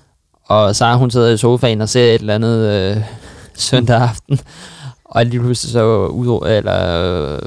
og 0.46 0.76
Sara 0.76 0.98
hun 0.98 1.12
sidder 1.12 1.30
i 1.34 1.38
sofaen 1.38 1.82
og 1.82 1.90
ser 1.90 2.06
et 2.14 2.20
eller 2.20 2.36
andet 2.36 2.70
øh, 2.98 3.04
søndag 3.56 3.98
aften, 4.02 4.40
og 5.06 5.26
lige 5.26 5.40
pludselig 5.40 5.72
så 5.72 6.06
ud, 6.08 6.48
eller, 6.48 7.40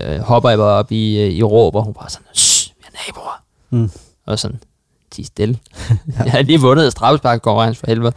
øh, 0.00 0.18
hopper 0.20 0.48
jeg 0.48 0.58
bare 0.58 0.72
op 0.78 0.92
i, 0.92 1.18
øh, 1.20 1.30
i 1.32 1.42
råb, 1.42 1.74
og 1.74 1.84
hun 1.84 1.94
bare 1.94 2.10
sådan, 2.10 2.26
Shh, 2.34 2.70
vi 2.78 2.84
er 2.86 2.98
naboer. 3.06 3.42
Mm. 3.70 3.90
Og 4.26 4.38
sådan, 4.38 4.60
de 5.16 5.22
er 5.22 5.26
stille. 5.26 5.58
jeg 6.24 6.32
har 6.32 6.42
lige 6.42 6.60
vundet 6.60 6.92
straffesparkkonkurrence 6.92 7.80
for 7.80 7.86
helvede. 7.86 8.12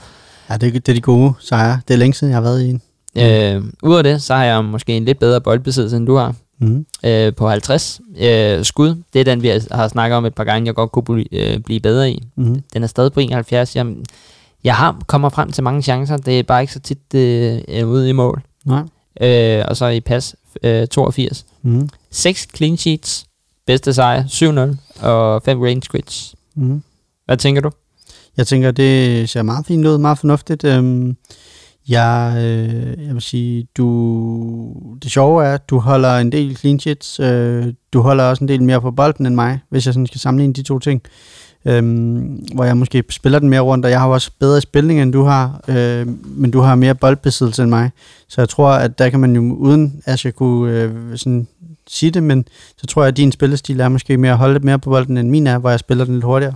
Ja, 0.50 0.58
det, 0.58 0.68
er- 0.68 0.72
det 0.80 0.90
er 0.90 0.94
de 0.94 1.02
gode 1.02 1.34
sejre. 1.40 1.82
Det 1.88 1.94
er 1.94 1.98
længe 1.98 2.14
siden, 2.14 2.32
jeg 2.32 2.36
har 2.38 2.42
været 2.42 2.62
i 2.62 2.70
en. 2.70 2.82
Øh, 3.16 3.64
Udover 3.84 4.02
det, 4.02 4.22
så 4.22 4.34
har 4.36 4.44
jeg 4.44 4.66
måske 4.66 4.98
en 4.98 5.06
lidt 5.06 5.20
bedre 5.20 5.42
boldbesiddelse, 5.42 5.98
end 5.98 6.08
du 6.08 6.16
har. 6.16 6.36
Mm. 6.62 6.86
øh, 7.04 7.34
på 7.36 7.50
50 7.50 8.02
øh, 8.18 8.66
skud. 8.66 8.96
Det 9.14 9.20
er 9.20 9.24
den, 9.24 9.42
vi 9.42 9.48
har- 9.72 9.88
snakket 9.88 10.18
om 10.18 10.26
et 10.26 10.36
par 10.36 10.44
gange, 10.44 10.66
jeg 10.68 10.76
godt 10.76 10.92
kunne 10.92 11.04
bli, 11.04 11.28
øh, 11.32 11.60
blive 11.60 11.80
bedre 11.80 12.12
i. 12.12 12.24
Mm. 12.36 12.62
Den 12.74 12.84
er 12.84 12.88
stadig 12.88 13.14
på 13.14 13.20
71. 13.20 13.76
Jeg, 13.76 13.86
jeg 14.64 14.76
har 14.76 15.02
kommer 15.08 15.30
frem 15.30 15.52
til 15.52 15.64
mange 15.64 15.82
chancer. 15.82 16.18
Det 16.18 16.40
er 16.40 16.44
bare 16.44 16.62
ikke 16.62 16.74
så 16.74 16.80
tit 16.80 17.14
øh, 17.16 17.88
ude 17.88 18.10
i 18.10 18.12
mål. 18.12 18.42
Nej. 18.66 18.82
Øh, 19.22 19.66
og 19.68 19.78
så 19.78 19.88
i 19.88 20.00
pas 20.00 20.36
øh, 20.64 20.88
82. 20.88 21.46
Mm. 21.62 21.90
6 22.12 22.48
clean 22.56 22.78
sheets. 22.78 23.26
Bedste 23.68 23.94
sejr 23.94 24.24
7-0. 24.24 25.06
Og 25.08 25.42
5 25.44 25.62
range 25.62 25.82
quits. 25.92 26.36
Mm. 26.56 26.84
Hvad 27.26 27.38
tænker 27.38 27.62
du? 27.62 27.72
Jeg 28.38 28.48
tænker, 28.48 28.72
det 28.72 29.30
ser 29.30 29.42
meget 29.42 29.66
fint 29.66 29.88
ud, 29.88 29.98
meget 29.98 30.18
fornuftigt. 30.20 30.64
Øhm, 30.64 31.16
jeg, 31.90 32.34
øh, 32.38 33.06
jeg 33.06 33.14
vil 33.14 33.22
sige, 33.22 33.68
du, 33.78 34.74
det 35.03 35.12
sjove 35.12 35.45
er, 35.45 35.53
at 35.53 35.70
du 35.70 35.80
holder 35.80 36.18
en 36.18 36.32
del 36.32 36.58
clean 36.58 36.80
sheets. 36.80 37.20
Øh, 37.20 37.74
du 37.94 38.02
holder 38.02 38.24
også 38.24 38.44
en 38.44 38.48
del 38.48 38.64
mere 38.64 38.82
på 38.82 38.91
bolden 38.91 39.26
end 39.26 39.36
mig, 39.36 39.60
hvis 39.70 39.86
jeg 39.86 39.94
sådan 39.94 40.08
skal 40.08 40.20
sammenligne 40.20 40.53
de 40.53 40.64
to 40.64 40.80
ting. 40.80 41.02
Øhm, 41.66 42.45
hvor 42.53 42.64
jeg 42.64 42.78
måske 42.78 43.03
spiller 43.10 43.40
den 43.40 43.49
mere 43.49 43.60
rundt, 43.60 43.86
og 43.86 43.91
jeg 43.91 43.99
har 43.99 44.08
også 44.08 44.32
bedre 44.40 44.62
spilning, 44.62 45.02
end 45.02 45.14
du 45.14 45.24
har, 45.24 45.64
øh, 45.68 46.08
men 46.26 46.52
du 46.52 46.60
har 46.60 46.76
mere 46.76 46.95
boldbesiddelse 46.95 47.62
end 47.64 47.70
mig. 47.70 47.91
Så 48.28 48.41
jeg 48.41 48.49
tror, 48.49 48.70
at 48.70 48.99
der 48.99 49.10
kan 49.10 49.20
man 49.20 49.36
jo, 49.36 49.41
uden 49.41 50.02
at 50.06 50.26
jeg 50.26 50.36
kunne 50.36 50.82
øh, 50.82 51.18
sådan 51.18 51.48
sige 51.88 52.12
det, 52.12 52.24
men 52.24 52.45
så 52.78 52.88
tror 52.88 53.02
jeg, 53.02 53.08
at 53.08 53.18
din 53.18 53.32
spillestil 53.32 53.80
er 53.80 53.90
måske 53.90 54.18
mere 54.18 54.32
at 54.32 54.38
holde 54.38 54.53
lidt 54.53 54.64
mere 54.64 54.80
på 54.80 54.90
bolden, 54.90 55.18
end 55.18 55.30
min 55.30 55.48
er, 55.48 55.58
hvor 55.58 55.70
jeg 55.70 55.80
spiller 55.80 56.06
den 56.06 56.14
lidt 56.14 56.26
hurtigere. 56.26 56.53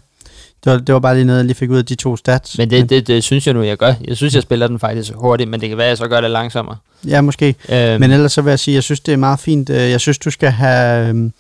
Det 0.66 0.72
var, 0.74 0.78
det 0.80 0.94
var 0.94 1.00
bare 1.00 1.16
lige 1.16 1.26
noget, 1.26 1.38
jeg 1.40 1.46
lige 1.46 1.56
fik 1.56 1.70
ud 1.70 1.78
af 1.78 1.86
de 1.86 1.96
to 1.96 2.18
stats. 2.18 2.58
Men 2.58 2.70
det, 2.70 2.90
det, 2.90 3.08
det 3.08 3.24
synes 3.24 3.48
jeg 3.48 3.54
nu, 3.54 3.64
jeg 3.64 3.78
gør. 3.78 3.94
Jeg 4.08 4.18
synes, 4.18 4.34
jeg 4.36 4.42
spiller 4.44 4.68
den 4.68 4.80
faktisk 4.80 5.12
hurtigt, 5.16 5.50
men 5.50 5.62
det 5.62 5.70
kan 5.70 5.78
være, 5.78 5.86
at 5.88 5.90
jeg 5.90 5.98
så 5.98 6.08
gør 6.08 6.22
det 6.22 6.32
langsommere. 6.32 6.78
Ja, 7.08 7.22
måske. 7.22 7.56
Øh, 7.70 8.00
Men 8.00 8.12
ellers 8.12 8.32
så 8.32 8.42
vil 8.42 8.50
jeg 8.52 8.60
sige, 8.60 8.76
jeg 8.76 8.84
synes, 8.84 9.00
det 9.00 9.12
er 9.14 9.18
meget 9.18 9.40
fint. 9.40 9.70
Øh, 9.70 9.76
Jeg 9.78 10.02
synes, 10.02 10.18
du 10.18 10.32
skal 10.32 10.50
have 10.52 11.08
øhm, 11.10 11.34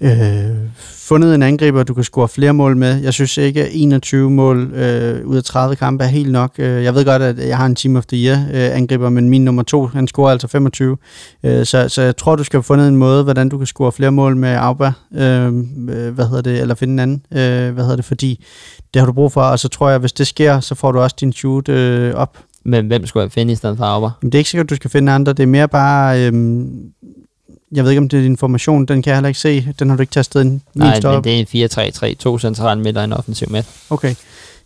øh, 0.00 0.56
fundet 0.84 1.34
en 1.34 1.42
angriber, 1.42 1.82
du 1.82 1.94
kan 1.94 2.04
score 2.04 2.28
flere 2.28 2.52
mål 2.54 2.76
med. 2.76 3.00
Jeg 3.02 3.12
synes 3.14 3.36
ikke, 3.36 3.62
at 3.64 3.68
21 3.72 4.30
mål 4.30 4.72
øh, 4.74 5.26
ud 5.26 5.36
af 5.36 5.44
30 5.44 5.76
kampe 5.76 6.04
er 6.04 6.08
helt 6.08 6.32
nok. 6.32 6.52
Øh, 6.58 6.84
Jeg 6.84 6.94
ved 6.94 7.04
godt, 7.04 7.22
at 7.22 7.38
jeg 7.48 7.56
har 7.56 7.66
en 7.66 7.74
Team 7.74 7.96
of 7.96 8.06
the 8.06 8.16
Year 8.26 8.36
øh, 8.52 8.76
angriber, 8.76 9.08
men 9.08 9.28
min 9.28 9.44
nummer 9.44 9.62
to, 9.62 9.86
han 9.86 10.06
scorer 10.06 10.30
altså 10.30 10.48
25. 10.48 10.96
Øh, 11.44 11.66
Så, 11.66 11.88
så 11.88 12.02
jeg 12.02 12.16
tror, 12.16 12.36
du 12.36 12.44
skal 12.44 12.56
have 12.56 12.62
fundet 12.62 12.88
en 12.88 12.96
måde, 12.96 13.24
hvordan 13.24 13.48
du 13.48 13.58
kan 13.58 13.66
score 13.66 13.92
flere 13.92 14.12
mål 14.12 14.36
med 14.36 14.48
Auba. 14.48 14.92
Øh, 15.14 15.46
øh, 15.46 16.14
hvad 16.14 16.26
hedder 16.28 16.42
det? 16.42 16.60
Eller 16.60 16.74
finde 16.74 16.92
en 16.92 16.98
anden. 16.98 17.22
Øh, 17.32 17.74
hvad 17.74 17.84
hedder 17.84 17.96
det? 17.96 18.04
Fordi 18.04 18.44
det 18.94 19.00
har 19.00 19.06
du 19.06 19.12
brug 19.12 19.32
for, 19.32 19.42
og 19.42 19.58
så 19.58 19.68
tror 19.68 19.88
jeg, 19.88 19.94
at 19.94 20.00
hvis 20.02 20.12
det 20.12 20.26
sker, 20.26 20.60
så 20.60 20.74
får 20.74 20.92
du 20.92 20.98
også 21.00 21.16
din 21.20 21.32
shoot 21.32 21.68
øh, 21.68 22.14
op. 22.14 22.38
men 22.64 22.86
hvem 22.86 23.06
skulle 23.06 23.22
jeg 23.24 23.32
finde 23.32 23.52
i 23.52 23.56
stedet 23.56 23.76
for 23.78 23.84
Auber? 23.84 24.10
Men 24.22 24.32
det 24.32 24.38
er 24.38 24.40
ikke 24.40 24.50
sikkert, 24.50 24.64
at 24.66 24.70
du 24.70 24.76
skal 24.76 24.90
finde 24.90 25.12
andre. 25.12 25.32
Det 25.32 25.42
er 25.42 25.46
mere 25.46 25.68
bare... 25.68 26.26
Øhm, 26.26 26.68
jeg 27.72 27.84
ved 27.84 27.90
ikke, 27.90 28.00
om 28.00 28.08
det 28.08 28.16
er 28.16 28.22
din 28.22 28.32
information. 28.32 28.86
Den 28.86 29.02
kan 29.02 29.10
jeg 29.10 29.16
heller 29.16 29.28
ikke 29.28 29.40
se. 29.40 29.72
Den 29.78 29.88
har 29.88 29.96
du 29.96 30.00
ikke 30.00 30.10
tastet 30.10 30.40
ind. 30.40 30.60
Nej, 30.74 31.00
men 31.02 31.24
det 31.24 31.54
er 31.54 31.62
en 31.62 32.12
4-3-3. 32.12 32.14
To 32.14 32.38
centrale 32.38 32.80
midter 32.80 33.00
og 33.00 33.04
en 33.04 33.12
offensiv 33.12 33.50
midt. 33.50 33.66
Okay. 33.90 34.14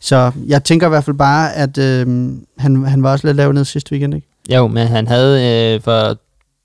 Så 0.00 0.32
jeg 0.46 0.64
tænker 0.64 0.86
i 0.86 0.88
hvert 0.88 1.04
fald 1.04 1.16
bare, 1.16 1.54
at 1.54 1.78
øhm, 1.78 2.46
han, 2.58 2.84
han 2.84 3.02
var 3.02 3.12
også 3.12 3.26
lidt 3.26 3.36
lav 3.36 3.52
ned 3.52 3.64
sidste 3.64 3.92
weekend, 3.92 4.14
ikke? 4.14 4.26
Jo, 4.50 4.66
men 4.66 4.86
han 4.86 5.06
havde 5.06 5.74
øh, 5.74 5.80
for 5.80 6.16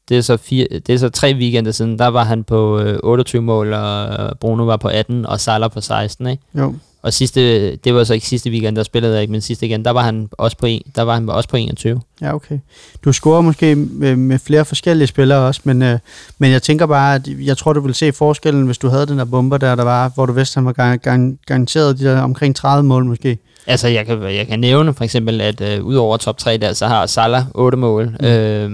det 0.09 0.18
er, 0.18 0.22
så 0.22 0.38
fire, 0.38 0.68
det 0.72 0.89
er 0.89 0.97
så 0.97 1.09
tre 1.09 1.35
weekender 1.35 1.72
siden, 1.72 1.99
der 1.99 2.07
var 2.07 2.23
han 2.23 2.43
på 2.43 2.80
øh, 2.80 2.99
28 3.03 3.41
mål, 3.41 3.73
og 3.73 4.39
Bruno 4.39 4.64
var 4.64 4.77
på 4.77 4.88
18, 4.88 5.26
og 5.26 5.39
Salah 5.39 5.72
på 5.72 5.81
16, 5.81 6.27
ikke? 6.27 6.43
Jo. 6.57 6.76
Og 7.07 7.13
sidste, 7.13 7.75
det 7.75 7.93
var 7.93 8.03
så 8.03 8.13
ikke 8.13 8.27
sidste 8.27 8.49
weekend, 8.49 8.75
der 8.75 8.84
spillede 8.84 9.13
jeg 9.13 9.21
ikke, 9.21 9.31
men 9.31 9.41
sidste 9.41 9.65
igen, 9.65 9.85
der 9.85 9.91
var 9.91 10.01
han 10.01 10.29
også 10.31 10.57
på, 10.57 10.65
en, 10.65 10.81
der 10.95 11.01
var 11.01 11.13
han 11.13 11.29
også 11.29 11.49
på 11.49 11.57
21. 11.57 12.01
Ja, 12.21 12.35
okay. 12.35 12.59
Du 13.05 13.11
scorer 13.11 13.41
måske 13.41 13.75
med, 13.75 14.15
med 14.15 14.39
flere 14.39 14.65
forskellige 14.65 15.07
spillere 15.07 15.39
også, 15.39 15.61
men, 15.63 15.81
øh, 15.81 15.99
men 16.38 16.51
jeg 16.51 16.61
tænker 16.61 16.85
bare, 16.85 17.15
at 17.15 17.27
jeg 17.27 17.57
tror, 17.57 17.73
du 17.73 17.79
vil 17.81 17.93
se 17.93 18.11
forskellen, 18.11 18.65
hvis 18.65 18.77
du 18.77 18.88
havde 18.88 19.05
den 19.05 19.17
der 19.19 19.25
bomber 19.25 19.57
der, 19.57 19.75
der 19.75 19.84
var, 19.84 20.11
hvor 20.15 20.25
du 20.25 20.34
vidste, 20.34 20.57
han 20.57 20.65
var 20.65 20.73
gar- 20.73 20.95
gar- 20.95 21.35
garanteret 21.45 21.99
de 21.99 22.03
der 22.05 22.21
omkring 22.21 22.55
30 22.55 22.84
mål 22.84 23.05
måske. 23.05 23.38
Altså, 23.67 23.88
jeg 23.88 24.05
kan, 24.05 24.23
jeg 24.23 24.47
kan 24.47 24.59
nævne 24.59 24.93
for 24.93 25.03
eksempel, 25.03 25.41
at 25.41 25.61
øh, 25.61 25.84
ud 25.84 25.95
over 25.95 26.17
top 26.17 26.38
3 26.38 26.57
der, 26.57 26.73
så 26.73 26.88
har 26.88 27.05
Salah 27.05 27.43
8 27.55 27.77
mål. 27.77 28.15
Mm. 28.19 28.25
Øh, 28.25 28.71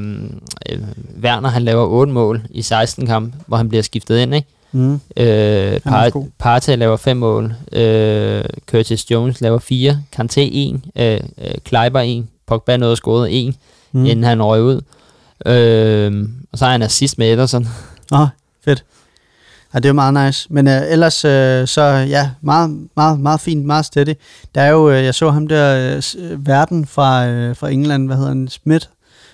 øh, 0.69 0.77
Werner, 1.23 1.49
han 1.49 1.61
laver 1.63 1.85
8 1.85 2.13
mål 2.13 2.41
i 2.49 2.61
16 2.61 3.07
kamp, 3.07 3.33
hvor 3.47 3.57
han 3.57 3.69
bliver 3.69 3.81
skiftet 3.81 4.19
ind, 4.19 4.35
ikke? 4.35 4.47
Mm. 4.73 4.93
Øh, 5.17 5.73
også 5.73 5.79
Par- 5.89 6.09
god. 6.09 6.27
Partey 6.39 6.77
laver 6.77 6.97
5 6.97 7.17
mål. 7.17 7.53
Øh, 7.71 8.43
Curtis 8.71 9.11
Jones 9.11 9.41
laver 9.41 9.59
4. 9.59 10.01
Kanté 10.15 10.39
1. 10.39 10.81
Øh, 10.95 11.19
øh, 11.37 11.53
Kleiber 11.63 11.99
1. 12.01 12.25
Pogba 12.47 12.77
nåede 12.77 12.95
scoret 12.95 13.47
1, 13.47 13.55
Mm. 13.91 13.99
mm. 13.99 14.05
inden 14.05 14.23
han 14.23 14.43
røg 14.43 14.61
ud. 14.63 14.81
Øh, 15.45 16.27
og 16.51 16.57
så 16.57 16.65
har 16.65 16.71
han 16.71 16.81
assist 16.81 17.17
med 17.17 17.33
Ederson. 17.33 17.67
Åh, 18.11 18.27
fedt. 18.65 18.83
Ja, 19.73 19.79
det 19.79 19.85
er 19.85 19.89
jo 19.89 19.93
meget 19.93 20.25
nice. 20.25 20.47
Men 20.49 20.67
øh, 20.67 20.81
ellers, 20.91 21.25
øh, 21.25 21.67
så 21.67 21.81
ja, 22.09 22.29
meget, 22.41 22.87
meget, 22.95 23.19
meget 23.19 23.39
fint, 23.39 23.65
meget 23.65 23.85
steady. 23.85 24.13
Der 24.55 24.61
er 24.61 24.69
jo, 24.69 24.89
øh, 24.91 25.03
jeg 25.03 25.15
så 25.15 25.29
ham 25.31 25.47
der, 25.47 25.95
øh, 25.95 26.31
øh, 26.31 26.47
Verden 26.47 26.85
fra, 26.85 27.27
øh, 27.27 27.55
fra 27.55 27.69
England, 27.69 28.05
hvad 28.07 28.15
hedder 28.15 28.29
han, 28.29 28.47
Smith. 28.47 28.85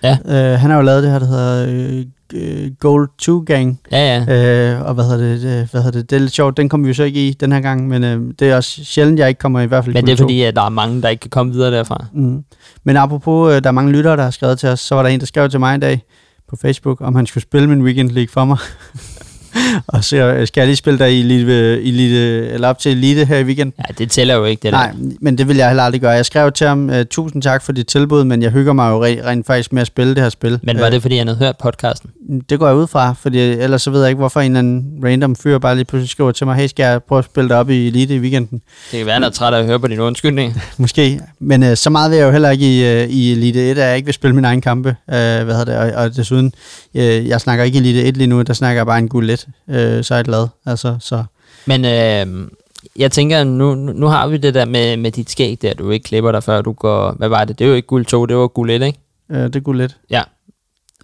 Ja. 0.03 0.17
Øh, 0.25 0.59
han 0.59 0.69
har 0.69 0.77
jo 0.77 0.83
lavet 0.83 1.03
det 1.03 1.11
her, 1.11 1.19
der 1.19 1.25
hedder 1.27 1.65
øh, 1.69 2.05
øh, 2.33 2.71
Goal 2.79 3.07
2 3.17 3.43
Gang. 3.47 3.79
Ja, 3.91 4.23
ja. 4.27 4.73
Øh, 4.75 4.87
og 4.87 4.93
hvad 4.93 5.03
hedder, 5.03 5.17
det, 5.17 5.41
det, 5.41 5.71
hvad 5.71 5.81
hedder 5.81 5.99
det, 5.99 6.09
det 6.09 6.15
er 6.15 6.19
lidt 6.19 6.31
sjovt, 6.31 6.57
den 6.57 6.69
kommer 6.69 6.85
vi 6.85 6.89
jo 6.89 6.93
så 6.93 7.03
ikke 7.03 7.27
i 7.27 7.33
den 7.33 7.51
her 7.51 7.59
gang, 7.59 7.87
men 7.87 8.03
øh, 8.03 8.33
det 8.39 8.49
er 8.49 8.55
også 8.55 8.85
sjældent, 8.85 9.19
jeg 9.19 9.29
ikke 9.29 9.39
kommer 9.39 9.59
i 9.59 9.65
hvert 9.65 9.85
fald 9.85 9.95
Men 9.95 10.05
det 10.05 10.11
er 10.11 10.15
Goal 10.15 10.17
2. 10.17 10.23
fordi, 10.23 10.41
at 10.41 10.55
der 10.55 10.61
er 10.61 10.69
mange, 10.69 11.01
der 11.01 11.09
ikke 11.09 11.21
kan 11.21 11.29
komme 11.29 11.53
videre 11.53 11.71
derfra. 11.71 12.05
Mm. 12.13 12.43
Men 12.83 12.97
apropos, 12.97 13.53
øh, 13.53 13.63
der 13.63 13.67
er 13.67 13.71
mange 13.71 13.91
lyttere, 13.91 14.17
der 14.17 14.23
har 14.23 14.31
skrevet 14.31 14.59
til 14.59 14.69
os, 14.69 14.79
så 14.79 14.95
var 14.95 15.03
der 15.03 15.09
en, 15.09 15.19
der 15.19 15.25
skrev 15.25 15.49
til 15.49 15.59
mig 15.59 15.75
i 15.75 15.79
dag 15.79 16.01
på 16.49 16.55
Facebook, 16.55 17.01
om 17.01 17.15
han 17.15 17.25
skulle 17.25 17.41
spille 17.43 17.67
min 17.67 17.81
Weekend 17.81 18.09
League 18.09 18.29
for 18.31 18.45
mig. 18.45 18.57
og 19.87 20.03
så 20.03 20.15
øh, 20.17 20.47
skal 20.47 20.61
jeg 20.61 20.67
lige 20.67 20.75
spille 20.75 20.99
dig 20.99 21.13
i 21.13 21.19
elite, 21.19 21.81
elite, 21.83 22.47
eller 22.49 22.67
op 22.67 22.79
til 22.79 22.91
Elite 22.91 23.25
her 23.25 23.37
i 23.37 23.43
weekend. 23.43 23.73
Ja, 23.79 23.83
det 23.97 24.11
tæller 24.11 24.35
jo 24.35 24.45
ikke, 24.45 24.63
det 24.63 24.71
Nej, 24.71 24.87
der. 24.91 24.97
men 25.21 25.37
det 25.37 25.47
vil 25.47 25.57
jeg 25.57 25.67
heller 25.67 25.83
aldrig 25.83 26.01
gøre. 26.01 26.11
Jeg 26.11 26.25
skrev 26.25 26.51
til 26.51 26.67
ham, 26.67 26.89
uh, 26.89 26.95
tusind 27.11 27.41
tak 27.41 27.63
for 27.63 27.71
dit 27.71 27.87
tilbud, 27.87 28.23
men 28.23 28.41
jeg 28.41 28.51
hygger 28.51 28.73
mig 28.73 28.89
jo 28.91 29.05
re- 29.05 29.25
rent 29.25 29.47
faktisk 29.47 29.73
med 29.73 29.81
at 29.81 29.87
spille 29.87 30.15
det 30.15 30.23
her 30.23 30.29
spil. 30.29 30.59
Men 30.63 30.79
var 30.79 30.85
Øh, 30.85 30.91
det, 30.91 31.01
fordi 31.01 31.17
han 31.17 31.27
havde 31.27 31.39
hørt 31.39 31.55
podcasten? 31.57 32.09
det 32.49 32.59
går 32.59 32.67
jeg 32.67 32.75
ud 32.75 32.87
fra, 32.87 33.13
fordi 33.21 33.39
ellers 33.39 33.81
så 33.81 33.91
ved 33.91 34.01
jeg 34.01 34.09
ikke, 34.09 34.17
hvorfor 34.19 34.41
en 34.41 34.51
eller 34.51 34.59
anden 34.59 34.85
random 35.05 35.35
fyr 35.35 35.57
bare 35.57 35.75
lige 35.75 35.85
pludselig 35.85 36.09
skriver 36.09 36.31
til 36.31 36.45
mig, 36.47 36.55
hey, 36.55 36.67
skal 36.67 36.83
jeg 36.83 37.03
prøve 37.03 37.19
at 37.19 37.25
spille 37.25 37.49
dig 37.49 37.57
op 37.57 37.69
i 37.69 37.87
Elite 37.87 38.15
i 38.15 38.19
weekenden? 38.19 38.61
Det 38.91 38.97
kan 38.97 39.05
være, 39.05 39.13
han 39.13 39.23
er 39.23 39.29
træt 39.29 39.53
af 39.53 39.59
at 39.59 39.65
høre 39.65 39.79
på 39.79 39.87
din 39.87 39.99
undskyldning. 39.99 40.61
Måske, 40.77 41.19
men 41.39 41.63
øh, 41.63 41.77
så 41.77 41.89
meget 41.89 42.11
vil 42.11 42.17
jeg 42.17 42.25
jo 42.25 42.31
heller 42.31 42.49
ikke 42.49 42.65
i, 42.79 42.85
øh, 43.03 43.09
i 43.09 43.31
Elite 43.31 43.71
1, 43.71 43.77
at 43.77 43.87
jeg 43.87 43.95
ikke 43.95 44.05
vil 44.05 44.13
spille 44.13 44.35
mine 44.35 44.47
egne 44.47 44.61
kampe. 44.61 44.89
Øh, 44.89 44.95
hvad 45.15 45.43
hedder 45.45 45.65
det? 45.65 45.75
Og, 45.95 46.03
og 46.03 46.15
desuden, 46.15 46.53
øh, 46.95 47.27
jeg 47.27 47.41
snakker 47.41 47.63
ikke 47.65 47.79
Elite 47.79 48.03
1 48.03 48.17
lige 48.17 48.27
nu, 48.27 48.41
der 48.41 48.53
snakker 48.53 48.79
jeg 48.79 48.85
bare 48.85 48.99
en 48.99 49.07
guld 49.09 49.29
1, 49.67 49.75
øh, 49.75 50.03
jeg 50.09 50.25
glad. 50.25 50.47
Altså, 50.65 50.97
så, 50.99 51.23
Men 51.65 51.85
øh, 51.85 52.49
jeg 52.95 53.11
tænker, 53.11 53.43
nu, 53.43 53.75
nu 53.75 53.93
nu 53.93 54.07
har 54.07 54.27
vi 54.27 54.37
det 54.37 54.53
der 54.53 54.65
med, 54.65 54.97
med 54.97 55.11
dit 55.11 55.29
skæg 55.29 55.61
der, 55.61 55.73
du 55.73 55.89
ikke 55.89 56.03
klipper 56.03 56.31
dig 56.31 56.43
før 56.43 56.61
du 56.61 56.73
går... 56.73 57.11
Hvad 57.11 57.29
var 57.29 57.45
det? 57.45 57.59
Det 57.59 57.65
er 57.65 57.69
jo 57.69 57.75
ikke 57.75 57.87
guld 57.87 58.05
2, 58.05 58.25
det 58.25 58.37
var 58.37 58.47
guld 58.47 58.71
1, 58.71 58.81
ikke? 58.81 58.99
øh, 59.29 59.43
det 59.43 59.55
er 59.55 59.59
guld 59.59 59.81
1. 59.81 59.97
Ja. 60.09 60.23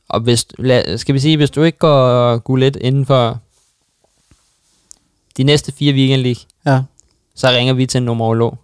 Og 0.10 0.20
hvis, 0.20 0.46
lad, 0.60 0.98
skal 0.98 1.16
vi 1.16 1.20
sige, 1.20 1.38
hvis 1.38 1.50
du 1.52 1.64
ikke 1.64 1.78
går 1.78 2.38
guld 2.38 2.64
1 2.64 2.76
inden 2.82 3.06
for 3.06 3.40
de 5.38 5.44
næste 5.44 5.72
fire 5.72 5.94
weekend 5.94 6.22
league, 6.22 6.42
Ja, 6.66 6.82
så 7.36 7.48
ringer 7.50 7.74
vi 7.74 7.86
til 7.86 7.98
en 7.98 8.06
numerolog. 8.06 8.58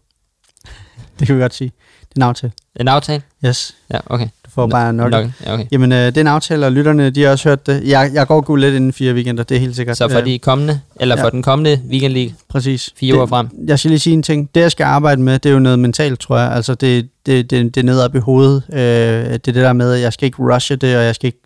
det 1.20 1.28
kan 1.28 1.36
vi 1.36 1.42
godt 1.42 1.54
sige. 1.54 1.72
Det 2.00 2.10
er 2.10 2.16
en 2.16 2.22
aftale. 2.22 2.54
En 2.76 2.88
aftale? 2.88 3.24
Yes, 3.46 3.76
Ja, 3.94 4.00
okay. 4.06 4.28
Du 4.52 4.56
får 4.56 4.68
bare 4.68 4.94
nok. 4.94 5.12
Nok. 5.12 5.26
Ja, 5.46 5.54
okay. 5.54 5.66
Jamen, 5.72 5.92
øh, 5.92 5.98
det 5.98 6.18
er 6.18 6.22
en 6.22 6.28
aftale, 6.28 6.66
og 6.66 6.72
lytterne, 6.72 7.10
de 7.10 7.24
har 7.24 7.32
også 7.32 7.50
hørt 7.50 7.68
det. 7.68 7.84
Jeg, 7.86 8.12
jeg 8.14 8.28
går 8.28 8.42
guld 8.42 8.64
1 8.64 8.74
inden 8.74 8.94
fire 8.94 9.14
weekender, 9.14 9.44
det 9.44 9.56
er 9.56 9.60
helt 9.60 9.76
sikkert. 9.76 9.98
Så 9.98 10.10
for 10.10 10.22
de 10.22 10.40
kommende, 10.40 10.80
eller 11.00 11.18
ja. 11.18 11.24
for 11.24 11.30
den 11.30 11.44
kommende 11.44 11.82
weekend 11.90 12.14
league, 12.14 12.34
Præcis. 12.50 12.94
fire 12.98 13.12
det, 13.12 13.18
uger 13.18 13.26
frem. 13.26 13.48
Jeg 13.68 13.80
skal 13.80 13.90
lige 13.90 14.00
sige 14.00 14.14
en 14.14 14.24
ting. 14.24 14.50
Det, 14.56 14.62
jeg 14.62 14.72
skal 14.72 14.84
arbejde 14.84 15.22
med, 15.22 15.40
det 15.40 15.50
er 15.50 15.54
jo 15.54 15.60
noget 15.60 15.80
mentalt, 15.80 16.20
tror 16.20 16.38
jeg. 16.38 16.52
Altså, 16.52 16.76
det, 16.76 17.10
det, 17.26 17.52
det, 17.52 17.76
det 17.76 17.82
er 17.82 17.86
nede 17.86 18.06
op 18.06 18.16
i 18.16 18.20
hovedet. 18.20 18.64
Øh, 18.74 18.80
det 18.80 19.34
er 19.34 19.38
det 19.38 19.56
der 19.56 19.74
med, 19.74 19.94
at 19.94 20.02
jeg 20.02 20.14
skal 20.14 20.26
ikke 20.26 20.38
rushe 20.40 20.76
det, 20.76 20.98
og 20.98 21.04
jeg 21.04 21.16
skal 21.16 21.28
ikke... 21.28 21.42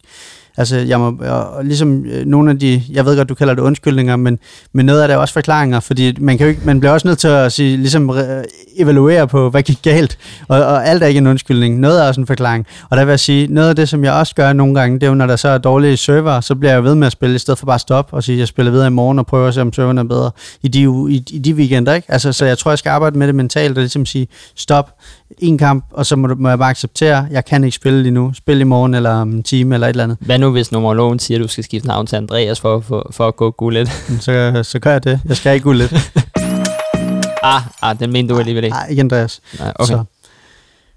Altså, 0.58 0.78
jeg 0.78 1.00
må, 1.00 1.18
og 1.28 1.66
ligesom 1.66 2.06
øh, 2.06 2.26
nogle 2.26 2.52
af 2.52 2.60
de, 2.60 2.82
jeg 2.92 3.06
ved 3.06 3.18
godt, 3.18 3.30
du 3.30 3.36
kalder 3.36 3.54
det 3.54 3.62
undskyldninger, 3.62 4.16
men, 4.16 4.40
men 4.74 4.86
noget 4.86 5.02
af 5.02 5.08
det 5.08 5.16
er 5.16 5.18
også 5.18 5.34
forklaringer, 5.34 5.80
fordi 5.80 6.18
man, 6.20 6.38
kan 6.38 6.46
jo 6.46 6.50
ikke, 6.50 6.62
man 6.66 6.80
bliver 6.80 6.94
også 6.94 7.08
nødt 7.08 7.20
til 7.20 7.28
at 7.28 7.52
sige, 7.52 7.78
ligesom 7.78 8.10
øh, 8.10 8.44
evaluere 8.78 9.28
på, 9.28 9.50
hvad 9.50 9.64
gik 9.64 9.80
galt, 9.82 10.18
og, 10.48 10.66
og 10.66 10.88
alt 10.88 11.04
er 11.04 11.08
ikke 11.08 11.18
en 11.18 11.28
undskyldning, 11.28 11.80
noget 11.80 12.04
er 12.04 12.08
også 12.08 12.22
en 12.22 12.28
forklaring. 12.28 12.66
Og 12.90 12.98
der 12.98 13.06
vil 13.06 13.12
jeg 13.12 13.20
sige, 13.20 13.48
noget 13.48 13.70
af 13.70 13.76
det, 13.76 13.90
som 13.90 14.04
jeg 14.04 14.14
også 14.14 14.36
gør 14.36 14.54
nogle 14.54 14.76
gange, 14.76 14.96
det 14.96 15.04
er 15.04 15.08
jo, 15.08 15.16
når 15.16 15.28
der 15.28 15.36
så 15.36 15.50
er 15.50 15.58
dårlige 15.58 15.98
server, 15.98 16.42
så 16.42 16.56
bliver 16.56 16.74
jeg 16.74 16.84
ved 16.84 16.96
med 16.96 17.08
at 17.08 17.12
spille, 17.12 17.36
i 17.36 17.40
stedet 17.40 17.60
for 17.60 17.66
bare 17.66 17.76
at 17.76 17.82
stoppe 17.82 18.14
og 18.14 18.24
sige, 18.24 18.40
jeg 18.40 18.48
spiller 18.48 18.72
videre 18.72 18.88
i 18.88 18.90
morgen 18.90 19.20
og 19.20 19.26
prøver 19.26 19.48
at 19.48 19.54
se, 19.54 19.62
om 19.62 19.74
serveren 19.74 19.98
er 19.98 20.04
bedre 20.04 20.32
i 20.64 20.68
de, 20.68 20.82
i, 21.10 21.24
i 21.32 21.40
de 21.40 21.54
weekender, 21.54 21.94
ikke? 21.94 22.12
Altså, 22.12 22.34
så 22.34 22.46
jeg 22.46 22.58
tror, 22.58 22.72
jeg 22.72 22.78
skal 22.78 22.90
arbejde 22.90 23.18
med 23.18 23.28
det 23.28 23.36
mentalt, 23.36 23.78
og 23.78 23.82
ligesom 23.82 24.06
sige, 24.06 24.28
stop, 24.56 24.92
en 25.38 25.58
kamp, 25.58 25.86
og 25.92 26.06
så 26.06 26.16
må, 26.16 26.36
må 26.38 26.50
jeg 26.50 26.58
bare 26.58 26.70
acceptere, 26.70 27.28
jeg 27.32 27.46
kan 27.46 27.64
ikke 27.64 27.76
spille 27.76 28.04
lige 28.04 28.12
nu, 28.12 28.34
spil 28.34 28.60
i 28.62 28.64
morgen, 28.64 28.94
eller 28.94 29.10
om 29.10 29.32
en 29.32 29.44
time, 29.44 29.76
eller 29.76 29.88
et 29.88 29.90
eller 29.90 30.04
andet. 30.04 30.18
Hvad 30.20 30.38
nu, 30.40 30.52
hvis 30.52 30.72
numerologen 30.72 31.20
siger, 31.20 31.38
at 31.38 31.44
du 31.44 31.48
skal 31.48 31.64
skifte 31.64 31.88
navn 31.88 32.08
til 32.08 32.16
Andreas 32.16 32.60
for, 32.60 32.80
for, 32.80 33.10
for 33.12 33.28
at 33.28 33.36
gå 33.36 33.52
guld 33.52 33.78
1? 33.78 33.88
Så, 34.20 34.60
så 34.64 34.80
gør 34.80 34.92
jeg 34.92 35.04
det. 35.04 35.20
Jeg 35.26 35.38
skal 35.38 35.54
ikke 35.54 35.64
gå 35.64 35.72
lidt. 35.72 35.94
ah, 37.44 37.62
ah, 37.82 38.00
den 38.00 38.12
mente 38.12 38.34
du 38.34 38.40
alligevel 38.40 38.64
ikke. 38.64 38.76
Nej, 38.76 38.88
ikke 38.90 39.00
Andreas. 39.00 39.42
Nej, 39.60 39.74
okay. 39.76 39.94
Så, 39.94 40.04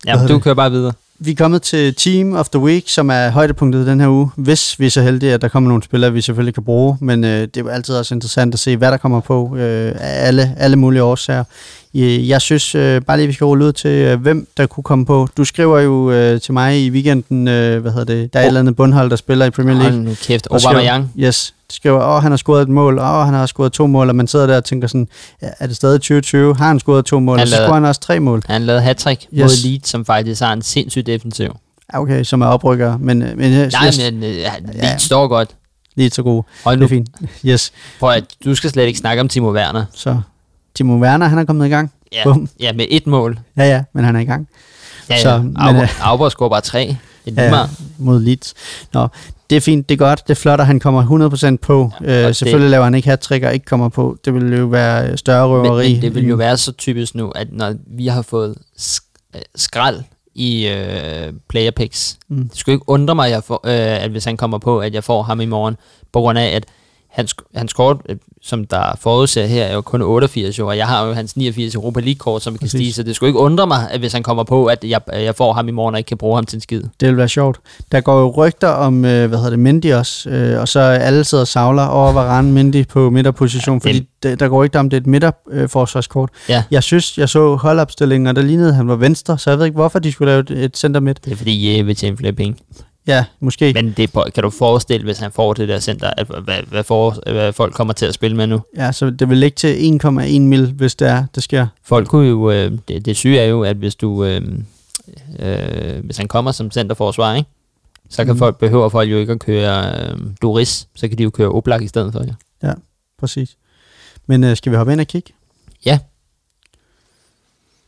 Ja, 0.07 0.27
du 0.29 0.39
kører 0.39 0.55
bare 0.55 0.71
videre. 0.71 0.93
Vi 1.21 1.31
er 1.31 1.35
kommet 1.35 1.63
til 1.63 1.95
Team 1.95 2.33
of 2.33 2.49
the 2.49 2.61
Week, 2.61 2.89
som 2.89 3.11
er 3.11 3.31
højdepunktet 3.31 3.87
den 3.87 4.01
her 4.01 4.09
uge. 4.09 4.31
Hvis 4.37 4.81
vi 4.81 4.87
er 4.87 4.91
så 4.91 5.03
heldige, 5.03 5.33
at 5.33 5.43
der 5.43 5.49
kommer 5.49 5.69
nogle 5.69 5.83
spillere, 5.83 6.13
vi 6.13 6.21
selvfølgelig 6.21 6.55
kan 6.55 6.65
bruge. 6.65 6.97
Men 7.01 7.25
øh, 7.25 7.41
det 7.41 7.57
er 7.57 7.61
jo 7.61 7.69
altid 7.69 7.95
også 7.95 8.15
interessant 8.15 8.55
at 8.55 8.61
se, 8.61 8.77
hvad 8.77 8.91
der 8.91 8.97
kommer 8.97 9.21
på 9.21 9.57
øh, 9.57 9.93
af 9.99 10.27
alle, 10.27 10.55
alle 10.57 10.77
mulige 10.77 11.03
årsager. 11.03 11.45
Jeg 11.95 12.41
synes 12.41 12.75
øh, 12.75 13.03
bare 13.03 13.17
lige, 13.17 13.27
vi 13.27 13.33
skal 13.33 13.45
rulle 13.45 13.65
ud 13.65 13.73
til, 13.73 13.91
øh, 13.91 14.21
hvem 14.21 14.49
der 14.57 14.67
kunne 14.67 14.85
komme 14.85 15.07
på. 15.07 15.29
Du 15.37 15.45
skriver 15.45 15.81
jo 15.81 16.11
øh, 16.11 16.41
til 16.41 16.53
mig 16.53 16.85
i 16.85 16.91
weekenden, 16.91 17.49
øh, 17.49 17.81
hvad 17.83 17.93
hedder 17.93 18.15
det, 18.15 18.33
der 18.33 18.39
er 18.39 18.43
et 18.43 18.47
eller 18.47 18.61
andet 18.61 18.77
bundhold, 18.77 19.11
der 19.11 19.17
spiller 19.17 19.47
i 19.47 19.51
Premier 19.51 19.75
League. 19.75 19.93
Hold 19.93 20.03
nu 20.03 20.15
kæft. 20.23 20.49
Aubameyang. 20.51 21.13
Yes, 21.19 21.55
skriver, 21.73 22.05
åh, 22.17 22.23
han 22.23 22.33
har 22.33 22.37
scoret 22.37 22.63
et 22.63 22.69
mål, 22.69 22.99
åh, 22.99 23.25
han 23.25 23.35
har 23.35 23.47
scoret 23.47 23.73
to 23.73 23.87
mål, 23.87 24.09
og 24.09 24.17
man 24.17 24.27
sidder 24.27 24.47
der 24.47 24.57
og 24.57 24.65
tænker 24.65 24.89
sådan, 24.89 25.09
ja, 25.43 25.47
er 25.59 25.67
det 25.67 25.77
stadig 25.77 26.01
2020? 26.01 26.57
Har 26.57 26.69
han 26.69 26.81
scoret 26.81 27.05
to 27.05 27.21
mål? 27.21 27.39
Han 27.39 27.43
og 27.43 27.49
så 27.49 27.55
lavede- 27.55 27.67
scorer 27.67 27.75
han 27.81 27.85
også 27.85 28.01
tre 28.01 28.21
mål. 28.21 28.43
Han 28.47 28.63
lavede 28.63 28.83
hat-trick 28.83 29.23
Yes. 29.35 29.41
mod 29.43 29.71
Leeds, 29.71 29.89
som 29.89 30.05
faktisk 30.05 30.43
har 30.43 30.53
en 30.53 30.63
sindssyg 30.63 31.07
defensiv. 31.07 31.57
Ja, 31.93 31.99
Okay, 32.01 32.25
som 32.25 32.41
er 32.43 32.47
oprykker, 32.47 32.99
men, 32.99 33.23
øh, 33.23 33.39
men 33.39 33.53
yes, 33.53 33.73
Nej, 33.73 33.87
yes, 33.87 33.99
men 33.99 34.23
øh, 34.25 34.31
Leeds 34.75 35.03
står 35.03 35.29
godt. 35.29 35.51
lige 35.97 36.11
så 36.11 36.23
god. 36.23 36.43
Hold 36.65 36.77
Det 36.77 36.81
er 36.81 36.85
nu. 36.85 36.89
fint. 36.89 37.09
Yes, 37.47 37.73
Prøv 38.01 38.11
at, 38.11 38.25
du 38.45 38.55
skal 38.55 38.71
slet 38.71 38.87
ikke 38.87 38.99
snakke 38.99 39.21
om 39.21 39.29
Timo 39.29 39.53
Werner. 39.53 39.85
så 39.95 40.21
Timo 40.75 40.97
Werner, 40.99 41.27
han 41.27 41.39
er 41.39 41.45
kommet 41.45 41.67
i 41.67 41.71
gang. 41.71 41.93
Ja, 42.13 42.23
Bum. 42.25 42.49
ja 42.61 42.73
med 42.73 42.87
et 42.91 43.07
mål. 43.07 43.39
Ja, 43.57 43.65
ja, 43.65 43.83
men 43.95 44.05
han 44.05 44.17
er 44.17 44.21
i 44.21 44.25
gang. 44.25 44.49
Ja, 45.11 45.23
Så, 45.23 45.29
ja. 45.31 45.39
men, 45.39 45.57
Auber, 45.57 45.83
øh, 45.83 45.89
Auber 46.11 46.29
scorer 46.29 46.49
bare 46.51 46.61
tre. 46.61 46.97
Det 47.31 47.45
er 47.45 47.57
Ja, 47.59 47.65
mod 47.99 48.21
Leeds. 48.21 48.55
Nå, 48.93 49.09
det 49.51 49.57
er 49.57 49.61
fint, 49.61 49.89
det 49.89 49.95
er 49.95 49.99
godt, 49.99 50.23
det 50.27 50.31
er 50.31 50.35
flot, 50.41 50.61
at 50.61 50.67
han 50.67 50.81
kommer 50.81 51.29
100% 51.53 51.57
på. 51.57 51.91
Ja, 52.05 52.29
øh, 52.29 52.35
selvfølgelig 52.35 52.71
laver 52.71 52.85
han 52.85 52.95
ikke 52.95 53.09
hat 53.09 53.31
og 53.31 53.55
ikke 53.55 53.67
kommer 53.67 53.89
på. 53.89 54.17
Det 54.25 54.35
ville 54.35 54.57
jo 54.57 54.67
være 54.67 55.17
større 55.17 55.49
Men, 55.49 55.71
røveri. 55.71 55.93
men 55.93 56.03
det 56.03 56.15
vil 56.15 56.29
jo 56.29 56.35
være 56.37 56.57
så 56.57 56.73
typisk 56.73 57.15
nu, 57.15 57.31
at 57.31 57.49
når 57.53 57.75
vi 57.87 58.07
har 58.07 58.23
fået 58.23 58.55
sk- 58.81 59.31
øh, 59.37 59.41
skrald 59.57 60.03
i 60.35 60.69
øh, 60.69 61.33
player 61.49 61.71
picks, 61.71 62.19
Mm. 62.29 62.49
det 62.49 62.59
skulle 62.59 62.75
ikke 62.75 62.89
undre 62.89 63.15
mig, 63.15 63.27
at, 63.27 63.33
jeg 63.33 63.45
får, 63.45 63.61
øh, 63.67 64.05
at 64.05 64.11
hvis 64.11 64.25
han 64.25 64.37
kommer 64.37 64.59
på, 64.59 64.79
at 64.81 64.95
jeg 64.95 65.05
får 65.05 65.23
ham 65.23 65.41
i 65.41 65.47
morgen, 65.47 65.77
på 66.13 66.21
grund 66.21 66.39
af, 66.39 66.47
at 66.57 66.65
hans, 67.19 67.35
hans 67.55 67.73
kort, 67.73 67.97
øh, 68.09 68.17
som 68.43 68.65
der 68.65 68.97
forudser 69.01 69.47
her, 69.47 69.65
er 69.65 69.75
jo 69.75 69.81
kun 69.81 70.03
88 70.03 70.59
år, 70.59 70.69
og 70.69 70.77
jeg 70.77 70.87
har 70.87 71.07
jo 71.07 71.13
hans 71.13 71.37
89 71.37 71.75
Europa 71.75 72.01
League-kort, 72.01 72.43
som 72.43 72.53
kan 72.53 72.59
Præcis. 72.59 72.71
stige, 72.71 72.93
så 72.93 73.03
det 73.03 73.17
skulle 73.17 73.29
ikke 73.29 73.39
undre 73.39 73.67
mig, 73.67 73.91
at 73.91 74.01
hvis 74.01 74.13
han 74.13 74.23
kommer 74.23 74.45
på, 74.45 74.67
at 74.67 74.85
jeg, 74.85 75.01
jeg 75.13 75.35
får 75.35 75.53
ham 75.53 75.69
i 75.69 75.71
morgen, 75.71 75.95
og 75.95 75.99
ikke 75.99 76.09
kan 76.09 76.17
bruge 76.19 76.35
ham 76.37 76.45
til 76.47 76.57
en 76.57 76.61
skid. 76.61 76.83
Det 77.01 77.09
vil 77.09 77.17
være 77.17 77.29
sjovt. 77.29 77.61
Der 77.93 78.01
går 78.01 78.21
jo 78.21 78.31
rygter 78.31 78.69
om, 78.69 79.05
øh, 79.05 79.29
hvad 79.29 79.39
hedder 79.39 79.51
det, 79.51 79.59
Mendy 79.59 79.93
også, 79.93 80.31
øh, 80.31 80.61
og 80.61 80.69
så 80.69 80.81
alle 80.81 81.25
sidder 81.25 81.43
og 81.43 81.49
savler 81.49 81.87
over 81.87 82.13
Varane 82.13 82.53
Mendy 82.53 82.87
på 82.87 83.11
midterposition, 83.11 83.81
Ja, 83.85 83.89
fordi 83.89 84.09
der, 84.23 84.35
der 84.37 84.49
går 84.49 84.65
rygter 84.65 84.81
om, 84.81 84.91
det 84.91 84.97
er 84.97 85.01
et 85.01 85.07
midterforsvarskort. 85.07 86.31
Ja. 86.49 86.63
Jeg 86.71 86.83
synes, 86.83 87.19
jeg 87.19 87.29
så 87.29 87.57
holdopstillingen, 87.57 88.27
og 88.27 88.37
der 88.37 88.43
lignede, 88.43 88.69
at 88.69 88.75
han 88.75 88.89
var 88.89 88.97
venstre, 88.97 89.39
så 89.39 89.51
jeg 89.51 89.59
ved 89.59 89.67
ikke, 89.67 89.77
hvorfor 89.77 89.99
de 89.99 90.13
skulle 90.13 90.31
lave 90.31 90.41
et, 90.41 90.51
et 90.65 90.77
center 90.77 91.01
midt. 91.01 91.25
Det 91.25 91.33
er 91.33 91.37
fordi, 91.37 91.77
jeg 91.77 91.87
vil 91.87 91.97
tjene 91.97 92.17
flere 92.17 92.33
penge. 92.33 92.57
Ja, 93.09 93.25
måske. 93.41 93.73
Men 93.75 93.93
det, 93.97 94.13
kan 94.35 94.43
du 94.43 94.51
forestille, 94.51 95.05
hvis 95.05 95.19
han 95.19 95.33
får 95.33 95.53
det 95.55 95.69
der 95.69 95.81
center, 95.81 96.11
at, 96.17 96.27
hvad, 96.27 96.63
hvad, 96.63 96.85
for, 96.85 97.31
hvad 97.33 97.53
folk 97.53 97.75
kommer 97.75 97.95
til 97.95 98.07
at 98.07 98.15
spille 98.15 98.37
med 98.37 98.47
nu? 98.47 98.61
Ja, 98.77 98.93
så 98.93 99.11
det 99.11 99.29
vil 99.29 99.39
ligge 99.39 99.55
til 99.57 99.99
1,1 100.05 100.41
mil, 100.41 100.73
hvis 100.73 100.95
det 100.95 101.09
er, 101.09 101.25
det 101.35 101.43
sker. 101.43 101.67
Folk 101.83 102.09
kunne 102.09 102.29
jo, 102.29 102.51
øh, 102.51 102.79
det, 102.89 103.05
det 103.05 103.17
syge 103.17 103.39
er 103.39 103.45
jo, 103.47 103.63
at 103.63 103.77
hvis 103.77 103.95
du, 103.95 104.25
øh, 104.25 104.43
øh, 105.39 106.05
hvis 106.05 106.17
han 106.17 106.29
kommer 106.29 106.53
som 106.53 106.71
centerforsvar, 106.71 107.35
ikke? 107.35 107.49
så 108.11 108.25
kan 108.25 108.33
Mhm. 108.33 108.39
folk, 108.39 108.59
behøver 108.59 108.89
folk 108.89 109.11
jo 109.11 109.19
ikke 109.19 109.33
at 109.33 109.39
køre 109.39 110.01
øh, 110.11 110.19
Doris, 110.43 110.89
så 110.95 111.09
kan 111.09 111.19
de 111.19 111.23
jo 111.23 111.31
køre 111.31 111.49
Oblak 111.49 111.83
i 111.83 111.89
stedet 111.89 112.13
for, 112.13 112.25
ja. 112.63 112.73
Præcis. 113.19 113.57
Men 114.27 114.45
øh, 114.45 114.57
skal 114.57 114.73
vi 114.73 114.77
hoppe 114.77 114.93
ind 114.93 115.01
og 115.01 115.07
kigge? 115.07 115.33
Ja. 115.85 115.99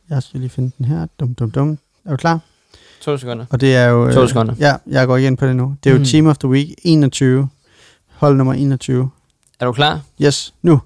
Jeg 0.09 0.23
skal 0.23 0.39
lige 0.39 0.49
finde 0.49 0.71
den 0.77 0.85
her. 0.85 1.07
Dum, 1.19 1.35
dum, 1.35 1.51
dum. 1.51 1.77
Er 2.05 2.09
du 2.11 2.17
klar? 2.17 2.39
To 3.01 3.17
sekunder. 3.17 3.45
Og 3.49 3.61
det 3.61 3.75
er 3.75 3.85
jo... 3.87 4.07
øh, 4.07 4.13
To 4.13 4.27
sekunder. 4.27 4.55
Ja, 4.59 4.75
jeg 4.87 5.07
går 5.07 5.17
ind 5.17 5.37
på 5.37 5.45
det 5.47 5.55
nu. 5.55 5.75
Det 5.83 5.89
er 5.89 5.93
jo 5.93 5.99
Mm. 5.99 6.05
Team 6.05 6.27
of 6.27 6.37
the 6.37 6.49
Week 6.49 6.67
21. 6.83 7.49
Hold 8.09 8.35
nummer 8.37 8.53
21. 8.53 9.09
Er 9.59 9.65
du 9.65 9.71
klar? 9.71 9.99
Yes, 10.21 10.53
nu. 10.61 10.81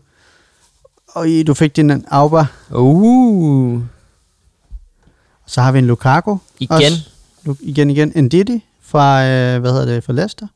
Og 1.08 1.30
I, 1.30 1.44
du 1.44 1.54
fik 1.54 1.76
din 1.76 2.06
Auba. 2.08 2.46
Uh, 2.72 3.82
Så 5.46 5.62
har 5.62 5.72
vi 5.72 5.80
en 5.80 5.86
Lukaku. 5.88 6.38
igen. 6.60 6.72
Også. 6.76 7.10
Lu- 7.48 7.58
igen, 7.62 7.90
igen. 7.90 8.12
En 8.16 8.30
Didi 8.30 8.66
fra, 8.82 9.26
øh, 9.28 9.60
hvad 9.62 9.72
hedder 9.72 9.86
det, 9.86 10.04
fra 10.04 10.14
Leicester. 10.14 10.48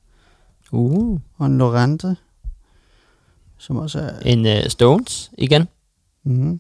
Uh, 0.72 1.20
Og 1.38 1.46
en 1.46 1.58
Lorente, 1.58 2.16
som 3.58 3.76
også 3.78 4.00
er... 4.00 4.20
en 4.26 4.46
uh, 4.46 4.70
Stones 4.70 5.32
igen. 5.38 5.68
Mm-hmm. 6.24 6.60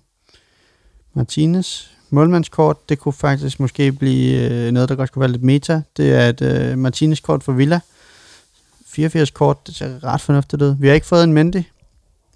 Martinez. 1.13 1.87
Målmandskort, 2.11 2.89
det 2.89 2.99
kunne 2.99 3.13
faktisk 3.13 3.59
måske 3.59 3.91
blive 3.91 4.49
øh, 4.49 4.71
noget, 4.71 4.89
der 4.89 4.95
godt 4.95 5.11
kunne 5.11 5.21
være 5.21 5.31
lidt 5.31 5.43
meta. 5.43 5.81
Det 5.97 6.13
er 6.13 6.29
et 6.29 6.41
øh, 6.41 6.77
Martinez-kort 6.77 7.43
for 7.43 7.51
Villa. 7.51 7.79
84-kort, 8.87 9.67
det 9.67 9.75
ser 9.75 10.03
ret 10.03 10.21
fornuftigt 10.21 10.61
ud. 10.61 10.75
Vi 10.79 10.87
har 10.87 10.93
ikke 10.95 11.07
fået 11.07 11.23
en 11.23 11.33
Mendy 11.33 11.63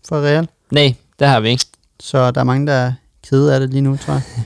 fra 0.07 0.17
Real, 0.17 0.47
Nej, 0.71 0.95
det 1.19 1.27
har 1.27 1.39
vi 1.39 1.49
ikke. 1.49 1.65
så 1.99 2.31
der 2.31 2.41
er 2.41 2.45
mange, 2.45 2.67
der 2.67 2.73
er 2.73 2.93
kede 3.29 3.53
af 3.53 3.59
det 3.59 3.69
lige 3.69 3.81
nu, 3.81 3.97
tror 3.97 4.13
jeg. 4.13 4.23
Jeg 4.37 4.43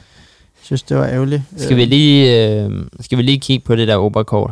synes, 0.64 0.84
det 0.84 0.98
var 0.98 1.06
ærgerligt. 1.06 1.42
Skal 1.58 1.78
vi 1.78 1.86
lige, 1.86 2.48
øh, 2.64 2.72
skal 3.00 3.18
vi 3.18 3.24
lige 3.24 3.40
kigge 3.40 3.66
på 3.66 3.76
det 3.76 3.88
der 3.88 3.98
Oberkort? 3.98 4.52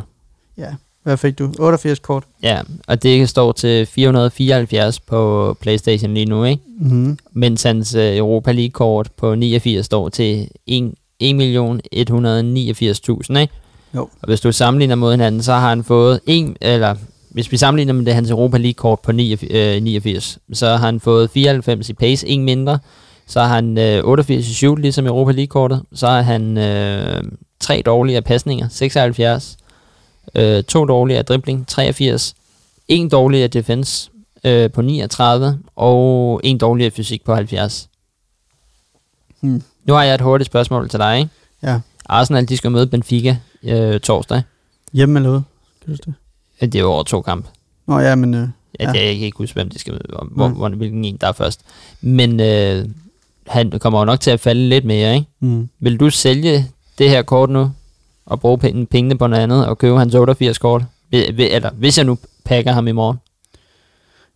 Ja. 0.58 0.74
Hvad 1.06 1.16
fik 1.16 1.38
du? 1.38 1.52
88 1.58 1.98
kort. 1.98 2.24
Ja, 2.42 2.60
og 2.86 3.02
det 3.02 3.28
står 3.28 3.52
til 3.52 3.86
474 3.86 5.00
på 5.00 5.56
Playstation 5.60 6.14
lige 6.14 6.26
nu, 6.26 6.44
ikke? 6.44 6.62
Mm-hmm. 6.80 7.18
mens 7.32 7.62
hans 7.62 7.94
øh, 7.94 8.16
Europa 8.16 8.52
League-kort 8.52 9.08
på 9.16 9.34
89 9.34 9.86
står 9.86 10.08
til 10.08 10.48
1 10.66 10.94
1.189.000, 11.22 13.38
ikke? 13.38 13.52
Jo. 13.94 14.00
Og 14.00 14.26
hvis 14.26 14.40
du 14.40 14.52
sammenligner 14.52 14.94
mod 14.94 15.10
hinanden, 15.10 15.42
så 15.42 15.52
har 15.52 15.68
han 15.68 15.84
fået 15.84 16.20
en, 16.26 16.56
eller 16.60 16.94
hvis 17.30 17.52
vi 17.52 17.56
sammenligner 17.56 17.92
med 17.92 18.04
det 18.04 18.14
hans 18.14 18.30
Europa 18.30 18.56
League-kort 18.56 19.00
på 19.00 19.12
89, 19.12 19.76
øh, 19.76 19.82
89, 19.82 20.38
så 20.52 20.66
har 20.66 20.76
han 20.76 21.00
fået 21.00 21.30
94 21.30 21.88
i 21.88 21.92
pace, 21.92 22.28
en 22.28 22.44
mindre. 22.44 22.78
Så 23.26 23.40
har 23.40 23.54
han 23.54 23.78
øh, 23.78 24.04
88 24.04 24.48
i 24.48 24.54
shoot, 24.54 24.78
ligesom 24.78 25.06
Europa 25.06 25.32
League-kortet. 25.32 25.82
Så 25.94 26.06
har 26.06 26.22
han 26.22 26.58
øh, 26.58 27.22
tre 27.60 27.82
dårlige 27.86 28.16
af 28.16 28.24
pasninger, 28.24 28.68
76. 28.70 29.56
Øh, 30.34 30.64
to 30.64 30.84
dårlige 30.84 31.18
af 31.18 31.24
dribling, 31.24 31.66
83. 31.66 32.34
En 32.88 33.08
dårlig 33.08 33.42
af 33.42 33.50
defense 33.50 34.10
øh, 34.44 34.70
på 34.70 34.82
39. 34.82 35.58
Og 35.76 36.40
en 36.44 36.58
dårlig 36.58 36.86
af 36.86 36.92
fysik 36.92 37.24
på 37.24 37.34
70. 37.34 37.88
Hmm. 39.40 39.62
Nu 39.84 39.94
har 39.94 40.02
jeg 40.02 40.14
et 40.14 40.20
hurtigt 40.20 40.46
spørgsmål 40.46 40.88
til 40.88 40.98
dig, 41.00 41.18
ikke? 41.18 41.30
Ja. 41.62 41.80
Arsenal, 42.08 42.48
de 42.48 42.56
skal 42.56 42.70
møde 42.70 42.86
Benfica 42.86 43.36
øh, 43.62 44.00
torsdag. 44.00 44.42
Hjemme 44.92 45.18
eller 45.18 45.30
ude? 45.30 45.42
Kan 45.80 45.86
du 45.86 45.92
huske 45.92 46.04
det? 46.60 46.72
Det 46.72 46.78
er 46.78 46.82
jo 46.82 46.90
over 46.92 47.02
to 47.02 47.22
kampe. 47.22 47.48
Nå 47.86 47.98
ja, 47.98 48.14
men... 48.14 48.34
Øh, 48.34 48.48
Ja, 48.80 48.84
Ja. 48.86 48.92
det, 48.92 48.98
jeg 49.06 49.14
kan 49.16 49.24
ikke 49.24 49.38
huske, 49.38 49.54
hvem 49.54 49.68
de 49.68 49.78
skal 49.78 49.92
møde, 49.92 50.02
hvor, 50.08 50.28
hvor, 50.30 50.48
Nej. 50.48 50.56
hvor, 50.56 50.68
hvilken 50.68 51.04
en 51.04 51.16
der 51.20 51.26
er 51.28 51.32
først. 51.32 51.60
Men 52.00 52.40
øh, 52.40 52.84
han 53.46 53.70
kommer 53.78 53.98
jo 53.98 54.04
nok 54.04 54.20
til 54.20 54.30
at 54.30 54.40
falde 54.40 54.68
lidt 54.68 54.84
mere, 54.84 55.14
ikke? 55.14 55.26
mm. 55.40 55.68
Vil 55.80 56.00
du 56.00 56.10
sælge 56.10 56.66
det 56.98 57.10
her 57.10 57.22
kort 57.22 57.50
nu, 57.50 57.70
og 58.26 58.40
bruge 58.40 58.58
penge, 58.58 58.86
pengene 58.86 59.18
på 59.18 59.26
noget 59.26 59.42
andet, 59.42 59.66
og 59.66 59.78
købe 59.78 59.98
hans 59.98 60.14
88 60.14 60.58
kort? 60.58 60.82
Eller 61.12 61.70
hvis 61.70 61.96
jeg 61.98 62.04
nu 62.06 62.18
pakker 62.44 62.72
ham 62.72 62.88
i 62.88 62.92
morgen. 62.92 63.16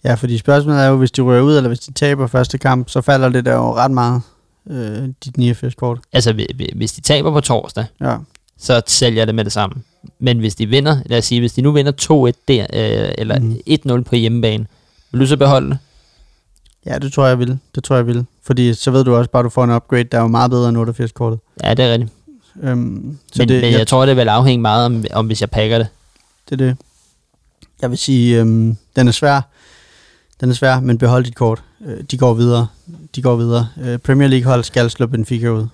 Ja, 0.05 0.15
fordi 0.15 0.39
spørgsmålet 0.39 0.81
er 0.83 0.87
jo, 0.87 0.97
hvis 0.97 1.11
de 1.11 1.23
rører 1.23 1.41
ud, 1.43 1.57
eller 1.57 1.69
hvis 1.69 1.79
de 1.81 1.93
taber 1.93 2.27
første 2.27 2.59
kamp, 2.59 2.89
så 2.91 3.01
falder 3.01 3.29
det 3.29 3.45
der 3.45 3.55
jo 3.55 3.75
ret 3.75 3.91
meget, 3.91 4.23
øh, 4.71 5.09
dit 5.25 5.37
89 5.37 5.75
kort. 5.75 5.99
Altså, 6.13 6.33
hvi- 6.33 6.55
hvi- 6.55 6.77
hvis 6.77 6.93
de 6.93 7.01
taber 7.01 7.33
på 7.33 7.41
torsdag, 7.41 7.85
Ja. 8.01 8.17
så 8.59 8.83
sælger 8.87 9.21
jeg 9.21 9.27
det 9.27 9.35
med 9.35 9.45
det 9.45 9.53
samme. 9.53 9.77
Men 10.19 10.39
hvis 10.39 10.55
de 10.55 10.67
vinder, 10.67 10.97
lad 11.07 11.19
os 11.19 11.25
sige, 11.25 11.41
hvis 11.41 11.53
de 11.53 11.63
nu 11.63 11.73
vinder 11.73 11.93
2-1 11.93 12.33
der, 12.49 12.63
øh, 12.73 13.13
eller 13.19 13.39
Mhm. 13.41 13.61
1-0 13.67 14.03
på 14.05 14.17
hjemmebane, 14.17 14.67
vil 15.13 15.21
du 15.21 15.27
så 15.27 15.37
beholde 15.37 15.69
det? 15.71 15.79
ja, 16.87 16.99
det 16.99 17.13
tror 17.13 17.27
jeg 17.27 17.39
vil. 17.39 17.59
Det 17.75 17.85
tror 17.85 17.97
jeg 17.97 18.07
vil. 18.07 18.25
Fordi 18.43 18.75
så 18.75 18.91
ved 18.91 19.05
du 19.05 19.15
også 19.17 19.31
bare, 19.31 19.41
at 19.41 19.45
du 19.45 19.51
får 19.51 19.65
en 19.65 19.71
upgrade, 19.71 20.05
der 20.05 20.19
er 20.19 20.23
jo 20.23 20.29
meget 20.29 20.51
bedre 20.51 20.69
end 20.69 20.79
88 20.79 21.13
kortet. 21.13 21.41
Ja, 21.65 21.75
det 21.75 21.85
er 21.85 21.93
rigtigt. 21.93 22.13
Øhm, 22.63 23.19
så 23.33 23.43
Men, 23.43 23.49
det, 23.49 23.63
men 23.63 23.73
jeg 23.73 23.87
tror, 23.87 24.07
det 24.07 24.17
vil 24.17 24.29
afhænge 24.29 24.63
meget 24.63 24.87
om, 24.87 25.05
om 25.13 25.27
hvis 25.27 25.41
jeg 25.41 25.51
pakker 25.51 25.79
det. 25.79 25.87
det 26.51 26.61
er 26.61 26.67
det. 26.67 26.77
Jeg 27.83 27.91
vil 27.91 27.99
sige, 27.99 28.41
øhm, 28.41 28.77
den 28.97 29.09
er 29.09 29.13
svær. 29.13 29.41
Den 30.41 30.51
er 30.51 30.55
svær, 30.55 30.81
men 30.81 30.99
behold 30.99 31.25
dit 31.25 31.35
kort. 31.35 31.63
Øh, 31.87 31.97
de 32.11 32.19
går 32.19 32.35
videre. 32.35 32.67
De 33.17 33.23
går 33.23 33.37
videre. 33.37 33.69
Øh, 33.83 33.99
Premier 33.99 34.29
League 34.29 34.51
hold 34.51 34.65
skal 34.65 34.91
slå 34.91 35.07
Benfica 35.07 35.49
ud. 35.49 35.67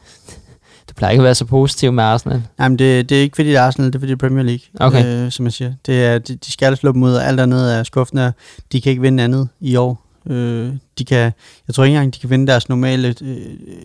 Du 0.88 0.94
plejer 0.96 1.10
ikke 1.12 1.20
at 1.20 1.24
være 1.24 1.34
så 1.34 1.44
positiv 1.44 1.92
med 1.92 2.04
Arsenal. 2.04 2.42
Nej, 2.58 2.68
men 2.68 2.78
det, 2.78 3.08
det 3.08 3.18
er 3.18 3.22
ikke 3.22 3.36
fordi 3.36 3.48
det 3.48 3.56
er 3.56 3.62
Arsenal, 3.62 3.86
det 3.86 3.94
er 3.94 3.98
fordi 3.98 4.12
det 4.12 4.22
er 4.22 4.28
Premier 4.28 4.44
League, 4.44 4.64
Okay. 4.80 5.24
øh, 5.24 5.32
som 5.32 5.44
jeg 5.44 5.52
siger. 5.52 5.72
Det 5.86 6.04
er, 6.04 6.18
de, 6.18 6.36
de 6.36 6.52
skal 6.52 6.76
slå 6.76 6.92
dem 6.92 7.02
ud, 7.02 7.12
og 7.12 7.26
alt 7.26 7.40
andet 7.40 7.74
er 7.74 7.82
skuffende. 7.82 8.32
De 8.72 8.80
kan 8.80 8.90
ikke 8.90 9.02
vinde 9.02 9.22
andet 9.24 9.48
i 9.60 9.76
år. 9.76 10.05
Øh, 10.30 10.72
de 10.98 11.04
kan, 11.04 11.32
jeg 11.68 11.74
tror 11.74 11.84
ikke 11.84 11.96
engang, 11.96 12.14
de 12.14 12.18
kan 12.18 12.30
vinde 12.30 12.46
deres 12.46 12.68
normale 12.68 13.14
øh, 13.22 13.36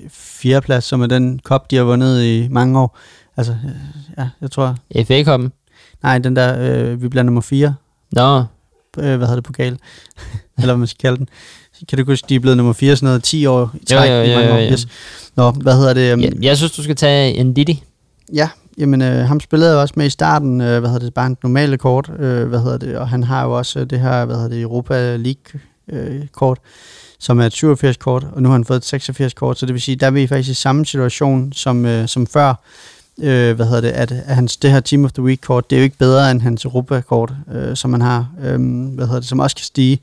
fjerdeplads, 0.09 0.83
som 0.83 1.01
er 1.01 1.07
den 1.07 1.39
kop, 1.39 1.71
de 1.71 1.75
har 1.75 1.83
vundet 1.83 2.23
i 2.23 2.47
mange 2.51 2.79
år. 2.79 2.97
Altså, 3.37 3.51
øh, 3.51 3.69
ja, 4.17 4.29
jeg 4.41 4.51
tror... 4.51 4.75
FA-koppen? 5.05 5.51
Nej, 6.03 6.17
den 6.17 6.35
der, 6.35 6.57
øh, 6.59 7.01
vi 7.01 7.07
bliver 7.07 7.23
nummer 7.23 7.41
4. 7.41 7.75
Nå, 8.11 8.43
Øh, 8.97 9.03
hvad 9.03 9.17
hedder 9.17 9.35
det, 9.35 9.43
pokal? 9.43 9.77
Eller 10.57 10.65
hvad 10.65 10.75
man 10.75 10.87
skal 10.87 10.97
kalde 11.01 11.17
den. 11.17 11.27
Kan 11.89 11.97
du 11.97 12.05
huske, 12.05 12.25
de 12.29 12.35
er 12.35 12.39
blevet 12.39 12.57
nummer 12.57 12.73
4 12.73 12.95
sådan 12.95 13.07
noget 13.07 13.23
10 13.23 13.45
år 13.45 13.71
i 13.73 13.77
Jo, 13.91 13.97
træk 13.97 14.09
jo, 14.09 14.15
jo, 14.15 14.35
mange 14.35 14.47
jo, 14.49 14.53
år? 14.55 14.59
jo. 14.59 14.71
Yes. 14.71 14.87
Nå, 15.35 15.51
hvad 15.51 15.75
hedder 15.75 15.93
det? 15.93 16.13
Um, 16.13 16.21
jeg, 16.21 16.33
jeg 16.41 16.57
synes, 16.57 16.71
du 16.71 16.83
skal 16.83 16.95
tage 16.95 17.33
en 17.33 17.53
Didi. 17.53 17.83
Ja, 18.33 18.49
jamen 18.77 19.01
øh, 19.01 19.27
ham 19.27 19.39
spillede 19.39 19.71
jeg 19.71 19.79
også 19.79 19.93
med 19.97 20.05
i 20.05 20.09
starten, 20.09 20.61
øh, 20.61 20.79
hvad 20.79 20.89
hedder 20.89 21.05
det, 21.05 21.13
bare 21.13 21.27
en 21.27 21.37
normale 21.43 21.77
kort, 21.77 22.11
øh, 22.19 22.47
hvad 22.47 22.59
hedder 22.59 22.77
det, 22.77 22.97
og 22.97 23.09
han 23.09 23.23
har 23.23 23.43
jo 23.45 23.57
også 23.57 23.79
øh, 23.79 23.85
det 23.89 23.99
her, 23.99 24.25
hvad 24.25 24.35
hedder 24.35 24.49
det, 24.49 24.61
Europa 24.61 25.15
League 25.15 25.59
øh, 25.91 26.27
kort, 26.31 26.59
som 27.19 27.39
er 27.39 27.45
et 27.45 27.53
87 27.53 27.97
kort, 27.97 28.27
og 28.31 28.41
nu 28.41 28.49
har 28.49 28.53
han 28.53 28.65
fået 28.65 28.77
et 28.77 28.85
86 28.85 29.33
kort, 29.33 29.59
så 29.59 29.65
det 29.65 29.73
vil 29.73 29.81
sige, 29.81 29.95
der 29.95 30.07
er 30.07 30.11
vi 30.11 30.27
faktisk 30.27 30.49
i 30.49 30.53
samme 30.53 30.85
situation 30.85 31.53
som, 31.53 31.85
øh, 31.85 32.07
som 32.07 32.27
før, 32.27 32.53
øh, 33.21 33.55
hvad 33.55 33.65
hedder 33.65 33.81
det, 33.81 33.89
at, 33.89 34.11
at 34.11 34.35
hans, 34.35 34.57
det 34.57 34.71
her 34.71 34.79
Team 34.79 35.05
of 35.05 35.11
the 35.11 35.23
Week 35.23 35.41
kort, 35.41 35.69
det 35.69 35.75
er 35.75 35.79
jo 35.79 35.83
ikke 35.83 35.97
bedre 35.97 36.31
end 36.31 36.41
hans 36.41 36.65
Europa-kort, 36.65 37.33
øh, 37.53 37.75
som 37.75 37.89
man 37.89 38.01
har, 38.01 38.31
øh, 38.43 38.59
hvad 38.95 39.05
hedder 39.05 39.19
det, 39.19 39.29
som 39.29 39.39
også 39.39 39.55
kan 39.55 39.65
stige. 39.65 40.01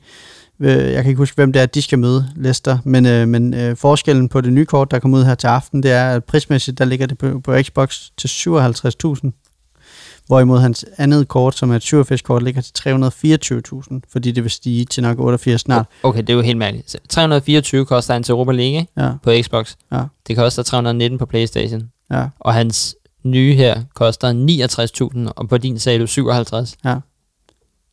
Øh, 0.59 0.93
jeg 0.93 1.03
kan 1.03 1.09
ikke 1.09 1.17
huske, 1.17 1.35
hvem 1.35 1.53
det 1.53 1.61
er, 1.61 1.65
de 1.65 1.81
skal 1.81 1.99
møde, 1.99 2.29
Leicester, 2.35 2.77
men, 2.83 3.05
øh, 3.05 3.27
men 3.27 3.53
øh, 3.53 3.75
forskellen 3.75 4.29
på 4.29 4.41
det 4.41 4.53
nye 4.53 4.65
kort, 4.65 4.91
der 4.91 4.99
kommer 4.99 5.17
ud 5.17 5.23
her 5.23 5.35
til 5.35 5.47
aften, 5.47 5.83
det 5.83 5.91
er, 5.91 6.09
at 6.09 6.23
prismæssigt, 6.23 6.77
der 6.77 6.85
ligger 6.85 7.07
det 7.07 7.17
på, 7.17 7.39
på 7.39 7.61
Xbox 7.61 7.99
til 8.17 8.27
57.000, 8.27 9.48
hvorimod 10.29 10.59
hans 10.59 10.85
andet 10.97 11.27
kort, 11.27 11.55
som 11.57 11.71
er 11.71 11.75
et 11.75 11.93
87-kort, 11.93 12.43
ligger 12.43 12.61
til 12.61 12.73
324.000, 12.89 13.99
fordi 14.11 14.31
det 14.31 14.43
vil 14.43 14.51
stige 14.51 14.85
til 14.85 15.03
nok 15.03 15.19
88 15.19 15.61
snart. 15.61 15.85
Okay, 16.03 16.19
det 16.21 16.29
er 16.29 16.33
jo 16.33 16.41
helt 16.41 16.57
mærkeligt. 16.57 16.91
Så 16.91 16.97
324 17.09 17.85
koster 17.85 18.13
han 18.13 18.23
til 18.23 18.31
Europa 18.31 18.51
League? 18.51 18.87
Ja, 18.97 19.11
På 19.23 19.31
Xbox. 19.41 19.75
ja, 19.91 20.01
Det 20.27 20.37
koster 20.37 20.63
319 20.63 21.19
på 21.19 21.25
Playstation. 21.25 21.81
ja, 22.11 22.25
Og 22.39 22.53
hans 22.53 22.95
nye 23.23 23.53
her 23.55 23.81
koster 23.95 24.33
69.000, 25.27 25.31
og 25.35 25.49
på 25.49 25.57
din 25.57 25.79
sagde 25.79 25.99
du 25.99 26.07
57. 26.07 26.75
ja. 26.85 26.95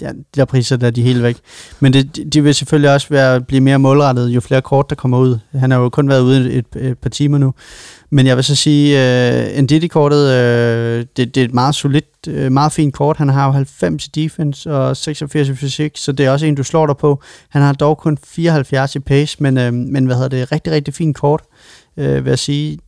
Ja, 0.00 0.08
de 0.12 0.24
der 0.36 0.44
priser, 0.44 0.76
der 0.76 0.86
er 0.86 0.90
de 0.90 1.02
helt 1.02 1.22
væk. 1.22 1.36
Men 1.80 1.92
det, 1.92 2.16
de- 2.16 2.24
de 2.30 2.42
vil 2.42 2.54
selvfølgelig 2.54 2.90
også 2.92 3.06
være, 3.10 3.40
blive 3.40 3.60
mere 3.60 3.78
målrettet, 3.78 4.28
jo 4.28 4.40
flere 4.40 4.62
kort, 4.62 4.90
der 4.90 4.96
kommer 4.96 5.18
ud. 5.18 5.38
Han 5.52 5.70
har 5.70 5.78
jo 5.78 5.88
kun 5.88 6.08
været 6.08 6.20
ude 6.20 6.52
et, 6.52 6.64
et, 6.76 6.86
et 6.90 6.98
par 6.98 7.10
timer 7.10 7.38
nu. 7.38 7.54
Men 8.10 8.26
jeg 8.26 8.36
vil 8.36 8.44
så 8.44 8.54
sige, 8.54 8.98
øh, 9.52 9.58
uh, 9.58 9.62
Ndidi-kortet, 9.62 10.24
uh, 10.28 10.34
øh, 10.34 11.06
det, 11.16 11.34
det 11.34 11.40
er 11.40 11.44
et 11.44 11.54
meget 11.54 11.74
solidt, 11.74 12.28
uh, 12.28 12.52
meget 12.52 12.72
fint 12.72 12.94
kort. 12.94 13.16
Han 13.16 13.28
har 13.28 13.46
jo 13.46 13.52
90 13.52 14.06
i 14.06 14.10
defense 14.14 14.72
og 14.74 14.96
86 14.96 15.48
i 15.48 15.54
fysik, 15.54 15.92
så 15.96 16.12
det 16.12 16.26
er 16.26 16.30
også 16.30 16.46
en, 16.46 16.54
du 16.54 16.62
slår 16.62 16.86
dig 16.86 16.96
på. 16.96 17.22
Han 17.48 17.62
har 17.62 17.72
dog 17.72 17.98
kun 17.98 18.18
74 18.24 18.96
i 18.96 18.98
pace, 18.98 19.36
men, 19.40 19.58
uh, 19.58 19.74
men 19.74 20.06
hvad 20.06 20.16
hedder 20.16 20.28
det, 20.28 20.52
rigtig, 20.52 20.72
rigtig 20.72 20.94
fint 20.94 21.16
kort, 21.16 21.42
uh, 21.96 22.04
vil 22.04 22.24
jeg 22.26 22.38
sige. 22.38 22.78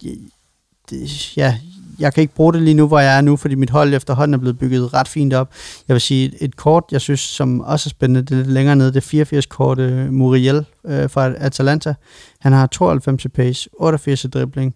Det, 0.90 1.36
ja, 1.36 1.56
jeg 1.98 2.14
kan 2.14 2.20
ikke 2.20 2.34
bruge 2.34 2.52
det 2.52 2.62
lige 2.62 2.74
nu, 2.74 2.86
hvor 2.86 2.98
jeg 2.98 3.16
er 3.16 3.20
nu, 3.20 3.36
fordi 3.36 3.54
mit 3.54 3.70
hold 3.70 3.94
efterhånden 3.94 4.34
er 4.34 4.38
blevet 4.38 4.58
bygget 4.58 4.94
ret 4.94 5.08
fint 5.08 5.34
op. 5.34 5.50
Jeg 5.88 5.94
vil 5.94 6.00
sige, 6.00 6.32
et, 6.40 6.56
kort, 6.56 6.84
jeg 6.92 7.00
synes, 7.00 7.20
som 7.20 7.60
også 7.60 7.88
er 7.88 7.90
spændende, 7.90 8.22
det 8.22 8.30
er 8.30 8.36
lidt 8.36 8.50
længere 8.50 8.76
nede, 8.76 8.92
det 8.92 9.12
er 9.12 9.24
84-kort 9.24 9.78
uh, 9.78 10.12
Muriel 10.12 10.64
uh, 10.84 10.92
fra 11.10 11.32
Atalanta. 11.36 11.94
Han 12.40 12.52
har 12.52 12.66
92 12.66 13.24
i 13.24 13.28
pace, 13.28 13.68
88 13.78 14.24
i 14.24 14.28
dribling, 14.28 14.74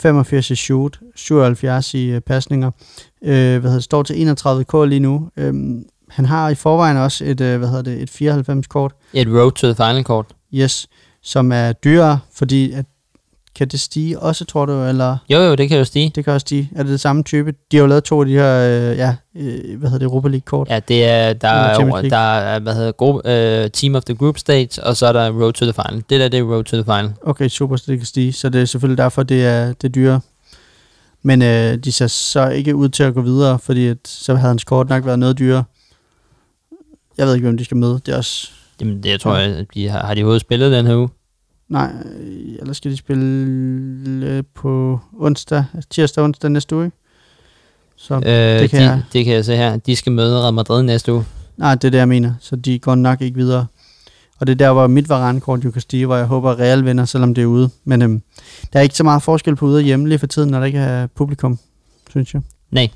85 0.00 0.50
i 0.50 0.54
shoot, 0.54 1.00
77 1.16 1.94
i 1.94 2.14
uh, 2.14 2.20
pasninger. 2.26 2.70
Uh, 3.22 3.28
hvad 3.28 3.60
hedder 3.60 3.74
det, 3.74 3.84
står 3.84 4.02
til 4.02 4.14
31k 4.14 4.84
lige 4.84 5.00
nu. 5.00 5.28
Um, 5.40 5.84
han 6.08 6.24
har 6.24 6.48
i 6.48 6.54
forvejen 6.54 6.96
også 6.96 7.24
et, 7.24 7.40
uh, 7.40 7.56
hvad 7.56 7.68
hedder 7.68 7.82
det, 7.82 8.02
et 8.02 8.10
94 8.10 8.66
kort, 8.66 8.92
Et 9.12 9.28
road 9.28 9.52
to 9.52 9.66
the 9.66 9.74
final 9.74 10.04
kort. 10.04 10.26
yes, 10.54 10.88
som 11.22 11.52
er 11.52 11.72
dyrere, 11.72 12.18
fordi 12.34 12.72
at, 12.72 12.84
kan 13.54 13.68
det 13.68 13.80
stige 13.80 14.18
også, 14.18 14.44
tror 14.44 14.66
du, 14.66 14.82
eller? 14.84 15.16
Jo, 15.30 15.38
jo, 15.38 15.54
det 15.54 15.68
kan 15.68 15.78
jo 15.78 15.84
stige. 15.84 16.12
Det 16.14 16.24
kan 16.24 16.32
også 16.32 16.46
de. 16.50 16.68
Er 16.76 16.82
det 16.82 16.92
det 16.92 17.00
samme 17.00 17.22
type? 17.22 17.54
De 17.72 17.76
har 17.76 17.80
jo 17.82 17.86
lavet 17.86 18.04
to 18.04 18.20
af 18.20 18.26
de 18.26 18.32
her, 18.32 18.58
øh, 18.90 18.96
ja, 18.96 19.14
øh, 19.36 19.78
hvad 19.78 19.90
hedder 19.90 19.98
det, 19.98 20.02
Europa 20.04 20.28
League-kort. 20.28 20.68
Ja, 20.70 20.80
det 20.80 21.04
er, 21.04 21.32
der, 21.32 21.48
er, 21.48 21.84
over- 21.84 22.00
der 22.02 22.16
er, 22.16 22.58
hvad 22.58 22.74
hedder, 22.74 22.92
group, 22.92 23.14
uh, 23.14 23.70
Team 23.70 23.94
of 23.94 24.04
the 24.04 24.14
Group 24.14 24.38
Stage, 24.38 24.82
og 24.84 24.96
så 24.96 25.06
er 25.06 25.12
der 25.12 25.30
Road 25.30 25.52
to 25.52 25.64
the 25.64 25.72
Final. 25.72 26.04
Det 26.10 26.20
der, 26.20 26.28
det 26.28 26.38
er 26.40 26.44
Road 26.44 26.64
to 26.64 26.76
the 26.76 26.84
Final. 26.84 27.12
Okay, 27.22 27.48
super, 27.48 27.76
så 27.76 27.84
det 27.86 27.98
kan 27.98 28.06
stige. 28.06 28.32
Så 28.32 28.48
det 28.48 28.60
er 28.60 28.64
selvfølgelig 28.64 28.98
derfor, 28.98 29.22
det 29.22 29.44
er, 29.46 29.66
det 29.66 29.84
er 29.84 29.88
dyre. 29.88 30.20
Men 31.22 31.42
øh, 31.42 31.76
de 31.76 31.92
ser 31.92 32.06
så 32.06 32.48
ikke 32.48 32.76
ud 32.76 32.88
til 32.88 33.02
at 33.02 33.14
gå 33.14 33.20
videre, 33.20 33.58
fordi 33.58 33.86
at, 33.86 33.96
så 34.04 34.34
havde 34.34 34.48
hans 34.48 34.64
kort 34.64 34.88
nok 34.88 35.06
været 35.06 35.18
noget 35.18 35.38
dyrere. 35.38 35.64
Jeg 37.18 37.26
ved 37.26 37.34
ikke, 37.34 37.44
hvem 37.46 37.56
de 37.56 37.64
skal 37.64 37.76
møde. 37.76 38.00
Det 38.06 38.12
er 38.12 38.16
også... 38.16 38.50
Jamen, 38.80 39.02
det, 39.02 39.10
jeg 39.10 39.20
tror, 39.20 39.32
at 39.32 39.66
de 39.74 39.88
har, 39.88 40.06
har 40.06 40.14
de 40.14 40.20
overhovedet 40.20 40.40
spillet 40.40 40.72
den 40.72 40.86
her 40.86 40.96
uge? 40.96 41.08
Nej, 41.68 41.90
øh, 42.20 42.54
ellers 42.60 42.76
skal 42.76 42.90
de 42.90 42.96
spille 42.96 44.26
øh, 44.26 44.42
på 44.54 45.00
onsdag, 45.18 45.64
tirsdag 45.90 46.24
onsdag 46.24 46.50
næste 46.50 46.76
uge. 46.76 46.84
ikke? 46.84 46.96
Så, 47.96 48.14
Øh, 48.14 48.22
det 48.60 48.70
kan 48.70 48.80
de, 48.80 48.84
jeg- 48.86 49.02
det 49.12 49.24
kan 49.24 49.34
jeg 49.34 49.44
se 49.44 49.56
her. 49.56 49.76
De 49.76 49.96
skal 49.96 50.12
møde 50.12 50.40
Real 50.42 50.54
Madrid 50.54 50.82
næste 50.82 51.12
uge. 51.12 51.24
nej, 51.56 51.74
det 51.74 51.84
er 51.84 51.90
det, 51.90 51.98
jeg 51.98 52.08
mener. 52.08 52.34
Så 52.40 52.56
de 52.56 52.78
går 52.78 52.94
nok 52.94 53.20
ikke 53.20 53.36
videre. 53.36 53.66
Og 54.40 54.46
det 54.46 54.52
er 54.52 54.56
der, 54.56 54.72
hvor 54.72 54.86
mit 54.86 55.08
Varane-kort 55.08 55.64
jo 55.64 55.70
kan 55.70 55.80
stige, 55.80 56.06
hvor 56.06 56.16
jeg 56.16 56.26
håber, 56.26 56.50
at 56.50 56.58
Real 56.58 56.84
vinder, 56.84 57.04
selvom 57.04 57.34
det 57.34 57.42
er 57.42 57.46
ude. 57.46 57.70
Men 57.84 58.02
øhm, 58.02 58.22
der 58.72 58.78
er 58.78 58.82
ikke 58.82 58.96
så 58.96 59.04
meget 59.04 59.22
forskel 59.22 59.56
på 59.56 59.66
ude 59.66 59.76
og 59.76 59.82
hjemme 59.82 60.08
lige 60.08 60.18
for 60.18 60.26
tiden, 60.26 60.50
når 60.50 60.58
der 60.58 60.66
ikke 60.66 60.78
er 60.78 61.06
publikum, 61.06 61.58
synes 62.10 62.34
jeg. 62.34 62.42
Nej. 62.70 62.88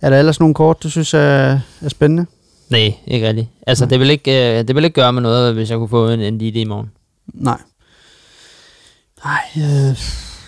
Er 0.00 0.10
der 0.10 0.18
ellers 0.18 0.40
nogle 0.40 0.54
kort, 0.54 0.82
du 0.82 0.90
synes 0.90 1.14
er, 1.14 1.18
er 1.80 1.88
spændende? 1.88 2.26
Nej, 2.70 2.94
ikke 3.06 3.28
rigtigt. 3.28 3.48
Altså, 3.66 3.84
Nej. 3.84 3.88
det 3.90 4.00
vil 4.00 4.10
ikke, 4.10 4.58
øh, 4.60 4.68
det 4.68 4.76
vil 4.76 4.84
ikke 4.84 4.94
gøre 4.94 5.12
mig 5.12 5.22
noget, 5.22 5.54
hvis 5.54 5.70
jeg 5.70 5.78
kunne 5.78 5.88
få 5.88 6.08
en, 6.08 6.20
en 6.20 6.38
lille 6.38 6.60
i 6.60 6.64
morgen. 6.64 6.90
Nej. 7.34 7.58
Nej, 9.24 9.40
øh, 9.56 9.98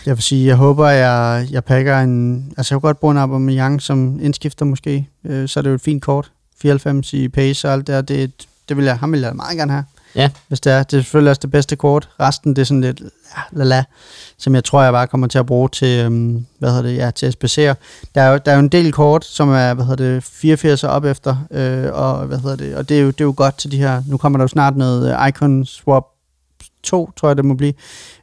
jeg 0.06 0.16
vil 0.16 0.22
sige, 0.22 0.46
jeg 0.46 0.56
håber, 0.56 0.88
jeg, 0.88 1.46
jeg 1.50 1.64
pakker 1.64 1.98
en... 1.98 2.44
Altså, 2.56 2.74
jeg 2.74 2.80
kunne 2.80 2.88
godt 2.88 3.00
bruge 3.00 3.10
en 3.10 3.18
Aubameyang 3.18 3.82
som 3.82 4.20
indskifter 4.20 4.64
måske. 4.64 5.08
Øh, 5.24 5.48
så 5.48 5.60
er 5.60 5.62
det 5.62 5.70
jo 5.70 5.74
et 5.74 5.80
fint 5.80 6.02
kort. 6.02 6.30
94 6.60 7.12
i 7.12 7.28
pace 7.28 7.68
og 7.68 7.74
alt 7.74 7.86
der. 7.86 8.02
Det, 8.02 8.46
det 8.68 8.76
vil 8.76 8.84
jeg, 8.84 8.98
ham 8.98 9.12
vil 9.12 9.20
jeg 9.20 9.36
meget 9.36 9.56
gerne 9.56 9.72
have. 9.72 9.84
Ja. 10.14 10.30
Hvis 10.48 10.60
det 10.60 10.72
er. 10.72 10.82
Det 10.82 10.96
er 10.96 11.00
selvfølgelig 11.00 11.30
også 11.30 11.40
det 11.40 11.50
bedste 11.50 11.76
kort. 11.76 12.08
Resten, 12.20 12.56
det 12.56 12.62
er 12.62 12.66
sådan 12.66 12.80
lidt 12.80 13.00
ja, 13.00 13.62
la-la, 13.62 13.82
som 14.38 14.54
jeg 14.54 14.64
tror, 14.64 14.82
jeg 14.82 14.92
bare 14.92 15.06
kommer 15.06 15.26
til 15.26 15.38
at 15.38 15.46
bruge 15.46 15.68
til, 15.68 16.04
øhm, 16.04 16.46
hvad 16.58 16.70
hedder 16.70 16.82
det, 16.82 16.96
ja, 16.96 17.10
til 17.10 17.26
SPC'er. 17.26 17.74
Der 18.14 18.22
er, 18.22 18.32
jo, 18.32 18.40
der 18.46 18.52
er 18.52 18.56
jo 18.56 18.60
en 18.60 18.68
del 18.68 18.92
kort, 18.92 19.24
som 19.24 19.48
er, 19.48 19.74
hvad 19.74 19.84
hedder 19.84 20.14
det, 20.14 20.24
84 20.24 20.84
og 20.84 20.90
op 20.90 21.04
efter, 21.04 21.36
øh, 21.50 21.92
og 21.92 22.26
hvad 22.26 22.38
hedder 22.38 22.56
det, 22.56 22.76
og 22.76 22.88
det 22.88 22.98
er, 22.98 23.00
jo, 23.00 23.06
det 23.06 23.20
er 23.20 23.24
jo 23.24 23.34
godt 23.36 23.58
til 23.58 23.72
de 23.72 23.78
her, 23.78 24.02
nu 24.06 24.16
kommer 24.16 24.38
der 24.38 24.44
jo 24.44 24.48
snart 24.48 24.76
noget 24.76 25.12
øh, 25.12 25.28
Icon 25.28 25.66
Swap 25.66 26.04
2, 26.86 27.10
tror 27.16 27.28
jeg 27.28 27.36
det 27.36 27.44
må 27.44 27.54
blive, 27.54 27.72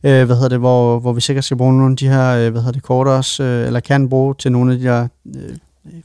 øh, 0.03 0.25
hvad 0.25 0.35
hedder 0.35 0.49
det, 0.49 0.59
hvor, 0.59 0.99
hvor 0.99 1.13
vi 1.13 1.21
sikkert 1.21 1.43
skal 1.43 1.57
bruge 1.57 1.73
nogle 1.73 1.91
af 1.91 1.97
de 1.97 2.07
her, 2.07 2.35
øh, 2.35 2.51
hvad 2.51 2.61
hedder 2.61 2.71
det, 2.71 2.83
kort 2.83 3.07
også, 3.07 3.43
øh, 3.43 3.67
eller 3.67 3.79
kan 3.79 4.09
bruge 4.09 4.35
til 4.35 4.51
nogle 4.51 4.73
af 4.73 4.79
de 4.79 4.85
der 4.85 5.07
øh, 5.35 5.55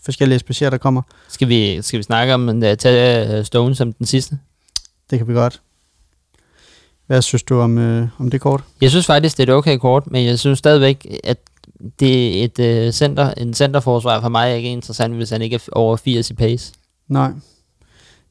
forskellige 0.04 0.40
SPC'er, 0.44 0.70
der 0.70 0.78
kommer. 0.78 1.02
Skal 1.28 1.48
vi, 1.48 1.82
skal 1.82 1.98
vi 1.98 2.02
snakke 2.02 2.34
om 2.34 2.62
at 2.62 2.78
tage 2.78 3.38
øh, 3.38 3.44
Stone 3.44 3.74
som 3.74 3.92
den 3.92 4.06
sidste? 4.06 4.38
Det 5.10 5.18
kan 5.18 5.28
vi 5.28 5.32
godt. 5.32 5.60
Hvad 7.06 7.22
synes 7.22 7.42
du 7.42 7.60
om, 7.60 7.78
øh, 7.78 8.08
om 8.18 8.30
det 8.30 8.40
kort? 8.40 8.64
Jeg 8.80 8.90
synes 8.90 9.06
faktisk, 9.06 9.36
det 9.36 9.48
er 9.48 9.52
et 9.52 9.56
okay 9.56 9.78
kort, 9.78 10.10
men 10.10 10.26
jeg 10.26 10.38
synes 10.38 10.58
stadigvæk, 10.58 11.06
at 11.24 11.38
det 12.00 12.40
er 12.40 12.44
et 12.44 12.58
øh, 12.58 12.92
center, 12.92 13.30
en 13.30 13.54
centerforsvar 13.54 14.20
for 14.20 14.28
mig 14.28 14.50
er 14.50 14.54
ikke 14.54 14.68
interessant, 14.70 15.14
hvis 15.14 15.30
han 15.30 15.42
ikke 15.42 15.56
er 15.56 15.68
over 15.72 15.96
80 15.96 16.30
i 16.30 16.34
pace. 16.34 16.72
Nej. 17.08 17.32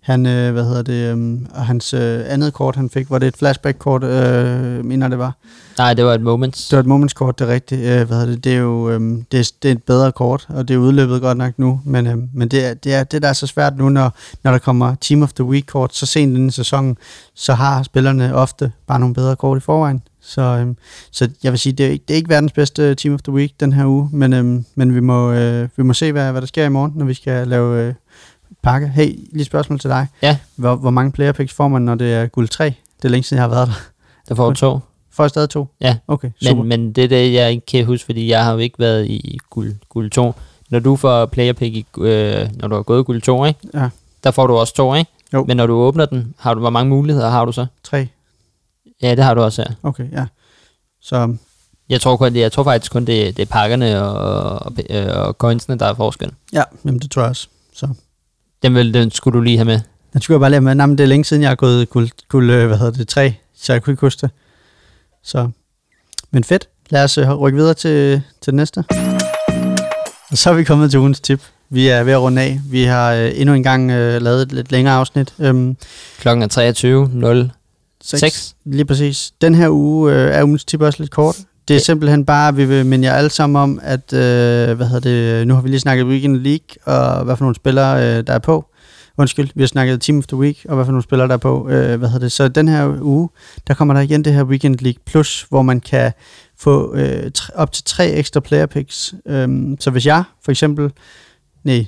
Han, 0.08 0.26
øh, 0.26 0.54
hvad 0.54 0.64
hedder 0.64 0.82
det, 0.82 1.18
øh, 1.18 1.38
og 1.54 1.66
hans 1.66 1.94
øh, 1.94 2.24
andet 2.28 2.54
kort, 2.54 2.76
han 2.76 2.90
fik, 2.90 3.10
var 3.10 3.20
det 3.20 3.28
et 3.28 3.38
flashback-kort, 3.38 4.04
øh, 4.04 4.86
mener 4.86 5.08
det 5.08 5.18
var. 5.18 5.34
Nej, 5.78 5.94
det 5.94 6.06
var 6.06 6.14
et 6.14 6.22
moments. 6.22 6.68
Det 6.68 6.76
var 6.76 6.80
et 6.80 6.88
momentskort, 6.88 7.40
det 7.40 7.50
er 7.50 7.54
rigtigt. 7.54 7.82
Øh, 7.82 8.08
hvad 8.08 8.18
hedder 8.18 8.26
det, 8.26 8.44
det 8.44 8.54
er 8.54 8.58
jo 8.58 8.90
øh, 8.90 9.00
det 9.32 9.40
er, 9.40 9.52
det 9.64 9.70
er 9.70 9.72
et 9.72 9.84
bedre 9.84 10.12
kort, 10.12 10.48
og 10.50 10.68
det 10.68 10.74
er 10.74 10.78
udløbet 10.78 11.22
godt 11.22 11.38
nok 11.38 11.54
nu, 11.58 11.82
men, 11.86 12.08
øh, 12.08 12.18
men 12.34 12.48
det, 12.48 12.66
er, 12.66 12.74
det, 12.74 12.94
er, 12.94 13.04
det 13.04 13.22
der 13.22 13.30
er 13.30 13.34
så 13.34 13.48
svært 13.48 13.78
nu, 13.78 13.90
når, 13.90 14.14
når 14.44 14.52
der 14.52 14.58
kommer 14.58 14.96
Team 15.02 15.24
of 15.24 15.34
the 15.34 15.44
Week-kort 15.44 15.96
så 15.96 16.06
sent 16.06 16.38
i 16.38 16.52
sæsonen, 16.52 16.98
så 17.36 17.54
har 17.54 17.84
spillerne 17.84 18.36
ofte 18.36 18.72
bare 18.88 19.00
nogle 19.00 19.16
bedre 19.16 19.36
kort 19.36 19.58
i 19.58 19.62
forvejen. 19.62 20.02
Så, 20.22 20.42
øh, 20.42 20.76
så 21.12 21.30
jeg 21.44 21.52
vil 21.52 21.60
sige, 21.60 21.74
det 21.74 21.86
er, 21.86 21.90
ikke, 21.90 22.06
det 22.08 22.14
er 22.14 22.18
ikke 22.18 22.30
verdens 22.30 22.52
bedste 22.52 22.96
Team 22.96 23.14
of 23.14 23.22
the 23.22 23.34
Week 23.34 23.60
den 23.60 23.74
her 23.74 23.86
uge, 23.86 24.10
men, 24.12 24.34
øh, 24.34 24.64
men 24.76 24.96
vi, 24.96 25.00
må, 25.00 25.32
øh, 25.32 25.70
vi 25.78 25.84
må 25.84 25.94
se, 25.94 26.12
hvad, 26.12 26.32
hvad 26.32 26.42
der 26.42 26.48
sker 26.48 26.66
i 26.66 26.70
morgen, 26.70 26.94
når 26.96 27.06
vi 27.06 27.14
skal 27.14 27.48
lave 27.48 27.88
øh, 27.88 27.94
pakke. 28.64 28.88
Hey, 28.88 29.06
lige 29.32 29.40
et 29.42 29.46
spørgsmål 29.46 29.80
til 29.80 29.90
dig. 29.90 30.08
Ja. 30.22 30.38
Hvor, 30.56 30.76
hvor 30.76 30.90
mange 30.90 31.12
player 31.12 31.32
picks 31.32 31.54
får 31.54 31.68
man, 31.68 31.82
når 31.82 31.96
det 31.96 32.14
er 32.14 32.28
guld 32.28 32.48
3? 32.48 32.66
Det 32.66 33.06
er 33.06 33.10
længe 33.10 33.24
siden, 33.24 33.38
jeg 33.38 33.44
har 33.50 33.56
været 33.56 33.68
der. 33.68 33.74
Der 34.30 34.36
får 34.36 34.54
to. 34.54 34.80
Får 35.12 35.24
jeg 35.24 35.30
stadig 35.30 35.50
to? 35.50 35.68
Ja. 35.82 35.98
Okay, 36.08 36.30
super. 36.44 36.64
Men, 36.64 36.68
men 36.68 36.92
det 36.94 37.04
er 37.04 37.08
det, 37.08 37.34
jeg 37.34 37.52
ikke 37.52 37.66
kan 37.66 37.86
huske, 37.86 38.06
fordi 38.06 38.30
jeg 38.30 38.44
har 38.46 38.52
jo 38.52 38.58
ikke 38.58 38.80
været 38.80 39.06
i 39.06 39.38
guld, 39.50 39.76
guld 39.90 40.12
2. 40.12 40.34
Når 40.70 40.80
du 40.80 40.96
får 40.96 41.26
player 41.26 41.54
pick, 41.54 41.76
i, 41.76 41.86
øh, 41.98 42.50
når 42.54 42.68
du 42.68 42.76
har 42.76 42.84
gået 42.84 43.06
guld 43.06 43.22
2, 43.22 43.46
ikke? 43.46 43.60
Ja. 43.74 43.90
der 44.24 44.32
får 44.32 44.48
du 44.48 44.56
også 44.58 44.74
to, 44.76 44.96
ikke? 44.96 45.12
Jo. 45.34 45.46
Men 45.48 45.58
når 45.58 45.68
du 45.68 45.74
åbner 45.74 46.06
den, 46.06 46.34
har 46.40 46.54
du, 46.54 46.60
hvor 46.60 46.70
mange 46.70 46.90
muligheder 46.90 47.30
har 47.30 47.46
du 47.46 47.52
så? 47.52 47.66
Tre. 47.84 48.08
Ja, 49.02 49.16
det 49.16 49.24
har 49.24 49.34
du 49.34 49.42
også 49.42 49.62
her. 49.62 49.76
Okay, 49.84 50.12
ja. 50.12 50.26
Så 51.02 51.36
Jeg 51.90 52.02
tror, 52.02 52.18
kun, 52.18 52.36
jeg 52.36 52.52
tror 52.52 52.64
faktisk 52.64 52.92
kun, 52.92 53.06
det, 53.06 53.38
det 53.38 53.42
er 53.44 53.52
pakkerne 53.52 54.02
og, 54.04 54.60
og, 54.60 54.74
øh, 54.90 55.08
og 55.28 55.34
coinsene, 55.34 55.78
der 55.80 55.86
er 55.86 55.94
forskel. 55.94 56.32
ja, 56.54 56.64
jamen, 56.86 57.00
det 57.00 57.12
tror 57.12 57.22
jeg 57.22 57.30
også. 57.30 57.48
Så 57.74 57.88
Den, 58.64 58.76
vil, 58.76 58.94
den 58.94 59.12
skulle 59.12 59.38
du 59.38 59.42
lige 59.42 59.58
have 59.58 59.66
med. 59.66 59.80
den 60.14 60.22
skulle 60.22 60.36
jeg 60.36 60.40
bare 60.40 60.50
lære 60.50 60.62
med. 60.62 60.76
Nej, 60.76 60.86
men 60.86 60.98
det 60.98 61.04
er 61.04 61.08
længe 61.08 61.26
siden, 61.26 61.42
jeg 61.42 61.50
har 61.50 61.56
gået 61.56 61.90
guld, 61.90 62.10
guld 62.30 62.52
øh, 62.52 62.68
hvad 62.68 62.78
hedder 62.78 62.92
det, 62.92 63.08
tre, 63.08 63.34
så 63.56 63.74
jeg 63.74 63.84
kunne 63.84 63.94
ikke 63.94 64.02
huske 64.02 64.22
det. 64.22 64.30
Så, 65.24 65.50
men 66.32 66.44
fedt. 66.44 66.70
Lad 66.90 67.04
os 67.04 67.18
øh, 67.18 67.30
rykke 67.34 67.58
videre 67.58 67.74
til, 67.74 68.22
til 68.42 68.46
det 68.46 68.54
næste. 68.54 68.84
Og 70.32 70.38
så 70.38 70.50
er 70.50 70.54
vi 70.54 70.64
kommet 70.64 70.92
til 70.92 71.00
ugens 71.00 71.20
tip. 71.20 71.42
Vi 71.70 71.88
er 71.88 72.04
ved 72.04 72.14
at 72.14 72.20
runde 72.20 72.42
af. 72.42 72.60
Vi 72.70 72.84
har 72.84 73.14
øh, 73.14 73.32
endnu 73.36 73.56
en 73.56 73.64
gang 73.64 73.92
øh, 73.92 74.22
lavet 74.22 74.42
et 74.42 74.52
lidt 74.52 74.72
længere 74.72 74.96
afsnit. 74.96 75.34
Øhm, 75.40 75.78
Klokken 76.20 76.44
er 76.44 77.50
23.06. 77.52 78.18
seks. 78.18 78.56
Lige 78.66 78.86
præcis. 78.86 79.34
Den 79.42 79.56
her 79.56 79.70
uge 79.70 80.14
øh, 80.14 80.32
er 80.36 80.44
ugens 80.44 80.66
tip 80.66 80.82
også 80.82 81.00
lidt 81.04 81.12
kort. 81.12 81.38
Det 81.68 81.76
er 81.76 81.80
simpelthen 81.80 82.26
bare, 82.26 82.56
vi 82.56 82.66
vil 82.66 82.86
minde 82.86 83.08
jer 83.08 83.14
alle 83.14 83.30
sammen 83.30 83.62
om, 83.62 83.80
at 83.84 84.14
øh, 84.14 84.78
hvad 84.78 84.88
hedder 84.88 85.00
det, 85.00 85.48
nu 85.48 85.54
har 85.54 85.62
vi 85.62 85.70
lige 85.70 85.80
snakket 85.80 86.06
Weekend 86.06 86.38
League, 86.38 86.68
og 86.86 87.26
hvad 87.26 87.36
for 87.36 87.44
nogle 87.44 87.56
spillere, 87.56 88.18
øh, 88.18 88.28
der 88.28 88.34
er 88.34 88.40
på. 88.40 88.66
Undskyld, 89.18 89.50
vi 89.56 89.62
har 89.62 89.68
snakket 89.68 90.02
Team 90.02 90.18
of 90.18 90.28
the 90.28 90.38
Week, 90.38 90.66
og 90.70 90.76
hvad 90.76 90.86
for 90.86 90.92
nogle 90.92 91.04
spillere, 91.04 91.28
der 91.28 91.34
er 91.34 91.38
på. 91.38 91.70
Øh, 91.70 92.00
hvad 92.00 92.10
hedder 92.10 92.26
det. 92.26 92.32
Så 92.32 92.48
den 92.48 92.68
her 92.68 92.98
uge, 93.02 93.30
der 93.68 93.74
kommer 93.74 93.94
der 93.94 94.02
igen 94.02 94.26
det 94.26 94.34
her 94.34 94.44
Weekend 94.44 94.76
League 94.80 95.02
Plus, 95.06 95.46
hvor 95.50 95.62
man 95.62 95.80
kan 95.80 96.12
få 96.60 96.96
øh, 96.96 97.32
op 97.56 97.72
til 97.72 97.84
tre 97.84 98.12
ekstra 98.12 98.40
player 98.40 98.66
picks. 98.66 99.14
Øhm, 99.28 99.78
så 99.80 99.90
hvis 99.90 100.06
jeg 100.06 100.24
for 100.44 100.52
eksempel, 100.52 100.92
nej, 101.64 101.86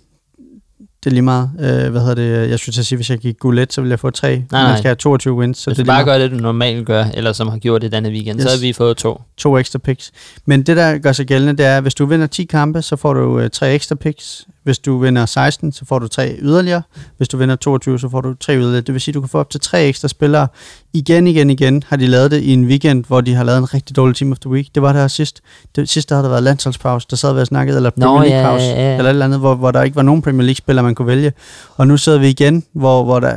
det 1.04 1.10
er 1.10 1.14
lige 1.14 1.22
meget, 1.22 1.50
øh, 1.60 1.92
hvad 1.92 2.02
hedder 2.02 2.16
det, 2.16 2.50
jeg 2.50 2.60
skulle 2.60 2.74
til 2.74 2.82
at 2.82 2.86
sige, 2.86 2.96
hvis 2.96 3.10
jeg 3.10 3.18
gik 3.18 3.40
guld 3.40 3.68
så 3.70 3.82
ville 3.82 3.92
jeg 3.92 4.00
få 4.00 4.10
tre, 4.10 4.30
nej, 4.30 4.46
nej. 4.52 4.68
man 4.68 4.78
skal 4.78 4.88
have 4.88 4.96
22 4.96 5.34
wins. 5.34 5.58
Så 5.58 5.70
Hvis 5.70 5.78
det 5.78 5.86
du 5.86 5.92
bare 5.92 6.04
gør 6.04 6.18
det, 6.18 6.32
du 6.32 6.36
normalt 6.36 6.86
gør, 6.86 7.06
eller 7.14 7.34
som 7.34 7.48
har 7.48 7.58
gjort 7.58 7.82
det 7.82 7.92
denne 7.92 8.10
weekend, 8.10 8.40
yes. 8.40 8.44
så 8.44 8.50
har 8.50 8.62
vi 8.62 8.74
fået 8.74 8.98
to. 8.98 9.22
to 9.38 9.58
ekstra 9.58 9.80
picks. 9.80 10.12
Men 10.46 10.64
det, 10.64 10.78
der 10.78 10.98
gør 10.98 11.12
sig 11.12 11.26
gældende, 11.26 11.58
det 11.58 11.66
er, 11.66 11.78
at 11.78 11.82
hvis 11.82 11.96
du 11.96 12.06
vinder 12.06 12.28
10 12.28 12.44
kampe, 12.44 12.82
så 12.82 12.96
får 12.96 13.14
du 13.14 13.40
øh, 13.40 13.50
tre 13.50 13.74
ekstra 13.74 13.96
picks. 13.96 14.46
Hvis 14.64 14.80
du 14.80 14.98
vinder 14.98 15.26
16, 15.26 15.72
så 15.72 15.86
får 15.86 16.00
du 16.00 16.08
tre 16.08 16.36
yderligere. 16.40 16.82
Hvis 17.18 17.28
du 17.28 17.38
vinder 17.38 17.56
22, 17.56 18.00
så 18.00 18.10
får 18.10 18.22
du 18.22 18.34
tre 18.34 18.54
yderligere. 18.54 18.82
Det 18.82 18.94
vil 18.94 19.02
sige, 19.02 19.12
at 19.12 19.16
du 19.16 19.22
kan 19.22 19.30
få 19.30 19.40
op 19.40 19.50
til 19.50 19.60
tre 19.60 19.84
ekstra 19.84 20.08
spillere. 20.08 20.48
Igen, 20.94 21.28
igen, 21.28 21.50
igen 21.50 21.84
har 21.88 21.96
de 21.96 22.08
lavet 22.08 22.32
det 22.32 22.42
i 22.42 22.54
en 22.54 22.66
weekend, 22.66 23.06
hvor 23.08 23.22
de 23.22 23.34
har 23.34 23.44
lavet 23.44 23.58
en 23.58 23.74
rigtig 23.74 23.96
dårlig 23.96 24.16
Team 24.16 24.32
of 24.32 24.40
the 24.40 24.50
Week. 24.50 24.76
Det 24.76 24.84
var 24.84 24.92
det 24.92 25.02
her 25.02 25.08
sidst. 25.08 25.42
Det, 25.76 25.90
sidst 25.90 26.10
der 26.10 26.16
havde 26.16 26.24
der 26.24 26.30
været 26.30 26.44
landsholdspause, 26.44 27.08
der 27.10 27.16
sad 27.16 27.34
vi 27.34 27.40
og 27.40 27.48
snakkede, 27.48 27.78
eller 27.78 27.90
Premier 27.90 28.22
League 28.22 28.38
ja, 28.38 28.44
pause, 28.44 28.66
ja, 28.66 28.72
ja. 28.72 28.98
eller 28.98 29.06
et 29.06 29.10
eller 29.10 29.26
andet, 29.26 29.40
hvor, 29.40 29.56
hvor 29.56 29.72
der 29.72 29.84
ikke 29.84 29.96
var 29.96 30.02
nogen 30.02 30.22
Premier 30.22 30.46
League-spillere, 30.46 30.89
man 30.90 30.96
kunne 30.96 31.08
vælge. 31.08 31.34
Og 31.78 31.88
nu 31.88 31.98
sidder 31.98 32.20
vi 32.20 32.30
igen, 32.30 32.64
hvor, 32.74 33.04
hvor 33.04 33.20
der... 33.20 33.36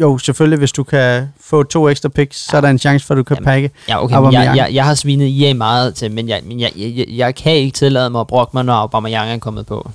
Jo, 0.00 0.18
selvfølgelig, 0.18 0.58
hvis 0.58 0.72
du 0.72 0.82
kan 0.84 1.28
få 1.40 1.62
to 1.62 1.88
ekstra 1.88 2.08
picks, 2.08 2.36
så 2.50 2.56
er 2.56 2.60
der 2.60 2.68
en 2.68 2.78
chance 2.78 3.06
for, 3.06 3.14
at 3.14 3.18
du 3.18 3.22
kan 3.22 3.36
Jamen, 3.36 3.44
pakke. 3.44 3.70
Ja, 3.88 4.04
okay, 4.04 4.14
Aubameyang. 4.14 4.44
jeg, 4.44 4.56
jeg, 4.56 4.74
jeg 4.74 4.84
har 4.84 4.94
svinet 4.94 5.48
EA 5.48 5.54
meget 5.54 5.94
til, 5.94 6.10
men 6.10 6.28
jeg, 6.28 6.40
men 6.44 6.60
jeg, 6.60 6.72
jeg, 6.76 7.04
jeg, 7.08 7.34
kan 7.34 7.52
ikke 7.52 7.74
tillade 7.74 8.10
mig 8.10 8.20
at 8.20 8.26
brokke 8.26 8.50
mig, 8.54 8.64
når 8.64 8.74
Aubameyang 8.74 9.30
er 9.30 9.38
kommet 9.38 9.66
på. 9.66 9.90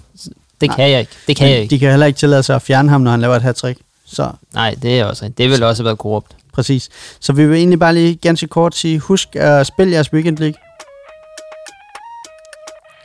Det 0.62 0.68
Nej. 0.68 0.76
kan 0.76 0.92
jeg 0.92 1.00
ikke. 1.00 1.12
Det 1.28 1.36
kan 1.36 1.50
jeg 1.50 1.60
ikke. 1.60 1.70
De 1.76 1.80
kan 1.80 1.90
heller 1.90 2.06
ikke 2.06 2.18
tillade 2.18 2.44
sig 2.44 2.56
at 2.56 2.62
fjerne 2.62 2.90
ham, 2.90 3.02
når 3.02 3.12
han 3.12 3.22
laver 3.22 3.36
et 3.36 3.42
hat-trick. 3.42 3.80
Så 4.06 4.32
Nej, 4.54 4.76
det 4.82 5.00
er 5.00 5.06
også. 5.06 5.30
Det 5.38 5.50
vil 5.50 5.64
også 5.64 5.84
have 5.84 5.86
været 5.86 5.98
korrupt. 5.98 6.32
Præcis. 6.54 6.90
Så 7.20 7.34
vi 7.34 7.46
vil 7.48 7.58
egentlig 7.58 7.80
bare 7.80 7.94
lige 7.94 8.16
ganske 8.16 8.48
kort 8.48 8.76
sige, 8.76 9.00
husk 9.00 9.36
at 9.36 9.68
spille 9.68 9.94
jeres 9.94 10.14
Weekend 10.14 10.38
League. 10.38 10.56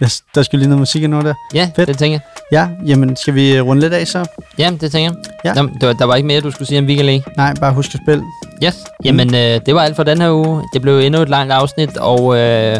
Yes, 0.02 0.22
der 0.35 0.43
skal 0.43 0.59
lige 0.59 0.68
noget 0.68 0.78
musik 0.81 1.05
over 1.12 1.22
der. 1.22 1.35
Ja, 1.55 1.70
Fedt. 1.77 1.89
det 1.89 1.98
tænker 1.98 2.18
jeg. 2.52 2.68
Ja, 2.82 2.89
jamen 2.90 3.16
skal 3.16 3.35
vi 3.35 3.60
runde 3.60 3.81
lidt 3.82 3.93
af 3.93 4.06
så? 4.06 4.24
Ja, 4.59 4.72
det 4.81 4.93
tænker 4.93 5.10
jeg. 5.44 5.55
Ja. 5.56 5.62
Nå, 5.62 5.68
der, 5.81 5.93
der 5.93 6.05
var 6.05 6.14
ikke 6.16 6.27
mere, 6.27 6.40
du 6.40 6.51
skulle 6.51 6.68
sige 6.68 6.78
om 6.78 6.85
Weekend 6.85 7.06
League. 7.06 7.22
Nej, 7.36 7.55
bare 7.60 7.72
husk 7.72 7.94
at 7.94 8.01
spille. 8.05 8.24
Yes. 8.64 8.77
Jamen, 9.05 9.35
øh, 9.35 9.60
det 9.66 9.74
var 9.74 9.81
alt 9.82 9.97
for 9.97 10.02
den 10.02 10.20
her 10.20 10.32
uge. 10.32 10.62
Det 10.72 10.82
blev 10.82 10.98
endnu 10.98 11.20
et 11.22 11.28
langt 11.28 11.52
afsnit, 11.52 11.97
og 11.97 12.36
øh, 12.39 12.77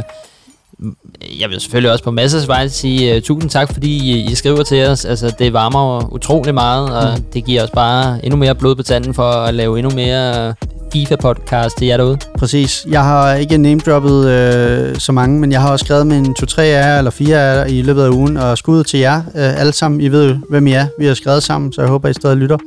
jeg 1.41 1.51
vil 1.51 1.61
selvfølgelig 1.61 1.93
også 1.93 2.05
på 2.05 2.11
masses 2.11 2.49
vej 2.49 2.69
sige 2.69 3.17
uh, 3.17 3.23
tusind 3.23 3.51
tak, 3.51 3.73
fordi 3.73 3.89
I, 3.99 4.31
I 4.31 4.35
skriver 4.35 4.63
til 4.63 4.87
os. 4.87 5.05
Altså, 5.05 5.33
det 5.39 5.53
varmer 5.53 6.13
utrolig 6.15 6.55
meget, 6.55 6.91
og 6.97 7.19
Mm. 7.19 7.23
det 7.35 7.45
giver 7.45 7.63
os 7.65 7.71
bare 7.71 8.25
endnu 8.25 8.37
mere 8.39 8.55
blod 8.55 8.75
på 8.77 8.83
tanden 8.83 9.15
for 9.15 9.23
at 9.23 9.55
lave 9.55 9.79
endnu 9.79 9.93
mere 9.95 10.49
øh, 10.49 10.55
FIFA-podcast 10.95 11.77
til 11.79 11.87
jer 11.87 11.97
derude. 11.97 12.19
Præcis. 12.39 12.87
Jeg 12.91 13.05
har 13.05 13.35
ikke 13.35 13.59
name-droppet 13.59 14.29
øh, 14.29 14.97
så 14.97 15.13
mange, 15.13 15.41
men 15.41 15.53
jeg 15.53 15.61
har 15.61 15.71
også 15.73 15.85
skrevet 15.85 16.07
med 16.07 16.17
en 16.17 16.35
2-3 16.43 16.61
af 16.61 16.83
jer, 16.87 16.99
eller 16.99 17.11
4 17.11 17.37
af 17.41 17.57
jer 17.57 17.65
i 17.65 17.83
løbet 17.83 18.03
af 18.03 18.09
ugen, 18.09 18.37
og 18.37 18.59
skud 18.59 18.85
til 18.85 19.01
jer 19.01 19.17
øh, 19.17 19.61
alle 19.61 19.73
sammen. 19.73 20.01
I 20.01 20.09
ved 20.09 20.37
hvem 20.51 20.67
I 20.67 20.73
er. 20.73 20.87
Vi 20.99 21.07
har 21.07 21.15
skrevet 21.15 21.43
sammen, 21.43 21.73
så 21.73 21.81
jeg 21.83 21.91
håber, 21.91 22.09
I 22.09 22.13
stadig 22.15 22.37
lytter. 22.37 22.59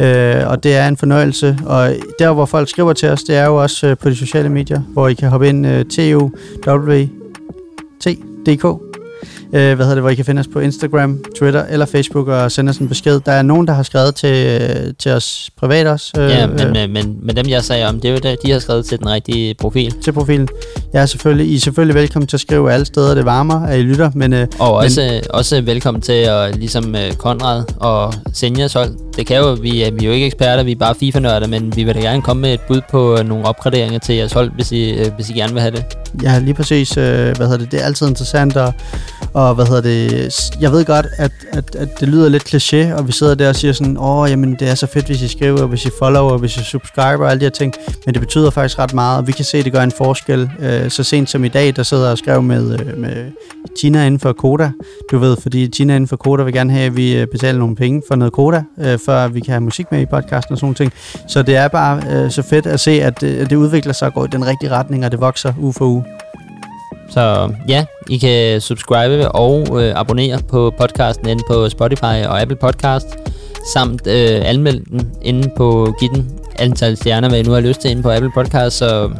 Øh, 0.00 0.48
og 0.48 0.62
det 0.64 0.76
er 0.76 0.88
en 0.88 0.96
fornøjelse. 0.96 1.58
Og 1.66 1.92
der, 2.18 2.32
hvor 2.32 2.44
folk 2.46 2.68
skriver 2.68 2.92
til 2.92 3.08
os, 3.08 3.22
det 3.22 3.36
er 3.36 3.44
jo 3.46 3.56
også 3.56 3.86
øh, 3.86 3.96
på 3.96 4.10
de 4.10 4.16
sociale 4.16 4.48
medier, 4.48 4.80
hvor 4.92 5.08
I 5.08 5.14
kan 5.14 5.28
hoppe 5.28 5.48
ind 5.48 5.66
øh, 5.66 5.84
TUWT.dk. 8.56 8.80
Øh, 9.52 9.74
hvad 9.76 9.76
hedder 9.76 9.94
det, 9.94 10.02
hvor 10.02 10.10
I 10.10 10.14
kan 10.14 10.24
finde 10.24 10.40
os 10.40 10.46
på 10.52 10.60
Instagram, 10.60 11.18
Twitter 11.38 11.64
eller 11.70 11.86
Facebook 11.86 12.28
og 12.28 12.52
sende 12.52 12.70
os 12.70 12.76
en 12.76 12.88
besked. 12.88 13.20
Der 13.26 13.32
er 13.32 13.42
nogen, 13.42 13.66
der 13.66 13.72
har 13.72 13.82
skrevet 13.82 14.14
til, 14.14 14.60
øh, 14.60 14.92
til 14.98 15.12
os 15.12 15.50
privat 15.60 15.86
også. 15.86 16.12
Øh, 16.18 16.30
Ja, 16.30 16.46
men, 16.46 16.76
øh, 16.76 16.90
men, 16.90 17.16
men 17.22 17.36
dem, 17.36 17.48
jeg 17.48 17.62
sagde 17.64 17.86
om, 17.88 18.00
det 18.00 18.08
er 18.08 18.12
jo 18.12 18.18
det, 18.22 18.36
de 18.46 18.50
har 18.50 18.58
skrevet 18.58 18.84
til 18.86 18.98
den 18.98 19.08
rigtige 19.10 19.54
profil. 19.54 19.94
til 20.04 20.12
profilen. 20.12 20.48
Er 20.94 21.06
selvfølgelig, 21.06 21.46
I 21.46 21.56
er 21.56 21.60
selvfølgelig 21.60 21.94
velkommen 21.94 22.26
til 22.26 22.36
at 22.36 22.40
skrive 22.40 22.72
alle 22.72 22.86
steder, 22.86 23.14
det 23.14 23.24
varmer, 23.24 23.66
at 23.66 23.78
I 23.78 23.82
lytter, 23.82 24.10
men 24.14 24.32
øh, 24.32 24.46
Og 24.58 24.72
også, 24.74 25.00
men, 25.00 25.20
også 25.30 25.60
velkommen 25.60 26.00
til 26.00 26.12
at, 26.12 26.56
ligesom 26.56 26.94
øh, 26.94 27.12
Konrad 27.12 27.62
og 27.76 28.14
Senjas 28.32 28.72
hold. 28.72 28.90
Det 29.16 29.26
kan 29.26 29.36
jo, 29.36 29.52
vi, 29.62 29.82
er- 29.82 29.90
vi 29.90 30.04
er 30.04 30.08
jo 30.08 30.14
ikke 30.14 30.26
eksperter, 30.26 30.62
vi 30.62 30.72
er 30.72 30.76
bare 30.76 30.94
FIFA-nørder, 31.00 31.46
men 31.46 31.76
vi 31.76 31.84
vil 31.84 31.94
da 31.94 32.00
gerne 32.00 32.22
komme 32.22 32.42
med 32.42 32.54
et 32.54 32.60
bud 32.60 32.80
på 32.90 33.18
øh, 33.18 33.28
nogle 33.28 33.44
opgraderinger 33.46 33.98
til 33.98 34.14
jeres 34.14 34.32
hold, 34.32 34.50
hvis 34.54 34.72
I, 34.72 34.90
øh, 34.90 35.06
hvis 35.16 35.30
I 35.30 35.32
gerne 35.32 35.52
vil 35.52 35.62
have 35.62 35.70
det. 35.76 35.84
ja, 36.22 36.38
lige 36.38 36.54
præcis, 36.54 36.96
øh, 36.96 37.04
hvad 37.04 37.34
hedder 37.36 37.56
det, 37.58 37.70
det 37.72 37.80
er 37.80 37.84
altid 37.84 38.08
interessant, 38.08 38.56
og, 38.56 38.72
og 39.38 39.54
hvad 39.54 39.66
hedder 39.66 39.80
det, 39.80 40.50
jeg 40.60 40.72
ved 40.72 40.84
godt, 40.84 41.06
at, 41.16 41.32
at, 41.52 41.74
at 41.74 42.00
det 42.00 42.08
lyder 42.08 42.28
lidt 42.28 42.54
kliché, 42.54 42.94
og 42.94 43.06
vi 43.06 43.12
sidder 43.12 43.34
der 43.34 43.48
og 43.48 43.56
siger 43.56 43.72
sådan, 43.72 43.96
åh, 44.00 44.30
jamen 44.30 44.56
det 44.58 44.70
er 44.70 44.74
så 44.74 44.86
fedt, 44.86 45.06
hvis 45.06 45.22
I 45.22 45.28
skriver, 45.28 45.66
hvis 45.66 45.84
I 45.84 45.90
follower, 45.98 46.38
hvis 46.38 46.56
I 46.56 46.64
subscriber 46.64 47.24
og 47.24 47.30
alle 47.30 47.40
de 47.40 47.44
her 47.44 47.50
ting, 47.50 47.74
men 48.06 48.14
det 48.14 48.20
betyder 48.20 48.50
faktisk 48.50 48.78
ret 48.78 48.94
meget, 48.94 49.18
og 49.18 49.26
vi 49.26 49.32
kan 49.32 49.44
se, 49.44 49.58
at 49.58 49.64
det 49.64 49.72
gør 49.72 49.82
en 49.82 49.92
forskel. 49.92 50.50
Øh, 50.60 50.90
så 50.90 51.02
sent 51.02 51.30
som 51.30 51.44
i 51.44 51.48
dag, 51.48 51.76
der 51.76 51.82
sidder 51.82 52.02
jeg 52.02 52.12
og 52.12 52.18
skrev 52.18 52.42
med, 52.42 52.80
øh, 52.80 52.98
med 52.98 53.32
Tina 53.80 54.06
inden 54.06 54.20
for 54.20 54.32
Koda, 54.32 54.70
du 55.10 55.18
ved, 55.18 55.36
fordi 55.36 55.68
Tina 55.68 55.94
inden 55.96 56.08
for 56.08 56.16
Koda 56.16 56.42
vil 56.42 56.52
gerne 56.52 56.72
have, 56.72 56.86
at 56.86 56.96
vi 56.96 57.16
øh, 57.16 57.26
betaler 57.26 57.58
nogle 57.58 57.76
penge 57.76 58.02
for 58.08 58.16
noget 58.16 58.32
Koda, 58.32 58.62
før 59.06 59.28
vi 59.28 59.40
kan 59.40 59.52
have 59.52 59.60
musik 59.60 59.86
med 59.92 60.00
i 60.00 60.06
podcasten 60.06 60.52
og 60.52 60.58
sådan 60.58 60.74
ting. 60.74 60.92
Så 61.28 61.42
det 61.42 61.56
er 61.56 61.68
bare 61.68 62.30
så 62.30 62.42
fedt 62.42 62.66
at 62.66 62.80
se, 62.80 62.90
at 62.90 63.20
det, 63.20 63.36
at 63.36 63.50
det 63.50 63.56
udvikler 63.56 63.92
sig 63.92 64.08
og 64.08 64.14
går 64.14 64.24
i 64.24 64.28
den 64.32 64.46
rigtige 64.46 64.70
retning, 64.70 65.04
og 65.04 65.12
det 65.12 65.20
vokser 65.20 65.52
uge 65.58 65.72
for 65.72 65.84
uge. 65.84 66.04
Så 67.10 67.52
ja, 67.68 67.84
I 68.08 68.16
kan 68.18 68.60
subscribe 68.60 69.28
og 69.32 69.82
øh, 69.82 69.92
abonnere 69.96 70.38
på 70.48 70.74
podcasten 70.78 71.28
inde 71.28 71.42
på 71.50 71.68
Spotify 71.68 72.04
og 72.26 72.40
Apple 72.40 72.56
Podcast, 72.56 73.06
samt 73.74 74.06
øh, 74.06 74.40
anmelde 74.44 74.84
den 74.90 75.10
inde 75.22 75.50
på 75.56 75.94
Giv 76.00 76.08
den 76.14 76.30
antal 76.58 76.96
stjerner, 76.96 77.28
hvad 77.28 77.38
I 77.38 77.42
nu 77.42 77.52
har 77.52 77.60
lyst 77.60 77.80
til 77.80 77.90
inde 77.90 78.02
på 78.02 78.10
Apple 78.10 78.30
Podcast, 78.34 78.76
så 78.76 79.10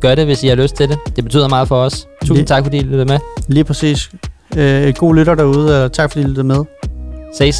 gør 0.00 0.14
det, 0.14 0.24
hvis 0.24 0.42
I 0.42 0.48
har 0.48 0.54
lyst 0.54 0.74
til 0.76 0.88
det. 0.88 0.98
Det 1.16 1.24
betyder 1.24 1.48
meget 1.48 1.68
for 1.68 1.76
os. 1.76 2.06
Tusind 2.20 2.36
Lige- 2.36 2.46
tak, 2.46 2.62
fordi 2.64 2.76
I 2.76 2.80
lyttede 2.82 3.04
med. 3.04 3.18
Lige 3.48 3.64
præcis. 3.64 4.10
Øh, 4.56 4.94
god 4.94 5.14
lytter 5.14 5.34
derude, 5.34 5.84
og 5.84 5.92
tak 5.92 6.12
fordi 6.12 6.24
I 6.24 6.28
lyttede 6.28 6.46
med. 6.46 6.64
Ses. 7.38 7.56